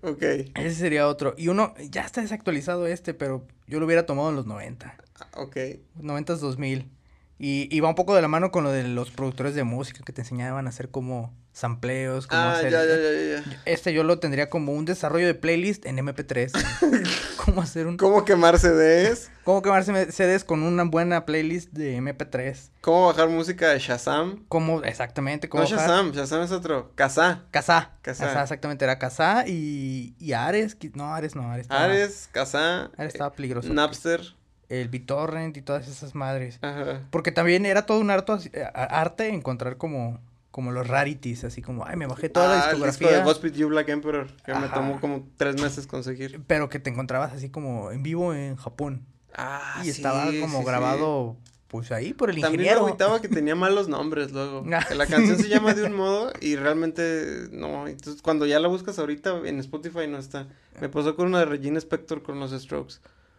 Ok, 0.06 0.22
Ese 0.56 0.76
sería 0.76 1.08
otro. 1.08 1.34
Y 1.38 1.48
uno, 1.48 1.74
ya 1.90 2.02
está 2.02 2.22
desactualizado 2.22 2.86
este, 2.86 3.14
pero 3.16 3.48
yo 3.68 3.80
lo 3.80 3.86
hubiera 3.88 4.06
tomado 4.06 4.30
en 4.30 4.36
los 4.36 4.46
90. 4.46 4.96
ah, 5.20 5.28
ok. 5.42 5.56
90s 6.00 6.38
2000. 6.38 6.92
Y, 7.38 7.68
y 7.70 7.80
va 7.82 7.90
un 7.90 7.96
poco 7.96 8.16
de 8.16 8.22
la 8.22 8.28
mano 8.30 8.50
con 8.52 8.64
lo 8.64 8.72
de 8.72 8.84
los 8.88 9.12
productores 9.12 9.56
de 9.56 9.64
música 9.66 10.00
que 10.06 10.14
te 10.14 10.22
enseñaban 10.22 10.68
a 10.68 10.70
hacer 10.70 10.90
como 10.90 11.34
sampleos, 11.52 12.28
como 12.28 12.42
Ah, 12.42 12.54
hacer... 12.54 12.72
ya, 12.72 12.84
ya, 12.86 13.44
ya. 13.44 13.62
Este 13.66 13.94
yo 13.94 14.04
lo 14.04 14.20
tendría 14.20 14.50
como 14.50 14.72
un 14.74 14.86
desarrollo 14.86 15.26
de 15.28 15.34
playlist 15.36 15.86
en 15.86 15.98
MP3. 15.98 16.52
cómo 17.46 17.62
hacer 17.62 17.88
un... 17.88 17.98
¿Cómo 17.98 18.24
quemar 18.24 18.58
CDs? 18.60 19.32
Cómo 19.44 19.62
quemarse 19.62 19.92
me- 19.92 20.12
CDs 20.12 20.44
con 20.46 20.64
una 20.64 20.84
buena 20.86 21.26
playlist 21.26 21.72
de 21.74 21.98
MP3. 22.00 22.70
¿Cómo 22.82 23.08
bajar 23.08 23.28
música 23.30 23.70
de 23.70 23.80
Shazam? 23.80 24.46
Cómo, 24.48 24.84
exactamente, 24.84 25.50
cómo 25.50 25.64
No 25.64 25.70
Shazam, 25.70 26.12
Shazam 26.14 26.42
es 26.44 26.52
otro. 26.52 26.92
Kazaa. 26.96 27.44
Kazaa. 27.52 27.98
Kazaa, 28.02 28.44
exactamente, 28.44 28.86
era 28.86 28.98
Kazaa 29.00 29.46
y, 29.48 30.16
y 30.20 30.34
Ares. 30.34 30.78
No, 30.94 31.14
Ares 31.14 31.36
no, 31.36 31.50
Ares 31.52 31.64
estaba, 31.66 31.84
Ares, 31.84 32.30
Kazaa, 32.32 32.92
Ares 32.98 33.14
estaba 33.14 33.34
peligroso. 33.34 33.74
Napster. 33.74 34.22
El 34.70 34.90
BitTorrent 34.90 35.56
y 35.58 35.62
todas 35.62 35.88
esas 35.88 36.16
madres. 36.16 36.60
Ajá. 36.62 37.02
Porque 37.12 37.32
también 37.32 37.66
era 37.66 37.86
todo 37.86 38.00
un 38.00 38.10
arte, 38.10 38.34
arte 38.74 39.30
encontrar 39.30 39.78
como, 39.78 40.20
como 40.52 40.72
los 40.72 40.88
rarities, 40.88 41.44
así 41.44 41.62
como, 41.62 41.86
ay, 41.86 41.96
me 41.98 42.08
bajé 42.08 42.30
toda 42.30 42.48
la 42.48 42.54
Ah, 42.54 42.56
el 42.72 42.78
disco 42.78 42.86
discografía. 42.88 43.18
de 43.20 43.24
Godspeed 43.26 43.54
You 43.54 43.68
Black 43.70 43.90
Emperor, 43.90 44.28
que 44.46 44.54
me 44.54 44.66
Ajá. 44.66 44.74
tomó 44.76 45.00
como 45.00 45.28
tres 45.38 45.62
meses 45.62 45.86
conseguir. 45.86 46.42
Pero 46.48 46.70
que 46.70 46.80
te 46.80 46.90
encontrabas 46.90 47.34
así 47.34 47.50
como 47.50 47.92
en 47.92 48.02
vivo 48.04 48.34
en 48.34 48.56
Japón. 48.56 49.06
Ah, 49.38 49.82
y 49.84 49.90
estaba 49.90 50.30
sí, 50.32 50.40
como 50.40 50.60
sí, 50.60 50.64
sí. 50.64 50.66
grabado, 50.70 51.36
pues 51.68 51.92
ahí 51.92 52.14
por 52.14 52.30
el 52.30 52.38
También 52.40 52.62
me 52.62 52.64
ingeniero. 52.68 52.86
agüitaba 52.88 53.20
que 53.22 53.28
tenía 53.28 53.54
malos 53.56 53.88
nombres 53.90 54.32
luego. 54.32 54.64
Ah. 54.74 54.86
La 54.96 55.06
canción 55.08 55.38
se 55.38 55.50
llama 55.50 55.74
de 55.74 55.84
un 55.84 55.94
modo 55.98 56.32
y 56.40 56.56
realmente 56.56 57.50
no. 57.52 57.88
Entonces, 57.88 58.22
cuando 58.22 58.46
ya 58.46 58.60
la 58.62 58.68
buscas 58.70 58.98
ahorita 58.98 59.42
en 59.46 59.60
Spotify 59.60 60.08
no 60.08 60.18
está. 60.18 60.48
Me 60.80 60.88
pasó 60.90 61.16
con 61.18 61.28
una 61.28 61.40
de 61.40 61.46
Regina 61.46 61.78
Spector 61.78 62.24
con 62.24 62.40
los 62.40 62.52
Strokes. 62.52 62.96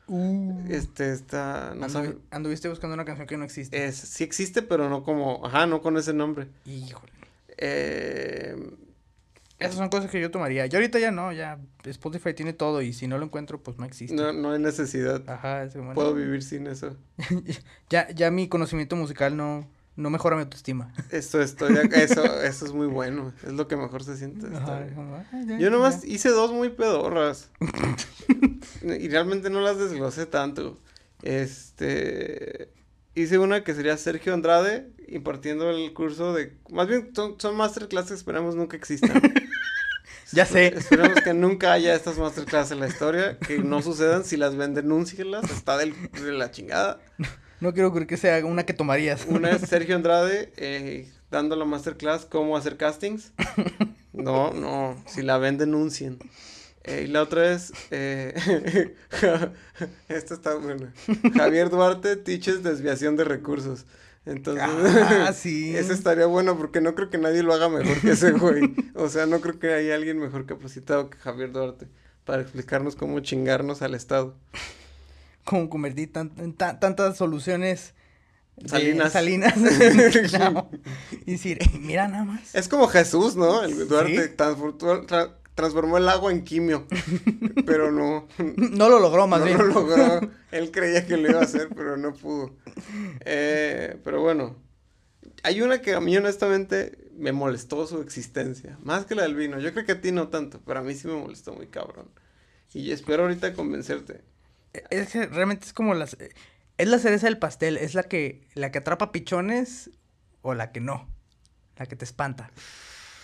Uh, 0.09 0.65
Este 0.71 1.13
está. 1.13 1.73
No 1.75 1.87
andu- 1.87 1.91
sabe. 1.91 2.17
anduviste 2.31 2.69
buscando 2.69 2.95
una 2.95 3.05
canción 3.05 3.27
que 3.27 3.37
no 3.37 3.45
existe. 3.45 3.87
Es, 3.87 3.97
sí 3.97 4.23
existe, 4.25 4.63
pero 4.63 4.89
no 4.89 5.03
como. 5.03 5.45
Ajá, 5.45 5.67
no 5.67 5.83
con 5.83 5.97
ese 5.97 6.13
nombre. 6.13 6.47
Híjole. 6.65 7.13
Eh, 7.59 8.55
Esas 9.59 9.77
son 9.77 9.89
cosas 9.89 10.11
que 10.11 10.21
yo 10.21 10.31
tomaría. 10.31 10.67
Yo 10.67 10.79
ahorita 10.79 10.99
ya 10.99 11.11
no, 11.11 11.33
ya 11.33 11.59
Spotify 11.85 12.35
tiene 12.35 12.53
todo 12.53 12.83
y 12.83 12.93
si 12.93 13.07
no 13.09 13.17
lo 13.19 13.25
encuentro, 13.25 13.63
pues 13.63 13.79
no 13.79 13.85
existe. 13.87 14.15
no, 14.15 14.33
no 14.33 14.53
hay 14.53 14.59
necesidad. 14.61 15.23
Ajá, 15.29 15.65
es 15.65 15.73
como, 15.75 15.95
Puedo 15.95 16.15
vivir 16.15 16.43
sin 16.43 16.67
eso. 16.67 16.97
ya, 17.91 18.09
ya 18.11 18.31
mi 18.31 18.49
conocimiento 18.49 18.95
musical 18.97 19.37
no, 19.37 19.67
no 19.97 20.11
mejora 20.11 20.37
mi 20.37 20.43
autoestima. 20.43 20.93
Esto 21.11 21.41
estoy, 21.41 21.77
eso, 21.93 22.25
eso 22.43 22.67
es 22.67 22.73
muy 22.73 22.87
bueno. 22.87 23.33
Es 23.45 23.53
lo 23.53 23.67
que 23.67 23.77
mejor 23.77 24.05
se 24.05 24.17
siente. 24.17 24.47
Yo 25.59 25.71
nomás 25.71 26.05
hice 26.05 26.29
dos 26.29 26.53
muy 26.53 26.69
pedorras. 26.69 27.51
y 28.83 29.09
realmente 29.09 29.51
no 29.51 29.61
las 29.61 29.79
desglosé 29.79 30.27
tanto. 30.27 30.79
Este. 31.23 32.71
Hice 33.15 33.39
una 33.39 33.65
que 33.65 33.75
sería 33.75 33.97
Sergio 33.97 34.35
Andrade 34.35 34.93
impartiendo 35.09 35.71
el 35.71 35.93
curso 35.95 36.35
de. 36.35 36.59
Más 36.71 36.87
bien 36.87 37.13
son, 37.15 37.41
son 37.41 37.57
masterclass 37.57 38.09
que 38.09 38.15
esperamos 38.15 38.55
nunca 38.55 38.77
existan. 38.77 39.23
Ya 40.33 40.45
sé. 40.45 40.67
Esperamos 40.77 41.23
que 41.23 41.33
nunca 41.33 41.73
haya 41.73 41.95
estas 41.95 42.19
masterclass 42.19 42.71
en 42.73 42.81
la 42.81 42.89
historia. 42.89 43.39
Que 43.39 43.59
no 43.59 43.81
sucedan. 43.81 44.25
Si 44.25 44.37
las 44.37 44.57
ven, 44.57 44.75
denúncielas. 44.75 45.51
Está 45.51 45.79
del, 45.79 45.95
de 46.11 46.33
la 46.33 46.51
chingada. 46.51 47.01
No 47.61 47.73
quiero 47.73 47.93
creer 47.93 48.07
que 48.07 48.17
sea 48.17 48.45
una 48.45 48.65
que 48.67 48.73
tomarías. 48.75 49.27
Una 49.29 49.51
es 49.51 49.63
Sergio 49.69 49.97
Andrade 49.97 50.53
eh, 50.57 51.11
dando 51.31 51.57
la 51.57 51.65
masterclass 51.65 52.25
cómo 52.27 52.57
hacer 52.57 52.77
castings. 52.77 53.33
No, 54.17 54.51
no, 54.55 54.97
si 55.07 55.21
la 55.21 55.37
ven 55.37 55.59
denuncien. 55.59 56.19
Eh, 56.85 57.05
y 57.05 57.07
la 57.09 57.21
otra 57.21 57.53
es, 57.53 57.71
eh, 57.91 58.33
esta 60.09 60.33
está 60.33 60.55
buena. 60.55 60.91
Javier 61.37 61.69
Duarte 61.69 62.17
teaches 62.17 62.63
desviación 62.63 63.17
de 63.17 63.25
recursos. 63.25 63.85
Entonces, 64.25 64.65
Ah, 64.67 65.35
sí. 65.35 65.77
ese 65.77 65.93
estaría 65.93 66.25
bueno 66.25 66.57
porque 66.57 66.81
no 66.81 66.95
creo 66.95 67.11
que 67.11 67.19
nadie 67.19 67.43
lo 67.43 67.53
haga 67.53 67.69
mejor 67.69 68.01
que 68.01 68.13
ese 68.13 68.33
güey. 68.33 68.75
O 68.95 69.11
sea, 69.11 69.27
no 69.27 69.43
creo 69.43 69.59
que 69.59 69.75
haya 69.75 69.95
alguien 69.95 70.19
mejor 70.19 70.47
capacitado 70.47 71.11
que 71.11 71.19
Javier 71.19 71.53
Duarte 71.53 71.89
para 72.25 72.41
explicarnos 72.41 72.97
cómo 72.97 73.21
chingarnos 73.21 73.83
al 73.83 73.95
Estado. 73.95 74.35
Como 75.47 75.71
convertir 75.71 76.13
tan- 76.13 76.31
tantas 76.57 77.17
soluciones. 77.17 77.95
Salinas. 78.67 79.13
Salinas. 79.13 79.55
No. 80.53 80.71
Y 81.25 81.33
decir, 81.33 81.59
"Ey, 81.61 81.79
mira 81.81 82.09
nada 82.09 82.25
más. 82.25 82.55
Es 82.55 82.69
como 82.69 82.89
Jesús, 82.89 83.37
¿no? 83.37 83.63
El 83.63 83.87
Duarte 83.89 84.25
Sí. 84.29 84.33
transformó, 84.37 84.77
tra- 84.79 85.35
transformó 85.55 85.99
el 85.99 86.09
agua 86.09 86.33
en 86.33 86.43
quimio. 86.45 86.87
Pero 87.67 87.91
no, 87.93 88.27
No 88.57 88.89
lo 88.89 88.99
logró, 88.99 89.27
más 89.27 89.41
no 89.41 89.47
bien. 89.47 89.57
lo 89.59 89.65
logró. 89.67 90.21
Él 90.53 90.71
creía 90.71 91.07
que 91.07 91.17
lo 91.17 91.31
iba 91.31 91.41
a 91.41 91.45
hacer, 91.45 91.69
pero 91.75 91.97
no 91.97 92.13
pudo. 92.15 92.55
Eh, 93.25 93.99
pero 94.05 94.21
bueno, 94.23 94.57
hay 95.43 95.61
una 95.63 95.81
que 95.83 95.95
a 95.95 96.01
mí 96.01 96.17
honestamente 96.17 97.11
me 97.17 97.33
molestó 97.33 97.87
su 97.87 98.01
existencia. 98.01 98.79
Más 98.83 99.05
que 99.07 99.15
la 99.15 99.23
del 99.23 99.35
vino. 99.35 99.59
Yo 99.61 99.73
creo 99.73 99.85
que 99.87 99.93
a 99.93 100.01
ti 100.01 100.13
no 100.13 100.29
tanto, 100.29 100.61
pero 100.67 100.81
a 100.81 100.83
mí 100.83 100.95
sí 100.95 101.09
me 101.09 101.15
molestó 101.15 101.53
muy 101.55 101.67
cabrón. 101.69 102.09
Y 102.73 102.91
espero 102.91 103.25
ahorita 103.25 103.53
convencerte. 103.55 104.23
Es 104.91 105.09
que 105.11 105.27
realmente 105.27 105.67
es 105.67 105.73
como 105.73 105.95
las. 105.95 106.17
Es 106.79 106.89
la 106.89 106.99
cereza 106.99 107.27
del 107.27 107.39
pastel. 107.39 107.77
Es 107.77 107.95
la 107.95 108.03
que, 108.05 108.47
la 108.55 108.71
que 108.71 108.79
atrapa 108.79 109.13
pichones 109.13 109.91
o 110.43 110.55
la 110.55 110.73
que 110.73 110.81
no. 110.81 111.09
La 111.77 111.87
que 111.87 111.97
te 111.97 112.05
espanta. 112.05 112.51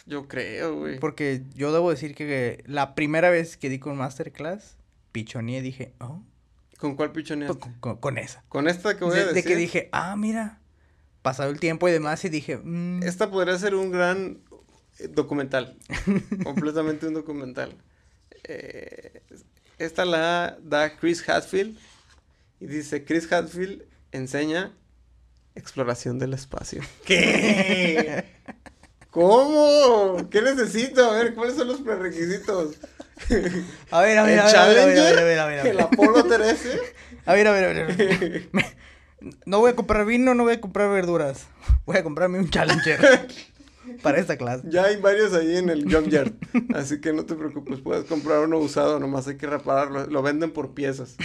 Yo 0.07 0.27
creo, 0.29 0.77
güey. 0.79 0.99
Porque 0.99 1.43
yo 1.55 1.73
debo 1.73 1.91
decir 1.91 2.15
que 2.15 2.63
la 2.67 2.95
primera 2.95 3.31
vez 3.31 3.57
que 3.57 3.69
di 3.69 3.79
con 3.79 3.97
Masterclass, 3.97 4.77
pichoneé 5.13 5.59
y 5.59 5.63
dije, 5.63 5.95
oh, 6.01 6.23
¿Con 6.79 6.97
cuál 6.97 7.13
pichoneaste? 7.13 7.59
con, 7.59 7.75
con- 7.75 7.97
con 7.99 8.19
esa. 8.19 8.43
Con 8.49 8.67
esta 8.69 8.97
que 8.99 9.05
voy 9.05 9.15
a 9.15 9.21
De, 9.21 9.27
decir. 9.27 9.43
de 9.45 9.49
que 9.49 9.57
dije, 9.57 9.89
ah, 9.93 10.17
mira, 10.17 10.61
pasado 11.23 11.51
el 11.51 11.61
tiempo 11.61 11.89
y 11.89 11.93
demás, 11.93 12.25
y 12.25 12.29
dije, 12.31 12.57
mm, 12.57 13.05
Esta 13.05 13.31
podría 13.31 13.57
ser 13.59 13.75
un 13.77 13.93
gran 13.93 14.41
eh, 14.99 15.07
documental. 15.09 15.79
completamente 16.43 17.07
un 17.07 17.15
documental. 17.15 17.77
Eh, 18.45 19.23
esta 19.85 20.05
la 20.05 20.57
da 20.63 20.97
Chris 20.97 21.27
Hadfield. 21.29 21.77
Y 22.61 22.67
dice, 22.67 23.05
Chris 23.05 23.31
Hadfield 23.33 23.83
enseña 24.13 24.73
exploración 25.55 26.19
del 26.19 26.35
espacio. 26.35 26.83
¿Qué? 27.05 28.25
¿Cómo? 29.11 30.29
¿Qué 30.31 30.41
necesito? 30.43 31.11
A 31.11 31.15
ver, 31.23 31.35
¿cuáles 31.35 31.57
son 31.57 31.69
los 31.69 31.81
prerequisitos? 31.81 32.77
a 33.91 34.01
ver, 34.01 34.19
a 34.19 34.23
ver, 34.25 34.33
¿El 34.35 34.39
a 34.41 34.45
ver, 34.47 34.57
a 34.57 34.67
ver, 34.67 34.79
a 34.79 34.87
ver, 34.87 35.19
a 35.19 35.23
ver, 35.25 35.39
a 35.39 35.47
ver, 35.47 35.59
a 35.61 35.63
ver. 35.65 35.67
¿El 35.67 35.81
Apolo 35.81 36.25
13? 36.25 36.81
A 37.27 37.35
ver, 37.35 37.47
a 37.47 37.53
ver, 37.53 37.65
a 37.65 37.69
ver, 37.69 37.79
a 37.83 37.87
ver. 37.87 38.49
Me- 38.53 38.77
No 39.45 39.61
voy 39.61 39.71
a 39.71 39.77
comprar 39.77 40.05
vino, 40.07 40.35
no 40.35 40.45
voy 40.45 40.55
a 40.55 40.61
comprar 40.61 40.89
verduras. 40.91 41.47
Voy 41.85 41.97
a 41.97 42.03
comprarme 42.03 42.39
un 42.39 42.49
Challenger 42.51 43.29
para 44.03 44.19
esta 44.19 44.37
clase. 44.37 44.67
Ya 44.71 44.85
hay 44.85 44.97
varios 45.01 45.33
ahí 45.35 45.57
en 45.57 45.69
el 45.71 45.93
Junkyard. 45.93 46.33
Así 46.75 47.01
que 47.01 47.13
no 47.13 47.25
te 47.27 47.35
preocupes, 47.35 47.81
puedes 47.81 48.05
comprar 48.05 48.41
uno 48.41 48.59
usado, 48.59 48.99
nomás 49.01 49.27
hay 49.29 49.37
que 49.37 49.47
repararlo. 49.47 50.07
Lo 50.07 50.23
venden 50.23 50.53
por 50.53 50.75
piezas. 50.75 51.17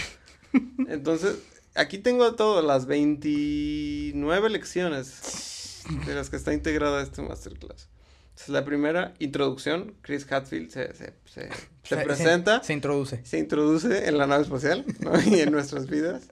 Entonces, 0.88 1.36
aquí 1.74 1.98
tengo 1.98 2.34
todo, 2.34 2.62
las 2.62 2.86
29 2.86 4.50
lecciones 4.50 5.82
de 6.06 6.14
las 6.14 6.30
que 6.30 6.36
está 6.36 6.52
integrada 6.52 7.02
este 7.02 7.22
masterclass. 7.22 7.88
Entonces, 8.30 8.48
la 8.50 8.64
primera, 8.64 9.14
introducción. 9.18 9.94
Chris 10.02 10.30
Hatfield 10.30 10.70
se, 10.70 10.94
se, 10.94 11.12
se, 11.24 11.48
se 11.48 11.96
Se- 11.96 11.96
presenta, 12.04 12.62
Se, 12.62 12.72
introduce. 12.72 13.20
se 13.24 13.38
introduce 13.38 14.06
en 14.08 14.16
la 14.18 14.26
nave 14.26 14.44
espacial 14.44 14.84
¿no? 15.00 15.12
y 15.20 15.40
en 15.40 15.50
nuestras 15.50 15.88
vidas 15.88 16.28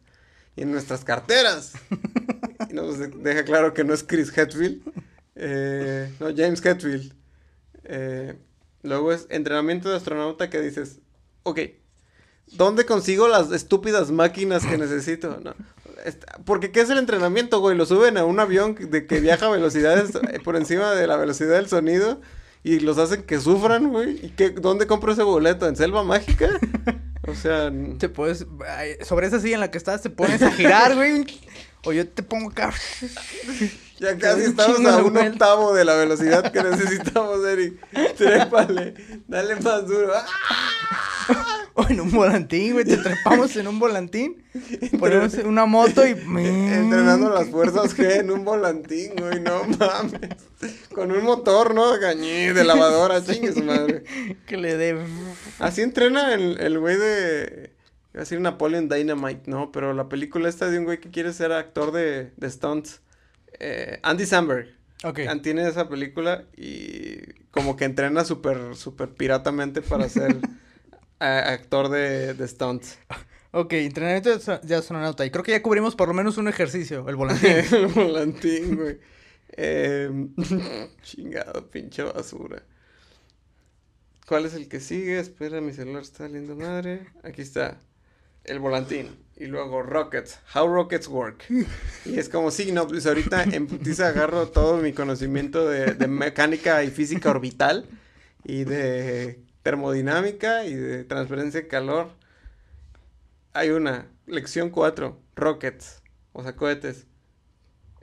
y 0.55 0.63
en 0.63 0.71
nuestras 0.73 1.05
carteras. 1.05 1.73
Y 2.71 2.75
nos 2.75 2.99
de- 2.99 3.09
deja 3.09 3.45
claro 3.45 3.75
que 3.75 3.83
no 3.85 3.93
es 3.93 4.03
Chris 4.05 4.37
Hetfield, 4.37 4.83
eh, 5.37 6.13
no, 6.19 6.27
James 6.35 6.65
Hetfield. 6.65 7.13
Eh, 7.85 8.37
luego 8.83 9.13
es 9.13 9.27
entrenamiento 9.31 9.89
de 9.89 9.97
astronauta 9.97 10.51
que 10.51 10.61
dices, 10.61 11.01
ok, 11.45 11.61
¿dónde 12.53 12.85
consigo 12.85 13.29
las 13.29 13.53
estúpidas 13.53 14.11
máquinas 14.11 14.67
que 14.67 14.79
necesito? 14.79 15.39
No, 15.41 15.55
porque 16.45 16.71
¿qué 16.71 16.81
es 16.81 16.91
el 16.91 16.99
entrenamiento, 16.99 17.61
güey? 17.61 17.77
Lo 17.77 17.87
suben 17.87 18.17
a 18.17 18.25
un 18.25 18.41
avión 18.41 18.75
de 18.75 19.07
que 19.07 19.21
viaja 19.21 19.47
a 19.47 19.51
velocidades 19.51 20.15
eh, 20.15 20.41
por 20.43 20.57
encima 20.57 20.93
de 20.93 21.07
la 21.07 21.17
velocidad 21.17 21.55
del 21.55 21.69
sonido 21.69 22.21
y 22.63 22.81
los 22.81 22.99
hacen 22.99 23.23
que 23.23 23.41
sufran, 23.41 23.91
güey. 23.91 24.27
¿Y 24.27 24.31
qué, 24.31 24.51
dónde 24.51 24.87
compro 24.87 25.13
ese 25.13 25.23
boleto? 25.23 25.69
¿En 25.69 25.77
Selva 25.77 26.03
Mágica? 26.03 26.49
O 27.29 27.35
sea, 27.35 27.73
Te 27.99 28.09
puedes, 28.09 28.47
sobre 29.03 29.27
esa 29.27 29.41
silla 29.41 29.55
en 29.55 29.61
la 29.61 29.71
que 29.71 29.79
estás, 29.79 30.01
te 30.01 30.11
pones 30.11 30.43
a 30.43 30.51
girar, 30.53 30.95
güey. 30.95 31.27
O 31.87 31.93
yo 31.93 32.07
te 32.07 32.23
pongo 32.25 32.51
acá. 32.51 32.75
ya 34.01 34.19
casi 34.19 34.43
estamos 34.43 34.85
a 34.85 34.97
un 34.97 35.13
vuelta. 35.13 35.31
octavo 35.31 35.73
de 35.73 35.85
la 35.85 35.95
velocidad 35.95 36.51
que 36.51 36.63
necesitamos, 36.63 37.45
Eric. 37.47 37.75
Trépale, 38.17 38.95
dale 39.29 39.55
más 39.57 39.87
duro. 39.87 40.13
O 41.79 41.87
en 41.91 42.01
un 42.01 42.11
volantín, 42.11 42.73
güey. 42.73 42.87
Te 42.87 42.97
trepamos 42.97 43.55
en 43.57 43.69
un 43.69 43.79
volantín. 43.79 44.43
Ponemos 44.99 45.35
una 45.35 45.67
moto 45.67 46.07
y. 46.07 46.11
Entrenando 46.13 47.29
las 47.29 47.51
fuerzas 47.51 47.95
G 47.95 48.21
en 48.21 48.31
un 48.31 48.47
volantín, 48.47 49.13
güey, 49.15 49.41
no 49.41 49.63
mames. 49.79 50.31
Con 50.95 51.13
un 51.13 51.23
motor, 51.23 51.75
¿no? 51.75 51.99
Gañí, 51.99 52.47
de 52.47 52.65
lavadora, 52.65 53.23
chingue 53.23 53.53
su 53.53 53.63
madre. 53.63 54.05
Que 54.47 54.57
le 54.57 54.79
dé. 54.79 54.99
Así 55.59 55.83
entrena 55.83 56.33
el 56.33 56.59
el 56.61 56.79
güey 56.79 56.97
de. 56.97 57.76
Iba 58.17 58.23
a 58.23 58.25
decir 58.25 58.41
Napoleon 58.41 58.89
Dynamite, 58.89 59.43
no, 59.51 59.71
pero 59.71 59.93
la 59.93 60.09
película 60.09 60.49
esta 60.49 60.71
de 60.71 60.79
un 60.79 60.87
güey 60.87 61.01
que 61.01 61.11
quiere 61.11 61.35
ser 61.35 61.53
actor 61.53 61.93
de, 61.93 62.31
de 62.35 62.51
stunts. 62.51 63.03
Eh, 63.61 64.01
Andy 64.03 64.25
Samberg. 64.25 64.75
Ok. 65.05 65.21
Tiene 65.43 65.69
esa 65.69 65.87
película 65.91 66.45
y 66.57 67.19
como 67.51 67.77
que 67.77 67.85
entrena 67.85 68.25
súper, 68.25 68.75
súper 68.75 69.11
piratamente 69.11 69.83
para 69.83 70.09
ser 70.09 70.35
a- 71.21 71.53
actor 71.53 71.91
de, 71.91 72.33
de 72.33 72.49
stunts. 72.49 72.99
Ok, 73.51 73.75
entrenamiento 73.75 74.31
de 74.31 74.37
ast- 74.37 74.63
de 74.63 74.75
astronauta. 74.75 75.27
Y 75.27 75.31
creo 75.31 75.45
que 75.45 75.53
ya 75.53 75.63
cubrimos 75.63 75.95
por 75.95 76.09
lo 76.09 76.15
menos 76.15 76.39
un 76.39 76.49
ejercicio, 76.49 77.07
el 77.11 77.17
volantín. 77.17 77.51
el 77.71 77.87
volantín, 77.89 78.77
güey. 78.77 78.99
Eh, 79.59 80.11
chingado, 81.03 81.71
pinche 81.71 82.03
basura. 82.03 82.63
¿Cuál 84.27 84.47
es 84.47 84.55
el 84.55 84.69
que 84.69 84.81
sigue? 84.81 85.19
Espera, 85.19 85.61
mi 85.61 85.75
celular 85.75 86.01
está 86.01 86.25
saliendo 86.25 86.57
madre. 86.57 87.09
Aquí 87.23 87.43
está. 87.43 87.79
El 88.47 88.61
volantín. 88.61 89.27
Y 89.37 89.47
luego 89.47 89.83
Rockets. 89.83 90.39
How 90.55 90.67
Rockets 90.67 91.09
Work. 91.09 91.45
Y 92.07 92.19
es 92.19 92.29
como, 92.29 92.51
sí, 92.51 92.73
no, 92.73 92.87
pues 92.87 93.07
ahorita 93.07 93.43
en 93.43 93.67
putiza 93.67 94.09
agarro 94.09 94.49
todo 94.49 94.79
mi 94.79 94.93
conocimiento 94.93 95.69
de, 95.69 96.09
mecánica 96.09 96.83
y 96.83 96.91
física 96.91 97.31
orbital. 97.31 97.87
Y 98.45 98.65
de 98.65 99.41
termodinámica 99.63 100.65
y 100.65 100.75
de 100.75 101.05
transferencia 101.05 101.61
de 101.61 101.69
calor. 101.69 102.11
Hay 103.53 103.71
una. 103.71 104.07
Lección 104.27 104.71
4. 104.71 105.21
Rockets. 105.35 106.03
O 106.33 106.43
sea, 106.43 106.57
cohetes. 106.57 107.07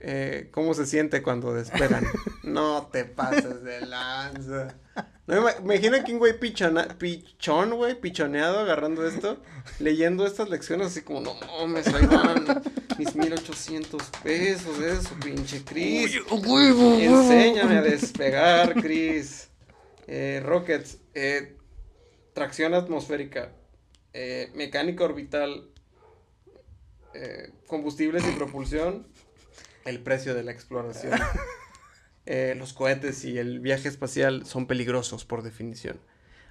Eh, 0.06 0.48
¿Cómo 0.50 0.74
se 0.74 0.84
siente 0.84 1.22
cuando 1.22 1.54
despegan? 1.54 2.04
no 2.42 2.88
te 2.92 3.06
pases 3.06 3.62
de 3.64 3.80
lanza. 3.86 4.76
No, 5.26 5.36
ima- 5.40 5.54
imagina 5.62 6.04
que 6.04 6.12
un 6.12 6.18
güey 6.18 6.38
pichona- 6.38 6.98
pichón, 6.98 7.70
güey, 7.74 7.98
pichoneado 7.98 8.58
agarrando 8.60 9.06
esto, 9.08 9.40
leyendo 9.78 10.26
estas 10.26 10.50
lecciones 10.50 10.88
así 10.88 11.00
como, 11.00 11.22
no 11.22 11.32
mames, 11.34 11.86
ahí 11.88 12.04
van 12.04 12.62
mis 12.98 13.16
1800 13.16 14.02
pesos 14.22 14.78
eso, 14.80 15.14
pinche 15.24 15.64
Chris. 15.64 16.16
Enséñame 17.22 17.78
a 17.78 17.82
despegar, 17.82 18.74
Chris. 18.74 19.48
Eh, 20.06 20.42
rockets, 20.44 20.98
eh, 21.14 21.56
tracción 22.34 22.74
atmosférica, 22.74 23.52
eh, 24.12 24.50
mecánica 24.54 25.04
orbital, 25.04 25.70
eh, 27.14 27.50
combustibles 27.66 28.22
y 28.28 28.32
propulsión, 28.32 29.06
el 29.84 30.00
precio 30.00 30.34
de 30.34 30.42
la 30.44 30.52
exploración. 30.52 31.18
Eh, 32.26 32.54
los 32.56 32.72
cohetes 32.72 33.22
y 33.26 33.36
el 33.36 33.60
viaje 33.60 33.86
espacial 33.86 34.46
son 34.46 34.66
peligrosos 34.66 35.26
por 35.26 35.42
definición. 35.42 36.00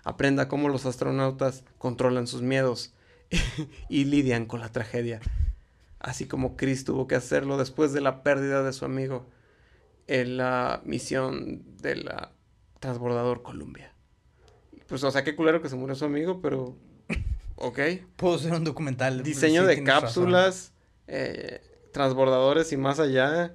Aprenda 0.03 0.47
cómo 0.47 0.69
los 0.69 0.85
astronautas 0.85 1.63
controlan 1.79 2.27
sus 2.27 2.43
miedos 2.43 2.93
y 3.89 4.05
lidian 4.05 4.45
con 4.45 4.59
la 4.59 4.71
tragedia. 4.71 5.19
Así 5.97 6.27
como 6.27 6.57
Chris 6.57 6.85
tuvo 6.85 7.07
que 7.07 7.15
hacerlo 7.15 7.57
después 7.57 7.91
de 7.91 8.01
la 8.01 8.21
pérdida 8.21 8.61
de 8.61 8.71
su 8.71 8.85
amigo 8.85 9.25
en 10.05 10.37
la 10.37 10.81
misión 10.85 11.63
de 11.81 11.95
la 11.95 12.33
transbordador 12.79 13.41
Columbia. 13.41 13.93
Pues, 14.87 15.03
o 15.03 15.09
sea, 15.09 15.23
qué 15.23 15.35
culero 15.35 15.59
que 15.59 15.69
se 15.69 15.75
murió 15.75 15.95
su 15.95 16.05
amigo, 16.05 16.39
pero. 16.39 16.77
Ok. 17.55 17.79
Puedo 18.15 18.35
hacer 18.35 18.51
un 18.53 18.63
documental. 18.63 19.23
Diseño 19.23 19.61
sí, 19.61 19.67
de 19.67 19.83
cápsulas, 19.83 20.73
eh, 21.07 21.61
transbordadores 21.93 22.71
y 22.73 22.77
más 22.77 22.99
allá, 22.99 23.53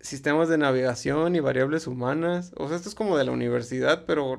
sistemas 0.00 0.48
de 0.48 0.58
navegación 0.58 1.34
y 1.34 1.40
variables 1.40 1.86
humanas. 1.88 2.52
O 2.56 2.68
sea, 2.68 2.76
esto 2.76 2.88
es 2.88 2.94
como 2.94 3.18
de 3.18 3.24
la 3.24 3.32
universidad, 3.32 4.04
pero... 4.06 4.38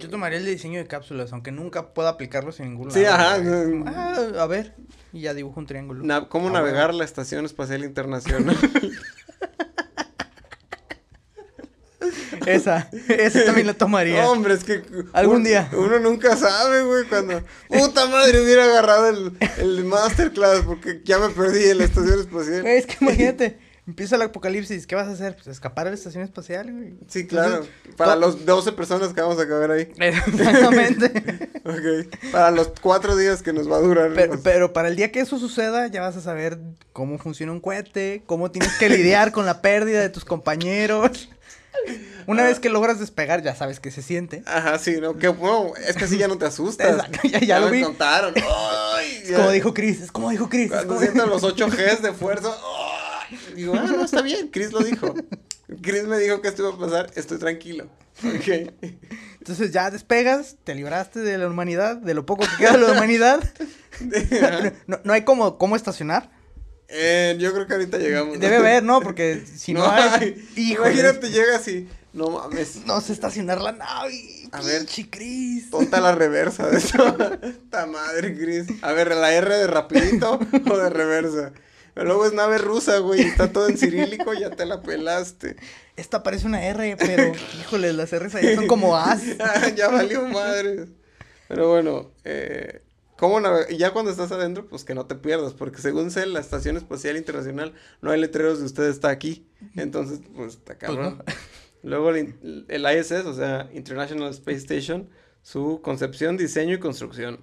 Yo 0.00 0.10
tomaría 0.10 0.38
el 0.38 0.44
de 0.44 0.50
diseño 0.50 0.80
de 0.80 0.86
cápsulas, 0.88 1.32
aunque 1.32 1.52
nunca 1.52 1.94
pueda 1.94 2.08
aplicarlos 2.08 2.58
en 2.58 2.70
ningún 2.70 2.88
lado. 2.88 2.98
Sí, 2.98 3.06
ajá, 3.06 3.38
no. 3.38 3.84
Ah, 3.86 4.16
a 4.40 4.46
ver. 4.48 4.74
Y 5.12 5.20
ya 5.20 5.34
dibujo 5.34 5.60
un 5.60 5.66
triángulo. 5.66 6.02
Na- 6.02 6.28
¿Cómo 6.28 6.48
Ah, 6.48 6.52
navegar 6.52 6.92
la 6.94 7.04
Estación 7.04 7.44
Espacial 7.44 7.84
Internacional? 7.84 8.56
Esa, 12.46 12.88
esa 13.08 13.44
también 13.44 13.66
la 13.66 13.74
tomaría. 13.74 14.28
Hombre, 14.28 14.54
es 14.54 14.64
que... 14.64 14.82
Algún 15.12 15.36
un- 15.36 15.44
día. 15.44 15.68
Uno 15.72 15.98
nunca 15.98 16.36
sabe, 16.36 16.82
güey, 16.82 17.04
cuando... 17.04 17.42
Puta 17.68 18.06
madre, 18.06 18.40
hubiera 18.42 18.64
agarrado 18.64 19.08
el, 19.08 19.36
el 19.58 19.84
masterclass 19.84 20.60
porque 20.64 21.00
ya 21.04 21.18
me 21.18 21.28
perdí 21.30 21.64
en 21.70 21.78
la 21.78 21.84
Estación 21.84 22.20
Espacial. 22.20 22.62
Güey, 22.62 22.76
es 22.78 22.86
que 22.86 22.96
imagínate, 23.00 23.58
empieza 23.86 24.16
el 24.16 24.22
apocalipsis, 24.22 24.86
¿qué 24.86 24.94
vas 24.94 25.08
a 25.08 25.12
hacer? 25.12 25.34
Pues 25.34 25.46
escapar 25.48 25.86
a 25.86 25.90
la 25.90 25.96
estación 25.96 26.22
espacial, 26.22 26.70
güey. 26.72 26.94
Sí, 27.08 27.26
claro. 27.26 27.54
Entonces, 27.56 27.94
Para 27.96 28.14
los 28.16 28.44
12 28.46 28.72
personas 28.72 29.12
que 29.12 29.20
vamos 29.20 29.40
a 29.40 29.48
caber 29.48 29.70
ahí. 29.70 29.88
Exactamente. 29.98 31.48
Ok. 31.64 32.08
Para 32.32 32.50
los 32.50 32.72
cuatro 32.80 33.14
días 33.14 33.40
que 33.40 33.52
nos 33.52 33.70
va 33.70 33.76
a 33.76 33.80
durar. 33.80 34.10
Pero, 34.16 34.32
los- 34.34 34.42
pero 34.42 34.72
para 34.72 34.88
el 34.88 34.96
día 34.96 35.12
que 35.12 35.20
eso 35.20 35.38
suceda, 35.38 35.86
ya 35.86 36.00
vas 36.00 36.16
a 36.16 36.20
saber 36.20 36.58
cómo 36.92 37.18
funciona 37.18 37.52
un 37.52 37.60
cohete, 37.60 38.24
cómo 38.26 38.50
tienes 38.50 38.72
que 38.78 38.88
lidiar 38.88 39.30
con 39.30 39.46
la 39.46 39.62
pérdida 39.62 40.00
de 40.00 40.08
tus 40.08 40.24
compañeros. 40.24 41.28
Una 42.26 42.44
vez 42.44 42.60
que 42.60 42.68
logras 42.68 43.00
despegar, 43.00 43.42
ya 43.42 43.54
sabes 43.54 43.80
qué 43.80 43.90
se 43.90 44.02
siente. 44.02 44.42
Ajá, 44.46 44.78
sí, 44.78 44.96
¿no? 45.00 45.16
Que, 45.18 45.28
bueno, 45.28 45.72
es 45.86 45.96
que 45.96 46.04
así 46.04 46.18
ya 46.18 46.28
no 46.28 46.38
te 46.38 46.44
asustas. 46.46 46.90
Exacto, 46.94 47.18
ya- 47.28 47.40
ya 47.40 47.58
lo 47.60 47.66
me 47.66 47.72
vi. 47.78 47.82
contaron. 47.82 48.34
¡Ay! 48.96 49.20
Es 49.22 49.28
Ya. 49.30 49.36
como 49.38 49.50
dijo 49.50 49.74
Chris, 49.74 50.00
es 50.00 50.12
como 50.12 50.30
dijo 50.30 50.48
Chris. 50.48 50.70
Cuando 50.70 50.98
siento 51.00 51.26
los 51.26 51.42
8 51.42 51.68
Gs 51.68 52.02
de 52.02 52.12
fuerza. 52.12 52.48
¡ay! 53.28 53.38
Digo, 53.56 53.74
ah, 53.76 53.84
no, 53.86 54.04
está 54.04 54.22
bien. 54.22 54.48
Chris 54.48 54.72
lo 54.72 54.80
dijo. 54.80 55.14
Chris 55.82 56.04
me 56.04 56.18
dijo 56.18 56.40
que 56.42 56.48
esto 56.48 56.62
iba 56.68 56.74
a 56.74 56.78
pasar. 56.78 57.10
Estoy 57.16 57.38
tranquilo. 57.38 57.88
Ok. 58.24 58.70
Entonces 59.38 59.72
ya 59.72 59.90
despegas, 59.90 60.56
te 60.64 60.74
libraste 60.74 61.20
de 61.20 61.38
la 61.38 61.48
humanidad, 61.48 61.96
de 61.96 62.14
lo 62.14 62.26
poco 62.26 62.44
que 62.44 62.56
queda 62.58 62.72
de 62.72 62.78
la 62.86 62.92
humanidad. 62.92 63.40
No, 64.86 64.98
no 65.04 65.12
hay 65.12 65.22
como 65.22 65.58
cómo 65.58 65.76
estacionar. 65.76 66.30
Eh, 66.94 67.36
yo 67.38 67.52
creo 67.54 67.66
que 67.66 67.72
ahorita 67.72 67.96
llegamos. 67.96 68.38
Debe 68.38 68.56
haber, 68.56 68.82
¿no? 68.82 69.00
Porque 69.00 69.42
si 69.46 69.72
no, 69.74 69.90
hay. 69.90 70.46
híjole, 70.54 70.90
Imagínate, 70.90 71.30
llegas 71.30 71.66
y. 71.68 71.88
No 72.12 72.28
mames. 72.28 72.84
No 72.84 73.00
sé 73.00 73.14
estacionar 73.14 73.62
la 73.62 73.72
nave. 73.72 74.12
A 74.52 74.60
ver. 74.60 74.78
pinche 74.80 75.08
Chris. 75.08 75.68
Ponta 75.70 75.98
la 76.00 76.14
reversa 76.14 76.68
de 76.68 76.76
eso. 76.76 77.16
Ta 77.70 77.86
madre, 77.86 78.36
Chris. 78.36 78.66
A 78.82 78.92
ver, 78.92 79.14
la 79.16 79.32
R 79.32 79.56
de 79.56 79.66
rapidito 79.66 80.38
o 80.70 80.76
de 80.76 80.90
reversa. 80.90 81.52
Pero 81.94 82.06
luego 82.06 82.26
es 82.26 82.34
nave 82.34 82.58
rusa, 82.58 82.98
güey. 82.98 83.22
Está 83.22 83.50
todo 83.52 83.68
en 83.68 83.78
cirílico, 83.78 84.34
ya 84.34 84.50
te 84.50 84.66
la 84.66 84.82
pelaste. 84.82 85.56
Esta 85.96 86.22
parece 86.22 86.46
una 86.46 86.64
R, 86.64 86.96
pero 86.98 87.32
híjole, 87.60 87.92
las 87.92 88.12
R's 88.12 88.34
ahí 88.34 88.54
son 88.54 88.66
como 88.66 88.96
As. 88.96 89.22
Ya 89.76 89.88
valió 89.88 90.26
madre. 90.28 90.86
Pero 91.48 91.70
bueno, 91.70 92.10
eh, 92.24 92.80
¿cómo 93.22 93.38
ya 93.70 93.92
cuando 93.92 94.10
estás 94.10 94.32
adentro, 94.32 94.66
pues 94.66 94.82
que 94.84 94.96
no 94.96 95.06
te 95.06 95.14
pierdas, 95.14 95.54
porque 95.54 95.80
según 95.80 96.10
sé, 96.10 96.26
la 96.26 96.40
Estación 96.40 96.76
Espacial 96.76 97.16
Internacional 97.16 97.72
no 98.00 98.10
hay 98.10 98.20
letreros 98.20 98.58
de 98.58 98.66
usted 98.66 98.82
está 98.88 99.10
aquí. 99.10 99.46
Entonces, 99.76 100.18
pues 100.34 100.54
está 100.54 100.76
cabrón. 100.76 101.22
Luego 101.84 102.10
el, 102.10 102.34
ISS, 102.68 103.24
o 103.26 103.32
sea, 103.32 103.70
International 103.74 104.28
Space 104.30 104.56
Station, 104.58 105.08
su 105.40 105.80
concepción, 105.84 106.36
diseño 106.36 106.74
y 106.74 106.80
construcción. 106.80 107.38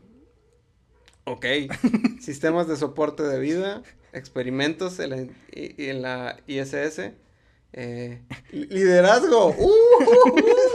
Ok. 1.24 1.46
Sistemas 2.20 2.68
de 2.68 2.76
soporte 2.76 3.24
de 3.24 3.40
vida, 3.40 3.82
experimentos 4.12 5.00
en 5.00 5.10
la, 5.12 5.18
en 5.54 6.02
la 6.02 6.42
ISS. 6.46 7.14
eh, 7.72 8.22
li- 8.52 8.68
liderazgo. 8.68 9.56
¡Uh, 9.58 9.64
uh, 9.64 10.30
uh! 10.30 10.69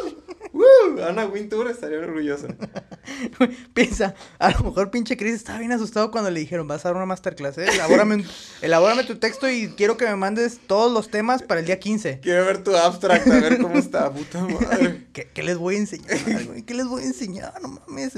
Ana 1.08 1.26
Wintour 1.26 1.68
estaría 1.70 1.98
orgullosa. 1.98 2.48
Piensa, 3.74 4.14
a 4.38 4.50
lo 4.50 4.60
mejor 4.64 4.90
pinche 4.90 5.16
Chris 5.16 5.34
estaba 5.34 5.58
bien 5.58 5.72
asustado 5.72 6.10
cuando 6.10 6.30
le 6.30 6.40
dijeron, 6.40 6.66
vas 6.66 6.84
a 6.84 6.88
dar 6.88 6.96
una 6.96 7.06
masterclass, 7.06 7.58
¿eh? 7.58 7.66
Elabórame, 7.72 8.16
un- 8.16 8.26
elabórame 8.62 9.04
tu 9.04 9.16
texto 9.16 9.48
y 9.48 9.68
quiero 9.76 9.96
que 9.96 10.06
me 10.06 10.16
mandes 10.16 10.58
todos 10.66 10.92
los 10.92 11.08
temas 11.10 11.42
para 11.42 11.60
el 11.60 11.66
día 11.66 11.78
15. 11.78 12.20
Quiero 12.20 12.44
ver 12.44 12.62
tu 12.64 12.74
abstract, 12.76 13.26
a 13.28 13.40
ver 13.40 13.58
cómo 13.58 13.76
está, 13.78 14.10
puta 14.12 14.40
madre. 14.46 15.06
¿Qué, 15.12 15.28
qué 15.32 15.42
les 15.42 15.56
voy 15.58 15.76
a 15.76 15.78
enseñar, 15.78 16.44
güey? 16.46 16.62
¿Qué 16.62 16.74
les 16.74 16.86
voy 16.86 17.02
a 17.02 17.06
enseñar? 17.06 17.54
No 17.62 17.68
mames. 17.68 18.12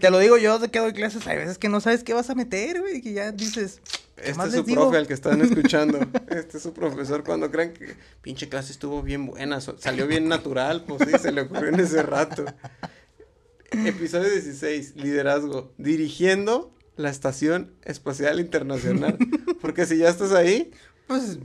Te 0.00 0.10
lo 0.10 0.18
digo 0.18 0.36
yo 0.36 0.58
de 0.58 0.70
que 0.70 0.78
doy 0.78 0.92
clases, 0.92 1.26
hay 1.26 1.38
veces 1.38 1.58
que 1.58 1.68
no 1.68 1.80
sabes 1.80 2.04
qué 2.04 2.14
vas 2.14 2.30
a 2.30 2.34
meter, 2.34 2.80
güey, 2.80 3.00
que 3.00 3.12
ya 3.12 3.32
dices, 3.32 3.80
¿qué 3.84 4.05
Este 4.16 4.46
es 4.48 4.52
su 4.54 4.64
profe 4.64 4.96
al 4.96 5.06
que 5.06 5.14
están 5.14 5.40
escuchando. 5.42 5.98
Este 6.28 6.56
es 6.56 6.62
su 6.62 6.72
profesor. 6.72 7.22
Cuando 7.24 7.50
crean 7.50 7.72
que 7.72 7.94
pinche 8.22 8.48
clase 8.48 8.72
estuvo 8.72 9.02
bien 9.02 9.26
buena, 9.26 9.60
salió 9.60 10.06
bien 10.06 10.28
natural, 10.28 10.84
pues 10.86 11.02
sí, 11.10 11.18
se 11.18 11.32
le 11.32 11.42
ocurrió 11.42 11.68
en 11.68 11.80
ese 11.80 12.02
rato. 12.02 12.44
Episodio 13.70 14.30
16, 14.30 14.96
liderazgo. 14.96 15.72
Dirigiendo 15.76 16.72
la 16.96 17.10
Estación 17.10 17.72
Espacial 17.84 18.40
Internacional. 18.40 19.18
Porque 19.60 19.84
si 19.86 19.98
ya 19.98 20.08
estás 20.08 20.32
ahí, 20.32 20.70
Pues, 21.06 21.38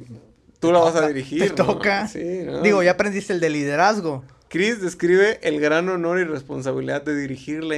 tú 0.60 0.72
la 0.72 0.80
vas 0.80 0.96
a 0.96 1.08
dirigir. 1.08 1.42
te 1.42 1.50
¿no? 1.50 1.56
toca. 1.56 2.08
Sí, 2.08 2.44
¿no? 2.46 2.62
digo, 2.62 2.84
ya 2.84 2.92
aprendiste 2.92 3.34
el 3.34 3.40
de 3.40 3.50
liderazgo. 3.50 4.24
Chris 4.50 4.82
describe 4.82 5.40
el 5.44 5.60
gran 5.60 5.90
honor 5.90 6.20
y 6.20 6.24
responsabilidad 6.26 7.02
de 7.04 7.16
dirigir 7.16 7.64
la 7.64 7.78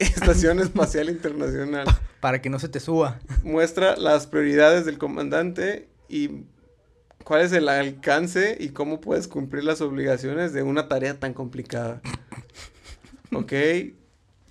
Estación 0.00 0.58
Espacial 0.60 1.08
Internacional. 1.10 1.86
Para 2.20 2.40
que 2.42 2.50
no 2.50 2.58
se 2.58 2.68
te 2.68 2.80
suba. 2.80 3.20
muestra 3.42 3.96
las 3.96 4.26
prioridades 4.26 4.84
del 4.86 4.98
comandante 4.98 5.88
y 6.08 6.44
cuál 7.24 7.42
es 7.42 7.52
el 7.52 7.68
alcance 7.68 8.56
y 8.58 8.70
cómo 8.70 9.00
puedes 9.00 9.28
cumplir 9.28 9.64
las 9.64 9.80
obligaciones 9.80 10.52
de 10.52 10.62
una 10.62 10.88
tarea 10.88 11.18
tan 11.18 11.34
complicada. 11.34 12.00
Ok. 13.32 13.52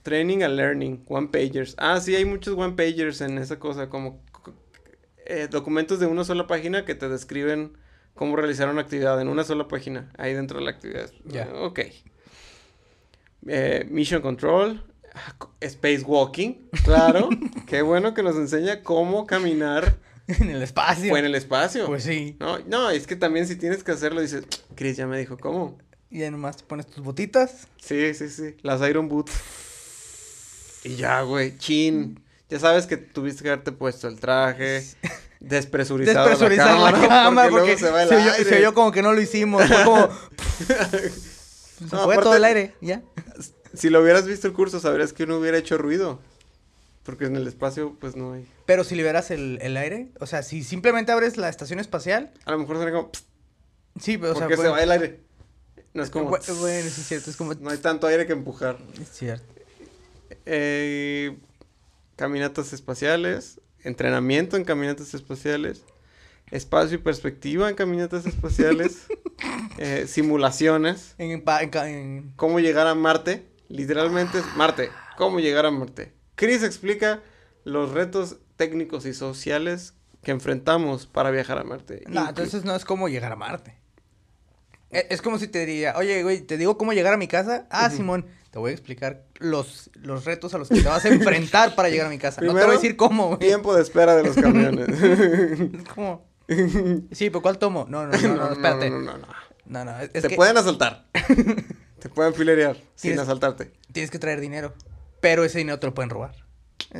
Training 0.03 0.41
and 0.41 0.55
learning, 0.55 1.03
one 1.09 1.27
pagers. 1.27 1.75
Ah, 1.77 1.99
sí, 1.99 2.15
hay 2.15 2.23
muchos 2.23 2.55
one 2.57 2.75
pagers 2.77 3.19
en 3.19 3.37
esa 3.37 3.59
cosa, 3.59 3.89
como 3.89 4.23
eh, 5.25 5.49
documentos 5.51 5.99
de 5.99 6.05
una 6.07 6.23
sola 6.23 6.47
página 6.47 6.85
que 6.85 6.95
te 6.95 7.09
describen 7.09 7.73
cómo 8.15 8.37
realizar 8.37 8.69
una 8.69 8.79
actividad 8.81 9.19
en 9.21 9.27
una 9.27 9.43
sola 9.43 9.67
página, 9.67 10.09
ahí 10.17 10.33
dentro 10.33 10.59
de 10.59 10.63
la 10.65 10.71
actividad. 10.71 11.11
Ya. 11.25 11.49
Ok. 11.53 11.81
Eh, 13.47 13.85
mission 13.89 14.21
control, 14.21 14.81
co- 14.81 14.87
spacewalking, 15.65 16.69
claro. 16.83 17.29
Qué 17.67 17.81
bueno 17.81 18.13
que 18.13 18.23
nos 18.23 18.35
enseña 18.35 18.83
cómo 18.83 19.25
caminar 19.27 19.97
en 20.27 20.49
el 20.49 20.61
espacio. 20.61 21.13
o 21.13 21.17
en 21.17 21.25
el 21.25 21.35
espacio. 21.35 21.85
Pues 21.87 22.03
sí. 22.03 22.35
No, 22.39 22.59
no, 22.59 22.89
es 22.89 23.07
que 23.07 23.15
también 23.15 23.47
si 23.47 23.55
tienes 23.55 23.83
que 23.83 23.91
hacerlo, 23.91 24.21
dices, 24.21 24.43
Chris 24.75 24.97
ya 24.97 25.07
me 25.07 25.17
dijo, 25.17 25.37
¿cómo? 25.37 25.77
Y 26.11 26.19
ya 26.19 26.31
nomás 26.31 26.57
te 26.57 26.63
pones 26.63 26.87
tus 26.87 27.03
botitas. 27.03 27.67
Sí, 27.81 28.13
sí, 28.13 28.29
sí, 28.29 28.55
las 28.61 28.81
Iron 28.87 29.09
Boots. 29.09 29.31
Y 30.83 30.95
ya, 30.95 31.21
güey, 31.21 31.57
chin. 31.57 32.23
Ya 32.49 32.57
sabes 32.59 32.87
que 32.87 32.97
tuviste 32.97 33.43
que 33.43 33.49
haberte 33.49 33.71
puesto 33.71 34.07
el 34.07 34.19
traje, 34.19 34.83
despresurizado 35.39 36.27
Despresurizar 36.27 36.79
la 36.79 36.91
cámara, 36.93 37.07
cámara 37.07 37.49
porque, 37.49 37.75
porque, 37.75 37.81
luego 37.81 37.87
se 37.87 37.91
va 37.91 38.03
el 38.03 38.09
se, 38.09 38.15
oyó, 38.15 38.31
aire. 38.33 38.49
se 38.49 38.57
oyó 38.57 38.73
como 38.73 38.91
que 38.91 39.01
no 39.03 39.13
lo 39.13 39.21
hicimos. 39.21 39.63
Fue 39.67 39.83
como. 39.83 40.09
se 40.57 41.85
No, 41.85 41.89
fue 41.89 42.15
aparte- 42.15 42.23
todo 42.23 42.35
el 42.35 42.43
aire, 42.43 42.73
ya. 42.81 43.03
Si 43.79 43.89
lo 43.89 44.01
hubieras 44.01 44.27
visto 44.27 44.45
el 44.47 44.53
curso, 44.53 44.79
sabrías 44.79 45.13
que 45.13 45.25
no 45.25 45.37
hubiera 45.37 45.57
hecho 45.57 45.77
ruido. 45.77 46.19
Porque 47.03 47.25
en 47.25 47.35
el 47.37 47.47
espacio, 47.47 47.95
pues 47.99 48.15
no 48.15 48.33
hay. 48.33 48.45
Pero 48.65 48.83
si 48.83 48.93
liberas 48.93 49.31
el, 49.31 49.57
el 49.61 49.77
aire, 49.77 50.09
o 50.19 50.27
sea, 50.27 50.43
si 50.43 50.63
simplemente 50.63 51.11
abres 51.11 51.37
la 51.37 51.49
estación 51.49 51.79
espacial, 51.79 52.31
A 52.45 52.51
lo 52.51 52.59
mejor 52.59 52.75
suena 52.75 52.91
como, 52.91 53.09
"Psst", 53.11 53.25
sí, 53.99 54.17
pero, 54.17 54.33
o 54.33 54.35
sea, 54.35 54.41
porque 54.43 54.55
se 54.55 54.57
bueno, 54.57 54.71
va 54.73 54.83
el 54.83 54.91
aire. 54.91 55.19
No 55.93 56.03
es 56.03 56.09
como, 56.11 56.29
bueno, 56.29 56.37
es 56.87 56.93
cierto, 57.07 57.31
es 57.31 57.35
como, 57.35 57.53
no 57.55 57.69
hay 57.71 57.79
tanto 57.79 58.05
aire 58.05 58.27
que 58.27 58.33
empujar. 58.33 58.77
es 59.01 59.09
cierto. 59.09 59.45
Eh, 60.45 61.37
caminatas 62.15 62.73
espaciales, 62.73 63.59
entrenamiento 63.83 64.55
en 64.57 64.65
caminatas 64.65 65.13
espaciales, 65.15 65.81
espacio 66.51 66.95
y 66.97 67.01
perspectiva 67.01 67.69
en 67.69 67.75
caminatas 67.75 68.25
espaciales, 68.27 69.07
eh, 69.79 70.05
simulaciones, 70.07 71.15
En, 71.17 71.43
en- 71.85 72.33
cómo 72.35 72.59
llegar 72.59 72.85
a 72.87 72.93
Marte, 72.93 73.45
literalmente 73.69 74.39
es 74.39 74.45
Marte, 74.55 74.89
cómo 75.17 75.39
llegar 75.39 75.65
a 75.65 75.71
Marte. 75.71 76.13
Chris 76.35 76.63
explica 76.63 77.21
los 77.63 77.91
retos 77.91 78.37
técnicos 78.57 79.05
y 79.05 79.13
sociales 79.13 79.93
que 80.23 80.31
enfrentamos 80.31 81.07
para 81.07 81.31
viajar 81.31 81.57
a 81.59 81.63
Marte. 81.63 82.03
No, 82.07 82.21
Inclu- 82.25 82.29
entonces 82.29 82.65
no 82.65 82.75
es 82.75 82.83
como 82.83 83.07
llegar 83.07 83.31
a 83.31 83.35
Marte. 83.37 83.75
E- 84.91 85.07
Es 85.09 85.21
como 85.21 85.37
si 85.39 85.47
te 85.47 85.65
diría, 85.65 85.93
oye, 85.97 86.23
güey, 86.23 86.41
te 86.41 86.57
digo 86.57 86.77
cómo 86.77 86.93
llegar 86.93 87.13
a 87.13 87.17
mi 87.17 87.27
casa. 87.27 87.67
Ah, 87.69 87.89
Simón, 87.89 88.25
te 88.51 88.57
voy 88.59 88.71
a 88.71 88.73
explicar 88.73 89.23
los, 89.37 89.91
los 89.93 90.25
retos 90.25 90.53
a 90.53 90.57
los 90.57 90.67
que 90.69 90.81
te 90.81 90.87
vas 90.89 91.05
a 91.05 91.09
enfrentar 91.09 91.75
para 91.75 91.89
llegar 91.89 92.07
a 92.07 92.09
mi 92.09 92.17
casa. 92.17 92.41
no 92.41 92.53
te 92.53 92.61
voy 92.65 92.69
a 92.71 92.73
decir 92.73 92.95
cómo, 92.97 93.27
güey. 93.27 93.39
Tiempo 93.39 93.75
de 93.75 93.81
espera 93.83 94.15
de 94.15 94.23
los 94.23 94.35
camiones. 94.35 94.87
Es 94.99 95.83
como... 95.93 96.27
Sí, 97.11 97.29
pero 97.29 97.41
¿cuál 97.43 97.59
tomo? 97.59 97.85
No, 97.87 98.07
no, 98.07 98.17
no, 98.17 98.35
no, 98.35 98.51
espérate. 98.53 98.89
no, 98.89 98.99
no, 98.99 99.17
no. 99.19 99.27
No, 99.67 99.85
no, 99.85 99.99
es 99.99 100.11
Te 100.11 100.27
que 100.27 100.35
pueden 100.35 100.57
asaltar. 100.57 101.05
Te 101.99 102.09
pueden 102.09 102.33
filerear 102.33 102.77
sin 102.95 103.19
asaltarte. 103.19 103.71
tienes 103.91 104.09
que 104.11 104.19
traer 104.19 104.39
dinero. 104.39 104.73
Pero 105.21 105.43
ese 105.43 105.57
dinero 105.57 105.79
te 105.79 105.87
lo 105.87 105.93
pueden 105.93 106.09
robar. 106.09 106.33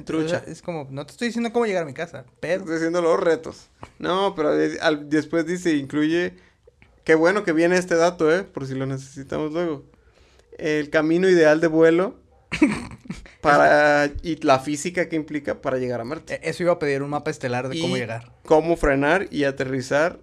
Trucha. 0.05 0.43
Es 0.45 0.61
como, 0.61 0.87
no 0.91 1.05
te 1.05 1.13
estoy 1.13 1.27
diciendo 1.29 1.51
cómo 1.53 1.65
llegar 1.65 1.83
a 1.83 1.85
mi 1.85 1.93
casa, 1.93 2.25
pero... 2.39 2.59
Estoy 2.61 2.75
diciendo 2.75 3.01
los 3.01 3.19
retos. 3.19 3.69
No, 3.97 4.35
pero 4.35 4.49
al- 4.81 5.09
después 5.09 5.45
dice, 5.45 5.73
incluye... 5.75 6.33
Qué 7.05 7.15
bueno 7.15 7.43
que 7.43 7.53
viene 7.53 7.77
este 7.77 7.95
dato, 7.95 8.31
¿eh? 8.35 8.43
Por 8.43 8.67
si 8.67 8.75
lo 8.75 8.85
necesitamos 8.85 9.51
luego. 9.51 9.85
El 10.59 10.89
camino 10.91 11.27
ideal 11.29 11.59
de 11.61 11.67
vuelo 11.67 12.19
para... 13.41 14.11
y 14.21 14.35
la 14.45 14.59
física 14.59 15.07
que 15.09 15.15
implica 15.15 15.61
para 15.61 15.77
llegar 15.77 16.01
a 16.01 16.03
Marte. 16.03 16.35
e- 16.35 16.49
Eso 16.49 16.63
iba 16.63 16.73
a 16.73 16.79
pedir 16.79 17.01
un 17.01 17.09
mapa 17.09 17.31
estelar 17.31 17.69
de 17.69 17.79
cómo 17.79 17.95
llegar. 17.97 18.31
Cómo 18.45 18.75
frenar 18.77 19.27
y 19.31 19.45
aterrizar. 19.45 20.19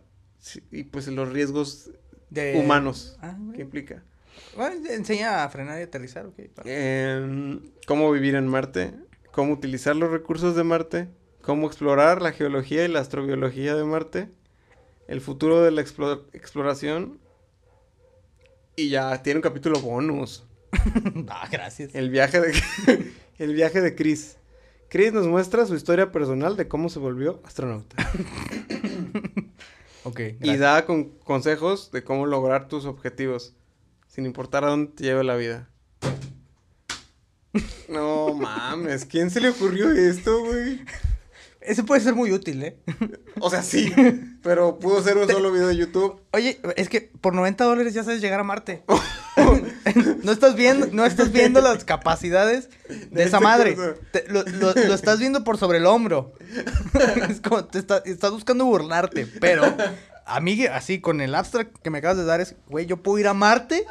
Y 0.71 0.85
pues 0.85 1.09
los 1.09 1.31
riesgos 1.33 1.91
De... 2.31 2.61
humanos 2.63 3.17
Ah, 3.21 3.37
que 3.55 3.63
implica. 3.63 4.05
Bueno, 4.57 4.89
enseña 4.91 5.45
a 5.45 5.49
frenar 5.49 5.79
y 5.81 5.83
aterrizar, 5.83 6.27
ok. 6.27 6.39
Em, 6.65 7.61
cómo 7.87 8.11
vivir 8.11 8.35
en 8.35 8.47
Marte, 8.49 8.95
cómo 9.33 9.53
utilizar 9.53 9.97
los 9.97 10.11
recursos 10.11 10.57
de 10.57 10.65
Marte, 10.65 11.09
cómo 11.43 11.67
explorar 11.67 12.23
la 12.23 12.33
geología 12.33 12.85
y 12.85 12.89
la 12.89 13.01
astrobiología 13.01 13.75
de 13.75 13.85
Marte, 13.85 14.29
el 15.09 15.21
futuro 15.21 15.63
de 15.63 15.71
la 15.71 15.83
explo- 15.83 16.25
exploración 16.33 17.19
y 18.77 18.89
ya 18.91 19.23
tiene 19.23 19.39
un 19.39 19.43
capítulo 19.43 19.81
bonus, 19.81 20.45
ah, 21.29 21.49
gracias. 21.51 21.95
el 21.95 22.11
viaje 22.11 22.41
de 22.41 23.13
el 23.39 23.55
viaje 23.55 23.81
de 23.81 23.95
Chris. 23.95 24.39
Chris 24.89 25.13
nos 25.13 25.27
muestra 25.27 25.67
su 25.67 25.75
historia 25.75 26.13
personal 26.13 26.57
de 26.57 26.69
cómo 26.69 26.89
se 26.89 27.01
volvió 27.01 27.41
astronauta 27.45 27.97
Ok, 30.05 30.21
y 30.41 30.57
da 30.57 30.87
con- 30.87 31.11
consejos 31.25 31.91
de 31.91 32.05
cómo 32.05 32.27
lograr 32.27 32.69
tus 32.69 32.85
objetivos 32.87 33.55
sin 34.17 34.25
importar 34.25 34.65
a 34.65 34.69
dónde 34.69 34.93
te 34.93 35.05
lleve 35.05 35.23
la 35.25 35.37
vida. 35.37 35.69
No 37.89 38.33
mames, 38.33 39.05
¿quién 39.05 39.31
se 39.31 39.41
le 39.43 39.51
ocurrió 39.51 39.91
esto, 39.91 40.43
güey? 40.43 40.81
Ese 41.61 41.83
puede 41.83 42.01
ser 42.01 42.15
muy 42.15 42.33
útil, 42.33 42.63
¿eh? 42.63 42.79
O 43.41 43.51
sea, 43.51 43.63
sí, 43.63 43.93
pero 44.43 44.79
pudo 44.79 45.03
ser 45.03 45.19
un 45.19 45.29
solo 45.29 45.53
video 45.53 45.69
de 45.69 45.77
YouTube. 45.77 46.19
Oye, 46.33 46.59
es 46.77 46.89
que 46.89 47.11
por 47.21 47.35
90 47.35 47.65
dólares 47.65 47.93
ya 47.93 48.05
sabes 48.05 48.23
llegar 48.23 48.41
a 48.41 48.45
Marte. 48.45 48.85
no 50.23 50.33
estás 50.33 50.55
viendo, 50.55 50.87
no 50.93 51.05
estás 51.05 51.31
viendo 51.31 51.61
las 51.61 51.85
capacidades 51.85 52.71
de, 52.89 52.97
De 53.07 53.23
esa 53.25 53.37
este 53.37 53.41
madre. 53.41 53.77
Te- 54.13 54.25
lo, 54.29 54.45
lo- 54.45 54.73
lo 54.75 54.95
estás 54.95 55.19
viendo 55.19 55.45
por 55.45 55.59
sobre 55.59 55.77
el 55.79 55.85
hombro. 55.87 56.33
es 57.29 57.43
como, 57.43 57.67
te 57.67 57.81
está- 57.81 58.03
estás 58.07 58.31
buscando 58.31 58.65
burlarte, 58.65 59.27
pero 59.27 59.63
a 60.25 60.41
mí, 60.41 60.65
así, 60.67 61.01
con 61.01 61.21
el 61.21 61.35
abstract 61.35 61.77
que 61.83 61.91
me 61.91 61.99
acabas 61.99 62.17
de 62.17 62.25
dar, 62.25 62.41
es, 62.41 62.55
güey, 62.69 62.87
yo 62.87 62.97
puedo 63.03 63.19
ir 63.19 63.29
a 63.29 63.35
Marte 63.35 63.85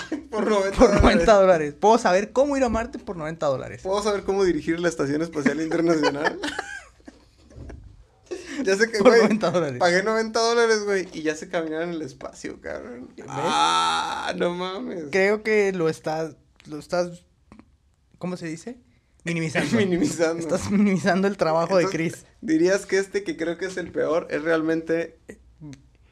Por 0.30 0.48
90 0.48 0.78
por 0.78 0.88
dólares. 0.88 1.02
90 1.02 1.32
dólares. 1.32 1.74
Puedo 1.78 1.98
saber 1.98 2.32
cómo 2.32 2.56
ir 2.56 2.64
a 2.64 2.68
Marte 2.68 2.98
por 2.98 3.16
90 3.16 3.46
dólares. 3.46 3.82
¿Puedo 3.82 4.02
saber 4.02 4.22
cómo 4.22 4.44
dirigir 4.44 4.78
la 4.78 4.88
Estación 4.88 5.22
Espacial 5.22 5.60
Internacional? 5.60 6.38
ya 8.64 8.76
sé 8.76 8.90
que, 8.90 8.98
Por 8.98 9.08
güey, 9.08 9.22
90 9.22 9.50
dólares. 9.50 9.78
pagué 9.78 10.02
90 10.02 10.38
dólares, 10.38 10.84
güey, 10.84 11.08
y 11.12 11.22
ya 11.22 11.34
sé 11.34 11.48
caminar 11.48 11.82
en 11.82 11.90
el 11.90 12.02
espacio, 12.02 12.60
cabrón. 12.60 13.08
¿Ves? 13.16 13.26
Ah, 13.28 14.32
no 14.36 14.54
mames. 14.54 15.04
Creo 15.10 15.42
que 15.42 15.72
lo 15.72 15.88
estás, 15.88 16.36
lo 16.66 16.78
estás, 16.78 17.24
¿cómo 18.18 18.36
se 18.36 18.46
dice? 18.46 18.78
Minimizando. 19.24 19.70
Minimizando. 19.76 20.42
Estás 20.42 20.70
minimizando 20.70 21.28
el 21.28 21.36
trabajo 21.36 21.76
de 21.76 21.86
Chris. 21.86 22.26
Dirías 22.40 22.86
que 22.86 22.98
este, 22.98 23.24
que 23.24 23.36
creo 23.36 23.58
que 23.58 23.66
es 23.66 23.76
el 23.76 23.90
peor, 23.90 24.26
es 24.30 24.42
realmente 24.42 25.18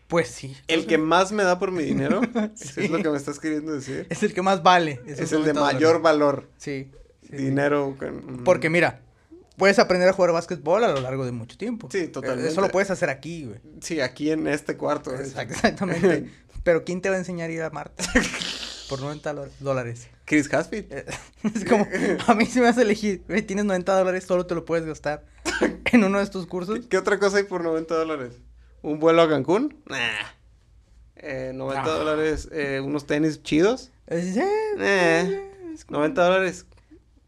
Pues 0.09 0.29
sí. 0.29 0.57
el 0.69 0.87
que 0.87 0.99
más 0.99 1.33
me 1.33 1.43
da 1.43 1.59
por 1.59 1.73
mi 1.73 1.83
dinero. 1.83 2.21
Eso 2.23 2.51
Sí. 2.75 2.85
es 2.85 2.91
lo 2.91 3.03
que 3.03 3.11
me 3.11 3.17
estás 3.17 3.41
queriendo 3.41 3.73
decir. 3.73 4.07
Es 4.09 4.23
el 4.23 4.33
que 4.33 4.43
más 4.43 4.63
vale. 4.63 5.01
Es 5.07 5.33
el 5.33 5.45
de 5.45 5.53
90 5.53 5.61
mayor 5.63 6.01
valor. 6.03 6.49
Sí. 6.59 6.91
Dinero. 7.29 7.97
con- 7.99 8.45
Porque 8.45 8.71
mira, 8.71 9.01
puedes 9.57 9.79
aprender 9.81 10.09
a 10.09 10.13
jugar 10.13 10.33
básquetbol 10.33 10.85
a 10.85 10.89
lo 10.93 11.01
largo 11.01 11.25
de 11.25 11.33
mucho 11.33 11.59
tiempo. 11.59 11.89
Sí, 11.91 12.07
totalmente. 12.09 12.51
Eso 12.51 12.61
lo 12.61 12.69
puedes 12.71 12.91
hacer 12.91 13.11
aquí, 13.11 13.47
güey. 13.47 13.59
Sí, 13.81 14.01
aquí 14.01 14.31
en 14.31 14.47
este 14.47 14.77
cuarto. 14.77 15.11
Exact- 15.13 15.51
Exactamente. 15.51 16.31
Pero 16.63 16.85
¿quién 16.85 17.01
te 17.01 17.09
va 17.09 17.17
a 17.17 17.19
enseñar 17.19 17.51
a 17.51 17.53
ir 17.53 17.63
a 17.63 17.71
Marte? 17.71 18.05
por 18.89 19.01
90 19.01 19.33
dólar- 19.35 19.51
dólares. 19.61 20.09
Chris 20.25 20.53
Hadfield. 20.53 20.87
Eh, 20.93 21.05
Es 21.55 21.65
como, 21.65 21.87
a 22.27 22.35
mí 22.35 22.47
si 22.47 22.59
me 22.61 22.67
vas 22.67 22.79
a 22.79 22.83
elegir, 22.83 23.23
güey, 23.29 23.43
tienes 23.43 23.65
90 23.65 23.93
dólares, 23.97 24.25
solo 24.25 24.47
te 24.47 24.55
lo 24.55 24.65
puedes 24.65 24.85
gastar 24.87 25.25
en 25.93 26.05
uno 26.05 26.19
de 26.19 26.25
estos 26.25 26.47
cursos. 26.47 26.81
¿Qué 26.89 26.97
otra 26.99 27.19
cosa 27.19 27.39
hay 27.39 27.45
por 27.45 27.63
90 27.63 27.95
dólares? 27.95 28.35
¿Un 28.83 28.99
vuelo 29.01 29.23
a 29.23 29.29
Cancún? 29.29 29.83
Nah. 29.87 29.97
Eh, 31.17 31.53
90 31.55 31.83
Ah. 31.83 31.89
dólares, 31.99 32.49
eh, 32.53 32.81
unos 32.85 33.07
tenis 33.07 33.43
chidos. 33.43 33.91
Eh, 34.07 34.35
Eh, 34.79 35.51
90 35.89 36.25
dólares. 36.25 36.67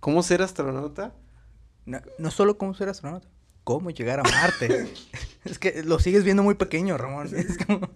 ¿Cómo 0.01 0.23
ser 0.23 0.43
astronauta? 0.43 1.13
No, 1.87 2.01
no 2.19 2.31
solo 2.31 2.59
cómo 2.59 2.75
ser 2.75 2.89
astronauta, 2.91 3.27
cómo 3.65 3.91
llegar 3.91 4.21
a 4.21 4.23
Marte. 4.23 4.87
es 5.45 5.59
que 5.59 5.83
lo 5.83 5.99
sigues 5.99 6.23
viendo 6.23 6.43
muy 6.43 6.55
pequeño, 6.55 6.97
Ramón. 6.99 7.29
Es 7.35 7.57
como... 7.59 7.89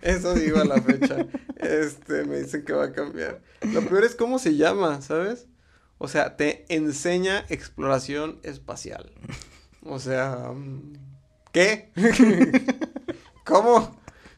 Eso 0.00 0.34
digo 0.34 0.58
a 0.60 0.64
la 0.64 0.80
fecha. 0.80 1.26
Este, 1.56 2.24
me 2.24 2.38
dicen 2.40 2.64
que 2.64 2.72
va 2.72 2.84
a 2.86 2.92
cambiar. 2.92 3.40
Lo 3.72 3.82
peor 3.82 4.04
es 4.04 4.14
cómo 4.14 4.38
se 4.38 4.56
llama, 4.56 5.02
¿sabes? 5.02 5.46
O 5.98 6.08
sea, 6.08 6.36
te 6.36 6.64
enseña 6.74 7.44
exploración 7.50 8.38
espacial. 8.44 9.12
O 9.82 9.98
sea, 9.98 10.52
mm, 10.54 10.92
¿qué? 11.52 11.90
¿Cómo? 13.44 13.96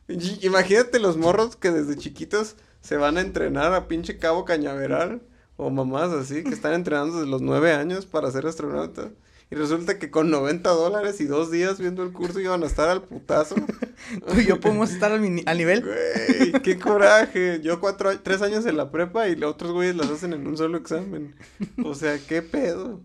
Imagínate 0.08 0.98
los 0.98 1.16
morros 1.16 1.56
que 1.56 1.70
desde 1.70 1.96
chiquitos 1.96 2.56
se 2.80 2.96
van 2.96 3.16
a 3.16 3.20
entrenar 3.20 3.72
a 3.72 3.88
pinche 3.88 4.18
Cabo 4.18 4.44
Cañaveral 4.44 5.22
o 5.56 5.70
mamás 5.70 6.10
así, 6.12 6.42
que 6.42 6.50
están 6.50 6.74
entrenando 6.74 7.16
desde 7.16 7.30
los 7.30 7.42
nueve 7.42 7.72
años 7.72 8.06
para 8.06 8.30
ser 8.30 8.46
astronautas. 8.46 9.10
Y 9.50 9.54
resulta 9.54 9.98
que 9.98 10.10
con 10.10 10.30
90 10.30 10.70
dólares 10.70 11.20
y 11.20 11.26
dos 11.26 11.50
días 11.50 11.78
viendo 11.78 12.02
el 12.02 12.12
curso 12.12 12.40
iban 12.40 12.62
a 12.62 12.66
estar 12.66 12.88
al 12.88 13.02
putazo. 13.02 13.54
Tú 14.26 14.40
y 14.40 14.46
yo 14.46 14.58
podemos 14.58 14.90
estar 14.90 15.12
al, 15.12 15.20
nivel. 15.20 15.82
Güey, 15.82 16.52
qué 16.62 16.78
coraje. 16.78 17.60
Yo 17.62 17.78
cuatro, 17.78 18.18
tres 18.20 18.40
años 18.40 18.64
en 18.64 18.78
la 18.78 18.90
prepa 18.90 19.28
y 19.28 19.36
los 19.36 19.52
otros 19.52 19.72
güeyes 19.72 19.94
las 19.94 20.08
hacen 20.08 20.32
en 20.32 20.46
un 20.46 20.56
solo 20.56 20.78
examen. 20.78 21.36
O 21.84 21.94
sea, 21.94 22.18
qué 22.18 22.40
pedo. 22.40 23.02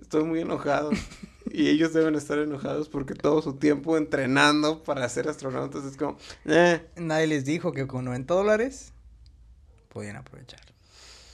Estoy 0.00 0.24
muy 0.24 0.40
enojado. 0.40 0.90
Y 1.52 1.68
ellos 1.68 1.92
deben 1.94 2.14
estar 2.14 2.38
enojados 2.38 2.88
porque 2.88 3.14
todo 3.14 3.42
su 3.42 3.54
tiempo 3.54 3.96
entrenando 3.96 4.84
para 4.84 5.08
ser 5.08 5.26
astronautas 5.28 5.84
es 5.84 5.96
como, 5.96 6.16
eh, 6.44 6.86
Nadie 6.96 7.26
les 7.26 7.44
dijo 7.44 7.72
que 7.72 7.88
con 7.88 8.04
90 8.04 8.32
dólares 8.34 8.92
podían 9.88 10.16
aprovechar. 10.16 10.60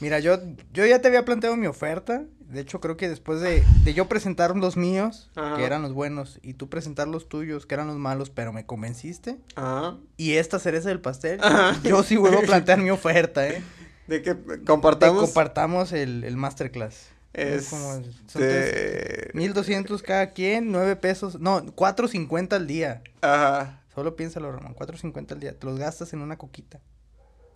Mira, 0.01 0.19
yo, 0.21 0.39
yo 0.73 0.87
ya 0.87 1.01
te 1.03 1.09
había 1.09 1.25
planteado 1.27 1.57
mi 1.57 1.67
oferta. 1.67 2.25
De 2.41 2.61
hecho, 2.61 2.81
creo 2.81 2.97
que 2.97 3.09
después 3.11 3.41
de, 3.41 3.63
de 3.85 3.93
yo 3.95 4.09
presentar 4.09 4.57
los 4.57 4.77
míos, 4.79 5.29
Ajá. 5.35 5.57
que 5.57 5.65
eran 5.65 5.83
los 5.83 5.93
buenos, 5.93 6.39
y 6.43 6.55
tú 6.55 6.71
presentar 6.71 7.09
los 7.09 7.29
tuyos, 7.29 7.67
que 7.67 7.75
eran 7.75 7.89
los 7.89 7.97
malos, 7.99 8.31
pero 8.31 8.53
me 8.55 8.65
convenciste. 8.65 9.39
ajá. 9.55 9.99
Y 10.17 10.35
esta 10.35 10.59
cereza 10.59 10.89
del 10.89 11.01
pastel, 11.01 11.41
Ajá. 11.43 11.79
yo 11.83 12.03
sí 12.05 12.17
vuelvo 12.17 12.39
a 12.39 12.43
plantear 12.43 12.79
mi 12.81 12.91
oferta, 12.91 13.47
¿eh? 13.49 13.63
De 14.07 14.23
que 14.23 14.37
compartamos. 14.65 15.25
compartamos 15.25 15.93
el, 15.93 16.25
el 16.25 16.37
masterclass. 16.37 17.09
Es 17.37 17.69
como- 17.69 17.93
son 18.27 18.43
de... 18.43 19.31
1200 19.35 20.03
cada 20.03 20.31
quien, 20.33 20.73
9 20.73 20.97
pesos. 20.97 21.39
No, 21.41 21.65
4.50 21.65 22.55
al 22.55 22.67
día. 22.67 23.03
Ajá. 23.21 23.83
Solo 23.95 24.17
piénsalo, 24.17 24.51
Ramón. 24.53 24.75
4.50 24.75 25.33
al 25.33 25.41
día. 25.41 25.59
Te 25.59 25.67
los 25.67 25.79
gastas 25.79 26.13
en 26.13 26.21
una 26.21 26.37
coquita. 26.39 26.81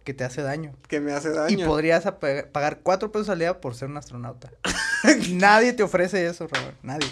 Que 0.04 0.14
te 0.14 0.24
hace 0.24 0.42
daño. 0.42 0.72
Que 0.88 1.00
me 1.00 1.12
hace 1.12 1.30
Y 1.30 1.34
daño. 1.34 1.66
podrías 1.66 2.06
apa- 2.06 2.46
pagar 2.52 2.80
4 2.82 3.12
pesos 3.12 3.28
al 3.28 3.38
día 3.38 3.60
por 3.60 3.74
ser 3.74 3.88
un 3.88 3.96
astronauta. 3.98 4.50
Nadie 5.30 5.72
te 5.74 5.82
ofrece 5.82 6.26
eso, 6.26 6.46
Ramón. 6.48 6.74
Nadie. 6.82 7.08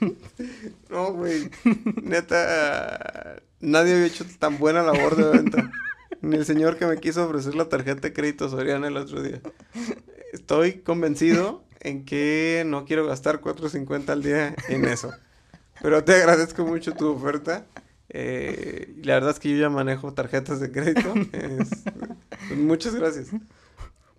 No, 0.90 1.12
güey. 1.12 1.50
Neta, 2.02 3.36
nadie 3.60 3.94
había 3.94 4.06
hecho 4.06 4.24
tan 4.38 4.58
buena 4.58 4.82
labor 4.82 5.16
de 5.16 5.24
venta. 5.38 5.70
Ni 6.20 6.36
el 6.36 6.44
señor 6.46 6.76
que 6.78 6.86
me 6.86 6.98
quiso 6.98 7.24
ofrecer 7.26 7.54
la 7.54 7.68
tarjeta 7.68 8.00
de 8.00 8.12
crédito 8.12 8.48
Soriana 8.48 8.88
el 8.88 8.96
otro 8.96 9.22
día. 9.22 9.40
Estoy 10.32 10.74
convencido 10.80 11.64
en 11.84 12.04
que 12.04 12.64
no 12.66 12.84
quiero 12.84 13.06
gastar 13.06 13.40
4.50 13.40 14.08
al 14.10 14.22
día 14.22 14.54
en 14.68 14.84
eso. 14.86 15.12
Pero 15.80 16.02
te 16.02 16.14
agradezco 16.14 16.64
mucho 16.64 16.92
tu 16.92 17.08
oferta. 17.12 17.64
Eh, 18.08 18.94
la 19.02 19.14
verdad 19.14 19.30
es 19.30 19.38
que 19.38 19.50
yo 19.50 19.56
ya 19.56 19.70
manejo 19.70 20.12
tarjetas 20.12 20.60
de 20.60 20.70
crédito. 20.72 21.14
Es- 21.32 21.84
muchas 22.56 22.94
gracias. 22.94 23.28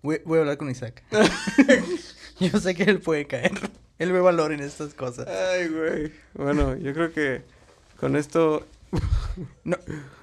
Voy, 0.02 0.20
voy 0.24 0.38
a 0.38 0.40
hablar 0.42 0.56
con 0.58 0.70
Isaac. 0.70 1.02
Yo 2.38 2.60
sé 2.60 2.74
que 2.74 2.82
él 2.84 3.00
puede 3.00 3.26
caer. 3.26 3.52
Él 3.98 4.12
ve 4.12 4.20
valor 4.20 4.52
en 4.52 4.60
estas 4.60 4.92
cosas. 4.92 5.26
Ay, 5.26 5.68
güey. 5.68 6.12
Bueno, 6.34 6.76
yo 6.76 6.92
creo 6.92 7.10
que 7.12 7.42
con 7.98 8.14
esto... 8.14 8.66
No, 9.64 9.76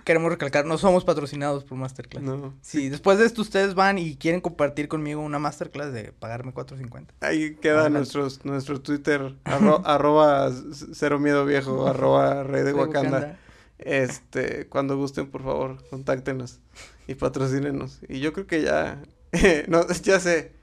queremos 0.05 0.31
recalcar, 0.31 0.65
no 0.65 0.77
somos 0.77 1.03
patrocinados 1.05 1.63
por 1.63 1.77
Masterclass. 1.77 2.23
No. 2.23 2.53
Si 2.61 2.89
después 2.89 3.19
de 3.19 3.25
esto 3.25 3.41
ustedes 3.41 3.75
van 3.75 3.97
y 3.99 4.15
quieren 4.15 4.41
compartir 4.41 4.87
conmigo 4.87 5.21
una 5.21 5.37
Masterclass 5.37 5.93
de 5.93 6.11
pagarme 6.13 6.53
4.50. 6.53 7.07
Ahí 7.21 7.55
queda 7.55 7.73
Adelante. 7.81 7.97
nuestros, 7.99 8.43
nuestro 8.45 8.81
Twitter, 8.81 9.35
arro- 9.45 9.81
arroba 9.85 10.51
cero 10.93 11.19
miedo 11.19 11.45
viejo, 11.45 11.87
arroba 11.87 12.43
rey 12.43 12.63
de. 12.63 12.73
Wakanda. 12.73 13.37
Este, 13.79 14.67
cuando 14.67 14.95
gusten, 14.97 15.27
por 15.29 15.43
favor, 15.43 15.83
contáctenos 15.89 16.59
y 17.07 17.15
patrocínenos. 17.15 17.99
Y 18.07 18.19
yo 18.19 18.33
creo 18.33 18.47
que 18.47 18.61
ya, 18.61 19.01
no, 19.67 19.85
ya 19.89 20.19
sé, 20.19 20.53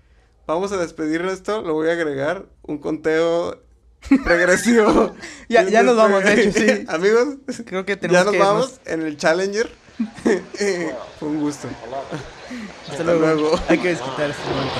vamos 0.46 0.72
a 0.72 0.76
despedir 0.78 1.20
esto, 1.22 1.62
lo 1.62 1.74
voy 1.74 1.88
a 1.88 1.92
agregar, 1.92 2.46
un 2.62 2.78
conteo 2.78 3.62
regresivo. 4.08 5.14
Ya- 5.48 5.68
ya 5.68 5.82
nos 5.82 5.96
vamos, 5.96 6.24
de 6.24 6.34
hecho, 6.42 6.58
sí. 6.58 6.84
Amigos, 6.88 7.36
Creo 7.66 7.84
que 7.84 7.96
tenemos 7.96 8.20
ya 8.20 8.24
nos 8.24 8.32
que 8.32 8.38
vamos 8.38 8.80
en 8.86 9.02
el 9.02 9.16
Challenger. 9.16 9.70
Eh, 10.58 10.94
Fue 11.18 11.28
un 11.28 11.40
gusto. 11.40 11.68
Hasta, 11.68 12.92
Hasta 12.92 13.04
luego. 13.04 13.20
luego. 13.20 13.60
Hay 13.68 13.78
que 13.78 13.88
desquitar 13.88 14.30
este 14.30 14.42
momento. 14.48 14.74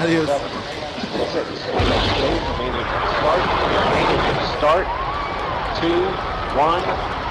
Adiós. 0.00 0.30
Start. 4.58 4.86
Two, 5.80 6.00
one, 6.56 6.80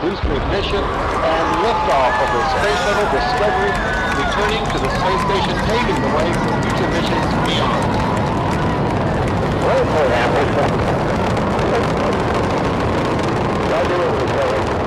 boost 0.02 0.22
ignition, 0.24 0.84
and 0.84 1.48
liftoff 1.66 2.14
of 2.22 2.30
the 2.30 2.41
Space 2.53 2.80
Shuttle 2.86 3.10
Discovery, 3.10 3.74
returning 4.22 4.64
to 4.70 4.78
the 4.78 4.90
space 4.94 5.22
station, 5.26 5.56
paving 5.66 5.99
the 6.06 6.12
way 6.14 6.30
for 6.45 6.53
future 6.62 6.90
missions 6.94 7.32
beyond. 7.49 8.25
Roll 9.66 9.78
for 9.78 10.08
that. 10.08 10.30
Roger, 13.72 13.98
Roger. 13.98 14.85